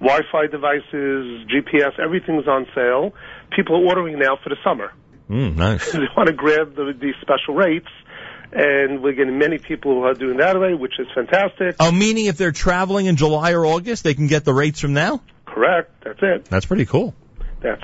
Wi-Fi 0.00 0.46
devices, 0.46 1.46
GPS, 1.46 1.98
everything's 2.02 2.48
on 2.48 2.66
sale. 2.74 3.12
People 3.54 3.76
are 3.76 3.84
ordering 3.84 4.18
now 4.18 4.38
for 4.42 4.48
the 4.48 4.56
summer. 4.64 4.92
Mm, 5.28 5.56
nice. 5.56 5.92
they 5.92 5.98
want 6.16 6.28
to 6.28 6.32
grab 6.34 6.74
the, 6.74 6.94
these 6.98 7.14
special 7.20 7.54
rates. 7.54 7.88
And 8.54 9.02
we're 9.02 9.14
getting 9.14 9.36
many 9.36 9.58
people 9.58 9.94
who 9.94 10.04
are 10.04 10.14
doing 10.14 10.36
that 10.36 10.54
already, 10.54 10.74
which 10.74 11.00
is 11.00 11.08
fantastic. 11.12 11.74
Oh, 11.80 11.90
meaning 11.90 12.26
if 12.26 12.36
they're 12.36 12.52
traveling 12.52 13.06
in 13.06 13.16
July 13.16 13.52
or 13.52 13.66
August, 13.66 14.04
they 14.04 14.14
can 14.14 14.28
get 14.28 14.44
the 14.44 14.54
rates 14.54 14.80
from 14.80 14.92
now. 14.92 15.22
Correct. 15.44 15.90
That's 16.04 16.20
it. 16.22 16.44
That's 16.44 16.64
pretty 16.64 16.86
cool. 16.86 17.14
That's 17.60 17.82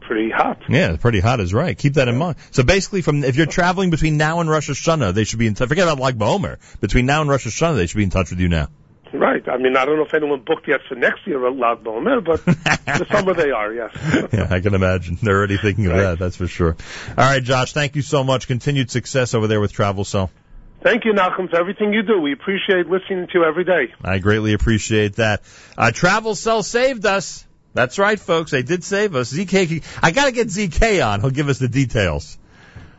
pretty 0.00 0.30
hot. 0.30 0.62
Yeah, 0.68 0.96
pretty 0.96 1.20
hot 1.20 1.40
is 1.40 1.52
right. 1.52 1.76
Keep 1.76 1.94
that 1.94 2.08
in 2.08 2.16
mind. 2.16 2.36
So 2.52 2.62
basically, 2.62 3.02
from 3.02 3.22
if 3.22 3.36
you're 3.36 3.46
traveling 3.46 3.90
between 3.90 4.16
now 4.16 4.40
and 4.40 4.48
Rosh 4.48 4.70
Hashanah, 4.70 5.12
they 5.12 5.24
should 5.24 5.38
be 5.38 5.46
in 5.46 5.54
touch. 5.54 5.68
Forget 5.68 5.86
about 5.86 6.00
Lag 6.00 6.18
B'Omer. 6.18 6.56
Between 6.80 7.04
now 7.04 7.20
and 7.20 7.28
Rosh 7.28 7.46
Hashanah, 7.46 7.76
they 7.76 7.86
should 7.86 7.98
be 7.98 8.04
in 8.04 8.10
touch 8.10 8.30
with 8.30 8.40
you 8.40 8.48
now. 8.48 8.68
Right. 9.12 9.46
I 9.48 9.56
mean, 9.56 9.76
I 9.76 9.84
don't 9.84 9.96
know 9.96 10.04
if 10.04 10.14
anyone 10.14 10.40
booked 10.40 10.68
yet 10.68 10.80
for 10.88 10.94
next 10.94 11.26
year 11.26 11.46
at 11.46 11.56
Lag 11.56 11.78
B'Omer, 11.78 12.24
but 12.24 12.44
the 12.44 13.06
summer 13.10 13.34
they 13.34 13.50
are, 13.50 13.72
yes. 13.72 13.96
yeah, 14.32 14.48
I 14.50 14.60
can 14.60 14.74
imagine. 14.74 15.18
They're 15.22 15.36
already 15.36 15.56
thinking 15.56 15.86
of 15.86 15.96
that. 15.96 16.18
That's 16.18 16.36
for 16.36 16.46
sure. 16.46 16.76
All 17.08 17.14
right, 17.16 17.42
Josh. 17.42 17.72
Thank 17.72 17.96
you 17.96 18.02
so 18.02 18.22
much. 18.24 18.46
Continued 18.46 18.90
success 18.90 19.34
over 19.34 19.46
there 19.46 19.60
with 19.60 19.72
TravelCell. 19.72 20.30
Thank 20.82 21.04
you, 21.04 21.12
Nachum, 21.12 21.50
for 21.50 21.56
everything 21.58 21.92
you 21.92 22.02
do. 22.02 22.20
We 22.20 22.32
appreciate 22.32 22.86
listening 22.86 23.26
to 23.26 23.32
you 23.34 23.44
every 23.44 23.64
day. 23.64 23.92
I 24.02 24.18
greatly 24.18 24.52
appreciate 24.52 25.16
that. 25.16 25.42
Uh, 25.76 25.90
TravelCell 25.92 26.62
saved 26.62 27.04
us. 27.04 27.44
That's 27.74 27.98
right, 27.98 28.18
folks. 28.18 28.52
They 28.52 28.62
did 28.62 28.84
save 28.84 29.14
us. 29.16 29.32
ZK, 29.32 29.84
I 30.02 30.10
gotta 30.12 30.32
get 30.32 30.48
ZK 30.48 31.04
on. 31.06 31.20
He'll 31.20 31.30
give 31.30 31.48
us 31.48 31.58
the 31.58 31.68
details 31.68 32.38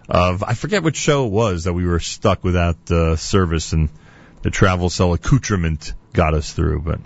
of, 0.09 0.43
I 0.43 0.55
forget 0.55 0.83
which 0.83 0.97
show 0.97 1.25
it 1.25 1.31
was 1.31 1.63
that 1.63 1.73
we 1.73 1.85
were 1.85 1.99
stuck 1.99 2.43
without, 2.43 2.91
uh, 2.91 3.15
service 3.15 3.71
and 3.73 3.89
the 4.41 4.49
TravelCell 4.51 5.15
accoutrement 5.15 5.93
got 6.13 6.33
us 6.33 6.53
through, 6.53 6.81
but 6.81 6.99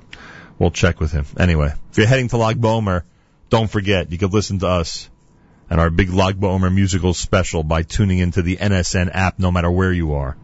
we'll 0.58 0.72
check 0.72 1.00
with 1.00 1.12
him. 1.12 1.26
Anyway, 1.38 1.74
if 1.92 1.98
you're 1.98 2.08
heading 2.08 2.28
to 2.30 2.38
Lag 2.38 2.60
B'Omer, 2.60 3.04
don't 3.50 3.70
forget, 3.70 4.12
you 4.12 4.18
can 4.18 4.30
listen 4.30 4.60
to 4.60 4.68
us 4.68 5.10
and 5.70 5.80
our 5.80 5.90
big 5.90 6.12
Lag 6.12 6.40
B'Omer 6.40 6.74
musical 6.74 7.14
special 7.14 7.64
by 7.64 7.84
tuning 7.84 8.20
into 8.20 8.42
the 8.42 8.58
NSN 8.58 9.10
app 9.14 9.40
no 9.40 9.52
matter 9.52 9.72
where 9.72 9.92
you 9.92 10.14
are, 10.14 10.38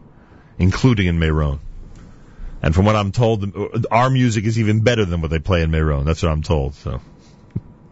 including 0.58 1.06
in 1.06 1.18
Meron. 1.18 1.60
And 2.62 2.74
from 2.74 2.84
what 2.84 2.96
I'm 2.96 3.12
told, 3.12 3.86
our 3.90 4.10
music 4.10 4.44
is 4.44 4.58
even 4.58 4.80
better 4.80 5.04
than 5.04 5.20
what 5.20 5.30
they 5.30 5.38
play 5.38 5.62
in 5.62 5.70
Meron. 5.70 6.04
That's 6.04 6.22
what 6.22 6.32
I'm 6.32 6.42
told. 6.42 6.74
So 6.74 7.00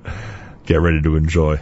get 0.66 0.80
ready 0.80 1.00
to 1.02 1.16
enjoy. 1.16 1.60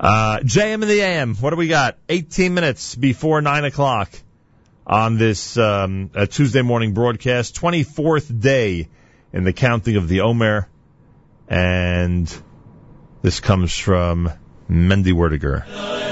Uh, 0.00 0.38
JM 0.38 0.82
in 0.82 0.88
the 0.88 1.00
AM. 1.00 1.34
What 1.36 1.50
do 1.50 1.56
we 1.56 1.68
got? 1.68 1.98
18 2.08 2.54
minutes 2.54 2.94
before 2.94 3.40
9 3.42 3.64
o'clock 3.64 4.10
on 4.86 5.18
this 5.18 5.56
um, 5.56 6.10
uh, 6.14 6.26
Tuesday 6.26 6.62
morning 6.62 6.92
broadcast. 6.92 7.56
24th 7.56 8.40
day 8.40 8.88
in 9.32 9.44
the 9.44 9.52
counting 9.52 9.96
of 9.96 10.08
the 10.08 10.22
Omer. 10.22 10.68
And 11.48 12.34
this 13.22 13.40
comes 13.40 13.76
from 13.76 14.30
Mendy 14.68 15.12
Werdiger. 15.12 16.11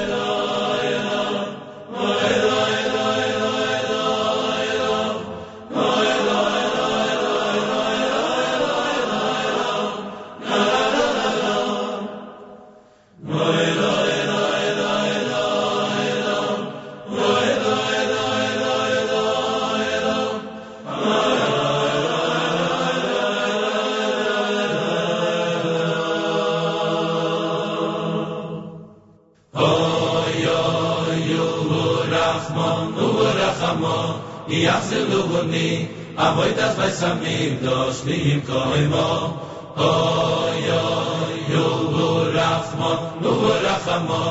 Tashlim 38.00 38.40
Toiva 38.46 39.36
Oy 39.76 40.70
oy 40.70 41.34
yo 41.52 41.66
go 41.92 42.32
rafma 42.32 43.20
no 43.20 43.30
go 43.40 43.52
rafma 43.64 44.22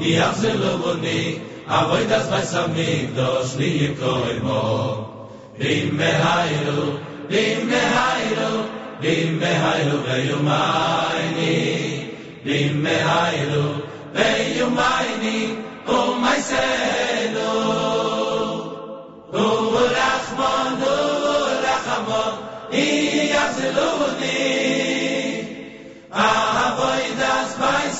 i 0.00 0.14
azelo 0.26 0.78
boni 0.82 1.40
avoy 1.66 2.04
das 2.08 2.28
vai 2.30 2.44
samir 2.44 3.14
dos 3.14 3.56
lim 3.58 3.94
toiva 3.96 4.60
Dim 5.58 5.96
me 5.96 6.10
hayro 6.24 7.00
dim 7.28 7.68
me 7.68 7.82
hayro 7.96 8.52
dim 9.02 9.38
me 9.40 9.52
hayro 9.64 9.96
gayo 10.06 10.38
o 15.88 16.14
mai 16.20 16.40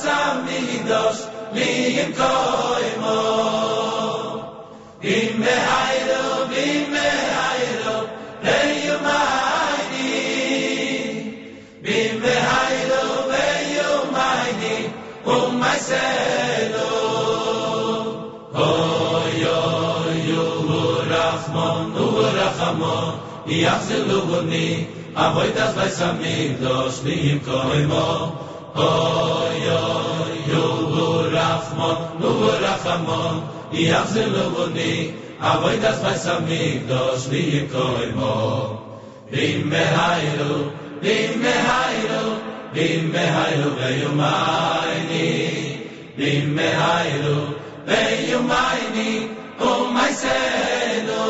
samidos 0.07 1.17
li 1.55 1.71
koimo 2.19 3.19
in 5.15 5.31
me 5.41 5.55
hayro 5.69 6.25
in 6.65 6.83
me 6.93 7.07
hayro 7.37 7.95
dei 8.45 8.79
mayni 9.05 10.13
in 11.97 12.13
me 12.23 12.35
hayro 12.49 13.03
dei 13.33 13.75
mayni 14.15 14.77
um 15.35 15.59
maselo 15.61 16.91
hoy 18.57 19.37
yo 20.31 20.47
rahman 21.13 21.79
nu 21.95 22.07
rahmo 22.39 22.97
yachzel 23.63 24.11
avoy 25.25 25.49
das 25.57 25.71
vay 25.77 25.91
samidos 25.99 27.01
li 27.05 27.41
koimo 27.47 28.46
i 33.79 33.89
af 33.89 34.07
ze 34.13 34.25
lovni 34.25 35.13
a 35.39 35.59
voy 35.61 35.75
das 35.83 35.97
vay 36.03 36.17
samig 36.25 36.87
dos 36.89 37.27
li 37.31 37.43
koy 37.73 38.07
mo 38.19 38.35
bim 39.31 39.69
me 39.69 39.83
hayro 39.97 40.53
bim 41.03 41.31
me 41.43 41.53
hayro 41.69 42.23
bim 42.73 43.03
me 43.13 43.23
hayro 43.35 43.69
ge 43.79 43.89
yumayni 44.01 45.27
bim 46.17 46.45
me 46.55 46.67
hayro 46.81 47.37
ge 47.87 48.01
yumayni 48.31 49.11
o 49.59 49.69
may 49.95 50.13
selo 50.21 51.25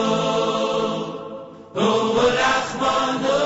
o 1.86 1.88
rakhmanu 2.40 3.38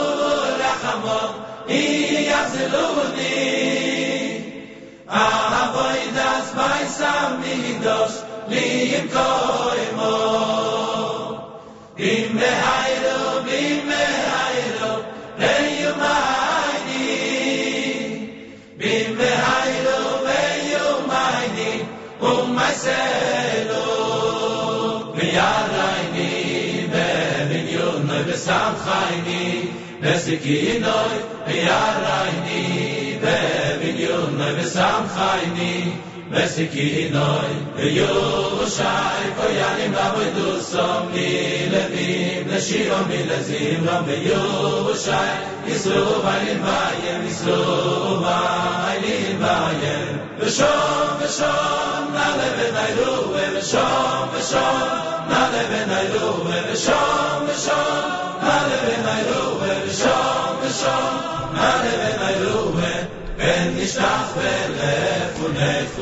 Sam 28.42 28.74
khayni, 28.84 29.70
nesikinoy, 30.02 31.16
סאַמ 31.46 32.36
מינידז 32.46 33.01
David 33.22 34.00
yom 34.00 34.38
noy 34.38 34.54
besam 34.58 35.08
khayni 35.16 35.74
besiki 36.32 37.12
noy 37.16 37.52
yo 37.98 38.12
shay 38.76 39.24
koyanim 39.38 39.94
la 40.00 40.06
voy 40.14 40.30
du 40.38 40.48
som 40.70 41.12
ni 41.14 41.30
levi 41.74 42.10
le 42.50 42.60
shiro 42.68 43.00
mi 43.10 43.20
le 43.30 43.40
zim 43.48 43.86
la 43.86 44.02
me 44.08 44.16
yo 44.30 44.42
shay 45.06 45.34
yisro 45.68 46.04
vayim 46.26 46.60
vayim 46.68 47.22
yisro 47.28 47.60
vayim 48.26 49.38
vayim 49.44 50.12
vishom 50.40 51.14
vishom 51.22 52.04
na 52.18 52.26
leve 52.40 52.68
nai 52.76 52.92
ruwe 52.98 53.42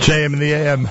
JM 0.01 0.33
in 0.33 0.39
the 0.39 0.53
AM. 0.53 0.89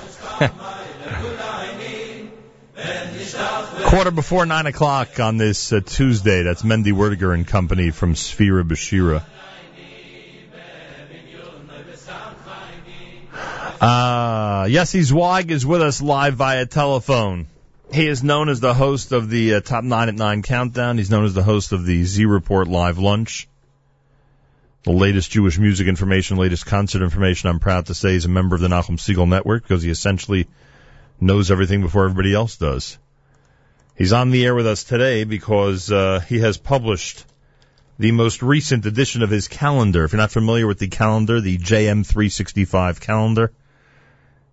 Quarter 3.89 4.11
before 4.11 4.47
nine 4.47 4.67
o'clock 4.67 5.21
on 5.21 5.37
this 5.37 5.73
uh, 5.73 5.81
Tuesday. 5.85 6.43
That's 6.43 6.63
Mendy 6.63 6.93
Werdiger 6.93 7.33
and 7.35 7.47
company 7.47 7.91
from 7.91 8.15
Sphera 8.15 8.63
Bashira. 8.65 9.23
Uh, 13.81 14.65
Yossi 14.65 15.03
Zweig 15.03 15.51
is 15.53 15.65
with 15.65 15.81
us 15.83 16.03
live 16.03 16.35
via 16.35 16.67
telephone. 16.67 17.47
He 17.93 18.07
is 18.07 18.25
known 18.25 18.49
as 18.49 18.61
the 18.61 18.75
host 18.75 19.13
of 19.13 19.31
the 19.31 19.55
uh, 19.55 19.61
Top 19.61 19.85
9 19.85 20.09
at 20.09 20.15
9 20.15 20.43
Countdown. 20.43 20.99
He's 20.99 21.11
known 21.11 21.25
as 21.25 21.33
the 21.33 21.43
host 21.45 21.73
of 21.73 21.87
the 21.87 22.05
Z 22.05 22.27
Report 22.27 22.69
Live 22.69 22.99
Lunch. 22.99 23.49
The 24.85 24.93
latest 24.93 25.31
Jewish 25.31 25.59
music 25.59 25.89
information, 25.89 26.37
latest 26.37 26.67
concert 26.67 27.03
information. 27.03 27.51
I'm 27.51 27.61
proud 27.61 27.87
to 27.87 27.95
say 27.95 28.13
he's 28.13 28.25
a 28.25 28.29
member 28.29 28.55
of 28.55 28.63
the 28.63 28.69
Nachum 28.69 28.99
Siegel 28.99 29.27
Network 29.27 29.63
because 29.63 29.83
he 29.83 29.91
essentially 29.91 30.49
knows 31.21 31.51
everything 31.51 31.83
before 31.83 32.05
everybody 32.05 32.33
else 32.33 32.57
does. 32.57 32.99
He's 33.97 34.13
on 34.13 34.31
the 34.31 34.45
air 34.47 34.55
with 34.55 34.67
us 34.67 34.85
today 34.85 35.25
because 35.25 35.91
uh, 35.91 36.21
he 36.21 36.39
has 36.39 36.57
published 36.57 37.25
the 37.99 38.13
most 38.13 38.43
recent 38.43 38.87
edition 38.87 39.23
of 39.23 39.31
his 39.31 39.49
calendar. 39.49 40.05
If 40.05 40.13
you're 40.13 40.21
not 40.21 40.31
familiar 40.31 40.69
with 40.69 40.79
the 40.79 40.87
calendar, 40.87 41.41
the 41.41 41.59
JM365 41.59 43.01
calendar, 43.01 43.53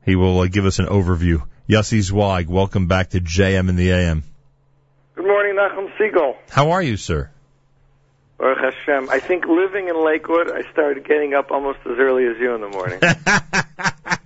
he 0.03 0.15
will 0.15 0.39
uh, 0.39 0.47
give 0.47 0.65
us 0.65 0.79
an 0.79 0.87
overview. 0.87 1.43
Yossi 1.69 2.01
Zweig, 2.01 2.47
welcome 2.47 2.87
back 2.87 3.11
to 3.11 3.21
JM 3.21 3.69
in 3.69 3.75
the 3.75 3.91
AM. 3.91 4.23
Good 5.15 5.27
morning, 5.27 5.55
Nachum 5.55 5.95
Siegel. 5.97 6.35
How 6.49 6.71
are 6.71 6.81
you, 6.81 6.97
sir? 6.97 7.29
Baruch 8.37 8.75
Hashem. 8.75 9.09
I 9.09 9.19
think 9.19 9.45
living 9.45 9.87
in 9.87 10.03
Lakewood, 10.03 10.51
I 10.51 10.69
started 10.71 11.07
getting 11.07 11.33
up 11.33 11.51
almost 11.51 11.79
as 11.85 11.97
early 11.97 12.25
as 12.25 12.37
you 12.37 12.53
in 12.55 12.61
the 12.61 12.69
morning. 12.69 12.99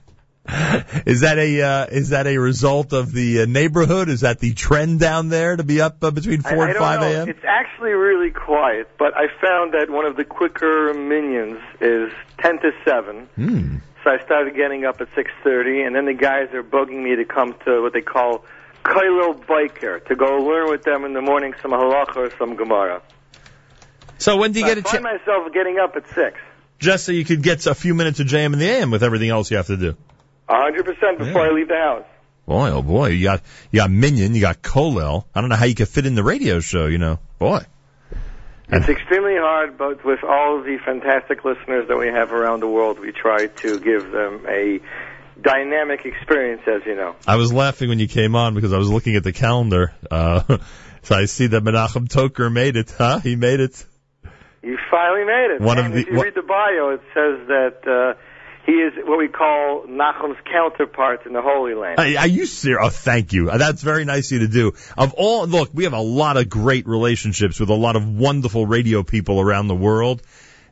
Is 1.06 1.22
that 1.22 1.38
a 1.38 1.62
uh, 1.62 1.86
is 1.92 2.10
that 2.10 2.28
a 2.28 2.38
result 2.38 2.94
of 2.94 3.12
the 3.12 3.42
uh, 3.42 3.46
neighborhood? 3.46 4.10
Is 4.10 4.22
that 4.22 4.40
the 4.40 4.54
trend 4.54 5.00
down 5.00 5.30
there 5.30 5.56
to 5.56 5.64
be 5.64 5.80
up 5.82 6.04
uh, 6.04 6.12
between 6.12 6.42
four 6.42 6.64
I 6.64 6.70
and 6.70 6.74
don't 6.74 6.82
five 6.82 7.02
a.m.? 7.02 7.30
It's 7.30 7.44
actually 7.44 7.92
really 7.92 8.32
quiet, 8.32 8.90
but 8.98 9.16
I 9.16 9.28
found 9.42 9.74
that 9.74 9.90
one 9.90 10.06
of 10.06 10.16
the 10.16 10.24
quicker 10.24 10.94
minyans 10.94 11.62
is 11.82 12.12
10 12.40 12.60
to 12.60 12.72
7. 12.84 13.30
Hmm. 13.36 13.76
So 14.04 14.12
I 14.12 14.24
started 14.24 14.56
getting 14.56 14.86
up 14.86 15.02
at 15.02 15.10
6.30, 15.12 15.86
and 15.86 15.96
then 15.96 16.06
the 16.06 16.14
guys 16.14 16.54
are 16.54 16.64
bugging 16.64 17.04
me 17.04 17.16
to 17.16 17.26
come 17.26 17.56
to 17.66 17.82
what 17.82 17.94
they 17.94 18.02
call 18.02 18.46
Kollel 18.84 19.46
Boker, 19.46 20.00
to 20.00 20.16
go 20.16 20.38
learn 20.38 20.70
with 20.70 20.84
them 20.84 21.06
in 21.06 21.14
the 21.14 21.22
morning 21.22 21.54
some 21.62 21.72
halacha 21.72 22.16
or 22.16 22.32
some 22.38 22.56
Gemara. 22.56 23.02
So 24.20 24.38
when 24.38 24.52
do 24.52 24.60
you 24.60 24.66
get 24.66 24.78
a 24.78 24.82
I 24.82 24.84
find 24.84 25.04
chance? 25.04 25.20
myself 25.26 25.52
getting 25.54 25.80
up 25.80 25.96
at 25.96 26.08
6. 26.10 26.40
Just 26.78 27.06
so 27.06 27.12
you 27.12 27.26
could 27.26 27.42
get 27.42 27.66
a 27.66 27.76
few 27.76 27.94
minutes 27.94 28.20
of 28.20 28.28
JM 28.28 28.54
in 28.54 28.60
the 28.60 28.70
AM 28.70 28.92
with 28.92 29.04
everything 29.04 29.30
else 29.30 29.52
you 29.52 29.58
have 29.58 29.68
to 29.68 29.78
do. 29.78 29.96
100% 30.50 31.18
before 31.18 31.42
I 31.42 31.52
leave 31.52 31.68
the 31.68 31.76
house. 31.76 32.06
Boy, 32.46 32.72
oh 32.72 32.82
boy, 32.82 33.10
you 33.10 33.26
got 33.26 33.42
you 33.70 33.80
got 33.80 33.92
Minyan, 33.92 34.34
you 34.34 34.42
got 34.42 34.64
Kollel. 34.64 35.26
I 35.36 35.42
don't 35.42 35.52
know 35.52 35.56
how 35.56 35.66
you 35.66 35.76
could 35.76 35.88
fit 35.88 36.08
in 36.08 36.16
the 36.16 36.24
radio 36.24 36.60
show. 36.60 36.88
You 36.88 36.98
know, 36.98 37.20
boy. 37.38 37.64
It's 38.72 38.90
extremely 38.90 39.36
hard, 39.36 39.78
but 39.78 40.04
with 40.04 40.24
all 40.24 40.62
the 40.62 40.78
fantastic 40.84 41.44
listeners 41.44 41.88
that 41.88 41.98
we 41.98 42.08
have 42.08 42.32
around 42.32 42.62
the 42.62 42.68
world, 42.68 43.00
we 43.00 43.12
try 43.12 43.48
to 43.48 43.80
give 43.80 44.12
them 44.12 44.46
a 44.48 44.80
dynamic 45.42 46.06
experience, 46.06 46.62
as 46.68 46.86
you 46.86 46.96
know. 46.96 47.16
I 47.28 47.36
was 47.36 47.52
laughing 47.52 47.90
when 47.90 48.00
you 48.00 48.08
came 48.08 48.36
on 48.36 48.54
because 48.54 48.74
I 48.74 48.78
was 48.78 48.90
looking 48.90 49.16
at 49.16 49.24
the 49.24 49.34
calendar. 49.34 49.94
Uh, 50.10 50.58
so 51.04 51.16
I 51.16 51.26
see 51.26 51.48
that 51.48 51.64
Menachem 51.64 52.08
Toker 52.08 52.52
made 52.52 52.78
it. 52.78 52.94
Huh? 52.96 53.20
He 53.20 53.36
made 53.36 53.60
it. 53.60 53.86
You 54.62 54.78
finally 54.92 55.26
made 55.26 55.52
it. 55.56 55.62
One 55.62 55.78
of 55.78 55.92
the- 55.94 56.00
if 56.02 56.08
you 56.08 56.16
what- 56.16 56.26
read 56.26 56.36
the 56.36 56.42
bio, 56.42 56.90
it 56.90 57.02
says 57.14 57.48
that 57.48 57.88
uh, 57.88 58.20
he 58.66 58.74
is 58.74 58.94
what 59.06 59.18
we 59.18 59.28
call 59.30 59.86
Nachum's 59.88 60.38
counterpart 60.52 61.26
in 61.26 61.34
the 61.34 61.42
Holy 61.42 61.74
Land. 61.74 62.00
Are, 62.00 62.22
are 62.24 62.28
you 62.28 62.46
serious? 62.46 62.82
Oh, 62.84 62.90
thank 62.90 63.34
you. 63.34 63.50
That's 63.50 63.82
very 63.82 64.06
nice 64.06 64.32
of 64.32 64.42
you 64.42 64.48
to 64.48 64.54
do. 64.54 64.74
Of 64.98 65.14
all, 65.14 65.48
look, 65.48 65.70
we 65.74 65.86
have 65.86 65.94
a 65.94 66.02
lot 66.02 66.38
of 66.38 66.50
great 66.50 66.88
relationships 66.88 67.60
with 67.60 67.70
a 67.70 67.74
lot 67.76 67.96
of 67.96 68.08
wonderful 68.08 68.66
radio 68.66 69.02
people 69.04 69.40
around 69.40 69.68
the 69.68 69.76
world. 69.76 70.22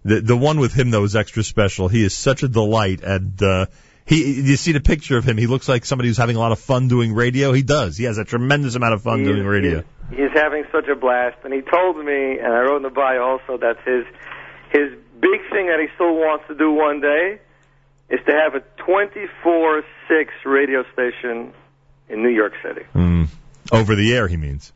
The 0.03 0.21
the 0.21 0.37
one 0.37 0.59
with 0.59 0.73
him 0.73 0.91
though 0.91 1.03
is 1.03 1.15
extra 1.15 1.43
special. 1.43 1.87
He 1.87 2.03
is 2.03 2.15
such 2.15 2.43
a 2.43 2.47
delight, 2.47 3.01
and 3.03 3.41
uh, 3.41 3.65
he 4.07 4.41
you 4.41 4.55
see 4.55 4.71
the 4.71 4.79
picture 4.79 5.17
of 5.17 5.25
him. 5.25 5.37
He 5.37 5.47
looks 5.47 5.67
like 5.69 5.85
somebody 5.85 6.09
who's 6.09 6.17
having 6.17 6.35
a 6.35 6.39
lot 6.39 6.51
of 6.51 6.59
fun 6.59 6.87
doing 6.87 7.13
radio. 7.13 7.51
He 7.53 7.61
does. 7.61 7.97
He 7.97 8.05
has 8.05 8.17
a 8.17 8.23
tremendous 8.25 8.75
amount 8.75 8.93
of 8.93 9.01
fun 9.03 9.19
He's- 9.19 9.31
doing 9.31 9.45
radio. 9.45 9.83
He's 10.09 10.31
having 10.33 10.63
such 10.71 10.87
a 10.87 10.95
blast, 10.95 11.35
and 11.43 11.53
he 11.53 11.59
told 11.59 11.97
me, 11.97 12.39
and 12.39 12.47
I 12.47 12.59
wrote 12.61 12.77
in 12.77 12.83
the 12.83 12.89
bio 12.89 13.21
also 13.21 13.57
that 13.57 13.77
his 13.85 14.05
his 14.71 14.97
big 15.19 15.41
thing 15.51 15.67
that 15.67 15.79
he 15.81 15.87
still 15.95 16.15
wants 16.15 16.45
to 16.47 16.55
do 16.55 16.71
one 16.71 17.01
day 17.01 17.39
is 18.09 18.19
to 18.25 18.31
have 18.31 18.55
a 18.55 18.61
24/6 18.81 19.83
radio 20.45 20.85
station 20.93 21.51
in 22.07 22.23
New 22.23 22.29
York 22.29 22.53
City. 22.63 22.85
Mm. 22.95 23.27
Over 23.71 23.95
the 23.95 24.15
air, 24.15 24.27
he 24.29 24.37
means. 24.37 24.71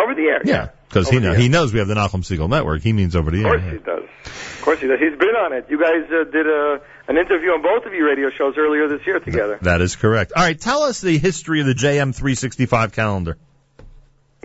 Over 0.00 0.14
the 0.14 0.22
air. 0.22 0.40
Yeah, 0.44 0.68
because 0.88 1.08
he 1.08 1.18
know, 1.18 1.34
he 1.34 1.48
knows 1.48 1.72
we 1.72 1.78
have 1.78 1.88
the 1.88 1.94
Nachum 1.94 2.24
Siegel 2.24 2.48
Network. 2.48 2.82
He 2.82 2.92
means 2.92 3.14
over 3.14 3.30
the 3.30 3.44
air. 3.44 3.56
Of 3.56 3.64
air. 3.64 3.78
course 3.78 3.80
he 3.80 3.84
does. 3.84 4.04
Of 4.24 4.62
course 4.62 4.80
he 4.80 4.86
does. 4.86 4.98
He's 5.00 5.18
been 5.18 5.36
on 5.36 5.52
it. 5.52 5.66
You 5.68 5.80
guys 5.80 6.10
uh, 6.10 6.24
did 6.30 6.46
a 6.46 6.80
an 7.08 7.16
interview 7.18 7.50
on 7.50 7.62
both 7.62 7.86
of 7.86 7.92
your 7.92 8.06
radio 8.06 8.30
shows 8.30 8.54
earlier 8.56 8.88
this 8.88 9.04
year 9.06 9.18
together. 9.18 9.58
That 9.62 9.80
is 9.80 9.96
correct. 9.96 10.32
All 10.36 10.42
right, 10.42 10.58
tell 10.58 10.84
us 10.84 11.00
the 11.00 11.18
history 11.18 11.60
of 11.60 11.66
the 11.66 11.74
JM365 11.74 12.92
calendar. 12.92 13.36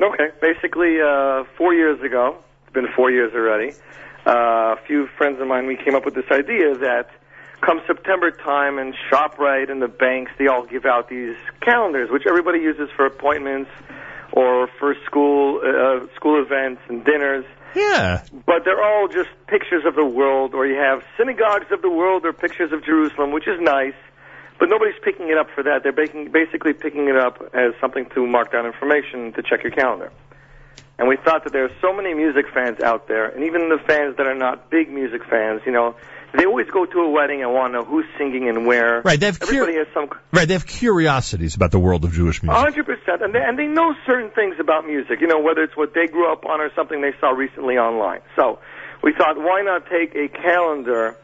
Okay, 0.01 0.29
basically 0.41 0.99
uh, 0.99 1.43
four 1.57 1.73
years 1.73 2.01
ago, 2.01 2.37
it's 2.63 2.73
been 2.73 2.87
four 2.95 3.11
years 3.11 3.33
already, 3.33 3.73
uh, 4.25 4.75
a 4.75 4.77
few 4.87 5.07
friends 5.17 5.39
of 5.39 5.47
mine, 5.47 5.67
we 5.67 5.77
came 5.77 5.95
up 5.95 6.03
with 6.03 6.15
this 6.15 6.25
idea 6.31 6.75
that 6.75 7.09
come 7.61 7.81
September 7.85 8.31
time 8.31 8.79
and 8.79 8.95
ShopRite 9.11 9.71
and 9.71 9.81
the 9.81 9.87
banks, 9.87 10.31
they 10.37 10.47
all 10.47 10.65
give 10.65 10.85
out 10.85 11.07
these 11.07 11.35
calendars, 11.61 12.09
which 12.09 12.23
everybody 12.27 12.59
uses 12.59 12.89
for 12.95 13.05
appointments 13.05 13.69
or 14.35 14.67
for 14.79 14.95
school, 15.05 15.61
uh, 15.63 16.05
school 16.15 16.41
events 16.41 16.81
and 16.89 17.03
dinners. 17.03 17.45
Yeah. 17.73 18.23
But 18.45 18.63
they're 18.63 18.83
all 18.83 19.07
just 19.07 19.29
pictures 19.47 19.83
of 19.85 19.95
the 19.95 20.05
world, 20.05 20.53
or 20.53 20.65
you 20.65 20.75
have 20.75 21.01
synagogues 21.17 21.71
of 21.71 21.81
the 21.81 21.89
world 21.89 22.25
or 22.25 22.33
pictures 22.33 22.71
of 22.71 22.83
Jerusalem, 22.85 23.31
which 23.31 23.47
is 23.47 23.59
nice. 23.59 23.95
But 24.59 24.69
nobody's 24.69 24.99
picking 25.03 25.29
it 25.29 25.37
up 25.37 25.47
for 25.53 25.63
that. 25.63 25.83
They're 25.83 25.91
baking, 25.91 26.31
basically 26.31 26.73
picking 26.73 27.09
it 27.09 27.17
up 27.17 27.41
as 27.53 27.73
something 27.81 28.05
to 28.15 28.25
mark 28.25 28.53
down 28.53 28.65
information 28.65 29.33
to 29.33 29.41
check 29.41 29.63
your 29.63 29.73
calendar. 29.73 30.11
And 30.97 31.07
we 31.09 31.17
thought 31.17 31.43
that 31.43 31.51
there 31.51 31.65
are 31.65 31.75
so 31.81 31.93
many 31.93 32.13
music 32.13 32.45
fans 32.53 32.79
out 32.79 33.07
there, 33.07 33.25
and 33.25 33.43
even 33.43 33.69
the 33.69 33.79
fans 33.85 34.15
that 34.17 34.27
are 34.27 34.35
not 34.35 34.69
big 34.69 34.89
music 34.89 35.23
fans, 35.29 35.61
you 35.65 35.73
know, 35.73 35.95
they 36.33 36.45
always 36.45 36.67
go 36.69 36.85
to 36.85 36.99
a 36.99 37.09
wedding 37.09 37.41
and 37.41 37.53
want 37.53 37.73
to 37.73 37.79
know 37.79 37.85
who's 37.85 38.05
singing 38.17 38.49
and 38.49 38.65
where. 38.65 39.01
Right, 39.01 39.19
they 39.19 39.27
have 39.27 39.41
Everybody 39.41 39.75
has 39.75 39.87
some 39.93 40.09
Right, 40.31 40.47
they 40.47 40.53
have 40.53 40.65
curiosities 40.65 41.55
about 41.55 41.71
the 41.71 41.79
world 41.79 42.03
of 42.03 42.11
Jewish 42.11 42.43
music. 42.43 42.57
a 42.57 42.59
hundred 42.59 42.85
percent, 42.85 43.21
and 43.21 43.33
they, 43.33 43.41
and 43.41 43.57
they 43.57 43.67
know 43.67 43.93
certain 44.05 44.31
things 44.31 44.55
about 44.59 44.85
music. 44.85 45.21
You 45.21 45.27
know, 45.27 45.39
whether 45.39 45.63
it's 45.63 45.75
what 45.75 45.93
they 45.93 46.07
grew 46.07 46.31
up 46.31 46.45
on 46.45 46.61
or 46.61 46.71
something 46.75 47.01
they 47.01 47.13
saw 47.19 47.29
recently 47.31 47.77
online. 47.77 48.21
So 48.35 48.59
we 49.03 49.13
thought, 49.13 49.37
why 49.37 49.61
not 49.61 49.87
take 49.89 50.15
a 50.15 50.27
calendar 50.27 51.17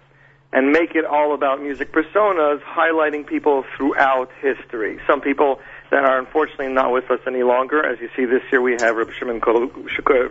and 0.53 0.71
make 0.71 0.95
it 0.95 1.05
all 1.05 1.33
about 1.33 1.61
music 1.61 1.93
personas, 1.93 2.61
highlighting 2.61 3.25
people 3.25 3.63
throughout 3.77 4.29
history. 4.41 4.99
Some 5.07 5.21
people 5.21 5.59
that 5.91 6.05
are 6.05 6.17
unfortunately 6.17 6.69
not 6.69 6.91
with 6.91 7.11
us 7.11 7.19
any 7.27 7.43
longer. 7.43 7.85
As 7.85 7.99
you 7.99 8.09
see, 8.15 8.25
this 8.25 8.41
year 8.51 8.61
we 8.61 8.77
have 8.79 8.95
Reb 8.95 9.11
Shimon 9.19 9.39
Kogel. 9.41 9.69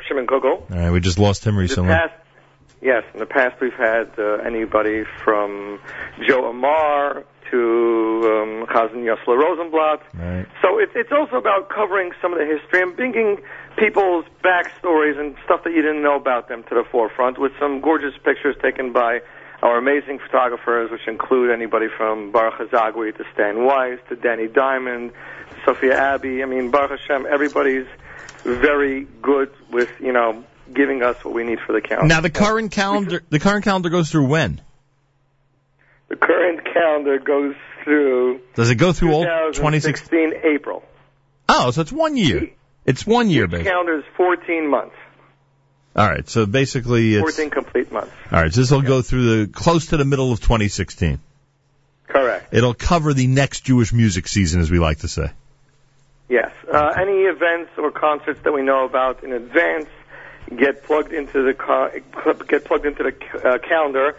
Shimon 0.08 0.26
Kogel. 0.26 0.66
All 0.70 0.76
right, 0.76 0.90
we 0.90 1.00
just 1.00 1.18
lost 1.18 1.46
him 1.46 1.56
recently. 1.56 1.90
past, 1.90 2.14
yes, 2.80 3.04
in 3.12 3.20
the 3.20 3.26
past 3.26 3.60
we've 3.60 3.72
had 3.74 4.10
uh, 4.18 4.38
anybody 4.44 5.04
from 5.22 5.78
Jo 6.26 6.46
Amar 6.46 7.24
to 7.50 8.20
um, 8.24 8.66
Chazan 8.66 9.04
Yossele 9.04 9.36
Rosenblatt. 9.36 10.02
Right. 10.14 10.46
So 10.62 10.78
it's 10.78 10.92
it's 10.94 11.12
also 11.12 11.36
about 11.36 11.68
covering 11.68 12.12
some 12.22 12.32
of 12.32 12.38
the 12.38 12.46
history 12.46 12.82
and 12.82 12.96
bringing 12.96 13.38
people's 13.76 14.24
backstories 14.42 15.18
and 15.18 15.36
stuff 15.44 15.64
that 15.64 15.70
you 15.70 15.82
didn't 15.82 16.02
know 16.02 16.16
about 16.16 16.48
them 16.48 16.62
to 16.64 16.74
the 16.74 16.84
forefront 16.90 17.38
with 17.38 17.52
some 17.58 17.80
gorgeous 17.80 18.14
pictures 18.24 18.56
taken 18.62 18.92
by 18.92 19.20
our 19.62 19.76
amazing 19.76 20.18
photographers, 20.18 20.90
which 20.90 21.06
include 21.06 21.50
anybody 21.50 21.86
from 21.94 22.32
Baruch 22.32 22.54
Hazagwi 22.54 23.16
to 23.16 23.24
Stan 23.34 23.64
Weiss 23.64 23.98
to 24.08 24.16
Danny 24.16 24.48
Diamond, 24.48 25.12
Sophia 25.70 25.96
Abbey. 25.96 26.42
I 26.42 26.46
mean, 26.46 26.70
Baruch 26.70 26.98
Hashem, 26.98 27.26
everybody's 27.30 27.86
very 28.42 29.06
good 29.22 29.52
with 29.70 29.90
you 30.00 30.12
know 30.12 30.44
giving 30.72 31.02
us 31.02 31.22
what 31.24 31.34
we 31.34 31.44
need 31.44 31.60
for 31.60 31.72
the 31.72 31.80
calendar. 31.80 32.12
Now 32.12 32.20
the 32.20 32.30
current 32.30 32.72
calendar, 32.72 33.22
the 33.28 33.38
current 33.38 33.64
calendar 33.64 33.88
goes 33.88 34.10
through 34.10 34.26
when? 34.26 34.60
The 36.08 36.16
current 36.16 36.64
calendar 36.64 37.18
goes 37.18 37.54
through 37.84 38.40
Does 38.54 38.70
it 38.70 38.76
go 38.76 38.92
through 38.92 39.12
all 39.12 39.24
2016 39.52 40.32
April. 40.44 40.82
Oh, 41.48 41.70
so 41.70 41.80
it's 41.80 41.92
one 41.92 42.16
year. 42.16 42.50
It's 42.84 43.06
one 43.06 43.30
year, 43.30 43.46
basically. 43.46 43.70
calendar 43.70 43.98
is 43.98 44.04
14 44.16 44.68
months, 44.68 44.96
All 45.94 46.08
right, 46.08 46.28
so 46.28 46.46
basically 46.46 47.14
it's 47.14 47.36
14 47.36 47.50
complete 47.50 47.92
months. 47.92 48.12
all 48.32 48.40
right. 48.42 48.52
So 48.52 48.60
this 48.60 48.70
will 48.70 48.82
go 48.82 49.02
through 49.02 49.46
the 49.46 49.52
close 49.52 49.86
to 49.86 49.96
the 49.96 50.04
middle 50.04 50.32
of 50.32 50.40
2016. 50.40 51.20
Correct. 52.08 52.52
It'll 52.52 52.74
cover 52.74 53.14
the 53.14 53.28
next 53.28 53.60
Jewish 53.60 53.92
music 53.92 54.26
season, 54.26 54.60
as 54.60 54.70
we 54.70 54.80
like 54.80 55.00
to 55.00 55.08
say. 55.08 55.30
Yes. 56.30 56.52
Uh, 56.72 56.94
any 56.96 57.24
events 57.24 57.72
or 57.76 57.90
concerts 57.90 58.40
that 58.44 58.52
we 58.52 58.62
know 58.62 58.84
about 58.84 59.24
in 59.24 59.32
advance 59.32 59.88
get 60.56 60.84
plugged 60.84 61.12
into 61.12 61.42
the 61.42 62.02
get 62.48 62.64
plugged 62.64 62.86
into 62.86 63.02
the 63.02 63.14
uh, 63.36 63.58
calendar, 63.58 64.16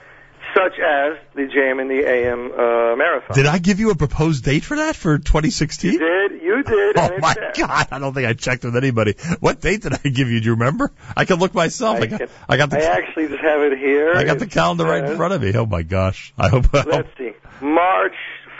such 0.53 0.73
as 0.73 1.17
the 1.35 1.43
JM 1.43 1.79
and 1.79 1.89
the 1.89 2.05
AM 2.05 2.51
uh, 2.51 2.95
marathon. 2.97 3.33
Did 3.33 3.45
I 3.45 3.59
give 3.59 3.79
you 3.79 3.91
a 3.91 3.95
proposed 3.95 4.43
date 4.43 4.65
for 4.65 4.75
that 4.75 4.97
for 4.97 5.19
2016? 5.19 5.93
You 5.93 5.99
did. 5.99 6.41
You 6.41 6.63
did. 6.63 6.97
Oh 6.97 7.17
my. 7.19 7.33
God! 7.55 7.87
I 7.91 7.99
don't 7.99 8.13
think 8.13 8.27
I 8.27 8.33
checked 8.33 8.65
with 8.65 8.75
anybody. 8.75 9.15
What 9.39 9.61
date 9.61 9.83
did 9.83 9.93
I 9.93 10.09
give 10.09 10.29
you? 10.29 10.41
Do 10.41 10.45
you 10.47 10.51
remember? 10.53 10.91
I 11.15 11.23
can 11.23 11.39
look 11.39 11.53
myself. 11.53 11.99
I, 11.99 12.01
I, 12.01 12.05
got, 12.07 12.21
I 12.49 12.57
got 12.57 12.69
the 12.71 12.77
I 12.77 12.97
actually 12.97 13.29
just 13.29 13.41
have 13.41 13.61
it 13.61 13.77
here. 13.77 14.13
I 14.15 14.25
got 14.25 14.39
the 14.39 14.47
calendar 14.47 14.83
right 14.83 15.03
in 15.03 15.15
front 15.15 15.33
of 15.33 15.41
me. 15.41 15.53
Oh 15.55 15.65
my 15.65 15.83
gosh! 15.83 16.33
I 16.37 16.49
hope 16.49 16.73
Let's 16.73 17.07
see. 17.17 17.31
March 17.61 18.15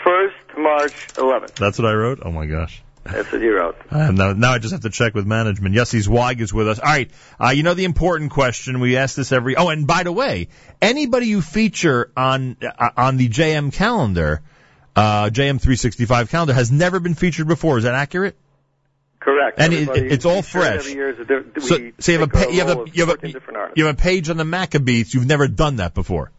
1st 0.05 0.57
March 0.57 1.07
11th. 1.15 1.55
that's 1.55 1.77
what 1.77 1.87
I 1.87 1.93
wrote. 1.93 2.19
Oh 2.23 2.31
my 2.31 2.45
gosh! 2.45 2.81
That's 3.03 3.31
what 3.31 3.41
he 3.41 3.47
wrote. 3.49 3.75
Uh, 3.89 4.11
now, 4.11 4.33
now 4.33 4.51
I 4.51 4.59
just 4.59 4.71
have 4.73 4.81
to 4.81 4.89
check 4.91 5.15
with 5.15 5.25
management. 5.25 5.73
Yossi 5.75 6.01
Zweig 6.01 6.39
is 6.39 6.53
with 6.53 6.67
us. 6.67 6.79
All 6.79 6.85
right. 6.85 7.09
Uh, 7.43 7.49
you 7.49 7.63
know 7.63 7.73
the 7.73 7.85
important 7.85 8.31
question. 8.31 8.79
We 8.79 8.95
ask 8.97 9.15
this 9.15 9.31
every. 9.31 9.55
Oh, 9.55 9.69
and 9.69 9.87
by 9.87 10.03
the 10.03 10.11
way, 10.11 10.49
anybody 10.81 11.25
you 11.27 11.41
feature 11.41 12.11
on 12.15 12.57
uh, 12.61 12.89
on 12.95 13.17
the 13.17 13.27
JM 13.27 13.73
calendar, 13.73 14.41
uh, 14.95 15.25
JM 15.25 15.59
365 15.59 16.29
calendar, 16.29 16.53
has 16.53 16.71
never 16.71 16.99
been 16.99 17.15
featured 17.15 17.47
before. 17.47 17.77
Is 17.79 17.85
that 17.85 17.95
accurate? 17.95 18.35
Correct. 19.19 19.59
And 19.59 19.73
it- 19.73 19.89
it's 19.95 20.25
all 20.25 20.37
we 20.37 20.41
share 20.41 20.61
it 20.61 20.65
fresh. 20.65 20.79
Every 20.81 20.93
year 20.93 21.09
is 21.09 21.19
a 21.19 21.25
di- 21.25 21.61
So, 21.61 21.91
so 21.99 22.11
you 22.11 22.19
have 22.19 22.31
pa- 22.31 22.49
you 22.49 22.59
have 22.65 22.69
a 22.69 22.85
you 22.93 23.01
have 23.05 23.09
a 23.09 23.17
14 23.17 23.31
different 23.33 23.57
artists. 23.57 23.77
you 23.77 23.85
have 23.85 23.95
a 23.95 24.01
page 24.01 24.29
on 24.29 24.37
the 24.37 24.43
Maccabeats. 24.43 25.13
You've 25.13 25.27
never 25.27 25.47
done 25.47 25.77
that 25.77 25.93
before. 25.93 26.31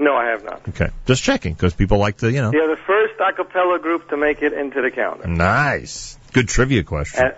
No, 0.00 0.16
I 0.16 0.30
have 0.30 0.42
not. 0.42 0.62
Okay, 0.70 0.88
just 1.04 1.22
checking 1.22 1.52
because 1.52 1.74
people 1.74 1.98
like 1.98 2.16
to, 2.18 2.32
you 2.32 2.40
know. 2.40 2.52
Yeah, 2.52 2.66
the 2.66 2.78
first 2.86 3.20
a 3.20 3.32
cappella 3.34 3.78
group 3.78 4.08
to 4.08 4.16
make 4.16 4.40
it 4.40 4.54
into 4.54 4.80
the 4.80 4.90
calendar. 4.90 5.28
Nice, 5.28 6.18
good 6.32 6.48
trivia 6.48 6.84
question. 6.84 7.32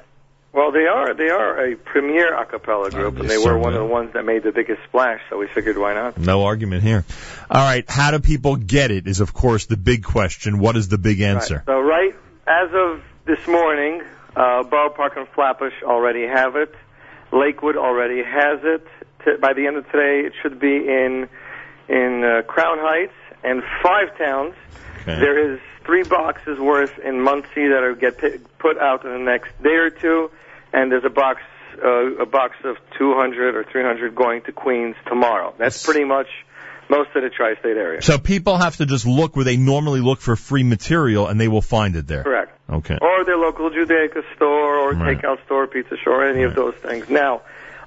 Well, 0.52 0.70
they 0.70 0.86
are 0.86 1.12
they 1.14 1.30
are 1.30 1.72
a 1.72 1.76
premier 1.76 2.34
a 2.34 2.46
cappella 2.46 2.90
group, 2.90 3.18
and 3.18 3.28
they 3.28 3.36
they 3.36 3.44
were 3.44 3.58
one 3.58 3.72
of 3.72 3.80
the 3.80 3.84
ones 3.86 4.12
that 4.12 4.24
made 4.24 4.44
the 4.44 4.52
biggest 4.52 4.80
splash. 4.84 5.20
So 5.28 5.38
we 5.38 5.48
figured, 5.48 5.76
why 5.76 5.94
not? 5.94 6.18
No 6.18 6.44
argument 6.44 6.82
here. 6.82 7.04
All 7.50 7.64
right, 7.64 7.84
how 7.88 8.12
do 8.12 8.20
people 8.20 8.56
get 8.56 8.92
it? 8.92 9.08
Is 9.08 9.20
of 9.20 9.34
course 9.34 9.66
the 9.66 9.76
big 9.76 10.04
question. 10.04 10.60
What 10.60 10.76
is 10.76 10.88
the 10.88 10.98
big 10.98 11.20
answer? 11.20 11.64
So 11.66 11.80
right 11.80 12.14
as 12.46 12.70
of 12.72 13.02
this 13.24 13.44
morning, 13.48 14.02
uh, 14.36 14.62
Borough 14.62 14.90
Park 14.90 15.14
and 15.16 15.26
Flatbush 15.28 15.82
already 15.82 16.26
have 16.26 16.54
it. 16.56 16.74
Lakewood 17.32 17.76
already 17.76 18.22
has 18.22 18.60
it. 18.62 18.86
T- 19.24 19.36
by 19.40 19.54
the 19.54 19.66
end 19.66 19.76
of 19.78 19.86
today, 19.86 20.26
it 20.26 20.34
should 20.42 20.60
be 20.60 20.76
in 20.76 21.28
in 21.92 22.24
uh, 22.24 22.42
Crown 22.42 22.78
Heights 22.80 23.12
and 23.44 23.62
five 23.82 24.16
towns. 24.18 24.54
There 25.04 25.52
is 25.54 25.60
three 25.84 26.04
boxes 26.04 26.58
worth 26.60 26.96
in 27.00 27.20
Monsey 27.20 27.68
that 27.68 27.82
are 27.82 27.94
get 27.94 28.18
pi- 28.18 28.38
put 28.58 28.78
out 28.78 29.04
in 29.04 29.10
the 29.12 29.18
next 29.18 29.50
day 29.62 29.74
or 29.74 29.90
two, 29.90 30.30
and 30.72 30.90
there's 30.90 31.04
a 31.04 31.10
box 31.10 31.40
uh, 31.84 32.22
a 32.22 32.26
box 32.26 32.56
of 32.64 32.76
200 32.98 33.56
or 33.56 33.64
300 33.64 34.14
going 34.14 34.42
to 34.42 34.52
Queens 34.52 34.94
tomorrow. 35.08 35.54
That's 35.58 35.84
pretty 35.84 36.04
much 36.04 36.28
most 36.88 37.08
of 37.16 37.22
the 37.22 37.30
tri-state 37.30 37.76
area. 37.76 38.02
So 38.02 38.18
people 38.18 38.58
have 38.58 38.76
to 38.76 38.86
just 38.86 39.06
look 39.06 39.34
where 39.34 39.44
they 39.44 39.56
normally 39.56 40.00
look 40.00 40.20
for 40.20 40.36
free 40.36 40.62
material, 40.62 41.26
and 41.26 41.40
they 41.40 41.48
will 41.48 41.62
find 41.62 41.96
it 41.96 42.06
there. 42.06 42.22
Correct. 42.22 42.58
Okay. 42.70 42.96
or 43.02 43.24
their 43.24 43.36
local 43.36 43.70
Judaica 43.70 44.22
store 44.36 44.78
or 44.78 44.92
Right. 44.94 45.18
takeout 45.20 45.44
store, 45.44 45.66
pizza 45.66 45.96
store, 46.00 46.24
any 46.24 46.44
of 46.44 46.54
those 46.54 46.74
things. 46.76 47.08
Now, 47.10 47.42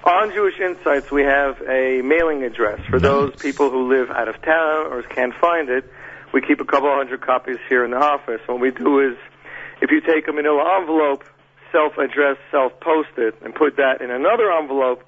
on 0.06 0.30
Jewish 0.32 0.54
Insights, 0.60 1.10
we 1.10 1.24
have 1.24 1.60
a 1.62 2.00
mailing 2.02 2.44
address 2.44 2.78
for 2.88 3.00
those 3.00 3.34
people 3.36 3.70
who 3.70 3.88
live 3.90 4.08
out 4.10 4.28
of 4.28 4.40
town 4.40 4.86
or 4.92 5.02
can't 5.02 5.34
find 5.34 5.68
it. 5.68 5.90
We 6.32 6.40
keep 6.42 6.60
a 6.60 6.64
couple 6.64 6.88
hundred 6.90 7.20
copies 7.20 7.58
here 7.68 7.84
in 7.84 7.90
the 7.90 7.98
office. 7.98 8.40
What 8.46 8.60
we 8.60 8.70
do 8.70 9.00
is, 9.00 9.16
if 9.82 9.90
you 9.90 10.00
take 10.00 10.28
a 10.28 10.32
manila 10.32 10.78
envelope, 10.80 11.24
self-addressed, 11.72 12.40
self-posted, 12.52 13.34
and 13.42 13.54
put 13.54 13.76
that 13.76 14.00
in 14.00 14.10
another 14.10 14.52
envelope, 14.52 15.02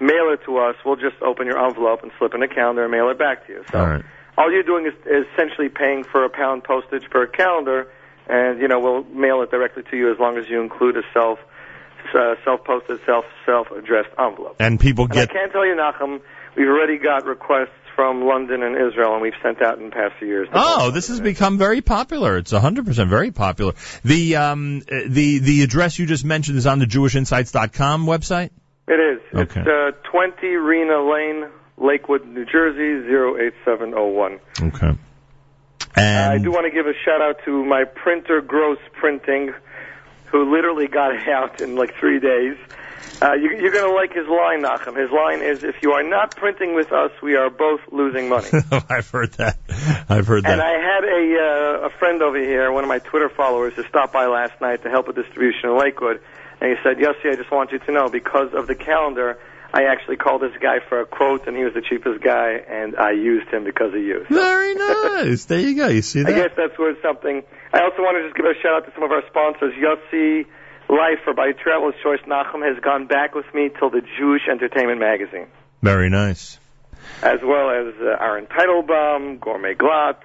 mail 0.00 0.30
it 0.32 0.40
to 0.46 0.58
us. 0.58 0.76
We'll 0.84 0.96
just 0.96 1.20
open 1.20 1.46
your 1.46 1.58
envelope 1.58 2.02
and 2.02 2.12
slip 2.18 2.34
in 2.34 2.42
a 2.42 2.48
calendar 2.48 2.84
and 2.84 2.92
mail 2.92 3.10
it 3.10 3.18
back 3.18 3.46
to 3.46 3.52
you. 3.52 3.64
So 3.72 3.78
All 3.78 3.86
right. 3.86 4.04
all 4.38 4.52
you're 4.52 4.62
doing 4.62 4.86
is, 4.86 4.94
is 5.04 5.26
essentially 5.34 5.68
paying 5.68 6.04
for 6.04 6.24
a 6.24 6.30
pound 6.30 6.62
postage 6.62 7.10
per 7.10 7.26
calendar, 7.26 7.88
and 8.28 8.60
you 8.60 8.68
know 8.68 8.78
we'll 8.78 9.04
mail 9.04 9.42
it 9.42 9.50
directly 9.50 9.82
to 9.90 9.96
you 9.96 10.12
as 10.12 10.18
long 10.18 10.38
as 10.38 10.48
you 10.48 10.62
include 10.62 10.96
a 10.96 11.02
self 11.12 11.40
uh, 12.14 12.34
self-posted, 12.44 13.00
self 13.06 13.24
self-addressed 13.46 14.10
envelope. 14.18 14.56
And 14.58 14.78
people 14.78 15.04
And 15.04 15.12
get 15.12 15.30
I 15.30 15.32
can't 15.32 15.52
tell 15.52 15.66
you, 15.66 15.74
Nachum, 15.74 16.20
we've 16.56 16.68
already 16.68 16.98
got 16.98 17.24
requests 17.24 17.70
from 17.94 18.24
London 18.24 18.62
and 18.62 18.76
Israel, 18.76 19.12
and 19.12 19.22
we've 19.22 19.34
sent 19.42 19.62
out 19.62 19.78
in 19.78 19.90
past 19.90 20.14
few 20.18 20.28
years. 20.28 20.48
Oh, 20.52 20.90
this 20.90 21.08
has 21.08 21.20
become 21.20 21.58
very 21.58 21.80
popular. 21.80 22.38
It's 22.38 22.52
100% 22.52 23.08
very 23.08 23.30
popular. 23.30 23.74
The 24.04 24.36
um 24.36 24.82
uh, 24.90 25.02
the 25.06 25.38
the 25.38 25.62
address 25.62 25.98
you 25.98 26.06
just 26.06 26.24
mentioned 26.24 26.58
is 26.58 26.66
on 26.66 26.78
the 26.78 26.86
jewishinsights.com 26.86 28.06
website. 28.06 28.50
It 28.86 29.00
is. 29.00 29.20
Okay. 29.32 29.60
It's 29.60 29.68
uh, 29.68 30.10
20 30.10 30.46
Rena 30.56 31.10
Lane, 31.10 31.48
Lakewood, 31.78 32.26
New 32.26 32.44
Jersey, 32.44 33.06
08701. 33.08 34.40
Okay. 34.60 34.98
I 35.96 36.38
do 36.38 36.50
want 36.50 36.66
to 36.66 36.70
give 36.70 36.86
a 36.86 36.92
shout 37.04 37.22
out 37.22 37.36
to 37.44 37.64
my 37.64 37.84
printer, 37.84 38.40
Gross 38.40 38.78
Printing, 38.92 39.54
who 40.34 40.52
literally 40.52 40.88
got 40.88 41.14
out 41.28 41.60
in 41.60 41.76
like 41.76 41.94
three 42.00 42.18
days. 42.18 42.56
Uh, 43.22 43.34
you, 43.34 43.50
you're 43.56 43.70
going 43.70 43.88
to 43.88 43.94
like 43.94 44.12
his 44.12 44.26
line, 44.26 44.62
Nachum. 44.64 45.00
His 45.00 45.12
line 45.12 45.42
is, 45.42 45.62
"If 45.62 45.76
you 45.80 45.92
are 45.92 46.02
not 46.02 46.34
printing 46.34 46.74
with 46.74 46.90
us, 46.90 47.12
we 47.22 47.36
are 47.36 47.48
both 47.48 47.80
losing 47.92 48.28
money." 48.28 48.48
I've 48.90 49.08
heard 49.08 49.32
that. 49.34 49.56
I've 50.08 50.26
heard 50.26 50.44
And 50.44 50.46
that. 50.46 50.52
And 50.58 50.60
I 50.60 50.74
had 50.82 51.04
a 51.04 51.84
uh, 51.84 51.86
a 51.86 51.90
friend 52.00 52.20
over 52.20 52.36
here, 52.36 52.72
one 52.72 52.82
of 52.82 52.88
my 52.88 52.98
Twitter 52.98 53.28
followers, 53.28 53.74
who 53.74 53.84
stopped 53.84 54.12
by 54.12 54.26
last 54.26 54.60
night 54.60 54.82
to 54.82 54.90
help 54.90 55.06
with 55.06 55.14
distribution 55.14 55.70
in 55.70 55.78
Lakewood, 55.78 56.20
and 56.60 56.70
he 56.70 56.76
said, 56.82 56.98
"Yossi, 56.98 57.30
I 57.30 57.36
just 57.36 57.52
want 57.52 57.70
you 57.70 57.78
to 57.78 57.92
know, 57.92 58.08
because 58.08 58.52
of 58.54 58.66
the 58.66 58.74
calendar, 58.74 59.38
I 59.74 59.90
actually 59.90 60.16
called 60.16 60.40
this 60.40 60.54
guy 60.62 60.78
for 60.88 61.00
a 61.00 61.06
quote, 61.06 61.48
and 61.48 61.56
he 61.56 61.64
was 61.64 61.74
the 61.74 61.82
cheapest 61.82 62.22
guy, 62.22 62.62
and 62.70 62.94
I 62.96 63.10
used 63.10 63.48
him 63.50 63.64
because 63.64 63.92
of 63.92 64.00
you." 64.00 64.24
So 64.28 64.34
Very 64.36 64.74
nice. 64.74 65.46
There 65.46 65.58
you 65.58 65.74
go. 65.74 65.88
You 65.88 66.02
see 66.02 66.22
that? 66.22 66.32
I 66.32 66.36
guess 66.38 66.52
that's 66.56 66.78
worth 66.78 66.98
something. 67.02 67.42
I 67.72 67.80
also 67.82 68.02
want 68.06 68.16
to 68.16 68.22
just 68.22 68.36
give 68.36 68.46
a 68.46 68.54
shout 68.62 68.74
out 68.78 68.86
to 68.86 68.92
some 68.94 69.02
of 69.02 69.10
our 69.10 69.22
sponsors. 69.28 69.74
Yossi 69.74 70.46
Lifer 70.88 71.32
by 71.34 71.50
Traveler's 71.52 71.96
Choice 72.02 72.20
Nachum 72.28 72.62
has 72.62 72.78
gone 72.82 73.06
back 73.06 73.34
with 73.34 73.46
me 73.52 73.68
till 73.76 73.90
the 73.90 74.02
Jewish 74.16 74.42
Entertainment 74.48 75.00
Magazine, 75.00 75.48
Very 75.82 76.08
nice. 76.08 76.58
as 77.22 77.40
well 77.42 77.70
as 77.70 77.94
uh, 78.00 78.16
Aaron 78.22 78.46
Teitelbaum, 78.46 79.40
Gourmet 79.40 79.74
Glatt, 79.74 80.18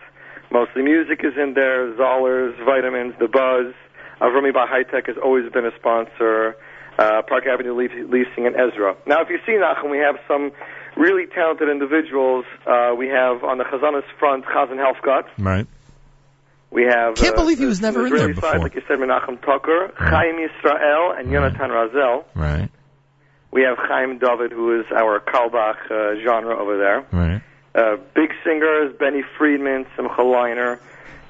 Mostly 0.52 0.84
Music 0.84 1.22
is 1.24 1.34
in 1.38 1.54
there, 1.54 1.92
Zollers, 1.96 2.54
Vitamins, 2.66 3.16
The 3.20 3.28
Buzz. 3.28 3.74
Avrami 4.22 4.54
by 4.54 4.66
High 4.68 4.84
Tech 4.84 5.08
has 5.08 5.16
always 5.18 5.50
been 5.52 5.66
a 5.66 5.72
sponsor. 5.80 6.56
Uh, 7.00 7.22
Park 7.22 7.46
Avenue 7.48 7.74
Leas- 7.80 8.10
Leasing 8.12 8.46
and 8.46 8.56
Ezra. 8.56 8.96
Now, 9.08 9.22
if 9.22 9.30
you 9.30 9.40
see 9.46 9.54
Nachum, 9.54 9.90
we 9.90 10.00
have 10.00 10.18
some 10.28 10.52
really 10.98 11.28
talented 11.28 11.70
individuals. 11.70 12.44
Uh, 12.68 12.94
we 12.98 13.08
have 13.08 13.44
on 13.46 13.58
the 13.58 13.64
Chazanas 13.64 14.04
front, 14.20 14.44
Chazan 14.44 14.76
Helfgott. 14.76 15.24
Right. 15.38 15.66
We 16.72 16.84
have. 16.84 17.16
Can't 17.16 17.36
uh, 17.36 17.42
believe 17.42 17.58
he 17.58 17.66
was 17.66 17.80
never 17.82 18.02
in 18.02 18.08
Israeli 18.08 18.34
there 18.34 18.42
side, 18.42 18.52
before. 18.52 18.60
like 18.60 18.76
you 18.76 18.82
said, 18.88 19.00
Menachem 19.00 19.40
Toker, 19.40 19.94
Chaim 19.96 20.36
Yisrael, 20.36 21.18
and 21.18 21.30
Yonatan 21.30 21.70
Razel. 21.70 22.26
Right. 22.36 22.70
We 23.52 23.62
have 23.64 23.78
Chaim 23.80 24.20
David, 24.20 24.52
who 24.52 24.80
is 24.80 24.86
our 24.96 25.20
Carlebach 25.22 25.90
uh, 25.90 26.22
genre 26.24 26.60
over 26.62 26.78
there. 26.78 27.06
Right. 27.12 27.42
Uh, 27.74 27.96
big 28.14 28.32
singers, 28.44 28.94
Benny 29.00 29.24
Friedman, 29.38 29.86
Simcha 29.96 30.22
Leiner. 30.22 30.80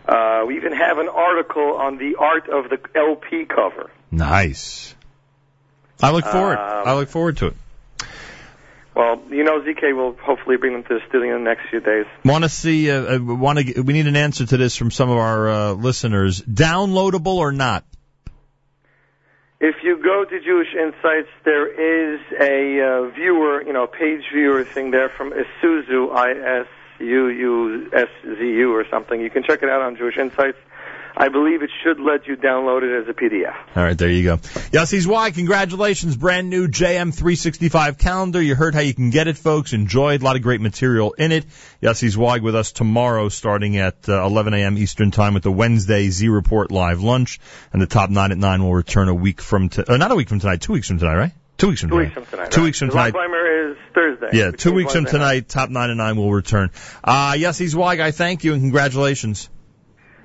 Uh, 0.07 0.45
we 0.47 0.57
even 0.57 0.73
have 0.73 0.97
an 0.97 1.07
article 1.07 1.75
on 1.77 1.97
the 1.97 2.15
art 2.19 2.49
of 2.49 2.69
the 2.69 2.79
LP 2.95 3.45
cover. 3.45 3.91
Nice. 4.11 4.95
I 6.01 6.11
look 6.11 6.25
forward. 6.25 6.57
Um, 6.57 6.87
I 6.87 6.93
look 6.93 7.09
forward 7.09 7.37
to 7.37 7.47
it. 7.47 7.55
Well, 8.95 9.21
you 9.29 9.43
know, 9.43 9.61
ZK 9.61 9.95
will 9.95 10.15
hopefully 10.21 10.57
bring 10.57 10.73
them 10.73 10.83
to 10.83 10.95
the 10.95 10.99
studio 11.07 11.37
in 11.37 11.43
the 11.43 11.49
next 11.49 11.69
few 11.69 11.79
days. 11.79 12.05
Want 12.25 12.43
to 12.43 12.49
see? 12.49 12.91
Uh, 12.91 13.15
uh, 13.15 13.19
want 13.21 13.59
to? 13.59 13.81
We 13.81 13.93
need 13.93 14.07
an 14.07 14.15
answer 14.17 14.45
to 14.45 14.57
this 14.57 14.75
from 14.75 14.91
some 14.91 15.09
of 15.09 15.17
our 15.17 15.49
uh, 15.49 15.71
listeners. 15.73 16.41
Downloadable 16.41 17.37
or 17.37 17.51
not? 17.51 17.85
If 19.61 19.75
you 19.83 20.01
go 20.01 20.23
to 20.23 20.39
Jewish 20.39 20.73
Insights, 20.73 21.27
there 21.43 21.67
is 21.67 22.21
a 22.39 22.81
uh, 22.81 23.09
viewer, 23.09 23.61
you 23.61 23.73
know, 23.73 23.87
page 23.87 24.23
viewer 24.33 24.63
thing 24.63 24.91
there 24.91 25.09
from 25.09 25.31
Isuzu, 25.31 26.15
I-S-U-U-S-Z-U 26.15 27.03
or 28.73 28.85
something. 28.89 29.19
You 29.19 29.29
can 29.29 29.43
check 29.43 29.61
it 29.61 29.69
out 29.69 29.81
on 29.81 29.97
Jewish 29.97 30.17
Insights. 30.17 30.57
I 31.21 31.27
believe 31.27 31.61
it 31.61 31.69
should 31.83 31.99
let 31.99 32.27
you 32.27 32.37
download 32.37 32.81
it 32.83 33.03
as 33.03 33.09
a 33.09 33.13
PDF. 33.13 33.53
All 33.75 33.83
right, 33.83 33.97
there 33.97 34.09
you 34.09 34.23
go. 34.23 34.37
Yossi 34.37 35.01
Zweig, 35.01 35.33
congratulations. 35.33 36.15
Brand 36.15 36.49
new 36.49 36.69
JM365 36.69 37.97
calendar. 37.99 38.41
You 38.41 38.55
heard 38.55 38.73
how 38.73 38.79
you 38.79 38.93
can 38.93 39.09
get 39.09 39.27
it, 39.27 39.37
folks. 39.37 39.73
Enjoy 39.73 40.13
it. 40.13 40.21
A 40.21 40.25
lot 40.25 40.37
of 40.37 40.41
great 40.43 40.61
material 40.61 41.11
in 41.11 41.33
it. 41.33 41.45
Yossi 41.83 42.09
Zweig 42.09 42.41
with 42.41 42.55
us 42.55 42.71
tomorrow 42.71 43.27
starting 43.27 43.75
at 43.75 44.07
uh, 44.07 44.25
11 44.25 44.53
a.m. 44.53 44.77
Eastern 44.77 45.11
Time 45.11 45.33
with 45.33 45.43
the 45.43 45.51
Wednesday 45.51 46.09
Z 46.09 46.29
Report 46.29 46.71
live 46.71 47.03
lunch. 47.03 47.41
And 47.73 47.81
the 47.81 47.87
top 47.87 48.09
nine 48.09 48.31
at 48.31 48.37
nine 48.37 48.63
will 48.63 48.73
return 48.73 49.09
a 49.09 49.13
week 49.13 49.41
from, 49.41 49.67
t- 49.67 49.83
uh, 49.85 49.97
not 49.97 50.11
a 50.11 50.15
week 50.15 50.29
from 50.29 50.39
tonight, 50.39 50.61
two 50.61 50.71
weeks 50.71 50.87
from 50.87 50.99
tonight, 50.99 51.17
right? 51.17 51.31
Two 51.57 51.67
weeks 51.67 51.81
from 51.81 51.89
Two 51.89 51.97
tonight. 51.97 52.05
weeks 52.05 52.13
from 52.13 52.25
tonight. 52.27 52.51
Two 52.51 52.61
right? 52.61 52.65
weeks 52.65 52.79
from 52.79 52.87
The 52.87 52.91
tonight. 52.93 53.13
Live 53.13 53.71
is 53.71 53.77
Thursday. 53.93 54.37
Yeah, 54.37 54.51
two 54.51 54.71
weeks 54.71 54.93
from 54.93 55.03
tonight, 55.03 55.49
top 55.49 55.69
nine 55.69 55.89
and 55.89 55.97
nine 55.97 56.15
will 56.15 56.31
return. 56.31 56.71
Uh, 57.03 57.33
Yossi 57.33 57.67
Zweig, 57.67 57.99
I 57.99 58.11
thank 58.11 58.45
you 58.45 58.53
and 58.53 58.61
congratulations. 58.61 59.49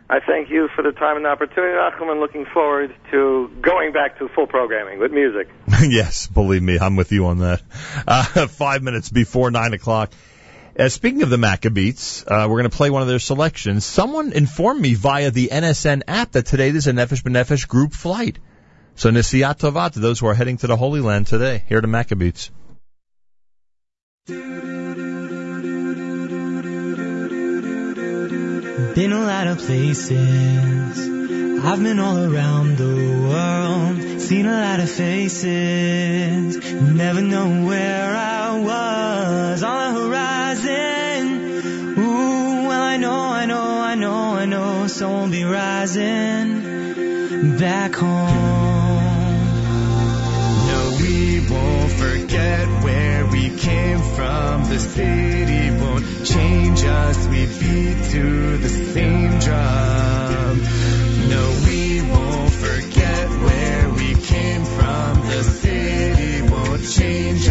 I 0.08 0.20
thank 0.20 0.50
you 0.50 0.68
for 0.76 0.82
the 0.82 0.92
time 0.92 1.16
and 1.16 1.24
the 1.24 1.30
opportunity, 1.30 1.72
Nachum, 1.72 2.10
and 2.10 2.20
looking 2.20 2.44
forward 2.52 2.94
to 3.10 3.50
going 3.62 3.92
back 3.92 4.18
to 4.18 4.28
full 4.28 4.46
programming 4.46 4.98
with 4.98 5.12
music. 5.12 5.48
yes, 5.82 6.26
believe 6.26 6.62
me, 6.62 6.78
I'm 6.78 6.96
with 6.96 7.10
you 7.10 7.26
on 7.26 7.38
that. 7.38 7.62
Uh, 8.06 8.46
five 8.48 8.82
minutes 8.82 9.08
before 9.08 9.50
nine 9.50 9.72
o'clock. 9.72 10.12
Uh, 10.78 10.88
speaking 10.88 11.22
of 11.22 11.30
the 11.30 11.36
Maccabeats, 11.36 12.24
uh, 12.26 12.48
we're 12.48 12.58
going 12.58 12.70
to 12.70 12.76
play 12.76 12.90
one 12.90 13.00
of 13.00 13.08
their 13.08 13.18
selections. 13.18 13.84
Someone 13.84 14.32
informed 14.32 14.80
me 14.80 14.94
via 14.94 15.30
the 15.30 15.48
NSN 15.48 16.02
app 16.06 16.32
that 16.32 16.46
today 16.46 16.70
there's 16.70 16.88
a 16.88 16.92
Nefesh 16.92 17.22
B'Nefesh 17.22 17.66
group 17.66 17.92
flight. 17.92 18.38
So 18.96 19.10
Nisiyat 19.10 19.58
Tova 19.58 19.90
to 19.92 20.00
those 20.00 20.20
who 20.20 20.26
are 20.26 20.34
heading 20.34 20.58
to 20.58 20.66
the 20.66 20.76
Holy 20.76 21.00
Land 21.00 21.28
today. 21.28 21.64
Here 21.68 21.78
are 21.78 21.80
the 21.80 21.88
Been 28.76 29.12
a 29.12 29.20
lot 29.20 29.46
of 29.46 29.58
places 29.58 30.98
I've 31.64 31.80
been 31.80 32.00
all 32.00 32.18
around 32.18 32.76
the 32.76 32.96
world, 33.22 34.20
seen 34.20 34.46
a 34.46 34.60
lot 34.60 34.80
of 34.80 34.90
faces, 34.90 36.56
never 36.72 37.22
know 37.22 37.64
where 37.64 38.16
I 38.16 38.58
was 38.58 39.62
on 39.62 39.94
the 39.94 40.00
horizon. 40.00 41.98
Ooh, 42.00 42.66
well 42.66 42.82
I 42.82 42.96
know, 42.96 43.12
I 43.12 43.46
know, 43.46 43.62
I 43.62 43.94
know, 43.94 44.34
I 44.34 44.44
know, 44.44 44.88
so 44.88 45.08
I'll 45.08 45.30
be 45.30 45.44
rising 45.44 46.64
back 47.56 47.94
home. 47.94 48.73
Forget 52.04 52.66
where 52.84 53.26
we 53.26 53.48
came 53.56 54.00
from. 54.16 54.64
The 54.68 54.78
city 54.78 55.70
won't 55.80 56.04
change 56.26 56.84
us. 56.84 57.26
We 57.28 57.46
beat 57.46 57.98
to 58.12 58.58
the 58.58 58.68
same 58.68 59.38
drum. 59.38 60.54
No, 61.32 61.44
we 61.66 62.02
won't 62.02 62.52
forget 62.52 63.28
where 63.46 63.88
we 63.90 64.14
came 64.14 64.64
from. 64.64 65.12
The 65.28 65.42
city 65.44 66.42
won't 66.42 66.84
change 66.98 67.43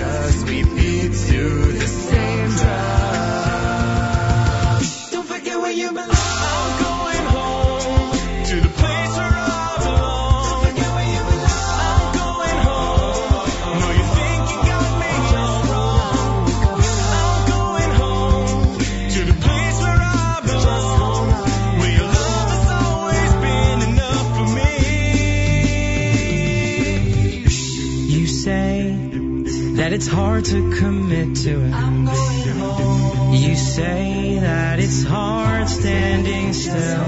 it's 29.94 30.08
hard 30.08 30.44
to 30.44 30.72
commit 30.72 31.36
to 31.36 31.52
it. 31.52 33.40
You 33.40 33.56
say 33.56 34.40
that 34.40 34.80
it's 34.80 35.04
hard 35.04 35.70
standing 35.70 36.52
still. 36.54 37.06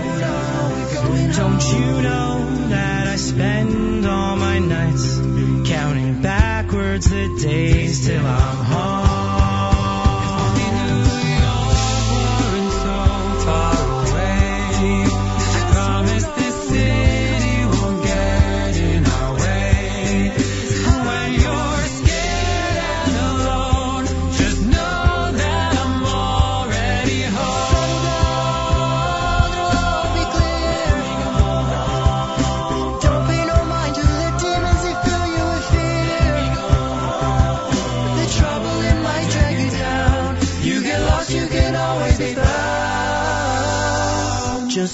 Don't 1.34 1.64
you 1.74 2.02
know 2.04 2.68
that 2.70 3.08
I 3.08 3.16
spend 3.16 4.06
all 4.06 4.36
my 4.36 4.60
nights 4.60 5.18
counting 5.68 6.22
backwards 6.22 7.10
the 7.10 7.40
days 7.42 8.06
till 8.06 8.24
I'm 8.24 8.65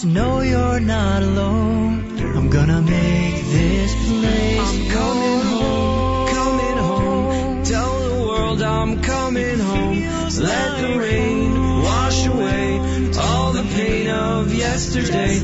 Just 0.01 0.15
know 0.15 0.41
you're 0.41 0.79
not 0.79 1.21
alone. 1.21 2.17
I'm 2.35 2.49
gonna 2.49 2.81
make 2.81 3.45
this 3.45 3.93
place. 4.09 4.59
I'm 4.59 4.89
coming 4.89 5.41
home, 5.53 6.27
coming 6.27 6.77
home. 6.89 7.63
Tell 7.63 8.09
the 8.09 8.23
world 8.25 8.63
I'm 8.63 9.03
coming 9.03 9.59
home. 9.59 10.01
Let 10.39 10.81
the 10.81 10.97
rain 10.97 11.83
wash 11.83 12.25
away 12.25 12.79
all 13.19 13.53
the 13.53 13.61
pain 13.75 14.09
of 14.09 14.51
yesterday. 14.51 15.37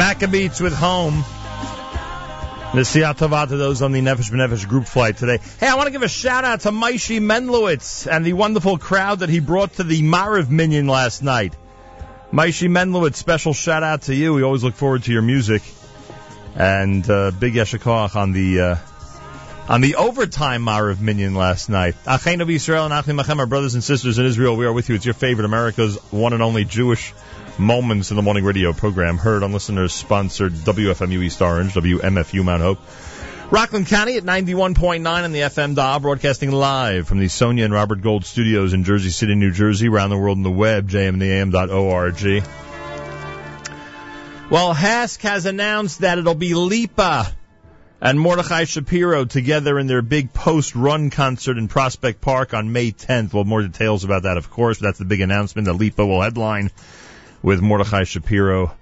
Maccabeats 0.00 0.62
with 0.62 0.72
home. 0.72 1.22
Tova 2.72 3.46
to 3.46 3.56
those 3.58 3.82
on 3.82 3.92
the 3.92 4.00
Nefesh 4.00 4.30
B'Nefesh 4.30 4.66
group 4.66 4.86
flight 4.86 5.18
today. 5.18 5.40
Hey, 5.58 5.66
I 5.66 5.74
want 5.74 5.88
to 5.88 5.90
give 5.90 6.02
a 6.02 6.08
shout 6.08 6.42
out 6.42 6.60
to 6.60 6.70
Maishi 6.70 7.20
Menlowitz 7.20 8.10
and 8.10 8.24
the 8.24 8.32
wonderful 8.32 8.78
crowd 8.78 9.18
that 9.18 9.28
he 9.28 9.40
brought 9.40 9.74
to 9.74 9.84
the 9.84 10.00
Mariv 10.00 10.48
Minyan 10.48 10.86
last 10.86 11.22
night. 11.22 11.54
Maishi 12.32 12.70
Menlowitz, 12.70 13.16
special 13.16 13.52
shout 13.52 13.82
out 13.82 14.02
to 14.02 14.14
you. 14.14 14.32
We 14.32 14.42
always 14.42 14.64
look 14.64 14.74
forward 14.74 15.02
to 15.02 15.12
your 15.12 15.20
music. 15.20 15.62
And 16.56 17.08
uh, 17.10 17.30
big 17.32 17.52
Yeshikoach 17.52 18.16
on 18.16 18.32
the 18.32 18.60
uh, 18.60 18.76
on 19.68 19.82
the 19.82 19.96
overtime 19.96 20.64
Mariv 20.64 20.98
Minyan 20.98 21.34
last 21.34 21.68
night. 21.68 21.94
Achein 22.06 22.40
of 22.40 22.48
Israel 22.48 22.86
and 22.86 22.94
Achim 22.94 23.18
Machem, 23.18 23.38
our 23.38 23.44
brothers 23.44 23.74
and 23.74 23.84
sisters 23.84 24.18
in 24.18 24.24
Israel, 24.24 24.56
we 24.56 24.64
are 24.64 24.72
with 24.72 24.88
you. 24.88 24.94
It's 24.94 25.04
your 25.04 25.12
favorite 25.12 25.44
America's 25.44 25.96
one 26.10 26.32
and 26.32 26.42
only 26.42 26.64
Jewish 26.64 27.12
Moments 27.58 28.10
in 28.10 28.16
the 28.16 28.22
Morning 28.22 28.44
Radio 28.44 28.72
program, 28.72 29.18
heard 29.18 29.42
on 29.42 29.52
listeners 29.52 29.92
sponsored 29.92 30.52
WFMU 30.52 31.22
East 31.22 31.42
Orange, 31.42 31.74
WMFU 31.74 32.42
Mount 32.44 32.62
Hope. 32.62 32.78
Rockland 33.50 33.88
County 33.88 34.16
at 34.16 34.22
91.9 34.22 35.06
on 35.06 35.32
the 35.32 35.40
FM 35.40 35.74
dial, 35.74 35.98
broadcasting 36.00 36.52
live 36.52 37.08
from 37.08 37.18
the 37.18 37.28
Sonia 37.28 37.64
and 37.64 37.74
Robert 37.74 38.00
Gold 38.00 38.24
studios 38.24 38.72
in 38.72 38.84
Jersey 38.84 39.10
City, 39.10 39.34
New 39.34 39.50
Jersey, 39.50 39.88
around 39.88 40.10
the 40.10 40.16
world 40.16 40.38
on 40.38 40.44
the 40.44 40.50
web, 40.50 40.88
jmintheam.org. 40.88 42.44
Well, 44.50 44.74
HASC 44.74 45.20
has 45.22 45.46
announced 45.46 46.00
that 46.00 46.18
it'll 46.18 46.34
be 46.34 46.54
Lipa 46.54 47.32
and 48.00 48.18
Mordechai 48.18 48.64
Shapiro 48.64 49.24
together 49.24 49.78
in 49.78 49.86
their 49.86 50.02
big 50.02 50.32
post-run 50.32 51.10
concert 51.10 51.58
in 51.58 51.68
Prospect 51.68 52.20
Park 52.20 52.54
on 52.54 52.72
May 52.72 52.92
10th. 52.92 53.32
Well, 53.32 53.44
more 53.44 53.62
details 53.62 54.04
about 54.04 54.22
that, 54.22 54.38
of 54.38 54.50
course. 54.50 54.78
But 54.78 54.86
that's 54.86 54.98
the 54.98 55.04
big 55.04 55.20
announcement 55.20 55.66
that 55.66 55.74
Lipa 55.74 56.06
will 56.06 56.22
headline 56.22 56.70
with 57.42 57.60
Mordechai 57.60 58.04
Shapiro. 58.04 58.74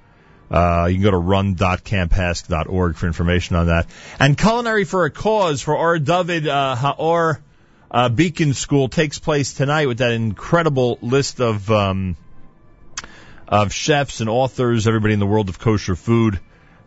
Uh, 0.51 0.87
you 0.89 0.97
can 0.97 1.03
go 1.03 1.11
to 1.11 1.19
run.camphasc.org 1.19 2.97
for 2.97 3.07
information 3.07 3.57
on 3.57 3.67
that. 3.67 3.87
And 4.19 4.37
Culinary 4.37 4.85
for 4.85 5.05
a 5.05 5.11
Cause 5.11 5.61
for 5.61 5.77
Or 5.77 5.99
David 5.99 6.49
uh, 6.49 6.75
Haor 6.79 7.39
uh, 7.91 8.09
Beacon 8.09 8.55
School 8.55 8.89
takes 8.89 9.19
place 9.19 9.55
tonight 9.55 9.87
with 9.87 9.99
that 9.99 10.13
incredible 10.13 10.99
list 11.01 11.41
of 11.41 11.71
um, 11.71 12.17
of 13.47 13.73
chefs 13.73 14.21
and 14.21 14.29
authors, 14.29 14.87
everybody 14.87 15.15
in 15.15 15.21
the 15.21 15.27
world 15.27 15.49
of 15.49 15.59
kosher 15.59 15.97
food. 15.97 16.39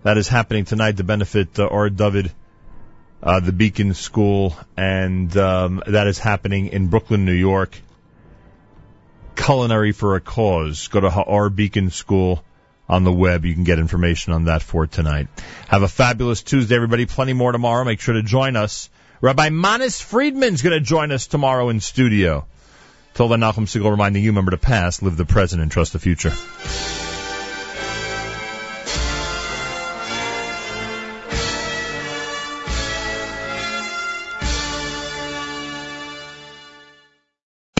That 0.03 0.17
is 0.17 0.27
happening 0.27 0.65
tonight 0.65 0.97
to 0.97 1.03
benefit 1.03 1.59
uh, 1.59 1.65
Or 1.65 1.89
David, 1.89 2.31
uh, 3.21 3.39
the 3.39 3.51
Beacon 3.51 3.93
School, 3.93 4.55
and 4.77 5.35
um, 5.37 5.81
that 5.87 6.07
is 6.07 6.19
happening 6.19 6.67
in 6.67 6.87
Brooklyn, 6.87 7.25
New 7.25 7.33
York. 7.33 7.79
Culinary 9.43 9.91
for 9.91 10.15
a 10.15 10.21
Cause. 10.21 10.87
Go 10.87 10.99
to 10.99 11.09
HaOr 11.09 11.53
Beacon 11.53 11.89
School 11.89 12.43
on 12.87 13.03
the 13.03 13.11
web. 13.11 13.43
You 13.45 13.53
can 13.53 13.63
get 13.63 13.79
information 13.79 14.33
on 14.33 14.45
that 14.45 14.61
for 14.61 14.85
tonight. 14.85 15.27
Have 15.67 15.81
a 15.81 15.87
fabulous 15.87 16.43
Tuesday, 16.43 16.75
everybody. 16.75 17.05
Plenty 17.05 17.33
more 17.33 17.51
tomorrow. 17.51 17.83
Make 17.83 18.01
sure 18.01 18.13
to 18.13 18.23
join 18.23 18.55
us. 18.55 18.89
Rabbi 19.19 19.49
Manis 19.49 19.99
Friedman's 19.99 20.61
going 20.61 20.77
to 20.77 20.79
join 20.79 21.11
us 21.11 21.27
tomorrow 21.27 21.69
in 21.69 21.79
studio. 21.79 22.45
Till 23.13 23.27
then, 23.29 23.39
Nachum 23.39 23.67
Siegel 23.67 23.91
reminding 23.91 24.23
you, 24.23 24.29
remember 24.29 24.51
the 24.51 24.57
past, 24.57 25.01
live 25.01 25.17
the 25.17 25.25
present, 25.25 25.61
and 25.61 25.71
trust 25.71 25.93
the 25.93 25.99
future. 25.99 26.33